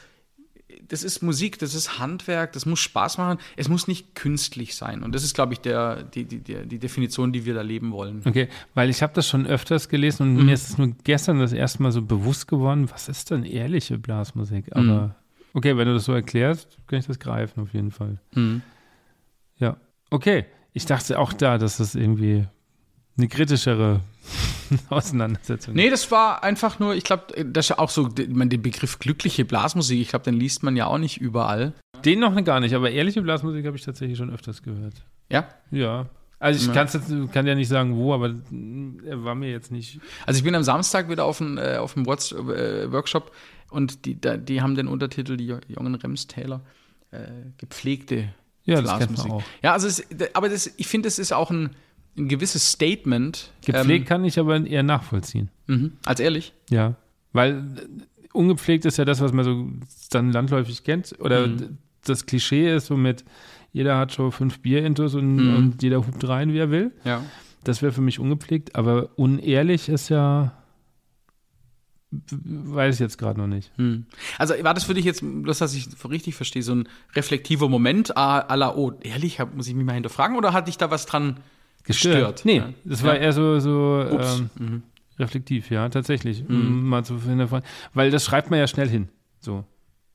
das 0.88 1.04
ist 1.04 1.22
Musik, 1.22 1.60
das 1.60 1.74
ist 1.74 2.00
Handwerk, 2.00 2.54
das 2.54 2.66
muss 2.66 2.80
Spaß 2.80 3.18
machen, 3.18 3.40
es 3.56 3.70
muss 3.70 3.88
nicht 3.88 4.16
künstlich 4.16 4.76
sein. 4.76 5.04
Und 5.04 5.14
das 5.16 5.24
ist, 5.24 5.34
glaube 5.34 5.54
ich, 5.54 5.60
der, 5.60 6.04
die, 6.04 6.26
die, 6.26 6.40
die, 6.40 6.80
Definition, 6.80 7.32
die 7.32 7.46
wir 7.46 7.54
da 7.54 7.62
leben 7.62 7.92
wollen. 7.92 8.22
Okay, 8.26 8.48
weil 8.74 8.90
ich 8.90 9.02
habe 9.02 9.14
das 9.14 9.28
schon 9.28 9.46
öfters 9.48 9.90
gelesen 9.90 10.38
und 10.38 10.46
mir 10.46 10.54
ist 10.54 10.70
es 10.70 10.78
nur 10.78 10.92
gestern 11.04 11.40
das 11.40 11.54
erste 11.54 11.82
Mal 11.84 11.92
so 11.92 12.02
bewusst 12.02 12.48
geworden, 12.48 12.90
was 12.92 13.10
ist 13.10 13.32
denn 13.32 13.44
ehrliche 13.44 13.98
Blasmusik? 13.98 14.76
Aber 14.76 15.16
okay, 15.54 15.78
wenn 15.78 15.88
du 15.88 15.94
das 15.94 16.06
so 16.06 16.14
erklärst, 16.14 16.78
kann 16.88 17.00
ich 17.00 17.08
das 17.08 17.20
greifen 17.20 17.62
auf 17.62 17.74
jeden 17.74 17.92
Fall. 17.92 18.20
Ja, 19.58 19.78
okay. 20.10 20.46
Ich 20.74 20.86
dachte 20.86 21.20
auch 21.20 21.34
da, 21.34 21.58
dass 21.58 21.78
das 21.78 21.96
irgendwie 21.96 22.48
eine 23.18 23.28
kritischere 23.28 24.00
Auseinandersetzung 24.90 25.74
Nee, 25.74 25.90
das 25.90 26.10
war 26.12 26.44
einfach 26.44 26.80
nur, 26.80 26.96
ich 26.96 27.04
glaube, 27.04 27.26
das 27.46 27.66
ist 27.66 27.70
ja 27.70 27.80
auch 27.80 27.90
so, 27.90 28.10
meine, 28.30 28.50
den 28.50 28.62
Begriff 28.62 29.00
glückliche 29.00 29.46
Blasmusik, 29.46 30.00
ich 30.00 30.10
glaube, 30.10 30.24
den 30.26 30.36
liest 30.36 30.64
man 30.64 30.76
ja 30.76 30.88
auch 30.88 30.98
nicht 30.98 31.20
überall. 31.20 31.74
Den 32.06 32.20
noch 32.20 32.42
gar 32.44 32.60
nicht, 32.60 32.74
aber 32.74 32.90
ehrliche 32.92 33.22
Blasmusik 33.22 33.66
habe 33.66 33.78
ich 33.78 33.84
tatsächlich 33.84 34.18
schon 34.18 34.32
öfters 34.34 34.64
gehört. 34.64 35.04
Ja? 35.30 35.48
Ja. 35.72 36.08
Also 36.40 36.60
ich 36.72 36.76
Ja. 36.76 37.28
kann 37.28 37.46
ja 37.46 37.54
nicht 37.54 37.68
sagen, 37.68 37.96
wo, 37.96 38.14
aber 38.16 38.30
mm, 38.30 39.02
er 39.06 39.24
war 39.24 39.36
mir 39.36 39.52
jetzt 39.52 39.72
nicht. 39.72 40.00
Also 40.26 40.40
ich 40.40 40.44
bin 40.44 40.56
am 40.56 40.64
Samstag 40.64 41.08
wieder 41.10 41.26
auf 41.26 41.38
dem, 41.38 41.58
äh, 41.60 41.78
auf 41.78 41.94
dem 41.94 42.08
What's, 42.08 42.32
äh, 42.32 42.92
Workshop 42.92 43.32
und 43.70 44.06
die, 44.06 44.20
da, 44.20 44.38
die 44.38 44.62
haben 44.62 44.74
den 44.76 44.88
Untertitel, 44.88 45.38
die 45.38 45.56
jungen 45.68 45.94
Remstäler, 45.96 46.62
äh, 47.12 47.20
gepflegte 47.58 48.30
Ja, 48.66 48.82
das 48.82 48.98
kennt 48.98 49.00
man 49.02 49.08
Blasmusik. 49.10 49.32
auch. 49.32 49.44
Ja, 49.62 49.74
also 49.74 49.88
es, 49.88 50.04
aber 50.34 50.50
das, 50.50 50.72
ich 50.78 50.88
finde, 50.88 51.08
es 51.10 51.20
ist 51.20 51.32
auch 51.32 51.52
ein, 51.52 51.70
ein 52.18 52.28
gewisses 52.28 52.70
Statement. 52.72 53.52
Gepflegt 53.66 54.08
kann 54.08 54.26
ich 54.26 54.38
aber 54.40 54.66
eher 54.66 54.84
nachvollziehen. 54.84 55.50
Ähm, 55.70 55.76
mhm, 55.82 55.92
als 56.06 56.20
ehrlich. 56.20 56.54
Ja, 56.70 56.96
weil 57.34 57.52
äh, 57.78 58.28
ungepflegt 58.34 58.86
ist 58.86 58.98
ja 58.98 59.06
das, 59.06 59.22
was 59.22 59.32
man 59.34 59.46
so 59.46 59.70
dann 60.10 60.32
landläufig 60.32 60.84
kennt. 60.84 61.16
Oder 61.20 61.48
Mhm. 61.48 61.78
das 62.06 62.26
Klischee 62.26 62.74
ist 62.76 62.88
so 62.88 62.98
mit, 62.98 63.24
jeder 63.74 63.98
hat 63.98 64.12
schon 64.14 64.32
fünf 64.32 64.60
Bier-Intos 64.60 65.16
und, 65.16 65.36
Mhm. 65.36 65.56
und 65.56 65.84
jeder 65.84 66.06
hupt 66.06 66.28
rein, 66.28 66.52
wie 66.54 66.58
er 66.60 66.72
will. 66.72 66.92
Ja. 67.06 67.24
Das 67.64 67.82
wäre 67.82 67.92
für 67.94 68.02
mich 68.02 68.20
ungepflegt, 68.20 68.76
aber 68.76 69.10
unehrlich 69.18 69.88
ist 69.88 70.10
ja, 70.10 70.52
weiß 72.12 72.96
ich 72.96 73.00
jetzt 73.00 73.18
gerade 73.18 73.40
noch 73.40 73.48
nicht. 73.48 73.72
Hm. 73.78 74.06
Also 74.38 74.54
war 74.64 74.74
das 74.74 74.84
für 74.84 74.94
dich 74.94 75.06
jetzt, 75.06 75.22
bloß 75.24 75.60
dass 75.60 75.74
ich 75.74 75.88
richtig 76.10 76.36
verstehe, 76.36 76.64
so 76.64 76.74
ein 76.76 76.90
reflektiver 77.16 77.70
Moment 77.70 78.18
à 78.18 78.54
la, 78.56 78.76
oh, 78.76 78.94
ehrlich, 79.02 79.40
muss 79.56 79.68
ich 79.68 79.76
mich 79.76 79.86
mal 79.86 79.94
hinterfragen 79.94 80.36
oder 80.36 80.52
hat 80.54 80.68
dich 80.68 80.78
da 80.78 80.92
was 80.92 81.06
dran 81.06 81.38
gestört? 81.84 82.46
Nee, 82.46 82.58
Ja. 82.58 82.70
das 82.84 83.04
war 83.04 83.16
Ja. 83.16 83.22
eher 83.22 83.34
so, 83.34 83.60
so 83.60 84.06
ähm, 84.10 84.50
Mhm. 84.60 84.84
reflektiv, 85.20 85.70
ja, 85.70 85.88
tatsächlich. 85.90 86.44
Um 86.48 86.88
mal 86.90 87.04
zu 87.06 87.22
hinterfragen. 87.22 87.68
Weil 87.94 88.12
das 88.12 88.26
schreibt 88.26 88.50
man 88.50 88.60
ja 88.60 88.68
schnell 88.68 88.90
hin. 88.90 89.10
So. 89.40 89.64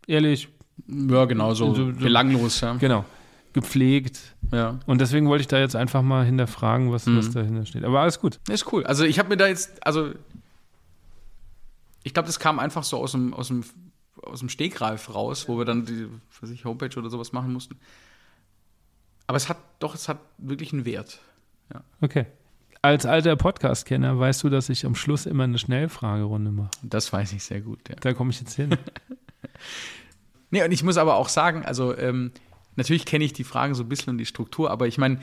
Ehrlich, 0.07 0.49
Ja, 0.89 1.25
genau, 1.25 1.55
so, 1.55 1.75
So- 1.75 1.91
so- 1.93 1.99
belanglos, 1.99 2.61
ja. 2.61 2.75
genau. 2.75 3.05
Gepflegt. 3.55 4.21
ja. 4.53 4.79
Und 4.87 5.01
deswegen 5.01 5.27
wollte 5.29 5.41
ich 5.41 5.49
da 5.49 5.59
jetzt 5.59 5.75
einfach 5.75 6.03
mal 6.03 6.25
hinterfragen, 6.27 6.93
was, 6.93 7.07
Mhm. 7.07 7.17
was 7.17 7.31
dahinter 7.31 7.65
steht. 7.65 7.83
Aber 7.85 8.01
alles 8.01 8.21
gut. 8.21 8.39
Ist 8.51 8.71
cool. 8.73 8.85
Also 8.85 9.05
ich 9.05 9.19
habe 9.19 9.31
mir 9.31 9.39
da 9.39 9.47
jetzt, 9.47 9.85
also 9.87 10.11
ich 12.03 12.13
glaube, 12.15 12.27
das 12.27 12.39
kam 12.39 12.59
einfach 12.59 12.85
so 12.85 12.99
aus 12.99 13.13
dem, 13.13 13.33
aus 13.35 13.49
dem, 13.49 13.65
aus 14.23 14.41
dem 14.41 14.49
Stegreif 14.49 15.15
raus, 15.15 15.49
wo 15.49 15.59
wir 15.59 15.65
dann 15.65 15.87
die, 15.87 16.07
weiß 16.41 16.51
ich, 16.51 16.65
Homepage 16.65 16.97
oder 16.99 17.11
sowas 17.11 17.33
machen 17.33 17.53
mussten. 17.53 17.77
Aber 19.27 19.37
es 19.37 19.49
hat 19.49 19.59
doch, 19.79 19.95
es 19.95 20.09
hat 20.09 20.19
wirklich 20.39 20.73
einen 20.73 20.85
Wert. 20.85 21.21
Okay. 22.01 22.27
Als 22.83 23.07
alter 23.07 23.37
Podcast-Kenner 23.37 24.19
weißt 24.19 24.45
du, 24.45 24.49
dass 24.49 24.69
ich 24.69 24.87
am 24.87 24.95
Schluss 24.95 25.27
immer 25.27 25.45
eine 25.45 25.59
Schnellfragerunde 25.59 26.53
mache. 26.53 26.71
Das 26.83 27.13
weiß 27.13 27.33
ich 27.33 27.43
sehr 27.43 27.61
gut, 27.61 27.89
ja. 27.89 27.97
Da 27.97 28.13
komme 28.13 28.31
ich 28.31 28.41
jetzt 28.41 28.55
hin. 28.55 28.77
Nee, 30.51 30.65
und 30.65 30.71
ich 30.71 30.85
muss 30.85 30.97
aber 30.97 31.17
auch 31.17 31.29
sagen, 31.29 31.65
also 31.65 31.97
ähm, 31.97 32.31
natürlich 32.77 33.05
kenne 33.05 33.25
ich 33.25 33.33
die 33.33 33.45
Fragen 33.45 33.75
so 33.75 33.83
ein 33.83 33.89
bisschen 33.89 34.11
und 34.11 34.19
die 34.19 34.27
Struktur, 34.27 34.71
aber 34.71 34.87
ich 34.87 34.99
meine, 34.99 35.21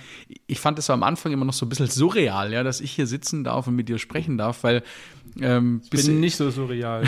ich 0.48 0.60
fand 0.60 0.80
es 0.80 0.90
am 0.90 1.04
Anfang 1.04 1.32
immer 1.32 1.46
noch 1.46 1.54
so 1.54 1.66
ein 1.66 1.70
bisschen 1.70 1.88
surreal, 1.88 2.52
ja, 2.52 2.64
dass 2.64 2.82
ich 2.82 2.92
hier 2.92 3.08
sitzen 3.08 3.44
darf 3.44 3.68
und 3.68 3.76
mit 3.76 3.90
dir 3.90 3.98
sprechen 3.98 4.38
darf, 4.38 4.64
weil 4.64 4.84
ähm, 5.40 5.82
ich 5.92 6.06
bin 6.06 6.20
nicht 6.20 6.36
so 6.36 6.52
surreal. 6.52 7.04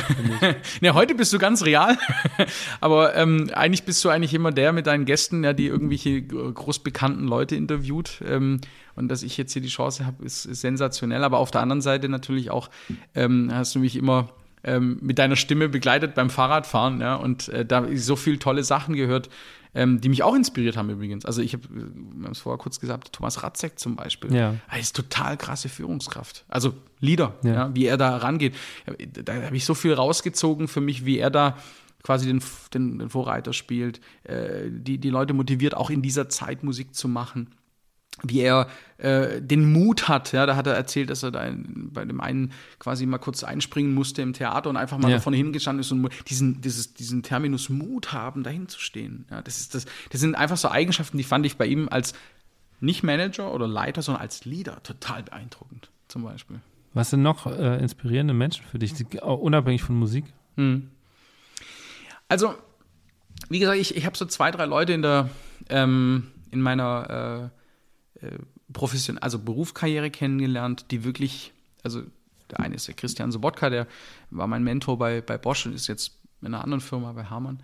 ne, 0.81 0.93
heute 0.93 1.15
bist 1.15 1.34
du 1.34 1.38
ganz 1.38 1.63
real, 1.63 1.97
aber 2.81 3.15
ähm, 3.15 3.49
eigentlich 3.53 3.84
bist 3.84 4.03
du 4.03 4.09
eigentlich 4.09 4.34
immer 4.34 4.51
der 4.51 4.73
mit 4.73 4.88
deinen 4.88 5.05
Gästen, 5.05 5.43
ja, 5.43 5.53
die 5.53 5.67
irgendwelche 5.67 6.22
großbekannten 6.22 7.27
Leute 7.27 7.55
interviewt. 7.55 8.22
Ähm, 8.26 8.61
und 8.95 9.09
dass 9.09 9.23
ich 9.23 9.38
jetzt 9.38 9.53
hier 9.53 9.61
die 9.61 9.67
Chance 9.67 10.05
habe, 10.05 10.23
ist, 10.23 10.45
ist, 10.45 10.61
sensationell. 10.61 11.23
Aber 11.23 11.39
auf 11.39 11.51
der 11.51 11.61
anderen 11.61 11.81
Seite 11.81 12.07
natürlich 12.09 12.49
auch 12.49 12.69
ähm, 13.13 13.49
hast 13.53 13.76
du 13.76 13.80
mich 13.80 13.95
immer 13.95 14.30
ähm, 14.66 14.98
mit 15.02 15.20
deiner 15.20 15.36
Stimme 15.36 15.70
begleitet 15.70 16.16
beim 16.16 16.30
Fahrradfahren, 16.30 17.00
ja, 17.00 17.16
und 17.16 17.48
äh, 17.50 17.66
da 17.66 17.86
so 17.96 18.16
viele 18.16 18.40
tolle 18.40 18.64
Sachen 18.64 18.96
gehört, 18.96 19.30
ähm, 19.76 20.02
die 20.02 20.10
mich 20.10 20.24
auch 20.24 20.36
inspiriert 20.36 20.78
haben 20.78 20.90
übrigens. 20.90 21.26
Also 21.26 21.42
ich 21.42 21.54
habe, 21.54 21.64
wir 21.70 22.26
haben 22.26 22.32
es 22.32 22.40
vorher 22.40 22.58
kurz 22.58 22.80
gesagt, 22.80 23.14
Thomas 23.14 23.44
Ratzek 23.44 23.78
zum 23.78 23.96
Beispiel. 23.96 24.34
Ja. 24.34 24.56
Er 24.70 24.80
ist 24.80 24.96
total 24.96 25.38
krasse 25.38 25.70
Führungskraft. 25.70 26.46
Also 26.48 26.74
Leader, 27.00 27.36
Ja. 27.44 27.54
ja. 27.54 27.76
wie 27.76 27.86
er 27.86 27.98
da 27.98 28.18
rangeht. 28.18 28.56
Da 29.24 29.34
habe 29.34 29.56
ich 29.56 29.66
so 29.66 29.74
viel 29.74 29.94
rausgezogen 29.94 30.68
für 30.68 30.82
mich, 30.82 31.06
wie 31.06 31.20
er 31.20 31.30
da 31.30 31.58
quasi 32.04 32.28
den, 32.28 32.42
den, 32.74 33.00
den 33.00 33.10
Vorreiter 33.10 33.52
spielt, 33.52 34.00
äh, 34.24 34.70
die, 34.70 34.98
die 34.98 35.10
Leute 35.10 35.34
motiviert, 35.34 35.76
auch 35.76 35.90
in 35.90 36.02
dieser 36.02 36.30
Zeit 36.30 36.64
Musik 36.64 36.96
zu 36.96 37.08
machen 37.08 37.50
wie 38.24 38.40
er 38.40 38.68
äh, 38.98 39.42
den 39.42 39.72
Mut 39.72 40.08
hat. 40.08 40.32
Ja, 40.32 40.46
da 40.46 40.56
hat 40.56 40.68
er 40.68 40.74
erzählt, 40.74 41.10
dass 41.10 41.22
er 41.24 41.32
da 41.32 41.44
in, 41.44 41.92
bei 41.92 42.06
dem 42.06 42.22
einen 42.22 42.54
quasi 42.80 43.06
mal 43.06 43.18
kurz 43.18 43.44
einspringen 43.44 43.94
musste 43.94 44.22
im 44.22 44.34
Theater 44.34 44.70
und 44.70 44.78
einfach 44.78 44.98
mal 44.98 45.12
Ja. 45.12 45.20
vorne 45.20 45.38
hingestanden 45.38 45.82
ist 45.82 45.92
und 45.92 46.10
diesen, 46.30 46.62
dieses, 46.62 46.94
diesen 46.94 47.22
Terminus 47.24 47.70
Mut 47.70 48.14
haben, 48.14 48.44
dahin 48.44 48.68
zu 48.68 48.80
stehen. 48.80 49.26
Ja, 49.30 49.42
das, 49.42 49.60
ist 49.60 49.76
das, 49.76 49.86
das 50.12 50.22
sind 50.22 50.36
einfach 50.36 50.58
so 50.58 50.70
Eigenschaften, 50.70 51.18
die 51.18 51.24
fand 51.24 51.46
ich 51.46 51.58
bei 51.58 51.66
ihm 51.66 51.90
als 51.90 52.14
nicht 52.80 53.04
Manager 53.04 53.54
oder 53.54 53.68
Leiter, 53.68 54.02
sondern 54.02 54.22
als 54.22 54.46
Leader 54.46 54.82
total 54.84 55.24
beeindruckend, 55.24 55.90
zum 56.08 56.24
Beispiel. 56.24 56.60
Was 56.94 57.10
sind 57.10 57.22
noch 57.22 57.46
äh, 57.48 57.78
inspirierende 57.80 58.34
Menschen 58.34 58.66
für 58.66 58.80
dich, 58.80 58.94
auch 59.22 59.40
unabhängig 59.40 59.84
von 59.84 59.98
Musik? 59.98 60.26
Also, 62.30 62.56
wie 63.50 63.60
gesagt, 63.60 63.78
ich, 63.80 63.96
ich 63.96 64.06
habe 64.06 64.18
so 64.18 64.26
zwei, 64.26 64.52
drei 64.52 64.66
Leute 64.66 64.94
in 64.94 65.02
der 65.02 65.30
ähm, 65.70 66.28
in 66.52 66.62
meiner 66.62 67.10
äh, 67.10 67.46
äh, 67.46 67.50
Profession 68.73 69.18
also 69.18 69.39
Berufskarriere 69.39 70.11
kennengelernt, 70.11 70.85
die 70.91 71.03
wirklich, 71.03 71.53
also 71.84 72.03
der 72.52 72.60
eine 72.60 72.76
ist 72.76 72.88
der 72.88 72.95
Christian 72.95 73.31
Sobotka, 73.31 73.69
der 73.69 73.88
war 74.30 74.47
mein 74.47 74.64
Mentor 74.64 74.97
bei, 74.97 75.22
bei 75.22 75.38
Bosch 75.38 75.65
und 75.65 75.73
ist 75.73 75.88
jetzt 75.88 76.19
in 76.41 76.47
einer 76.47 76.64
anderen 76.64 76.81
Firma 76.81 77.11
bei 77.14 77.26
Hamann. 77.26 77.61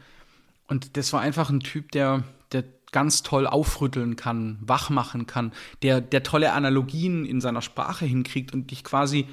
Und 0.68 0.98
das 0.98 1.12
war 1.14 1.22
einfach 1.22 1.50
ein 1.50 1.60
Typ, 1.60 1.92
der, 1.92 2.24
der 2.52 2.64
ganz 2.92 3.24
toll 3.24 3.48
aufrütteln 3.48 4.16
kann, 4.16 4.58
wach 4.62 4.90
machen 4.90 5.28
kann, 5.28 5.54
der, 5.82 6.02
der 6.02 6.24
tolle 6.24 6.54
Analogien 6.54 7.26
in 7.26 7.42
seiner 7.42 7.62
Sprache 7.62 8.06
hinkriegt 8.06 8.54
und 8.54 8.72
dich 8.72 8.84
quasi, 8.84 9.28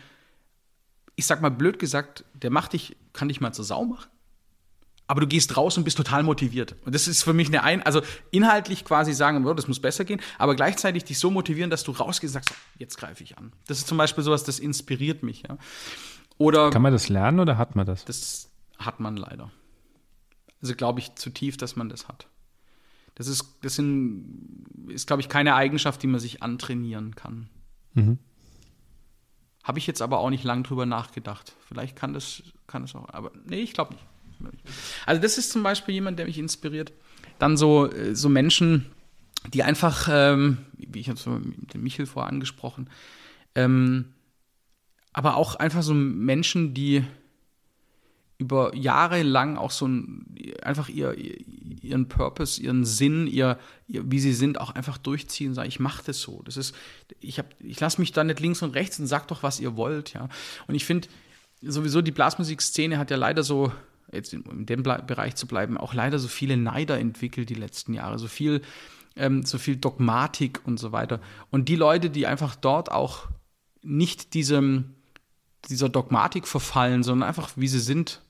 ich 1.17 1.27
sag 1.27 1.41
mal 1.41 1.51
blöd 1.51 1.79
gesagt, 1.79 2.25
der 2.35 2.51
macht 2.51 2.73
dich, 2.73 2.97
kann 3.13 3.29
dich 3.29 3.41
mal 3.41 3.53
zur 3.53 3.65
Sau 3.65 3.85
machen 3.85 4.09
aber 5.09 5.23
du 5.23 5.27
gehst 5.27 5.57
raus 5.57 5.77
und 5.79 5.85
bist 5.85 5.97
total 5.97 6.23
motiviert. 6.23 6.77
Und 6.85 6.95
das 6.95 7.09
ist 7.09 7.23
für 7.25 7.33
mich 7.33 7.49
eine 7.49 7.65
ein, 7.65 7.83
also 7.83 8.03
inhaltlich 8.31 8.85
quasi 8.85 9.15
sagen, 9.15 9.45
oh, 9.47 9.55
das 9.55 9.67
muss 9.67 9.81
besser 9.81 10.05
gehen, 10.05 10.21
aber 10.37 10.55
gleichzeitig 10.55 11.03
dich 11.05 11.19
so 11.19 11.31
motivieren, 11.31 11.71
dass 11.71 11.83
du 11.83 11.93
rausgehst 11.93 12.37
und 12.37 12.45
sagst, 12.45 12.55
jetzt 12.79 12.99
greife 12.99 13.25
ich 13.25 13.39
an. 13.39 13.53
Das 13.67 13.79
ist 13.79 13.89
zum 13.89 13.97
Beispiel 13.97 14.23
sowas, 14.23 14.45
das 14.45 14.59
inspiriert 14.59 15.23
mich. 15.23 15.45
Ja. 15.49 15.57
Oder 16.37 16.71
Kann 16.71 16.83
man 16.83 16.93
das 16.93 17.09
lernen 17.09 17.41
oder 17.41 17.57
hat 17.57 17.75
man 17.75 17.87
das? 17.87 18.05
das 18.05 18.51
hat 18.79 19.01
man 19.01 19.17
leider. 19.17 19.51
Also 20.61 20.75
glaube 20.75 21.01
ich 21.01 21.15
zutiefst, 21.15 21.63
dass 21.63 21.75
man 21.75 21.89
das 21.89 22.07
hat. 22.07 22.29
Das 23.15 23.29
ist, 23.29 23.47
das 23.63 23.75
sind, 23.75 24.67
ist 24.89 25.07
glaube 25.07 25.23
ich, 25.23 25.31
keine 25.31 25.55
Eigenschaft, 25.55 26.03
die 26.03 26.07
man 26.07 26.21
sich 26.21 26.43
antrainieren 26.43 27.17
kann. 27.17 27.49
Mhm. 27.95 28.19
Habe 29.65 29.79
ich 29.79 29.87
jetzt 29.87 30.03
aber 30.03 30.19
auch 30.19 30.31
nicht 30.31 30.45
lang 30.45 30.65
drüber 30.65 30.85
nachgedacht. 30.85 31.55
Vielleicht 31.67 31.97
kann 31.97 32.13
das, 32.13 32.43
kann 32.67 32.83
das 32.83 32.95
auch, 32.95 33.09
aber 33.09 33.33
nee, 33.47 33.61
ich 33.61 33.73
glaube 33.73 33.95
nicht. 33.95 34.05
Also 35.07 35.21
das 35.21 35.39
ist 35.39 35.51
zum 35.51 35.63
Beispiel 35.63 35.95
jemand, 35.95 36.19
der 36.19 36.27
mich 36.27 36.39
inspiriert. 36.39 36.93
Dann 37.39 37.57
so, 37.57 37.91
äh, 37.91 38.15
so 38.15 38.29
Menschen, 38.29 38.87
die 39.53 39.63
einfach, 39.63 40.09
ähm, 40.11 40.59
wie 40.77 41.01
ich 41.01 41.09
habe 41.09 41.19
so 41.19 41.31
mit 41.31 41.75
dem 41.75 41.83
Michel 41.83 42.07
vorher 42.07 42.31
angesprochen, 42.31 42.91
ähm, 43.55 44.07
aber 45.13 45.37
auch 45.37 45.55
einfach 45.55 45.83
so 45.83 45.95
Menschen, 45.95 46.75
die 46.75 47.05
über 48.39 48.75
Jahre 48.77 49.23
lang 49.23 49.57
auch 49.57 49.73
so 49.73 49.89
ein, 49.89 50.27
einfach 50.63 50.89
ihr, 50.89 51.17
ihren 51.83 52.09
Purpose, 52.09 52.63
ihren 52.63 52.85
Sinn, 52.85 53.27
ihr, 53.27 53.59
ihr, 53.89 54.09
wie 54.11 54.21
sie 54.21 54.33
sind, 54.33 54.61
auch 54.61 54.71
einfach 54.71 54.97
durchziehen 54.97 55.55
sagen, 55.55 55.69
ich 55.69 55.81
mache 55.81 56.05
das 56.07 56.21
so. 56.21 56.41
Das 56.45 56.57
ist, 56.57 56.75
ich 57.21 57.41
hab, 57.41 57.47
ich 57.61 57.81
lasse 57.81 58.01
mich 58.01 58.13
da 58.13 58.23
nicht 58.23 58.39
links 58.39 58.63
und 58.63 58.77
rechts 58.77 59.01
und 59.01 59.09
sag 59.09 59.27
doch, 59.27 59.43
was 59.43 59.59
ihr 59.59 59.77
wollt, 59.77 60.13
ja. 60.13 60.29
Und 60.69 60.77
ich 60.77 60.85
finde, 60.85 61.09
sowieso 61.63 62.01
die 62.01 62.13
Blasmusikszene 62.13 62.97
hat 62.99 63.11
ja 63.11 63.17
leider 63.17 63.43
so, 63.43 63.73
jetzt 64.13 64.33
in, 64.33 64.67
dem 64.67 64.83
Bereich 64.83 65.35
zu 65.37 65.47
bleiben, 65.47 65.77
auch 65.77 65.95
leider 65.95 66.19
so 66.19 66.29
viele 66.29 66.57
Neider 66.57 66.99
entwickelt 66.99 67.49
die 67.51 67.55
letzten 67.55 67.95
Jahre, 67.95 68.19
so 68.19 68.29
viel, 68.29 68.63
ähm, 69.17 69.45
so 69.45 69.59
viel 69.59 69.77
Dogmatik 69.77 70.61
und 70.65 70.79
so 70.79 70.93
weiter. 70.93 71.21
Und 71.51 71.69
die 71.69 71.77
Leute, 71.77 72.11
die 72.11 72.27
einfach 72.27 72.57
dort 72.57 72.91
auch 72.91 73.29
nicht 73.83 74.35
diesem, 74.35 74.95
dieser 75.69 75.89
Dogmatik 75.89 76.47
verfallen, 76.47 77.03
sondern 77.03 77.29
einfach, 77.29 77.51
wie 77.57 77.69
sie 77.69 77.81
sind, 77.81 78.23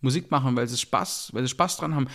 Musik 0.00 0.30
machen, 0.30 0.56
weil 0.56 0.66
sie 0.66 0.78
Spaß, 0.78 1.30
weil 1.32 1.42
sie 1.42 1.50
Spaß 1.50 1.76
dran 1.76 1.94
haben 1.94 2.08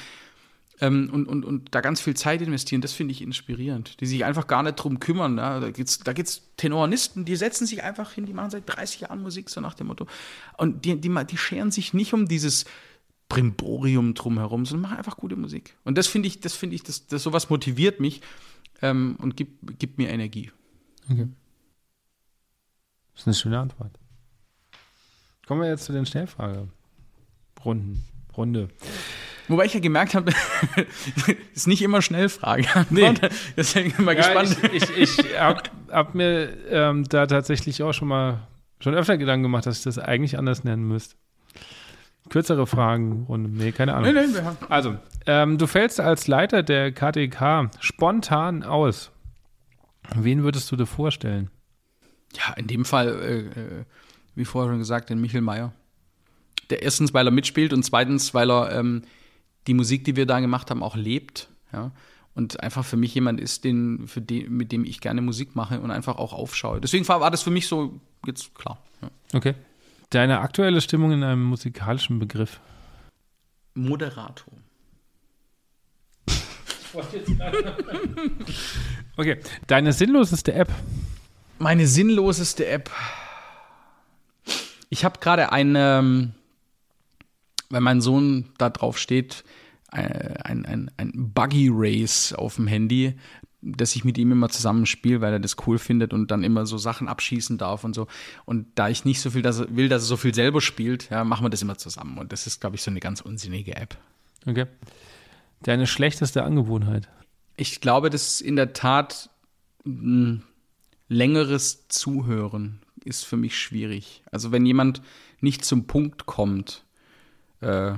ähm, 0.81 1.09
und, 1.11 1.27
und, 1.27 1.45
und 1.45 1.73
da 1.73 1.81
ganz 1.81 2.01
viel 2.01 2.15
Zeit 2.15 2.41
investieren, 2.41 2.81
das 2.81 2.93
finde 2.93 3.13
ich 3.13 3.21
inspirierend. 3.21 3.99
Die 4.01 4.05
sich 4.05 4.25
einfach 4.25 4.47
gar 4.47 4.63
nicht 4.63 4.75
drum 4.75 4.99
kümmern. 4.99 5.37
Ja. 5.37 5.59
Da 5.59 5.71
gibt 5.71 5.89
es 5.89 5.99
da 5.99 6.13
gibt's 6.13 6.41
Tenoristen, 6.57 7.25
die 7.25 7.35
setzen 7.35 7.65
sich 7.65 7.83
einfach 7.83 8.11
hin, 8.11 8.25
die 8.25 8.33
machen 8.33 8.49
seit 8.49 8.63
30 8.67 9.01
Jahren 9.01 9.21
Musik, 9.21 9.49
so 9.49 9.61
nach 9.61 9.73
dem 9.73 9.87
Motto. 9.87 10.07
Und 10.57 10.85
die, 10.85 10.99
die, 10.99 11.25
die 11.25 11.37
scheren 11.37 11.71
sich 11.71 11.93
nicht 11.93 12.13
um 12.13 12.27
dieses 12.27 12.65
Brimborium 13.29 14.13
drumherum, 14.13 14.65
sondern 14.65 14.83
machen 14.89 14.97
einfach 14.97 15.17
gute 15.17 15.35
Musik. 15.35 15.75
Und 15.83 15.97
das 15.97 16.07
finde 16.07 16.27
ich, 16.27 16.39
das 16.41 16.53
finde 16.55 16.75
ich, 16.75 16.83
das, 16.83 17.07
das 17.07 17.23
sowas 17.23 17.49
motiviert 17.49 17.99
mich 17.99 18.21
ähm, 18.81 19.17
und 19.19 19.35
gibt, 19.35 19.79
gibt 19.79 19.97
mir 19.97 20.09
Energie. 20.09 20.51
Okay. 21.09 21.27
Das 23.13 23.21
ist 23.21 23.27
eine 23.27 23.33
schöne 23.35 23.59
Antwort. 23.59 23.97
Kommen 25.47 25.61
wir 25.61 25.69
jetzt 25.69 25.85
zu 25.85 25.93
den 25.93 26.05
Schnellfragerunden. 26.05 28.03
Runde. 28.35 28.67
Wobei 29.47 29.65
ich 29.65 29.73
ja 29.73 29.79
gemerkt 29.79 30.15
habe, 30.15 30.31
ist 31.53 31.67
nicht 31.67 31.81
immer 31.81 32.01
Schnellfrage. 32.01 32.67
Nee. 32.89 33.13
Deswegen 33.57 33.91
bin 33.91 33.99
ich 33.99 34.05
mal 34.05 34.15
Ja, 34.17 34.43
gespannt. 34.43 34.73
ich 34.73 34.89
ich, 34.89 35.17
ich 35.19 35.39
habe 35.39 35.61
hab 35.89 36.15
mir 36.15 36.49
ähm, 36.69 37.03
da 37.05 37.27
tatsächlich 37.27 37.81
auch 37.83 37.93
schon 37.93 38.07
mal 38.07 38.47
schon 38.79 38.95
öfter 38.95 39.17
Gedanken 39.17 39.43
gemacht, 39.43 39.65
dass 39.67 39.77
ich 39.77 39.83
das 39.83 39.99
eigentlich 39.99 40.37
anders 40.37 40.63
nennen 40.63 40.87
müsste. 40.87 41.15
Kürzere 42.29 42.65
Fragenrunde. 42.65 43.49
Nee, 43.49 43.71
keine 43.71 43.93
Ahnung. 43.93 44.13
nee, 44.13 44.25
nee, 44.25 44.33
wir 44.33 44.43
haben. 44.43 44.57
Also, 44.69 44.97
ähm, 45.27 45.57
du 45.57 45.67
fällst 45.67 45.99
als 45.99 46.27
Leiter 46.27 46.63
der 46.63 46.91
KTK 46.91 47.69
spontan 47.79 48.63
aus. 48.63 49.11
Wen 50.15 50.43
würdest 50.43 50.71
du 50.71 50.75
dir 50.75 50.85
vorstellen? 50.85 51.49
Ja, 52.33 52.53
in 52.53 52.67
dem 52.67 52.85
Fall, 52.85 53.07
äh, 53.07 53.59
äh, 53.59 53.85
wie 54.35 54.45
vorher 54.45 54.71
schon 54.71 54.79
gesagt, 54.79 55.09
den 55.09 55.21
Michel 55.21 55.41
Mayer. 55.41 55.71
Der 56.69 56.81
erstens, 56.81 57.13
weil 57.13 57.27
er 57.27 57.31
mitspielt 57.31 57.73
und 57.73 57.83
zweitens, 57.83 58.33
weil 58.33 58.49
er 58.49 58.71
ähm, 58.71 59.03
die 59.67 59.73
Musik, 59.73 60.03
die 60.05 60.15
wir 60.15 60.25
da 60.25 60.39
gemacht 60.39 60.69
haben, 60.71 60.83
auch 60.83 60.95
lebt. 60.95 61.49
Ja? 61.71 61.91
Und 62.33 62.61
einfach 62.61 62.83
für 62.83 62.97
mich 62.97 63.13
jemand 63.15 63.39
ist, 63.39 63.63
den, 63.63 64.07
für 64.07 64.21
den, 64.21 64.51
mit 64.51 64.71
dem 64.71 64.83
ich 64.83 64.99
gerne 64.99 65.21
Musik 65.21 65.55
mache 65.55 65.79
und 65.79 65.91
einfach 65.91 66.17
auch 66.17 66.33
aufschaue. 66.33 66.81
Deswegen 66.81 67.07
war 67.07 67.21
war 67.21 67.31
das 67.31 67.43
für 67.43 67.51
mich 67.51 67.67
so 67.67 67.99
jetzt 68.25 68.53
klar. 68.55 68.77
Ja. 69.01 69.09
Okay. 69.33 69.53
Deine 70.15 70.39
aktuelle 70.39 70.79
Stimmung 70.79 71.11
in 71.11 71.23
einem 71.23 71.43
musikalischen 71.43 72.19
Begriff? 72.19 72.61
Moderator. 73.73 74.53
Okay. 79.17 79.37
Deine 79.67 79.91
sinnloseste 79.91 80.53
App? 80.53 80.71
Meine 81.59 81.85
sinnloseste 81.85 82.65
App. 82.65 82.89
Ich 84.87 85.03
habe 85.03 85.19
gerade 85.19 85.51
eine, 85.51 85.99
ähm, 85.99 86.33
weil 87.69 87.81
mein 87.81 87.99
Sohn 87.99 88.53
da 88.57 88.69
drauf 88.69 88.97
steht, 88.97 89.43
äh, 89.91 90.35
ein, 90.43 90.65
ein, 90.65 90.91
ein 90.95 91.11
Buggy 91.33 91.69
Race 91.73 92.31
auf 92.31 92.55
dem 92.55 92.67
Handy, 92.67 93.15
dass 93.65 93.95
ich 93.95 94.05
mit 94.05 94.17
ihm 94.17 94.31
immer 94.31 94.49
zusammenspiele, 94.49 95.21
weil 95.21 95.33
er 95.33 95.39
das 95.39 95.55
cool 95.65 95.79
findet 95.79 96.13
und 96.13 96.29
dann 96.31 96.43
immer 96.43 96.65
so 96.65 96.77
Sachen 96.77 97.07
abschießen 97.07 97.57
darf 97.57 97.83
und 97.83 97.95
so. 97.95 98.07
Und 98.45 98.67
da 98.75 98.89
ich 98.89 99.05
nicht 99.05 99.19
so 99.19 99.31
viel 99.31 99.41
dass 99.41 99.59
er, 99.59 99.75
will, 99.75 99.89
dass 99.89 100.03
er 100.03 100.07
so 100.07 100.17
viel 100.17 100.33
selber 100.33 100.61
spielt, 100.61 101.09
ja, 101.09 101.23
machen 101.23 101.43
wir 101.43 101.49
das 101.49 101.61
immer 101.61 101.77
zusammen. 101.77 102.17
Und 102.17 102.31
das 102.31 102.47
ist, 102.47 102.61
glaube 102.61 102.75
ich, 102.75 102.83
so 102.83 102.91
eine 102.91 102.99
ganz 102.99 103.21
unsinnige 103.21 103.75
App. 103.75 103.97
Okay. 104.45 104.65
Deine 105.63 105.87
schlechteste 105.87 106.43
Angewohnheit? 106.43 107.09
Ich 107.57 107.81
glaube, 107.81 108.09
das 108.09 108.27
ist 108.27 108.41
in 108.41 108.55
der 108.55 108.73
Tat 108.73 109.29
ein 109.85 110.43
längeres 111.07 111.87
Zuhören 111.87 112.79
ist 113.03 113.25
für 113.25 113.37
mich 113.37 113.57
schwierig. 113.57 114.23
Also 114.31 114.51
wenn 114.51 114.65
jemand 114.65 115.01
nicht 115.39 115.63
zum 115.63 115.85
Punkt 115.85 116.25
kommt, 116.25 116.83
äh, 117.61 117.93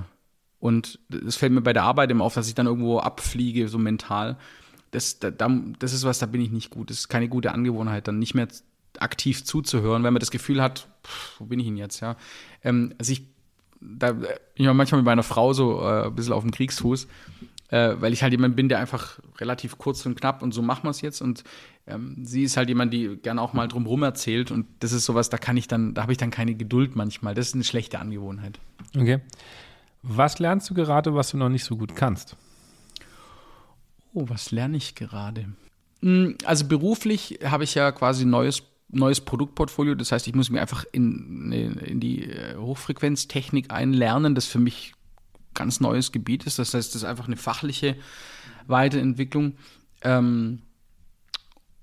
Und 0.59 0.99
es 1.09 1.35
fällt 1.35 1.53
mir 1.53 1.61
bei 1.61 1.73
der 1.73 1.83
Arbeit 1.83 2.09
immer 2.09 2.23
auf, 2.23 2.33
dass 2.33 2.47
ich 2.47 2.55
dann 2.55 2.65
irgendwo 2.65 2.99
abfliege, 2.99 3.67
so 3.67 3.77
mental. 3.77 4.37
Das, 4.91 5.19
da, 5.19 5.31
das 5.31 5.93
ist 5.93 6.03
was, 6.03 6.19
da 6.19 6.25
bin 6.25 6.41
ich 6.41 6.51
nicht 6.51 6.69
gut. 6.69 6.89
Das 6.89 6.99
ist 6.99 7.07
keine 7.09 7.27
gute 7.27 7.51
Angewohnheit, 7.51 8.07
dann 8.07 8.19
nicht 8.19 8.33
mehr 8.33 8.47
aktiv 8.99 9.43
zuzuhören, 9.43 10.03
wenn 10.03 10.13
man 10.13 10.19
das 10.19 10.31
Gefühl 10.31 10.61
hat, 10.61 10.87
pff, 11.05 11.39
wo 11.39 11.45
bin 11.45 11.59
ich 11.59 11.65
denn 11.65 11.77
jetzt, 11.77 11.99
ja. 11.99 12.15
Ähm, 12.63 12.93
also 12.97 13.11
ich, 13.11 13.23
da 13.79 14.13
bin 14.13 14.27
ich 14.55 14.65
manchmal 14.65 15.01
mit 15.01 15.05
meiner 15.05 15.23
Frau 15.23 15.53
so 15.53 15.81
äh, 15.81 16.05
ein 16.05 16.15
bisschen 16.15 16.33
auf 16.33 16.43
dem 16.43 16.51
Kriegsfuß, 16.51 17.07
äh, 17.69 17.95
weil 17.99 18.13
ich 18.13 18.23
halt 18.23 18.31
jemand 18.31 18.55
bin, 18.55 18.69
der 18.69 18.79
einfach 18.79 19.19
relativ 19.39 19.77
kurz 19.77 20.05
und 20.05 20.19
knapp 20.19 20.41
und 20.41 20.53
so 20.53 20.61
machen 20.61 20.83
wir 20.83 20.89
es 20.89 21.01
jetzt. 21.01 21.21
Und 21.21 21.43
ähm, 21.85 22.17
sie 22.23 22.43
ist 22.43 22.57
halt 22.57 22.69
jemand, 22.69 22.93
die 22.93 23.17
gerne 23.17 23.41
auch 23.41 23.53
mal 23.53 23.67
drumherum 23.67 24.03
erzählt. 24.03 24.51
Und 24.51 24.65
das 24.79 24.93
ist 24.93 25.05
sowas, 25.05 25.29
da 25.29 25.37
kann 25.37 25.57
ich 25.57 25.67
dann, 25.67 25.93
da 25.93 26.03
habe 26.03 26.11
ich 26.11 26.17
dann 26.17 26.31
keine 26.31 26.55
Geduld 26.55 26.95
manchmal. 26.95 27.33
Das 27.33 27.47
ist 27.47 27.55
eine 27.55 27.63
schlechte 27.63 27.99
Angewohnheit. 27.99 28.59
Okay. 28.95 29.19
Was 30.01 30.39
lernst 30.39 30.69
du 30.69 30.73
gerade, 30.73 31.13
was 31.13 31.31
du 31.31 31.37
noch 31.37 31.49
nicht 31.49 31.65
so 31.65 31.75
gut 31.75 31.95
kannst? 31.95 32.37
Oh, 34.17 34.27
was 34.29 34.49
lerne 34.49 34.77
ich 34.77 34.95
gerade? 34.95 35.45
Hm, 36.01 36.39
also 36.43 36.67
beruflich 36.67 37.37
habe 37.43 37.63
ich 37.65 37.75
ja 37.75 37.91
quasi 37.91 38.25
ein 38.25 38.31
neues, 38.31 38.63
neues 38.89 39.21
Produktportfolio. 39.21 39.93
Das 39.93 40.11
heißt, 40.11 40.27
ich 40.27 40.33
muss 40.33 40.49
mir 40.49 40.59
einfach 40.59 40.85
in, 40.91 41.51
in 41.51 41.99
die 41.99 42.23
äh, 42.23 42.55
Hochfrequenztechnik 42.55 43.71
einlernen, 43.71 44.33
das 44.33 44.47
für 44.47 44.57
mich 44.57 44.95
ganz 45.53 45.81
neues 45.81 46.11
Gebiet 46.11 46.47
ist. 46.47 46.57
Das 46.57 46.73
heißt, 46.73 46.95
das 46.95 47.03
ist 47.03 47.07
einfach 47.07 47.27
eine 47.27 47.37
fachliche 47.37 47.95
Weiterentwicklung. 48.65 49.55
Ähm, 50.01 50.63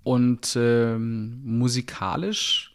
und 0.03 0.57
ähm, 0.57 1.41
musikalisch 1.45 2.75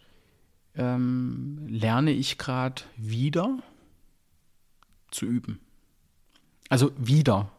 ähm, 0.75 1.67
lerne 1.67 2.11
ich 2.11 2.37
gerade 2.37 2.81
wieder 2.95 3.59
zu 5.11 5.25
üben. 5.25 5.59
Also 6.69 6.93
wieder, 6.97 7.51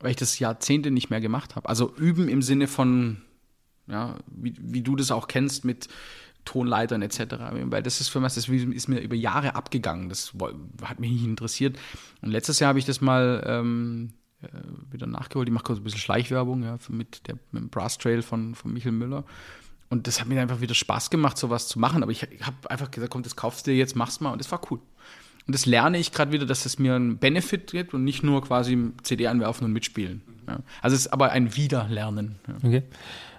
weil 0.00 0.10
ich 0.10 0.16
das 0.16 0.38
Jahrzehnte 0.38 0.90
nicht 0.90 1.10
mehr 1.10 1.20
gemacht 1.20 1.56
habe. 1.56 1.68
Also 1.68 1.94
üben 1.96 2.28
im 2.28 2.42
Sinne 2.42 2.66
von, 2.66 3.22
ja, 3.86 4.16
wie, 4.26 4.54
wie 4.58 4.82
du 4.82 4.96
das 4.96 5.10
auch 5.10 5.28
kennst 5.28 5.64
mit 5.64 5.88
Tonleitern 6.44 7.02
etc. 7.02 7.36
Weil 7.64 7.82
das 7.82 8.00
ist 8.00 8.08
für 8.08 8.20
mich, 8.20 8.34
das 8.34 8.48
ist 8.48 8.88
mir 8.88 9.00
über 9.00 9.14
Jahre 9.14 9.54
abgegangen. 9.54 10.08
Das 10.08 10.32
hat 10.82 11.00
mich 11.00 11.10
nicht 11.10 11.24
interessiert. 11.24 11.78
Und 12.20 12.30
letztes 12.30 12.60
Jahr 12.60 12.68
habe 12.68 12.78
ich 12.78 12.84
das 12.84 13.00
mal 13.00 13.42
ähm, 13.46 14.12
äh, 14.42 14.48
wieder 14.90 15.06
nachgeholt. 15.06 15.48
Ich 15.48 15.54
mache 15.54 15.64
kurz 15.64 15.78
ein 15.78 15.84
bisschen 15.84 16.00
Schleichwerbung 16.00 16.62
ja, 16.62 16.78
mit, 16.88 17.26
der, 17.28 17.36
mit 17.50 17.62
dem 17.62 17.68
Brass 17.70 17.98
Trail 17.98 18.22
von, 18.22 18.54
von 18.54 18.72
Michael 18.72 18.92
Müller. 18.92 19.24
Und 19.90 20.06
das 20.06 20.20
hat 20.20 20.28
mir 20.28 20.40
einfach 20.40 20.60
wieder 20.60 20.74
Spaß 20.74 21.10
gemacht, 21.10 21.38
sowas 21.38 21.68
zu 21.68 21.78
machen. 21.78 22.02
Aber 22.02 22.12
ich, 22.12 22.22
habe 22.22 22.70
einfach 22.70 22.90
gesagt, 22.90 23.12
komm, 23.12 23.22
das 23.22 23.36
kaufst 23.36 23.66
du 23.66 23.70
dir 23.70 23.76
jetzt, 23.76 23.96
mach's 23.96 24.20
mal. 24.20 24.32
Und 24.32 24.38
das 24.38 24.50
war 24.50 24.60
cool. 24.70 24.80
Und 25.46 25.54
das 25.54 25.66
lerne 25.66 25.98
ich 25.98 26.12
gerade 26.12 26.32
wieder, 26.32 26.46
dass 26.46 26.64
es 26.64 26.78
mir 26.78 26.94
einen 26.94 27.18
Benefit 27.18 27.72
gibt 27.72 27.92
und 27.92 28.04
nicht 28.04 28.22
nur 28.22 28.42
quasi 28.42 28.92
CD 29.02 29.26
anwerfen 29.26 29.66
und 29.66 29.72
mitspielen. 29.72 30.22
Ja. 30.48 30.60
Also 30.80 30.94
es 30.94 31.06
ist 31.06 31.12
aber 31.12 31.32
ein 31.32 31.54
Wiederlernen. 31.56 32.36
Ja. 32.48 32.54
Okay. 32.56 32.82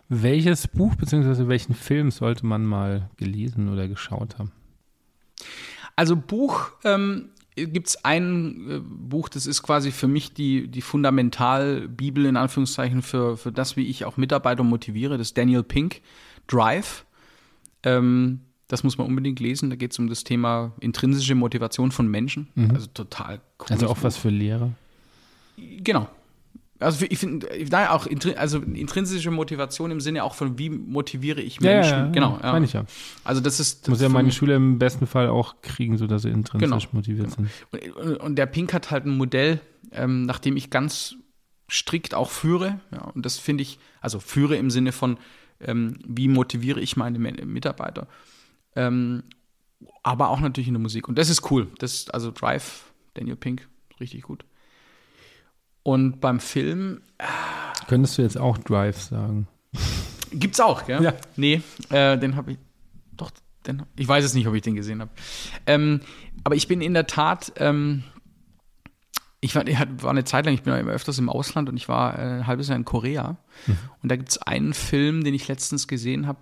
Welches 0.07 0.67
Buch 0.67 0.95
bzw. 0.95 1.47
welchen 1.47 1.73
Film 1.73 2.11
sollte 2.11 2.45
man 2.45 2.63
mal 2.63 3.09
gelesen 3.17 3.69
oder 3.69 3.87
geschaut 3.87 4.37
haben? 4.37 4.51
Also 5.95 6.15
Buch 6.15 6.69
ähm, 6.83 7.29
gibt 7.55 7.87
es 7.87 8.05
ein 8.05 8.69
äh, 8.69 8.79
Buch, 8.79 9.29
das 9.29 9.47
ist 9.47 9.63
quasi 9.63 9.91
für 9.91 10.07
mich 10.07 10.33
die, 10.33 10.67
die 10.67 10.81
Fundamentalbibel 10.81 12.25
in 12.25 12.37
Anführungszeichen 12.37 13.01
für, 13.01 13.37
für 13.37 13.51
das, 13.51 13.77
wie 13.77 13.87
ich 13.87 14.05
auch 14.05 14.17
Mitarbeiter 14.17 14.63
motiviere. 14.63 15.17
Das 15.17 15.29
ist 15.29 15.37
Daniel 15.37 15.63
Pink, 15.63 16.01
Drive. 16.47 17.05
Ähm, 17.83 18.41
das 18.67 18.83
muss 18.83 18.97
man 18.97 19.07
unbedingt 19.07 19.39
lesen. 19.39 19.69
Da 19.69 19.75
geht 19.75 19.91
es 19.91 19.99
um 19.99 20.09
das 20.09 20.23
Thema 20.23 20.73
intrinsische 20.79 21.35
Motivation 21.35 21.91
von 21.91 22.07
Menschen. 22.07 22.47
Mhm. 22.55 22.71
Also 22.71 22.87
total 22.87 23.41
cool. 23.59 23.67
Also 23.69 23.87
auch 23.87 23.97
was 24.01 24.17
für 24.17 24.29
Lehrer. 24.29 24.71
Genau, 25.57 26.09
also 26.79 27.05
ich 27.07 27.19
finde, 27.19 27.47
daher 27.69 27.93
auch 27.93 28.05
also 28.35 28.59
intrinsische 28.59 29.31
Motivation 29.31 29.91
im 29.91 30.01
Sinne 30.01 30.25
auch 30.25 30.35
von 30.35 30.59
wie 30.59 30.69
motiviere 30.69 31.41
ich 31.41 31.61
Menschen. 31.61 31.91
Ja, 31.91 32.05
ja, 32.05 32.11
genau, 32.11 32.39
ja. 32.43 32.51
meine 32.51 32.65
ich 32.65 32.73
ja. 32.73 32.85
Also 33.23 33.39
das 33.39 33.61
ist 33.61 33.83
das 33.83 33.89
muss 33.89 34.01
ja 34.01 34.09
meine 34.09 34.31
Schule 34.31 34.55
im 34.55 34.77
besten 34.77 35.07
Fall 35.07 35.29
auch 35.29 35.61
kriegen, 35.61 35.97
sodass 35.97 36.23
sie 36.23 36.29
intrinsisch 36.29 36.69
genau, 36.69 36.81
motiviert 36.91 37.35
genau. 37.35 37.49
sind. 37.71 37.95
Und, 37.95 38.17
und, 38.17 38.35
der 38.35 38.45
Pink 38.45 38.73
hat 38.73 38.91
halt 38.91 39.05
ein 39.05 39.15
Modell, 39.15 39.61
ähm, 39.93 40.23
nach 40.23 40.39
dem 40.39 40.57
ich 40.57 40.69
ganz 40.69 41.15
strikt 41.69 42.13
auch 42.13 42.29
führe. 42.29 42.79
Ja, 42.91 43.03
und 43.05 43.25
das 43.25 43.37
finde 43.37 43.61
ich, 43.61 43.79
also 44.01 44.19
führe 44.19 44.57
im 44.57 44.69
Sinne 44.69 44.91
von 44.91 45.17
ähm, 45.61 45.97
wie 46.05 46.27
motiviere 46.27 46.81
ich 46.81 46.97
meine 46.97 47.19
Mitarbeiter. 47.19 48.07
Ähm, 48.75 49.23
aber 50.03 50.29
auch 50.29 50.39
natürlich 50.39 50.67
in 50.67 50.73
der 50.73 50.81
Musik. 50.81 51.07
Und 51.07 51.17
das 51.17 51.29
ist 51.29 51.49
cool. 51.51 51.67
Das 51.79 52.09
also 52.09 52.31
Drive, 52.31 52.93
Daniel 53.13 53.35
Pink, 53.35 53.67
richtig 53.99 54.23
gut. 54.23 54.45
Und 55.83 56.19
beim 56.19 56.39
Film. 56.39 57.01
Könntest 57.87 58.17
du 58.17 58.21
jetzt 58.21 58.37
auch 58.37 58.57
Drive 58.57 59.01
sagen? 59.01 59.47
Gibt's 60.31 60.59
auch, 60.59 60.85
gell? 60.85 61.01
Ja. 61.03 61.13
Nee, 61.35 61.61
äh, 61.89 62.17
den 62.17 62.35
habe 62.35 62.53
ich. 62.53 62.57
Doch, 63.11 63.31
den, 63.67 63.83
ich 63.95 64.07
weiß 64.07 64.25
es 64.25 64.33
nicht, 64.33 64.47
ob 64.47 64.55
ich 64.55 64.61
den 64.61 64.75
gesehen 64.75 65.01
habe. 65.01 65.11
Ähm, 65.65 66.01
aber 66.43 66.55
ich 66.55 66.67
bin 66.67 66.81
in 66.81 66.93
der 66.93 67.07
Tat. 67.07 67.53
Ähm, 67.57 68.03
ich 69.41 69.55
war, 69.55 69.67
ich 69.67 69.77
war, 70.01 70.09
eine 70.09 70.23
Zeit 70.23 70.45
lang, 70.45 70.55
ich 70.55 70.63
bin 70.63 70.73
ja 70.73 70.79
immer 70.79 70.91
öfters 70.91 71.19
im 71.19 71.29
Ausland 71.29 71.69
und 71.69 71.77
ich 71.77 71.87
war 71.87 72.17
äh, 72.17 72.21
ein 72.21 72.47
halbes 72.47 72.67
Jahr 72.67 72.77
in 72.77 72.85
Korea. 72.85 73.37
Mhm. 73.67 73.77
Und 74.01 74.11
da 74.11 74.15
gibt 74.15 74.29
es 74.29 74.39
einen 74.39 74.73
Film, 74.73 75.23
den 75.23 75.35
ich 75.35 75.47
letztens 75.47 75.87
gesehen 75.87 76.25
habe. 76.25 76.39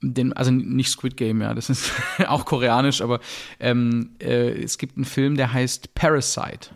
Den, 0.00 0.32
also 0.32 0.50
nicht 0.50 0.90
Squid 0.90 1.16
Game, 1.16 1.40
ja, 1.40 1.54
das 1.54 1.70
ist 1.70 1.92
auch 2.28 2.44
koreanisch, 2.44 3.00
aber 3.00 3.20
ähm, 3.58 4.10
äh, 4.20 4.50
es 4.62 4.78
gibt 4.78 4.96
einen 4.96 5.04
Film, 5.04 5.36
der 5.36 5.52
heißt 5.52 5.94
Parasite. 5.94 6.70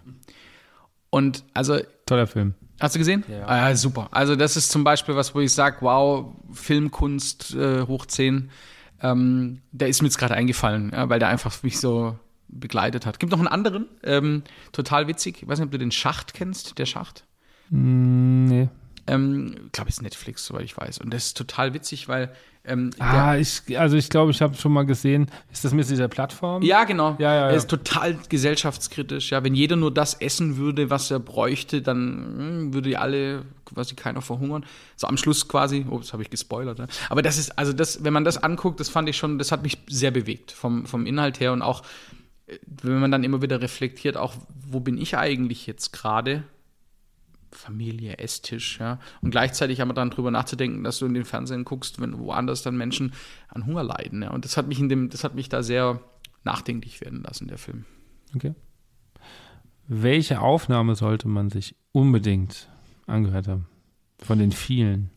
Und 1.10 1.44
also. 1.54 1.78
Toller 2.06 2.26
Film. 2.26 2.54
Hast 2.80 2.96
du 2.96 2.98
gesehen? 2.98 3.22
Ja. 3.28 3.46
Ah, 3.46 3.76
super. 3.76 4.08
Also, 4.10 4.34
das 4.34 4.56
ist 4.56 4.72
zum 4.72 4.82
Beispiel 4.82 5.14
was, 5.14 5.34
wo 5.34 5.40
ich 5.40 5.52
sage: 5.52 5.76
Wow, 5.80 6.34
Filmkunst 6.52 7.54
äh, 7.54 7.82
hoch 7.82 8.06
10. 8.06 8.50
Ähm, 9.02 9.62
der 9.70 9.88
ist 9.88 10.02
mir 10.02 10.08
jetzt 10.08 10.18
gerade 10.18 10.34
eingefallen, 10.34 10.90
ja, 10.92 11.08
weil 11.08 11.18
der 11.18 11.28
einfach 11.28 11.62
mich 11.62 11.78
so 11.78 12.18
begleitet 12.48 13.06
hat. 13.06 13.18
Gibt 13.18 13.32
noch 13.32 13.38
einen 13.38 13.48
anderen, 13.48 13.86
ähm, 14.04 14.42
total 14.72 15.08
witzig. 15.08 15.42
Ich 15.42 15.48
weiß 15.48 15.58
nicht, 15.58 15.66
ob 15.66 15.72
du 15.72 15.78
den 15.78 15.90
Schacht 15.90 16.34
kennst, 16.34 16.78
der 16.78 16.86
Schacht. 16.86 17.24
Mm, 17.70 18.44
nee. 18.46 18.68
Ähm, 19.06 19.54
ich 19.66 19.72
glaube, 19.72 19.90
es 19.90 19.96
ist 19.96 20.02
Netflix, 20.02 20.46
soweit 20.46 20.64
ich 20.64 20.76
weiß. 20.76 20.98
Und 20.98 21.12
das 21.12 21.26
ist 21.26 21.36
total 21.36 21.74
witzig, 21.74 22.08
weil 22.08 22.32
ähm, 22.64 22.90
ah, 23.00 23.36
ich, 23.36 23.62
also 23.76 23.96
ich 23.96 24.08
glaube, 24.08 24.30
ich 24.30 24.40
habe 24.40 24.54
schon 24.54 24.72
mal 24.72 24.86
gesehen, 24.86 25.26
ist 25.52 25.64
das 25.64 25.72
mit 25.72 25.88
dieser 25.90 26.06
Plattform? 26.06 26.62
Ja, 26.62 26.84
genau. 26.84 27.16
Ja, 27.18 27.34
ja, 27.34 27.40
ja. 27.40 27.48
Er 27.48 27.56
ist 27.56 27.68
total 27.68 28.16
gesellschaftskritisch. 28.28 29.32
Ja, 29.32 29.42
wenn 29.42 29.54
jeder 29.54 29.74
nur 29.74 29.92
das 29.92 30.14
essen 30.14 30.56
würde, 30.56 30.88
was 30.88 31.10
er 31.10 31.18
bräuchte, 31.18 31.82
dann 31.82 32.36
hm, 32.38 32.74
würde 32.74 33.00
alle 33.00 33.44
quasi 33.64 33.96
keiner 33.96 34.22
verhungern. 34.22 34.64
So 34.94 35.08
am 35.08 35.16
Schluss 35.16 35.48
quasi, 35.48 35.86
oh, 35.90 35.98
das 35.98 36.12
habe 36.12 36.22
ich 36.22 36.30
gespoilert. 36.30 36.78
Ja. 36.78 36.86
Aber 37.08 37.22
das 37.22 37.36
ist, 37.36 37.58
also 37.58 37.72
das, 37.72 38.04
wenn 38.04 38.12
man 38.12 38.24
das 38.24 38.40
anguckt, 38.40 38.78
das 38.78 38.88
fand 38.88 39.08
ich 39.08 39.16
schon, 39.16 39.38
das 39.38 39.50
hat 39.50 39.64
mich 39.64 39.78
sehr 39.88 40.12
bewegt 40.12 40.52
vom, 40.52 40.86
vom 40.86 41.04
Inhalt 41.04 41.40
her 41.40 41.52
und 41.52 41.62
auch, 41.62 41.82
äh, 42.46 42.58
wenn 42.82 43.00
man 43.00 43.10
dann 43.10 43.24
immer 43.24 43.42
wieder 43.42 43.60
reflektiert, 43.60 44.16
auch, 44.16 44.34
wo 44.68 44.78
bin 44.78 44.98
ich 44.98 45.16
eigentlich 45.16 45.66
jetzt 45.66 45.92
gerade? 45.92 46.44
Familie, 47.52 48.18
Esstisch, 48.18 48.78
ja. 48.80 48.98
Und 49.20 49.30
gleichzeitig 49.30 49.82
aber 49.82 49.94
dann 49.94 50.10
drüber 50.10 50.30
nachzudenken, 50.30 50.84
dass 50.84 50.98
du 50.98 51.06
in 51.06 51.14
den 51.14 51.24
Fernsehen 51.24 51.64
guckst, 51.64 52.00
wenn 52.00 52.18
woanders 52.18 52.62
dann 52.62 52.76
Menschen 52.76 53.12
an 53.48 53.66
Hunger 53.66 53.84
leiden, 53.84 54.22
ja. 54.22 54.30
Und 54.30 54.44
das 54.44 54.56
hat 54.56 54.68
mich 54.68 54.78
in 54.78 54.88
dem, 54.88 55.10
das 55.10 55.24
hat 55.24 55.34
mich 55.34 55.48
da 55.48 55.62
sehr 55.62 56.00
nachdenklich 56.44 57.00
werden 57.00 57.22
lassen, 57.22 57.48
der 57.48 57.58
Film. 57.58 57.84
Okay. 58.34 58.54
Welche 59.86 60.40
Aufnahme 60.40 60.94
sollte 60.94 61.28
man 61.28 61.50
sich 61.50 61.76
unbedingt 61.92 62.68
angehört 63.06 63.48
haben? 63.48 63.66
Von 64.18 64.38
den 64.38 64.52
vielen? 64.52 65.10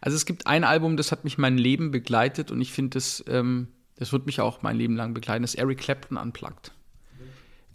Also 0.00 0.16
es 0.16 0.26
gibt 0.26 0.46
ein 0.46 0.64
Album, 0.64 0.96
das 0.96 1.12
hat 1.12 1.24
mich 1.24 1.38
mein 1.38 1.56
Leben 1.56 1.92
begleitet 1.92 2.50
und 2.50 2.60
ich 2.60 2.72
finde, 2.72 2.90
das, 2.90 3.24
ähm, 3.28 3.68
das 3.96 4.12
wird 4.12 4.26
mich 4.26 4.40
auch 4.40 4.62
mein 4.62 4.76
Leben 4.76 4.96
lang 4.96 5.14
begleiten, 5.14 5.42
das 5.42 5.54
Eric 5.54 5.78
Clapton 5.78 6.16
Unplugged. 6.16 6.72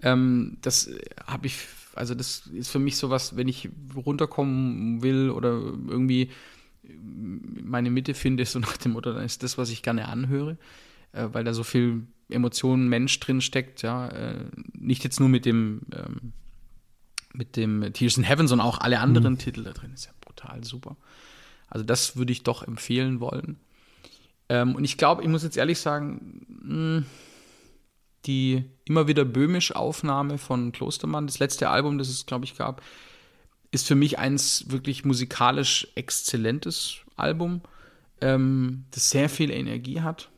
Ähm, 0.01 0.57
das 0.61 0.89
habe 1.25 1.47
ich 1.47 1.57
also 1.97 2.15
das 2.15 2.47
ist 2.47 2.69
für 2.69 2.79
mich 2.79 2.97
sowas, 2.97 3.35
wenn 3.35 3.47
ich 3.47 3.69
runterkommen 3.95 5.01
will 5.01 5.29
oder 5.29 5.49
irgendwie 5.49 6.31
meine 6.91 7.89
Mitte 7.91 8.13
finde, 8.13 8.45
so 8.45 8.59
nach 8.59 8.77
dem 8.77 8.93
Motto, 8.93 9.13
dann 9.13 9.23
ist 9.23 9.43
das, 9.43 9.57
was 9.57 9.69
ich 9.69 9.83
gerne 9.83 10.07
anhöre, 10.07 10.57
äh, 11.11 11.27
weil 11.31 11.43
da 11.43 11.53
so 11.53 11.63
viel 11.63 12.07
Emotionen, 12.29 12.87
Mensch 12.87 13.19
drin 13.19 13.41
steckt, 13.41 13.81
ja, 13.81 14.07
äh, 14.09 14.45
nicht 14.73 15.03
jetzt 15.03 15.19
nur 15.19 15.29
mit 15.29 15.45
dem 15.45 15.81
ähm, 15.93 16.33
mit 17.33 17.55
dem 17.55 17.93
Tears 17.93 18.17
in 18.17 18.23
Heaven, 18.23 18.47
sondern 18.47 18.67
auch 18.67 18.79
alle 18.79 18.99
anderen 18.99 19.33
mhm. 19.33 19.37
Titel 19.37 19.63
da 19.63 19.71
drin, 19.71 19.93
ist 19.93 20.05
ja 20.05 20.11
brutal 20.21 20.63
super. 20.63 20.97
Also 21.67 21.85
das 21.85 22.15
würde 22.15 22.31
ich 22.31 22.43
doch 22.43 22.63
empfehlen 22.63 23.19
wollen. 23.19 23.57
Ähm, 24.49 24.75
und 24.75 24.83
ich 24.83 24.97
glaube, 24.97 25.21
ich 25.21 25.27
muss 25.27 25.43
jetzt 25.43 25.57
ehrlich 25.57 25.79
sagen, 25.79 26.45
mh, 26.63 26.97
hm, 26.97 27.05
die 28.27 28.65
immer 28.85 29.07
wieder 29.07 29.25
böhmisch 29.25 29.75
Aufnahme 29.75 30.37
von 30.37 30.71
Klostermann, 30.71 31.27
das 31.27 31.39
letzte 31.39 31.69
Album, 31.69 31.97
das 31.97 32.09
es, 32.09 32.25
glaube 32.25 32.45
ich, 32.45 32.55
gab, 32.55 32.81
ist 33.71 33.87
für 33.87 33.95
mich 33.95 34.19
eins 34.19 34.65
wirklich 34.69 35.05
musikalisch 35.05 35.87
exzellentes 35.95 36.97
Album, 37.15 37.61
ähm, 38.21 38.85
das 38.91 39.09
sehr 39.09 39.29
viel 39.29 39.51
Energie 39.51 40.01
hat. 40.01 40.29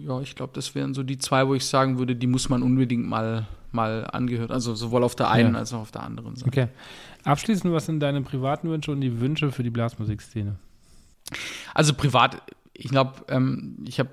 ja, 0.00 0.20
ich 0.20 0.34
glaube, 0.34 0.52
das 0.54 0.74
wären 0.74 0.94
so 0.94 1.02
die 1.02 1.18
zwei, 1.18 1.46
wo 1.46 1.54
ich 1.54 1.64
sagen 1.66 1.98
würde, 1.98 2.16
die 2.16 2.26
muss 2.26 2.48
man 2.48 2.62
unbedingt 2.62 3.06
mal, 3.06 3.46
mal 3.72 4.06
angehört. 4.10 4.50
Also 4.50 4.74
sowohl 4.74 5.04
auf 5.04 5.14
der 5.14 5.30
einen 5.30 5.54
Ja. 5.54 5.60
als 5.60 5.72
auch 5.72 5.80
auf 5.80 5.90
der 5.90 6.02
anderen 6.02 6.34
Seite. 6.36 6.48
Okay. 6.48 6.68
Abschließend, 7.24 7.72
was 7.72 7.86
sind 7.86 8.00
deine 8.00 8.22
privaten 8.22 8.70
Wünsche 8.70 8.90
und 8.90 9.00
die 9.00 9.20
Wünsche 9.20 9.52
für 9.52 9.62
die 9.62 9.70
Blasmusikszene? 9.70 10.56
Also 11.74 11.92
privat, 11.94 12.40
ich 12.78 12.88
glaube, 12.88 13.24
ähm, 13.28 13.84
ich 13.86 13.98
habe, 13.98 14.10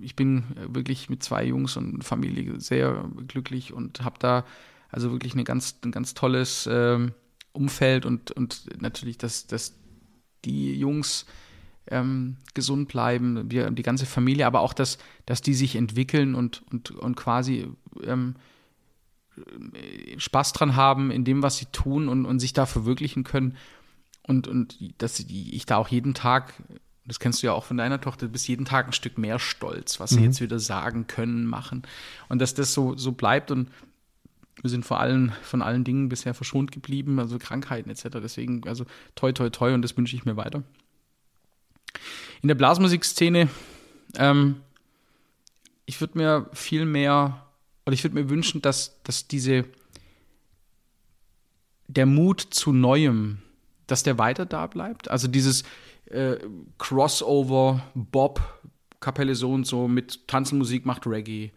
ich 0.00 0.16
bin 0.16 0.44
wirklich 0.68 1.08
mit 1.08 1.22
zwei 1.22 1.44
Jungs 1.44 1.76
und 1.76 2.04
Familie 2.04 2.60
sehr 2.60 3.08
glücklich 3.26 3.72
und 3.72 4.02
habe 4.04 4.18
da 4.18 4.44
also 4.90 5.10
wirklich 5.12 5.32
eine 5.32 5.44
ganz, 5.44 5.78
ein 5.84 5.92
ganz 5.92 6.14
tolles 6.14 6.68
ähm, 6.70 7.12
Umfeld 7.52 8.04
und, 8.06 8.30
und 8.32 8.80
natürlich, 8.80 9.18
dass, 9.18 9.46
dass 9.46 9.74
die 10.44 10.78
Jungs 10.78 11.26
ähm, 11.88 12.36
gesund 12.54 12.88
bleiben, 12.88 13.50
wir, 13.50 13.70
die 13.70 13.82
ganze 13.82 14.06
Familie, 14.06 14.46
aber 14.46 14.60
auch, 14.60 14.74
dass, 14.74 14.98
dass 15.24 15.40
die 15.40 15.54
sich 15.54 15.74
entwickeln 15.76 16.34
und, 16.34 16.62
und, 16.70 16.90
und 16.90 17.16
quasi 17.16 17.66
ähm, 18.04 18.34
Spaß 20.18 20.52
dran 20.52 20.76
haben 20.76 21.10
in 21.10 21.24
dem, 21.24 21.42
was 21.42 21.56
sie 21.56 21.66
tun 21.66 22.08
und, 22.08 22.26
und 22.26 22.40
sich 22.40 22.52
da 22.52 22.66
verwirklichen 22.66 23.24
können. 23.24 23.56
Und, 24.22 24.48
und 24.48 24.76
dass 24.98 25.20
ich 25.20 25.66
da 25.66 25.76
auch 25.76 25.88
jeden 25.88 26.14
Tag, 26.14 26.54
das 27.06 27.20
kennst 27.20 27.42
du 27.42 27.46
ja 27.46 27.52
auch 27.52 27.64
von 27.64 27.76
deiner 27.76 28.00
Tochter, 28.00 28.26
du 28.26 28.32
bist 28.32 28.48
jeden 28.48 28.64
Tag 28.64 28.86
ein 28.86 28.92
Stück 28.92 29.16
mehr 29.16 29.38
stolz, 29.38 30.00
was 30.00 30.10
sie 30.10 30.22
jetzt 30.22 30.40
wieder 30.40 30.58
sagen 30.58 31.06
können, 31.06 31.46
machen. 31.46 31.82
Und 32.28 32.40
dass 32.40 32.54
das 32.54 32.74
so, 32.74 32.96
so 32.96 33.12
bleibt 33.12 33.50
und 33.50 33.70
wir 34.62 34.70
sind 34.70 34.84
vor 34.84 35.00
allem 35.00 35.32
von 35.42 35.62
allen 35.62 35.84
Dingen 35.84 36.08
bisher 36.08 36.34
verschont 36.34 36.72
geblieben, 36.72 37.18
also 37.20 37.38
Krankheiten 37.38 37.90
etc. 37.90 38.04
Deswegen, 38.22 38.66
also 38.66 38.86
toi, 39.14 39.32
toi, 39.32 39.50
toi 39.50 39.74
und 39.74 39.82
das 39.82 39.96
wünsche 39.96 40.16
ich 40.16 40.24
mir 40.24 40.36
weiter. 40.36 40.62
In 42.42 42.48
der 42.48 42.54
Blasmusikszene, 42.54 43.48
ähm, 44.16 44.56
ich 45.84 46.00
würde 46.00 46.18
mir 46.18 46.50
viel 46.52 46.84
mehr, 46.84 47.46
oder 47.84 47.94
ich 47.94 48.02
würde 48.02 48.16
mir 48.16 48.28
wünschen, 48.28 48.62
dass, 48.62 49.00
dass 49.04 49.28
diese, 49.28 49.64
der 51.86 52.06
Mut 52.06 52.40
zu 52.40 52.72
Neuem, 52.72 53.38
dass 53.86 54.02
der 54.02 54.18
weiter 54.18 54.46
da 54.46 54.66
bleibt. 54.66 55.08
Also 55.10 55.28
dieses 55.28 55.62
äh, 56.10 56.36
Crossover, 56.78 57.82
Bob, 57.94 58.40
Kapelle 59.00 59.34
so 59.34 59.52
und 59.52 59.66
so 59.66 59.88
mit 59.88 60.26
Tanzenmusik 60.28 60.86
macht 60.86 61.06
Reggae. 61.06 61.50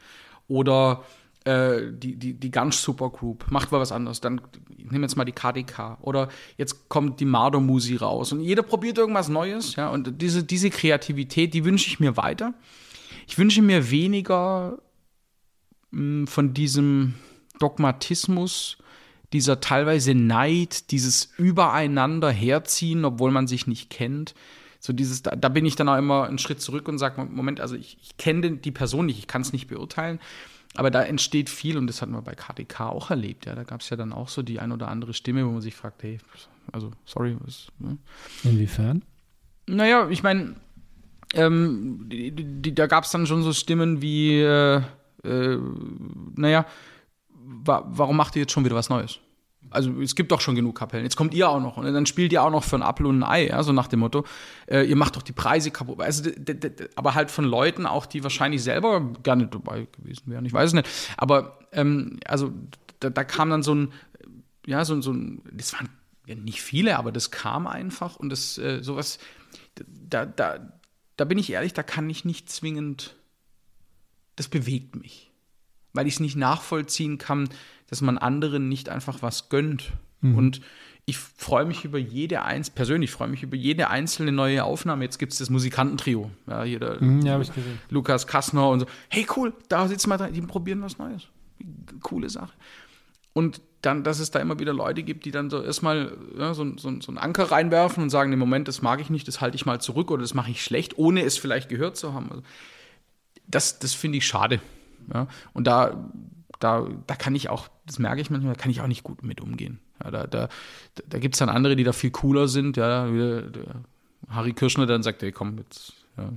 Oder 0.48 1.04
äh, 1.46 1.92
die, 1.92 2.16
die, 2.16 2.34
die 2.34 2.52
ganz 2.52 2.82
Supergroup 2.82 3.50
macht 3.50 3.72
mal 3.72 3.80
was 3.80 3.92
anderes. 3.92 4.22
Dann 4.22 4.42
nehme 4.78 5.06
jetzt 5.06 5.16
mal 5.16 5.26
die 5.26 5.32
KDK. 5.32 5.98
Oder 6.02 6.30
jetzt 6.58 6.90
kommt 6.90 7.20
die 7.20 7.26
Mardo 7.26 7.60
Musi 7.60 7.96
raus. 7.96 8.32
Und 8.32 8.42
jeder 8.42 8.64
probiert 8.64 8.98
irgendwas 8.98 9.30
Neues. 9.30 9.76
Ja? 9.76 9.90
Und 9.90 10.22
diese, 10.22 10.44
diese 10.44 10.70
Kreativität, 10.70 11.54
die 11.54 11.66
wünsche 11.66 11.88
ich 11.88 12.00
mir 12.00 12.18
weiter. 12.18 12.54
Ich 13.28 13.38
wünsche 13.38 13.62
mir 13.62 13.90
weniger 13.90 14.80
mh, 15.92 16.28
von 16.28 16.54
diesem 16.54 17.14
Dogmatismus, 17.60 18.78
dieser 19.34 19.60
teilweise 19.60 20.16
Neid, 20.16 20.92
dieses 20.92 21.30
Übereinander 21.38 22.32
herziehen, 22.32 23.06
obwohl 23.06 23.32
man 23.32 23.48
sich 23.48 23.68
nicht 23.68 23.90
kennt. 23.90 24.34
So 24.80 24.94
dieses, 24.94 25.22
da, 25.22 25.36
da 25.36 25.50
bin 25.50 25.66
ich 25.66 25.76
dann 25.76 25.90
auch 25.90 25.98
immer 25.98 26.26
einen 26.26 26.40
Schritt 26.40 26.62
zurück 26.62 26.88
und 26.88 26.98
sage, 26.98 27.24
Moment, 27.24 27.60
also 27.60 27.76
ich, 27.76 27.98
ich 28.02 28.18
kenne 28.18 28.58
die 28.58 28.72
Person 28.72 29.06
nicht, 29.06 29.20
ich 29.20 29.28
kann 29.28 29.42
es 29.42 29.52
nicht 29.52 29.68
beurteilen, 29.68 30.20
aber 30.76 30.90
da 30.90 31.04
entsteht 31.04 31.50
viel 31.50 31.78
und 31.78 31.88
das 31.88 32.02
hatten 32.02 32.14
wir 32.14 32.22
bei 32.22 32.34
KDK 32.34 32.82
auch 32.82 33.10
erlebt. 33.10 33.46
Ja, 33.46 33.56
da 33.56 33.64
gab 33.64 33.82
es 33.82 33.90
ja 33.90 33.98
dann 33.98 34.14
auch 34.14 34.30
so 34.30 34.42
die 34.42 34.60
ein 34.60 34.72
oder 34.72 34.88
andere 34.88 35.14
Stimme, 35.14 35.46
wo 35.46 35.52
man 35.52 35.62
sich 35.62 35.76
fragt, 35.76 36.04
hey, 36.04 36.20
also 36.72 36.92
sorry, 37.06 37.36
was, 37.42 37.68
ne? 37.80 37.98
Inwiefern? 38.44 39.04
Naja, 39.68 40.08
ich 40.10 40.24
meine, 40.24 40.56
ähm, 41.34 42.10
da 42.74 42.88
gab 42.88 43.04
es 43.04 43.12
dann 43.12 43.28
schon 43.28 43.44
so 43.44 43.54
Stimmen 43.54 44.02
wie, 44.02 44.40
äh, 44.40 44.82
äh, 45.24 45.58
naja, 46.36 46.66
wa 47.50 47.84
warum 47.88 48.18
macht 48.18 48.36
ihr 48.36 48.42
jetzt 48.42 48.52
schon 48.52 48.66
wieder 48.66 48.76
was 48.76 48.90
Neues? 48.90 49.20
Also 49.72 49.92
es 50.02 50.16
gibt 50.16 50.32
doch 50.32 50.42
schon 50.42 50.56
genug 50.56 50.78
Kapellen. 50.78 51.04
Jetzt 51.04 51.16
kommt 51.16 51.34
ihr 51.34 51.50
auch 51.50 51.60
noch 51.60 51.78
und 51.78 51.86
dann 51.86 52.06
spielt 52.06 52.32
ihr 52.32 52.42
auch 52.44 52.50
noch 52.50 52.64
für 52.64 52.78
ein 52.78 52.82
Apfel 52.82 53.06
und 53.06 53.20
ein 53.20 53.24
Ei, 53.24 53.48
ja, 53.48 53.62
so 53.62 53.72
nach 53.72 53.88
dem 53.88 54.00
Motto. 54.00 54.26
Äh, 54.68 54.84
ihr 54.86 54.96
macht 54.96 55.16
doch 55.16 55.22
die 55.22 55.34
Preise 55.34 55.70
kaputt. 55.70 56.02
Also, 56.02 56.30
aber 56.96 57.14
halt 57.14 57.30
von 57.30 57.46
Leuten 57.46 57.86
auch, 57.86 58.06
die 58.06 58.24
wahrscheinlich 58.24 58.64
selber 58.64 59.14
gerne 59.22 59.48
dabei 59.48 59.88
gewesen 59.92 60.24
wären. 60.28 60.46
Ich 60.46 60.54
weiß 60.54 60.70
es 60.70 60.74
nicht. 60.74 60.90
Aber 61.18 61.60
ähm, 61.72 62.20
also 62.26 62.52
da, 63.00 63.10
da, 63.10 63.24
kam 63.24 63.50
dann 63.50 63.62
so 63.62 63.76
ein, 63.76 63.94
ja, 64.66 64.84
so, 64.86 65.00
so 65.02 65.12
ein, 65.12 65.42
das 65.52 65.74
waren 65.74 65.90
ja 66.26 66.36
nicht 66.36 66.62
viele, 66.62 66.98
aber 66.98 67.12
das 67.12 67.30
kam 67.30 67.68
einfach 67.68 68.16
und 68.16 68.30
das 68.30 68.58
äh, 68.58 68.82
sowas, 68.82 69.20
da, 69.76 70.26
da, 70.26 70.60
da 71.18 71.26
bin 71.26 71.38
ich 71.38 71.52
ehrlich, 71.52 71.74
da 71.74 71.84
kann 71.84 72.10
ich 72.10 72.26
nicht 72.26 72.50
zwingend, 72.50 73.16
das 74.36 74.48
bewegt 74.48 74.96
mich. 74.96 75.29
Weil 75.94 76.08
ich 76.08 76.16
es 76.16 76.20
nicht 76.20 76.36
nachvollziehen 76.36 77.18
kann, 77.18 77.50
dass 77.90 78.02
man 78.02 78.18
anderen 78.18 78.70
nicht 78.70 78.90
einfach 78.90 79.22
was 79.22 79.50
gönnt. 79.50 79.94
Mhm. 80.22 80.36
Und 80.36 80.62
ich 81.10 81.18
freue 81.18 81.66
mich 81.66 81.86
über 81.86 81.98
jede 81.98 82.44
eins, 82.44 82.70
persönlich 82.70 83.10
freue 83.10 83.30
mich 83.30 83.42
über 83.42 83.56
jede 83.56 83.90
einzelne 83.90 84.32
neue 84.32 84.64
Aufnahme. 84.64 85.04
Jetzt 85.04 85.18
gibt 85.18 85.32
es 85.32 85.40
das 85.40 85.50
Musikantentrio. 85.50 86.30
Ja, 86.46 86.64
hier 86.64 86.80
der, 86.80 87.02
mhm, 87.02 87.22
ja, 87.22 87.40
ich 87.42 87.54
gesehen. 87.54 87.80
Lukas 87.90 88.28
Kassner 88.28 88.70
und 88.70 88.82
so. 88.82 88.86
Hey, 89.10 89.26
cool, 89.36 89.54
da 89.70 89.88
sitzen 89.88 90.10
wir 90.10 90.18
dran, 90.18 90.34
die 90.34 90.42
probieren 90.42 90.84
was 90.84 91.00
Neues. 91.00 91.24
Coole 92.04 92.30
Sache. 92.30 92.54
Und 93.34 93.60
dann, 93.82 94.04
dass 94.04 94.20
es 94.20 94.30
da 94.30 94.40
immer 94.40 94.60
wieder 94.60 94.74
Leute 94.74 95.02
gibt, 95.02 95.26
die 95.26 95.32
dann 95.32 95.50
so 95.50 95.64
erstmal 95.64 96.16
ja, 96.38 96.54
so, 96.54 96.78
so, 96.78 97.02
so 97.02 97.12
einen 97.12 97.18
Anker 97.18 97.52
reinwerfen 97.52 98.04
und 98.04 98.10
sagen, 98.10 98.32
im 98.32 98.40
Moment, 98.40 98.68
das 98.68 98.82
mag 98.82 99.02
ich 99.02 99.10
nicht, 99.10 99.28
das 99.28 99.42
halte 99.42 99.56
ich 99.56 99.66
mal 99.66 99.82
zurück 99.82 100.12
oder 100.12 100.22
das 100.22 100.34
mache 100.34 100.52
ich 100.52 100.64
schlecht, 100.64 100.98
ohne 100.98 101.24
es 101.24 101.38
vielleicht 101.38 101.70
gehört 101.70 101.98
zu 101.98 102.14
haben. 102.14 102.30
Also, 102.30 102.44
das 103.48 103.80
das 103.80 103.94
finde 103.96 104.20
ich 104.20 104.28
schade. 104.28 104.60
Ja? 105.14 105.28
Und 105.54 105.68
da, 105.68 106.12
da, 106.60 106.88
da 107.08 107.16
kann 107.16 107.36
ich 107.36 107.50
auch, 107.50 107.70
das 107.86 108.00
merke 108.00 108.22
ich 108.22 108.30
manchmal, 108.30 108.54
da 108.54 108.60
kann 108.62 108.72
ich 108.72 108.82
auch 108.82 108.88
nicht 108.88 109.04
gut 109.04 109.24
mit 109.24 109.42
umgehen. 109.42 109.80
Ja, 110.04 110.12
da 110.12 110.28
da, 110.28 110.50
da 111.08 111.20
gibt 111.20 111.36
es 111.36 111.40
dann 111.40 111.50
andere, 111.50 111.76
die 111.76 111.84
da 111.84 111.94
viel 111.94 112.12
cooler 112.12 112.48
sind. 112.48 112.78
Ja, 112.78 113.08
Harry 114.30 114.54
Kirschner 114.54 114.86
dann 114.86 115.04
sagt, 115.04 115.22
hey, 115.22 115.32
komm, 115.32 115.58
jetzt, 115.58 115.94
ja, 116.18 116.32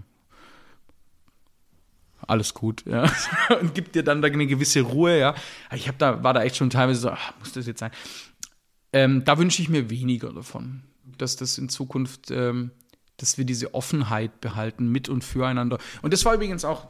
alles 2.26 2.54
gut, 2.54 2.84
ja, 2.86 3.10
und 3.60 3.74
gibt 3.74 3.94
dir 3.94 4.02
dann 4.02 4.22
da 4.22 4.28
eine 4.28 4.46
gewisse 4.46 4.80
Ruhe, 4.80 5.18
ja. 5.18 5.34
Ich 5.74 5.88
habe 5.88 5.98
da, 5.98 6.22
war 6.22 6.34
da 6.34 6.42
echt 6.42 6.56
schon 6.56 6.70
teilweise 6.70 7.00
so, 7.00 7.10
ach, 7.10 7.32
muss 7.40 7.52
das 7.52 7.66
jetzt 7.66 7.80
sein? 7.80 7.90
Ähm, 8.92 9.24
da 9.24 9.38
wünsche 9.38 9.62
ich 9.62 9.68
mir 9.68 9.90
weniger 9.90 10.32
davon, 10.32 10.82
dass 11.18 11.36
das 11.36 11.58
in 11.58 11.68
Zukunft, 11.68 12.30
ähm, 12.30 12.70
dass 13.16 13.38
wir 13.38 13.44
diese 13.44 13.74
Offenheit 13.74 14.40
behalten 14.40 14.88
mit 14.88 15.08
und 15.08 15.22
füreinander. 15.22 15.78
Und 16.02 16.12
das 16.12 16.24
war 16.24 16.34
übrigens 16.34 16.64
auch 16.64 16.88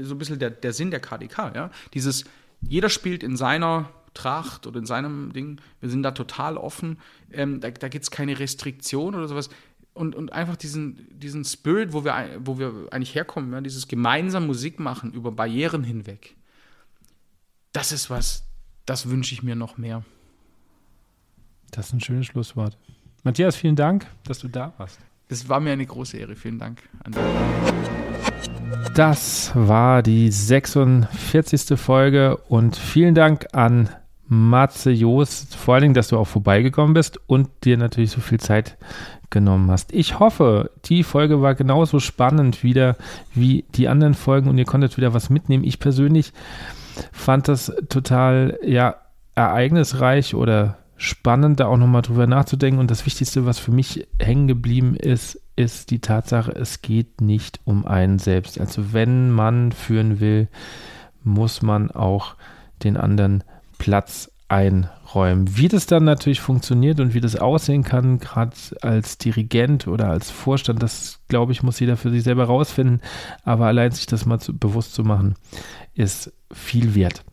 so 0.00 0.14
ein 0.14 0.18
bisschen 0.18 0.38
der, 0.38 0.50
der 0.50 0.72
Sinn 0.72 0.90
der 0.90 1.00
KDK, 1.00 1.52
ja. 1.54 1.70
Dieses, 1.94 2.24
jeder 2.60 2.88
spielt 2.88 3.22
in 3.22 3.36
seiner 3.36 3.90
Tracht 4.14 4.66
oder 4.66 4.78
in 4.78 4.86
seinem 4.86 5.32
Ding, 5.32 5.60
wir 5.80 5.90
sind 5.90 6.02
da 6.02 6.12
total 6.12 6.56
offen, 6.56 6.98
ähm, 7.32 7.60
da, 7.60 7.70
da 7.70 7.88
gibt 7.88 8.04
es 8.04 8.10
keine 8.10 8.38
Restriktion 8.38 9.14
oder 9.14 9.28
sowas. 9.28 9.50
Und, 9.92 10.14
und 10.14 10.32
einfach 10.32 10.56
diesen, 10.56 11.06
diesen 11.18 11.44
Spirit, 11.44 11.92
wo 11.92 12.04
wir, 12.04 12.40
wo 12.40 12.58
wir 12.58 12.88
eigentlich 12.90 13.14
herkommen, 13.14 13.52
ja, 13.52 13.60
dieses 13.60 13.86
gemeinsam 13.86 14.46
Musik 14.46 14.80
machen 14.80 15.12
über 15.12 15.30
Barrieren 15.30 15.84
hinweg, 15.84 16.36
das 17.72 17.92
ist 17.92 18.10
was, 18.10 18.44
das 18.86 19.08
wünsche 19.08 19.34
ich 19.34 19.42
mir 19.42 19.56
noch 19.56 19.78
mehr. 19.78 20.04
Das 21.70 21.88
ist 21.88 21.92
ein 21.92 22.00
schönes 22.00 22.26
Schlusswort. 22.26 22.76
Matthias, 23.24 23.56
vielen 23.56 23.76
Dank, 23.76 24.06
dass 24.24 24.38
du 24.38 24.48
da 24.48 24.74
warst. 24.78 24.98
Es 25.28 25.48
war 25.48 25.60
mir 25.60 25.72
eine 25.72 25.86
große 25.86 26.18
Ehre. 26.18 26.36
Vielen 26.36 26.58
Dank. 26.58 26.82
Das 28.94 29.52
war 29.54 30.02
die 30.02 30.30
46. 30.30 31.78
Folge 31.78 32.36
und 32.48 32.76
vielen 32.76 33.14
Dank 33.14 33.46
an 33.52 33.88
Matze 34.26 34.90
Joost, 34.90 35.54
vor 35.54 35.74
allen 35.74 35.82
Dingen, 35.82 35.94
dass 35.94 36.08
du 36.08 36.18
auch 36.18 36.26
vorbeigekommen 36.26 36.94
bist 36.94 37.20
und 37.26 37.48
dir 37.64 37.76
natürlich 37.76 38.10
so 38.10 38.20
viel 38.20 38.40
Zeit 38.40 38.76
genommen 39.30 39.70
hast. 39.70 39.92
Ich 39.92 40.18
hoffe, 40.18 40.70
die 40.84 41.02
Folge 41.02 41.42
war 41.42 41.54
genauso 41.54 42.00
spannend 42.00 42.62
wieder 42.62 42.96
wie 43.34 43.64
die 43.74 43.88
anderen 43.88 44.14
Folgen 44.14 44.48
und 44.48 44.58
ihr 44.58 44.64
konntet 44.64 44.96
wieder 44.96 45.12
was 45.12 45.28
mitnehmen. 45.28 45.64
Ich 45.64 45.78
persönlich 45.78 46.32
fand 47.12 47.48
das 47.48 47.72
total 47.88 48.58
ja 48.64 48.96
ereignisreich 49.34 50.34
oder 50.34 50.78
spannend, 50.96 51.60
da 51.60 51.66
auch 51.66 51.76
nochmal 51.76 52.02
drüber 52.02 52.26
nachzudenken. 52.26 52.80
Und 52.80 52.90
das 52.90 53.06
Wichtigste, 53.06 53.46
was 53.46 53.58
für 53.58 53.72
mich 53.72 54.06
hängen 54.20 54.48
geblieben 54.48 54.96
ist, 54.96 55.40
ist 55.56 55.90
die 55.90 56.00
Tatsache, 56.00 56.52
es 56.52 56.82
geht 56.82 57.20
nicht 57.20 57.60
um 57.64 57.86
einen 57.86 58.18
selbst. 58.18 58.60
Also 58.60 58.92
wenn 58.92 59.30
man 59.30 59.72
führen 59.72 60.20
will, 60.20 60.48
muss 61.22 61.62
man 61.62 61.90
auch 61.90 62.34
den 62.82 62.96
anderen 62.96 63.44
Platz 63.78 64.30
einräumen. 64.48 65.56
Wie 65.56 65.68
das 65.68 65.86
dann 65.86 66.04
natürlich 66.04 66.40
funktioniert 66.40 67.00
und 67.00 67.14
wie 67.14 67.20
das 67.20 67.36
aussehen 67.36 67.82
kann, 67.82 68.18
gerade 68.18 68.54
als 68.82 69.18
Dirigent 69.18 69.88
oder 69.88 70.10
als 70.10 70.30
Vorstand, 70.30 70.82
das 70.82 71.20
glaube 71.28 71.52
ich, 71.52 71.62
muss 71.62 71.80
jeder 71.80 71.96
für 71.96 72.10
sich 72.10 72.22
selber 72.22 72.44
rausfinden. 72.44 73.00
Aber 73.42 73.66
allein 73.66 73.92
sich 73.92 74.06
das 74.06 74.26
mal 74.26 74.38
zu, 74.38 74.56
bewusst 74.56 74.94
zu 74.94 75.02
machen, 75.02 75.34
ist 75.94 76.32
viel 76.52 76.94
wert. 76.94 77.24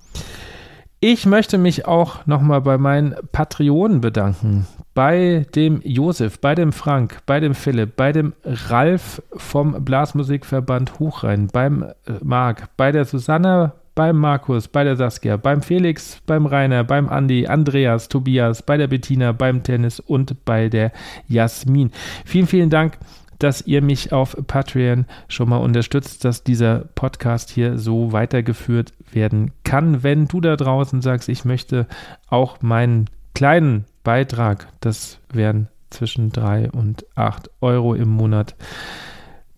Ich 1.03 1.26
möchte 1.26 1.57
mich 1.57 1.88
auch 1.88 2.28
nochmal 2.28 2.61
bei 2.61 2.78
meinen 2.78 3.15
Patreonen 3.32 4.02
bedanken. 4.02 4.68
Bei 4.94 5.48
dem 5.56 5.82
Josef, 5.84 6.40
bei 6.40 6.53
dem 6.53 6.72
Frank, 6.72 7.23
bei 7.26 7.40
dem 7.40 7.56
Philipp, 7.56 7.95
bei 7.95 8.11
dem 8.11 8.34
Ralf 8.45 9.19
vom 9.36 9.84
Blasmusikverband 9.84 10.99
Hochrhein, 10.99 11.48
beim 11.48 11.82
äh, 11.82 11.94
Marc, 12.22 12.69
bei 12.78 12.91
der 12.91 13.06
Susanna, 13.06 13.73
beim 13.95 14.15
Markus, 14.15 14.68
bei 14.68 14.84
der 14.84 14.95
Saskia, 14.95 15.38
beim 15.38 15.64
Felix, 15.64 16.22
beim 16.28 16.45
Rainer, 16.45 16.84
beim 16.84 17.10
Andi, 17.10 17.48
Andreas, 17.48 18.07
Tobias, 18.07 18.61
bei 18.61 18.78
der 18.78 18.88
Bettina, 18.88 19.32
beim 19.32 19.64
Tennis 19.64 19.99
und 19.99 20.45
bei 20.45 20.69
der 20.69 20.91
Jasmin. 21.28 21.90
Vielen, 22.26 22.45
vielen 22.45 22.69
Dank 22.69 22.99
dass 23.43 23.65
ihr 23.65 23.81
mich 23.81 24.13
auf 24.13 24.38
Patreon 24.47 25.05
schon 25.27 25.49
mal 25.49 25.57
unterstützt, 25.57 26.23
dass 26.26 26.43
dieser 26.43 26.85
Podcast 26.95 27.49
hier 27.49 27.77
so 27.77 28.11
weitergeführt 28.11 28.93
werden 29.11 29.51
kann. 29.63 30.03
Wenn 30.03 30.27
du 30.27 30.41
da 30.41 30.55
draußen 30.55 31.01
sagst, 31.01 31.27
ich 31.27 31.43
möchte 31.43 31.88
auch 32.27 32.61
meinen 32.61 33.09
kleinen 33.34 33.85
Beitrag, 34.03 34.68
das 34.80 35.19
wären 35.34 35.69
zwischen 35.89 36.31
drei 36.31 36.69
und 36.69 37.05
acht 37.15 37.49
Euro 37.61 37.95
im 37.95 38.09
Monat, 38.09 38.55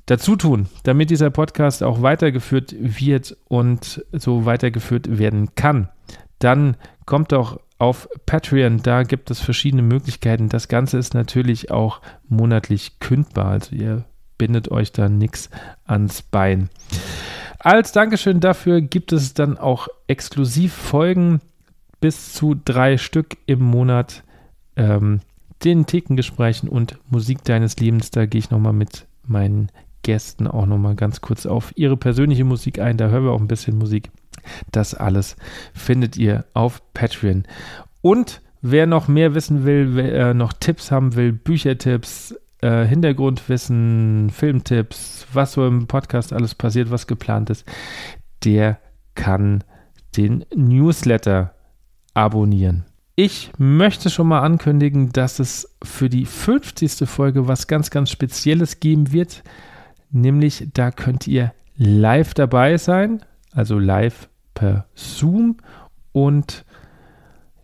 dazu 0.06 0.36
tun, 0.36 0.68
damit 0.84 1.10
dieser 1.10 1.30
Podcast 1.30 1.84
auch 1.84 2.02
weitergeführt 2.02 2.74
wird 2.78 3.36
und 3.48 4.06
so 4.14 4.46
weitergeführt 4.46 5.18
werden 5.18 5.56
kann, 5.56 5.90
dann 6.40 6.78
kommt 7.06 7.34
doch 7.34 7.60
auf 7.84 8.08
Patreon. 8.26 8.82
Da 8.82 9.04
gibt 9.04 9.30
es 9.30 9.40
verschiedene 9.40 9.82
Möglichkeiten. 9.82 10.48
Das 10.48 10.70
Ganze 10.70 10.98
ist 10.98 11.14
natürlich 11.14 11.70
auch 11.70 12.00
monatlich 12.30 13.00
kündbar. 13.00 13.48
Also 13.48 13.76
ihr 13.76 14.06
bindet 14.38 14.72
euch 14.72 14.94
da 14.94 15.10
nichts 15.10 15.50
ans 15.86 16.22
Bein. 16.22 16.70
Als 17.60 17.92
Dankeschön 17.92 18.40
dafür 18.40 18.82
gibt 18.82 19.12
es 19.12 19.34
dann 19.34 19.58
auch 19.58 19.88
Exklusivfolgen 20.08 21.42
bis 22.00 22.34
zu 22.34 22.56
drei 22.56 22.98
Stück 22.98 23.38
im 23.46 23.60
Monat. 23.60 24.24
Ähm, 24.76 25.20
den 25.64 25.86
Thekengesprächen 25.86 26.68
und 26.68 26.98
Musik 27.10 27.44
deines 27.44 27.78
Lebens. 27.78 28.12
Da 28.12 28.26
gehe 28.26 28.40
ich 28.40 28.50
nochmal 28.50 28.74
mit 28.74 29.08
meinen 29.26 29.70
Gästen 30.04 30.48
auch 30.48 30.66
nochmal 30.66 30.96
ganz 30.96 31.22
kurz 31.22 31.46
auf 31.46 31.72
ihre 31.76 31.98
persönliche 31.98 32.44
Musik 32.44 32.80
ein. 32.80 32.98
Da 32.98 33.08
hören 33.08 33.24
wir 33.26 33.32
auch 33.32 33.40
ein 33.40 33.48
bisschen 33.48 33.78
Musik. 33.78 34.10
Das 34.72 34.94
alles 34.94 35.36
findet 35.74 36.18
ihr 36.18 36.46
auf 36.54 36.82
Patreon. 36.94 37.44
Und 38.02 38.42
wer 38.62 38.88
noch 38.88 39.08
mehr 39.08 39.36
wissen 39.36 39.66
will, 39.66 39.96
wer 39.96 40.30
äh, 40.30 40.34
noch 40.34 40.54
Tipps 40.54 40.92
haben 40.92 41.16
will, 41.16 41.32
Büchertipps, 41.32 42.36
äh, 42.62 42.86
Hintergrundwissen, 42.86 44.30
Filmtipps, 44.30 45.28
was 45.34 45.54
so 45.54 45.68
im 45.68 45.88
Podcast 45.88 46.34
alles 46.34 46.56
passiert, 46.56 46.90
was 46.90 47.08
geplant 47.08 47.50
ist, 47.50 47.66
der 48.44 48.80
kann 49.16 49.64
den 50.18 50.46
Newsletter 50.56 51.54
abonnieren. 52.14 52.86
Ich 53.16 53.52
möchte 53.58 54.10
schon 54.10 54.28
mal 54.28 54.42
ankündigen, 54.42 55.12
dass 55.12 55.40
es 55.40 55.76
für 55.84 56.10
die 56.10 56.26
50. 56.26 57.08
Folge 57.08 57.48
was 57.48 57.68
ganz, 57.68 57.92
ganz 57.92 58.10
Spezielles 58.10 58.80
geben 58.80 59.12
wird. 59.12 59.44
Nämlich, 60.10 60.70
da 60.74 60.90
könnt 60.90 61.28
ihr 61.28 61.54
live 61.76 62.34
dabei 62.34 62.78
sein, 62.78 63.22
also 63.52 63.78
live 63.78 64.30
per 64.54 64.86
Zoom 64.96 65.58
und 66.12 66.66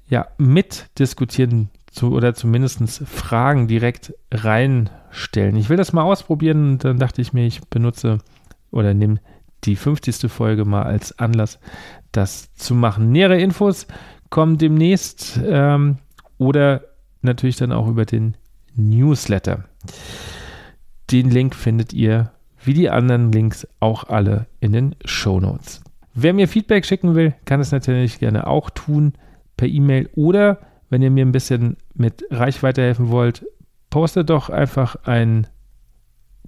ja, 0.07 0.27
mitdiskutieren 0.37 1.69
zu, 1.91 2.13
oder 2.13 2.33
zumindest 2.33 3.03
Fragen 3.07 3.67
direkt 3.67 4.13
reinstellen. 4.31 5.55
Ich 5.55 5.69
will 5.69 5.77
das 5.77 5.93
mal 5.93 6.03
ausprobieren 6.03 6.71
und 6.71 6.83
dann 6.83 6.99
dachte 6.99 7.21
ich 7.21 7.33
mir, 7.33 7.45
ich 7.45 7.61
benutze 7.61 8.19
oder 8.71 8.93
nehme 8.93 9.19
die 9.63 9.75
50. 9.75 10.31
Folge 10.31 10.65
mal 10.65 10.83
als 10.83 11.17
Anlass, 11.19 11.59
das 12.11 12.53
zu 12.53 12.75
machen. 12.75 13.11
Nähere 13.11 13.39
Infos 13.39 13.87
kommen 14.29 14.57
demnächst 14.57 15.39
ähm, 15.43 15.97
oder 16.37 16.83
natürlich 17.21 17.57
dann 17.57 17.71
auch 17.71 17.87
über 17.87 18.05
den 18.05 18.35
Newsletter. 18.75 19.65
Den 21.11 21.29
Link 21.29 21.55
findet 21.55 21.93
ihr 21.93 22.31
wie 22.63 22.73
die 22.73 22.89
anderen 22.89 23.31
Links 23.31 23.67
auch 23.79 24.05
alle 24.05 24.47
in 24.59 24.73
den 24.73 24.95
Show 25.05 25.39
Notes. 25.39 25.81
Wer 26.13 26.33
mir 26.33 26.47
Feedback 26.47 26.85
schicken 26.85 27.15
will, 27.15 27.33
kann 27.45 27.59
es 27.59 27.71
natürlich 27.71 28.19
gerne 28.19 28.47
auch 28.47 28.69
tun 28.69 29.13
per 29.57 29.67
E-Mail 29.67 30.09
oder 30.15 30.59
wenn 30.89 31.01
ihr 31.01 31.11
mir 31.11 31.25
ein 31.25 31.31
bisschen 31.31 31.77
mit 31.93 32.23
Reichweite 32.31 32.81
helfen 32.81 33.09
wollt, 33.09 33.45
postet 33.89 34.29
doch 34.29 34.49
einfach 34.49 34.95
ein 35.03 35.47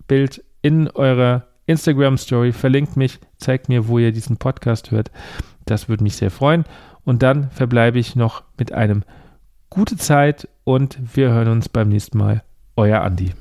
Bild 0.08 0.44
in 0.62 0.90
eurer 0.90 1.48
Instagram 1.66 2.18
Story, 2.18 2.52
verlinkt 2.52 2.98
mich, 2.98 3.20
zeigt 3.38 3.70
mir, 3.70 3.88
wo 3.88 4.00
ihr 4.00 4.12
diesen 4.12 4.38
Podcast 4.38 4.92
hört. 4.92 5.12
Das 5.66 5.90
würde 5.90 6.04
mich 6.04 6.16
sehr 6.16 6.32
freuen. 6.32 6.66
Und 7.04 7.24
dann 7.24 7.50
verbleibe 7.52 8.00
ich 8.00 8.16
noch 8.16 8.44
mit 8.58 8.74
einem 8.74 9.04
gute 9.70 9.98
Zeit 9.98 10.48
und 10.64 11.00
wir 11.16 11.32
hören 11.32 11.48
uns 11.48 11.70
beim 11.70 11.90
nächsten 11.90 12.18
Mal. 12.18 12.44
Euer 12.76 13.02
Andi. 13.02 13.32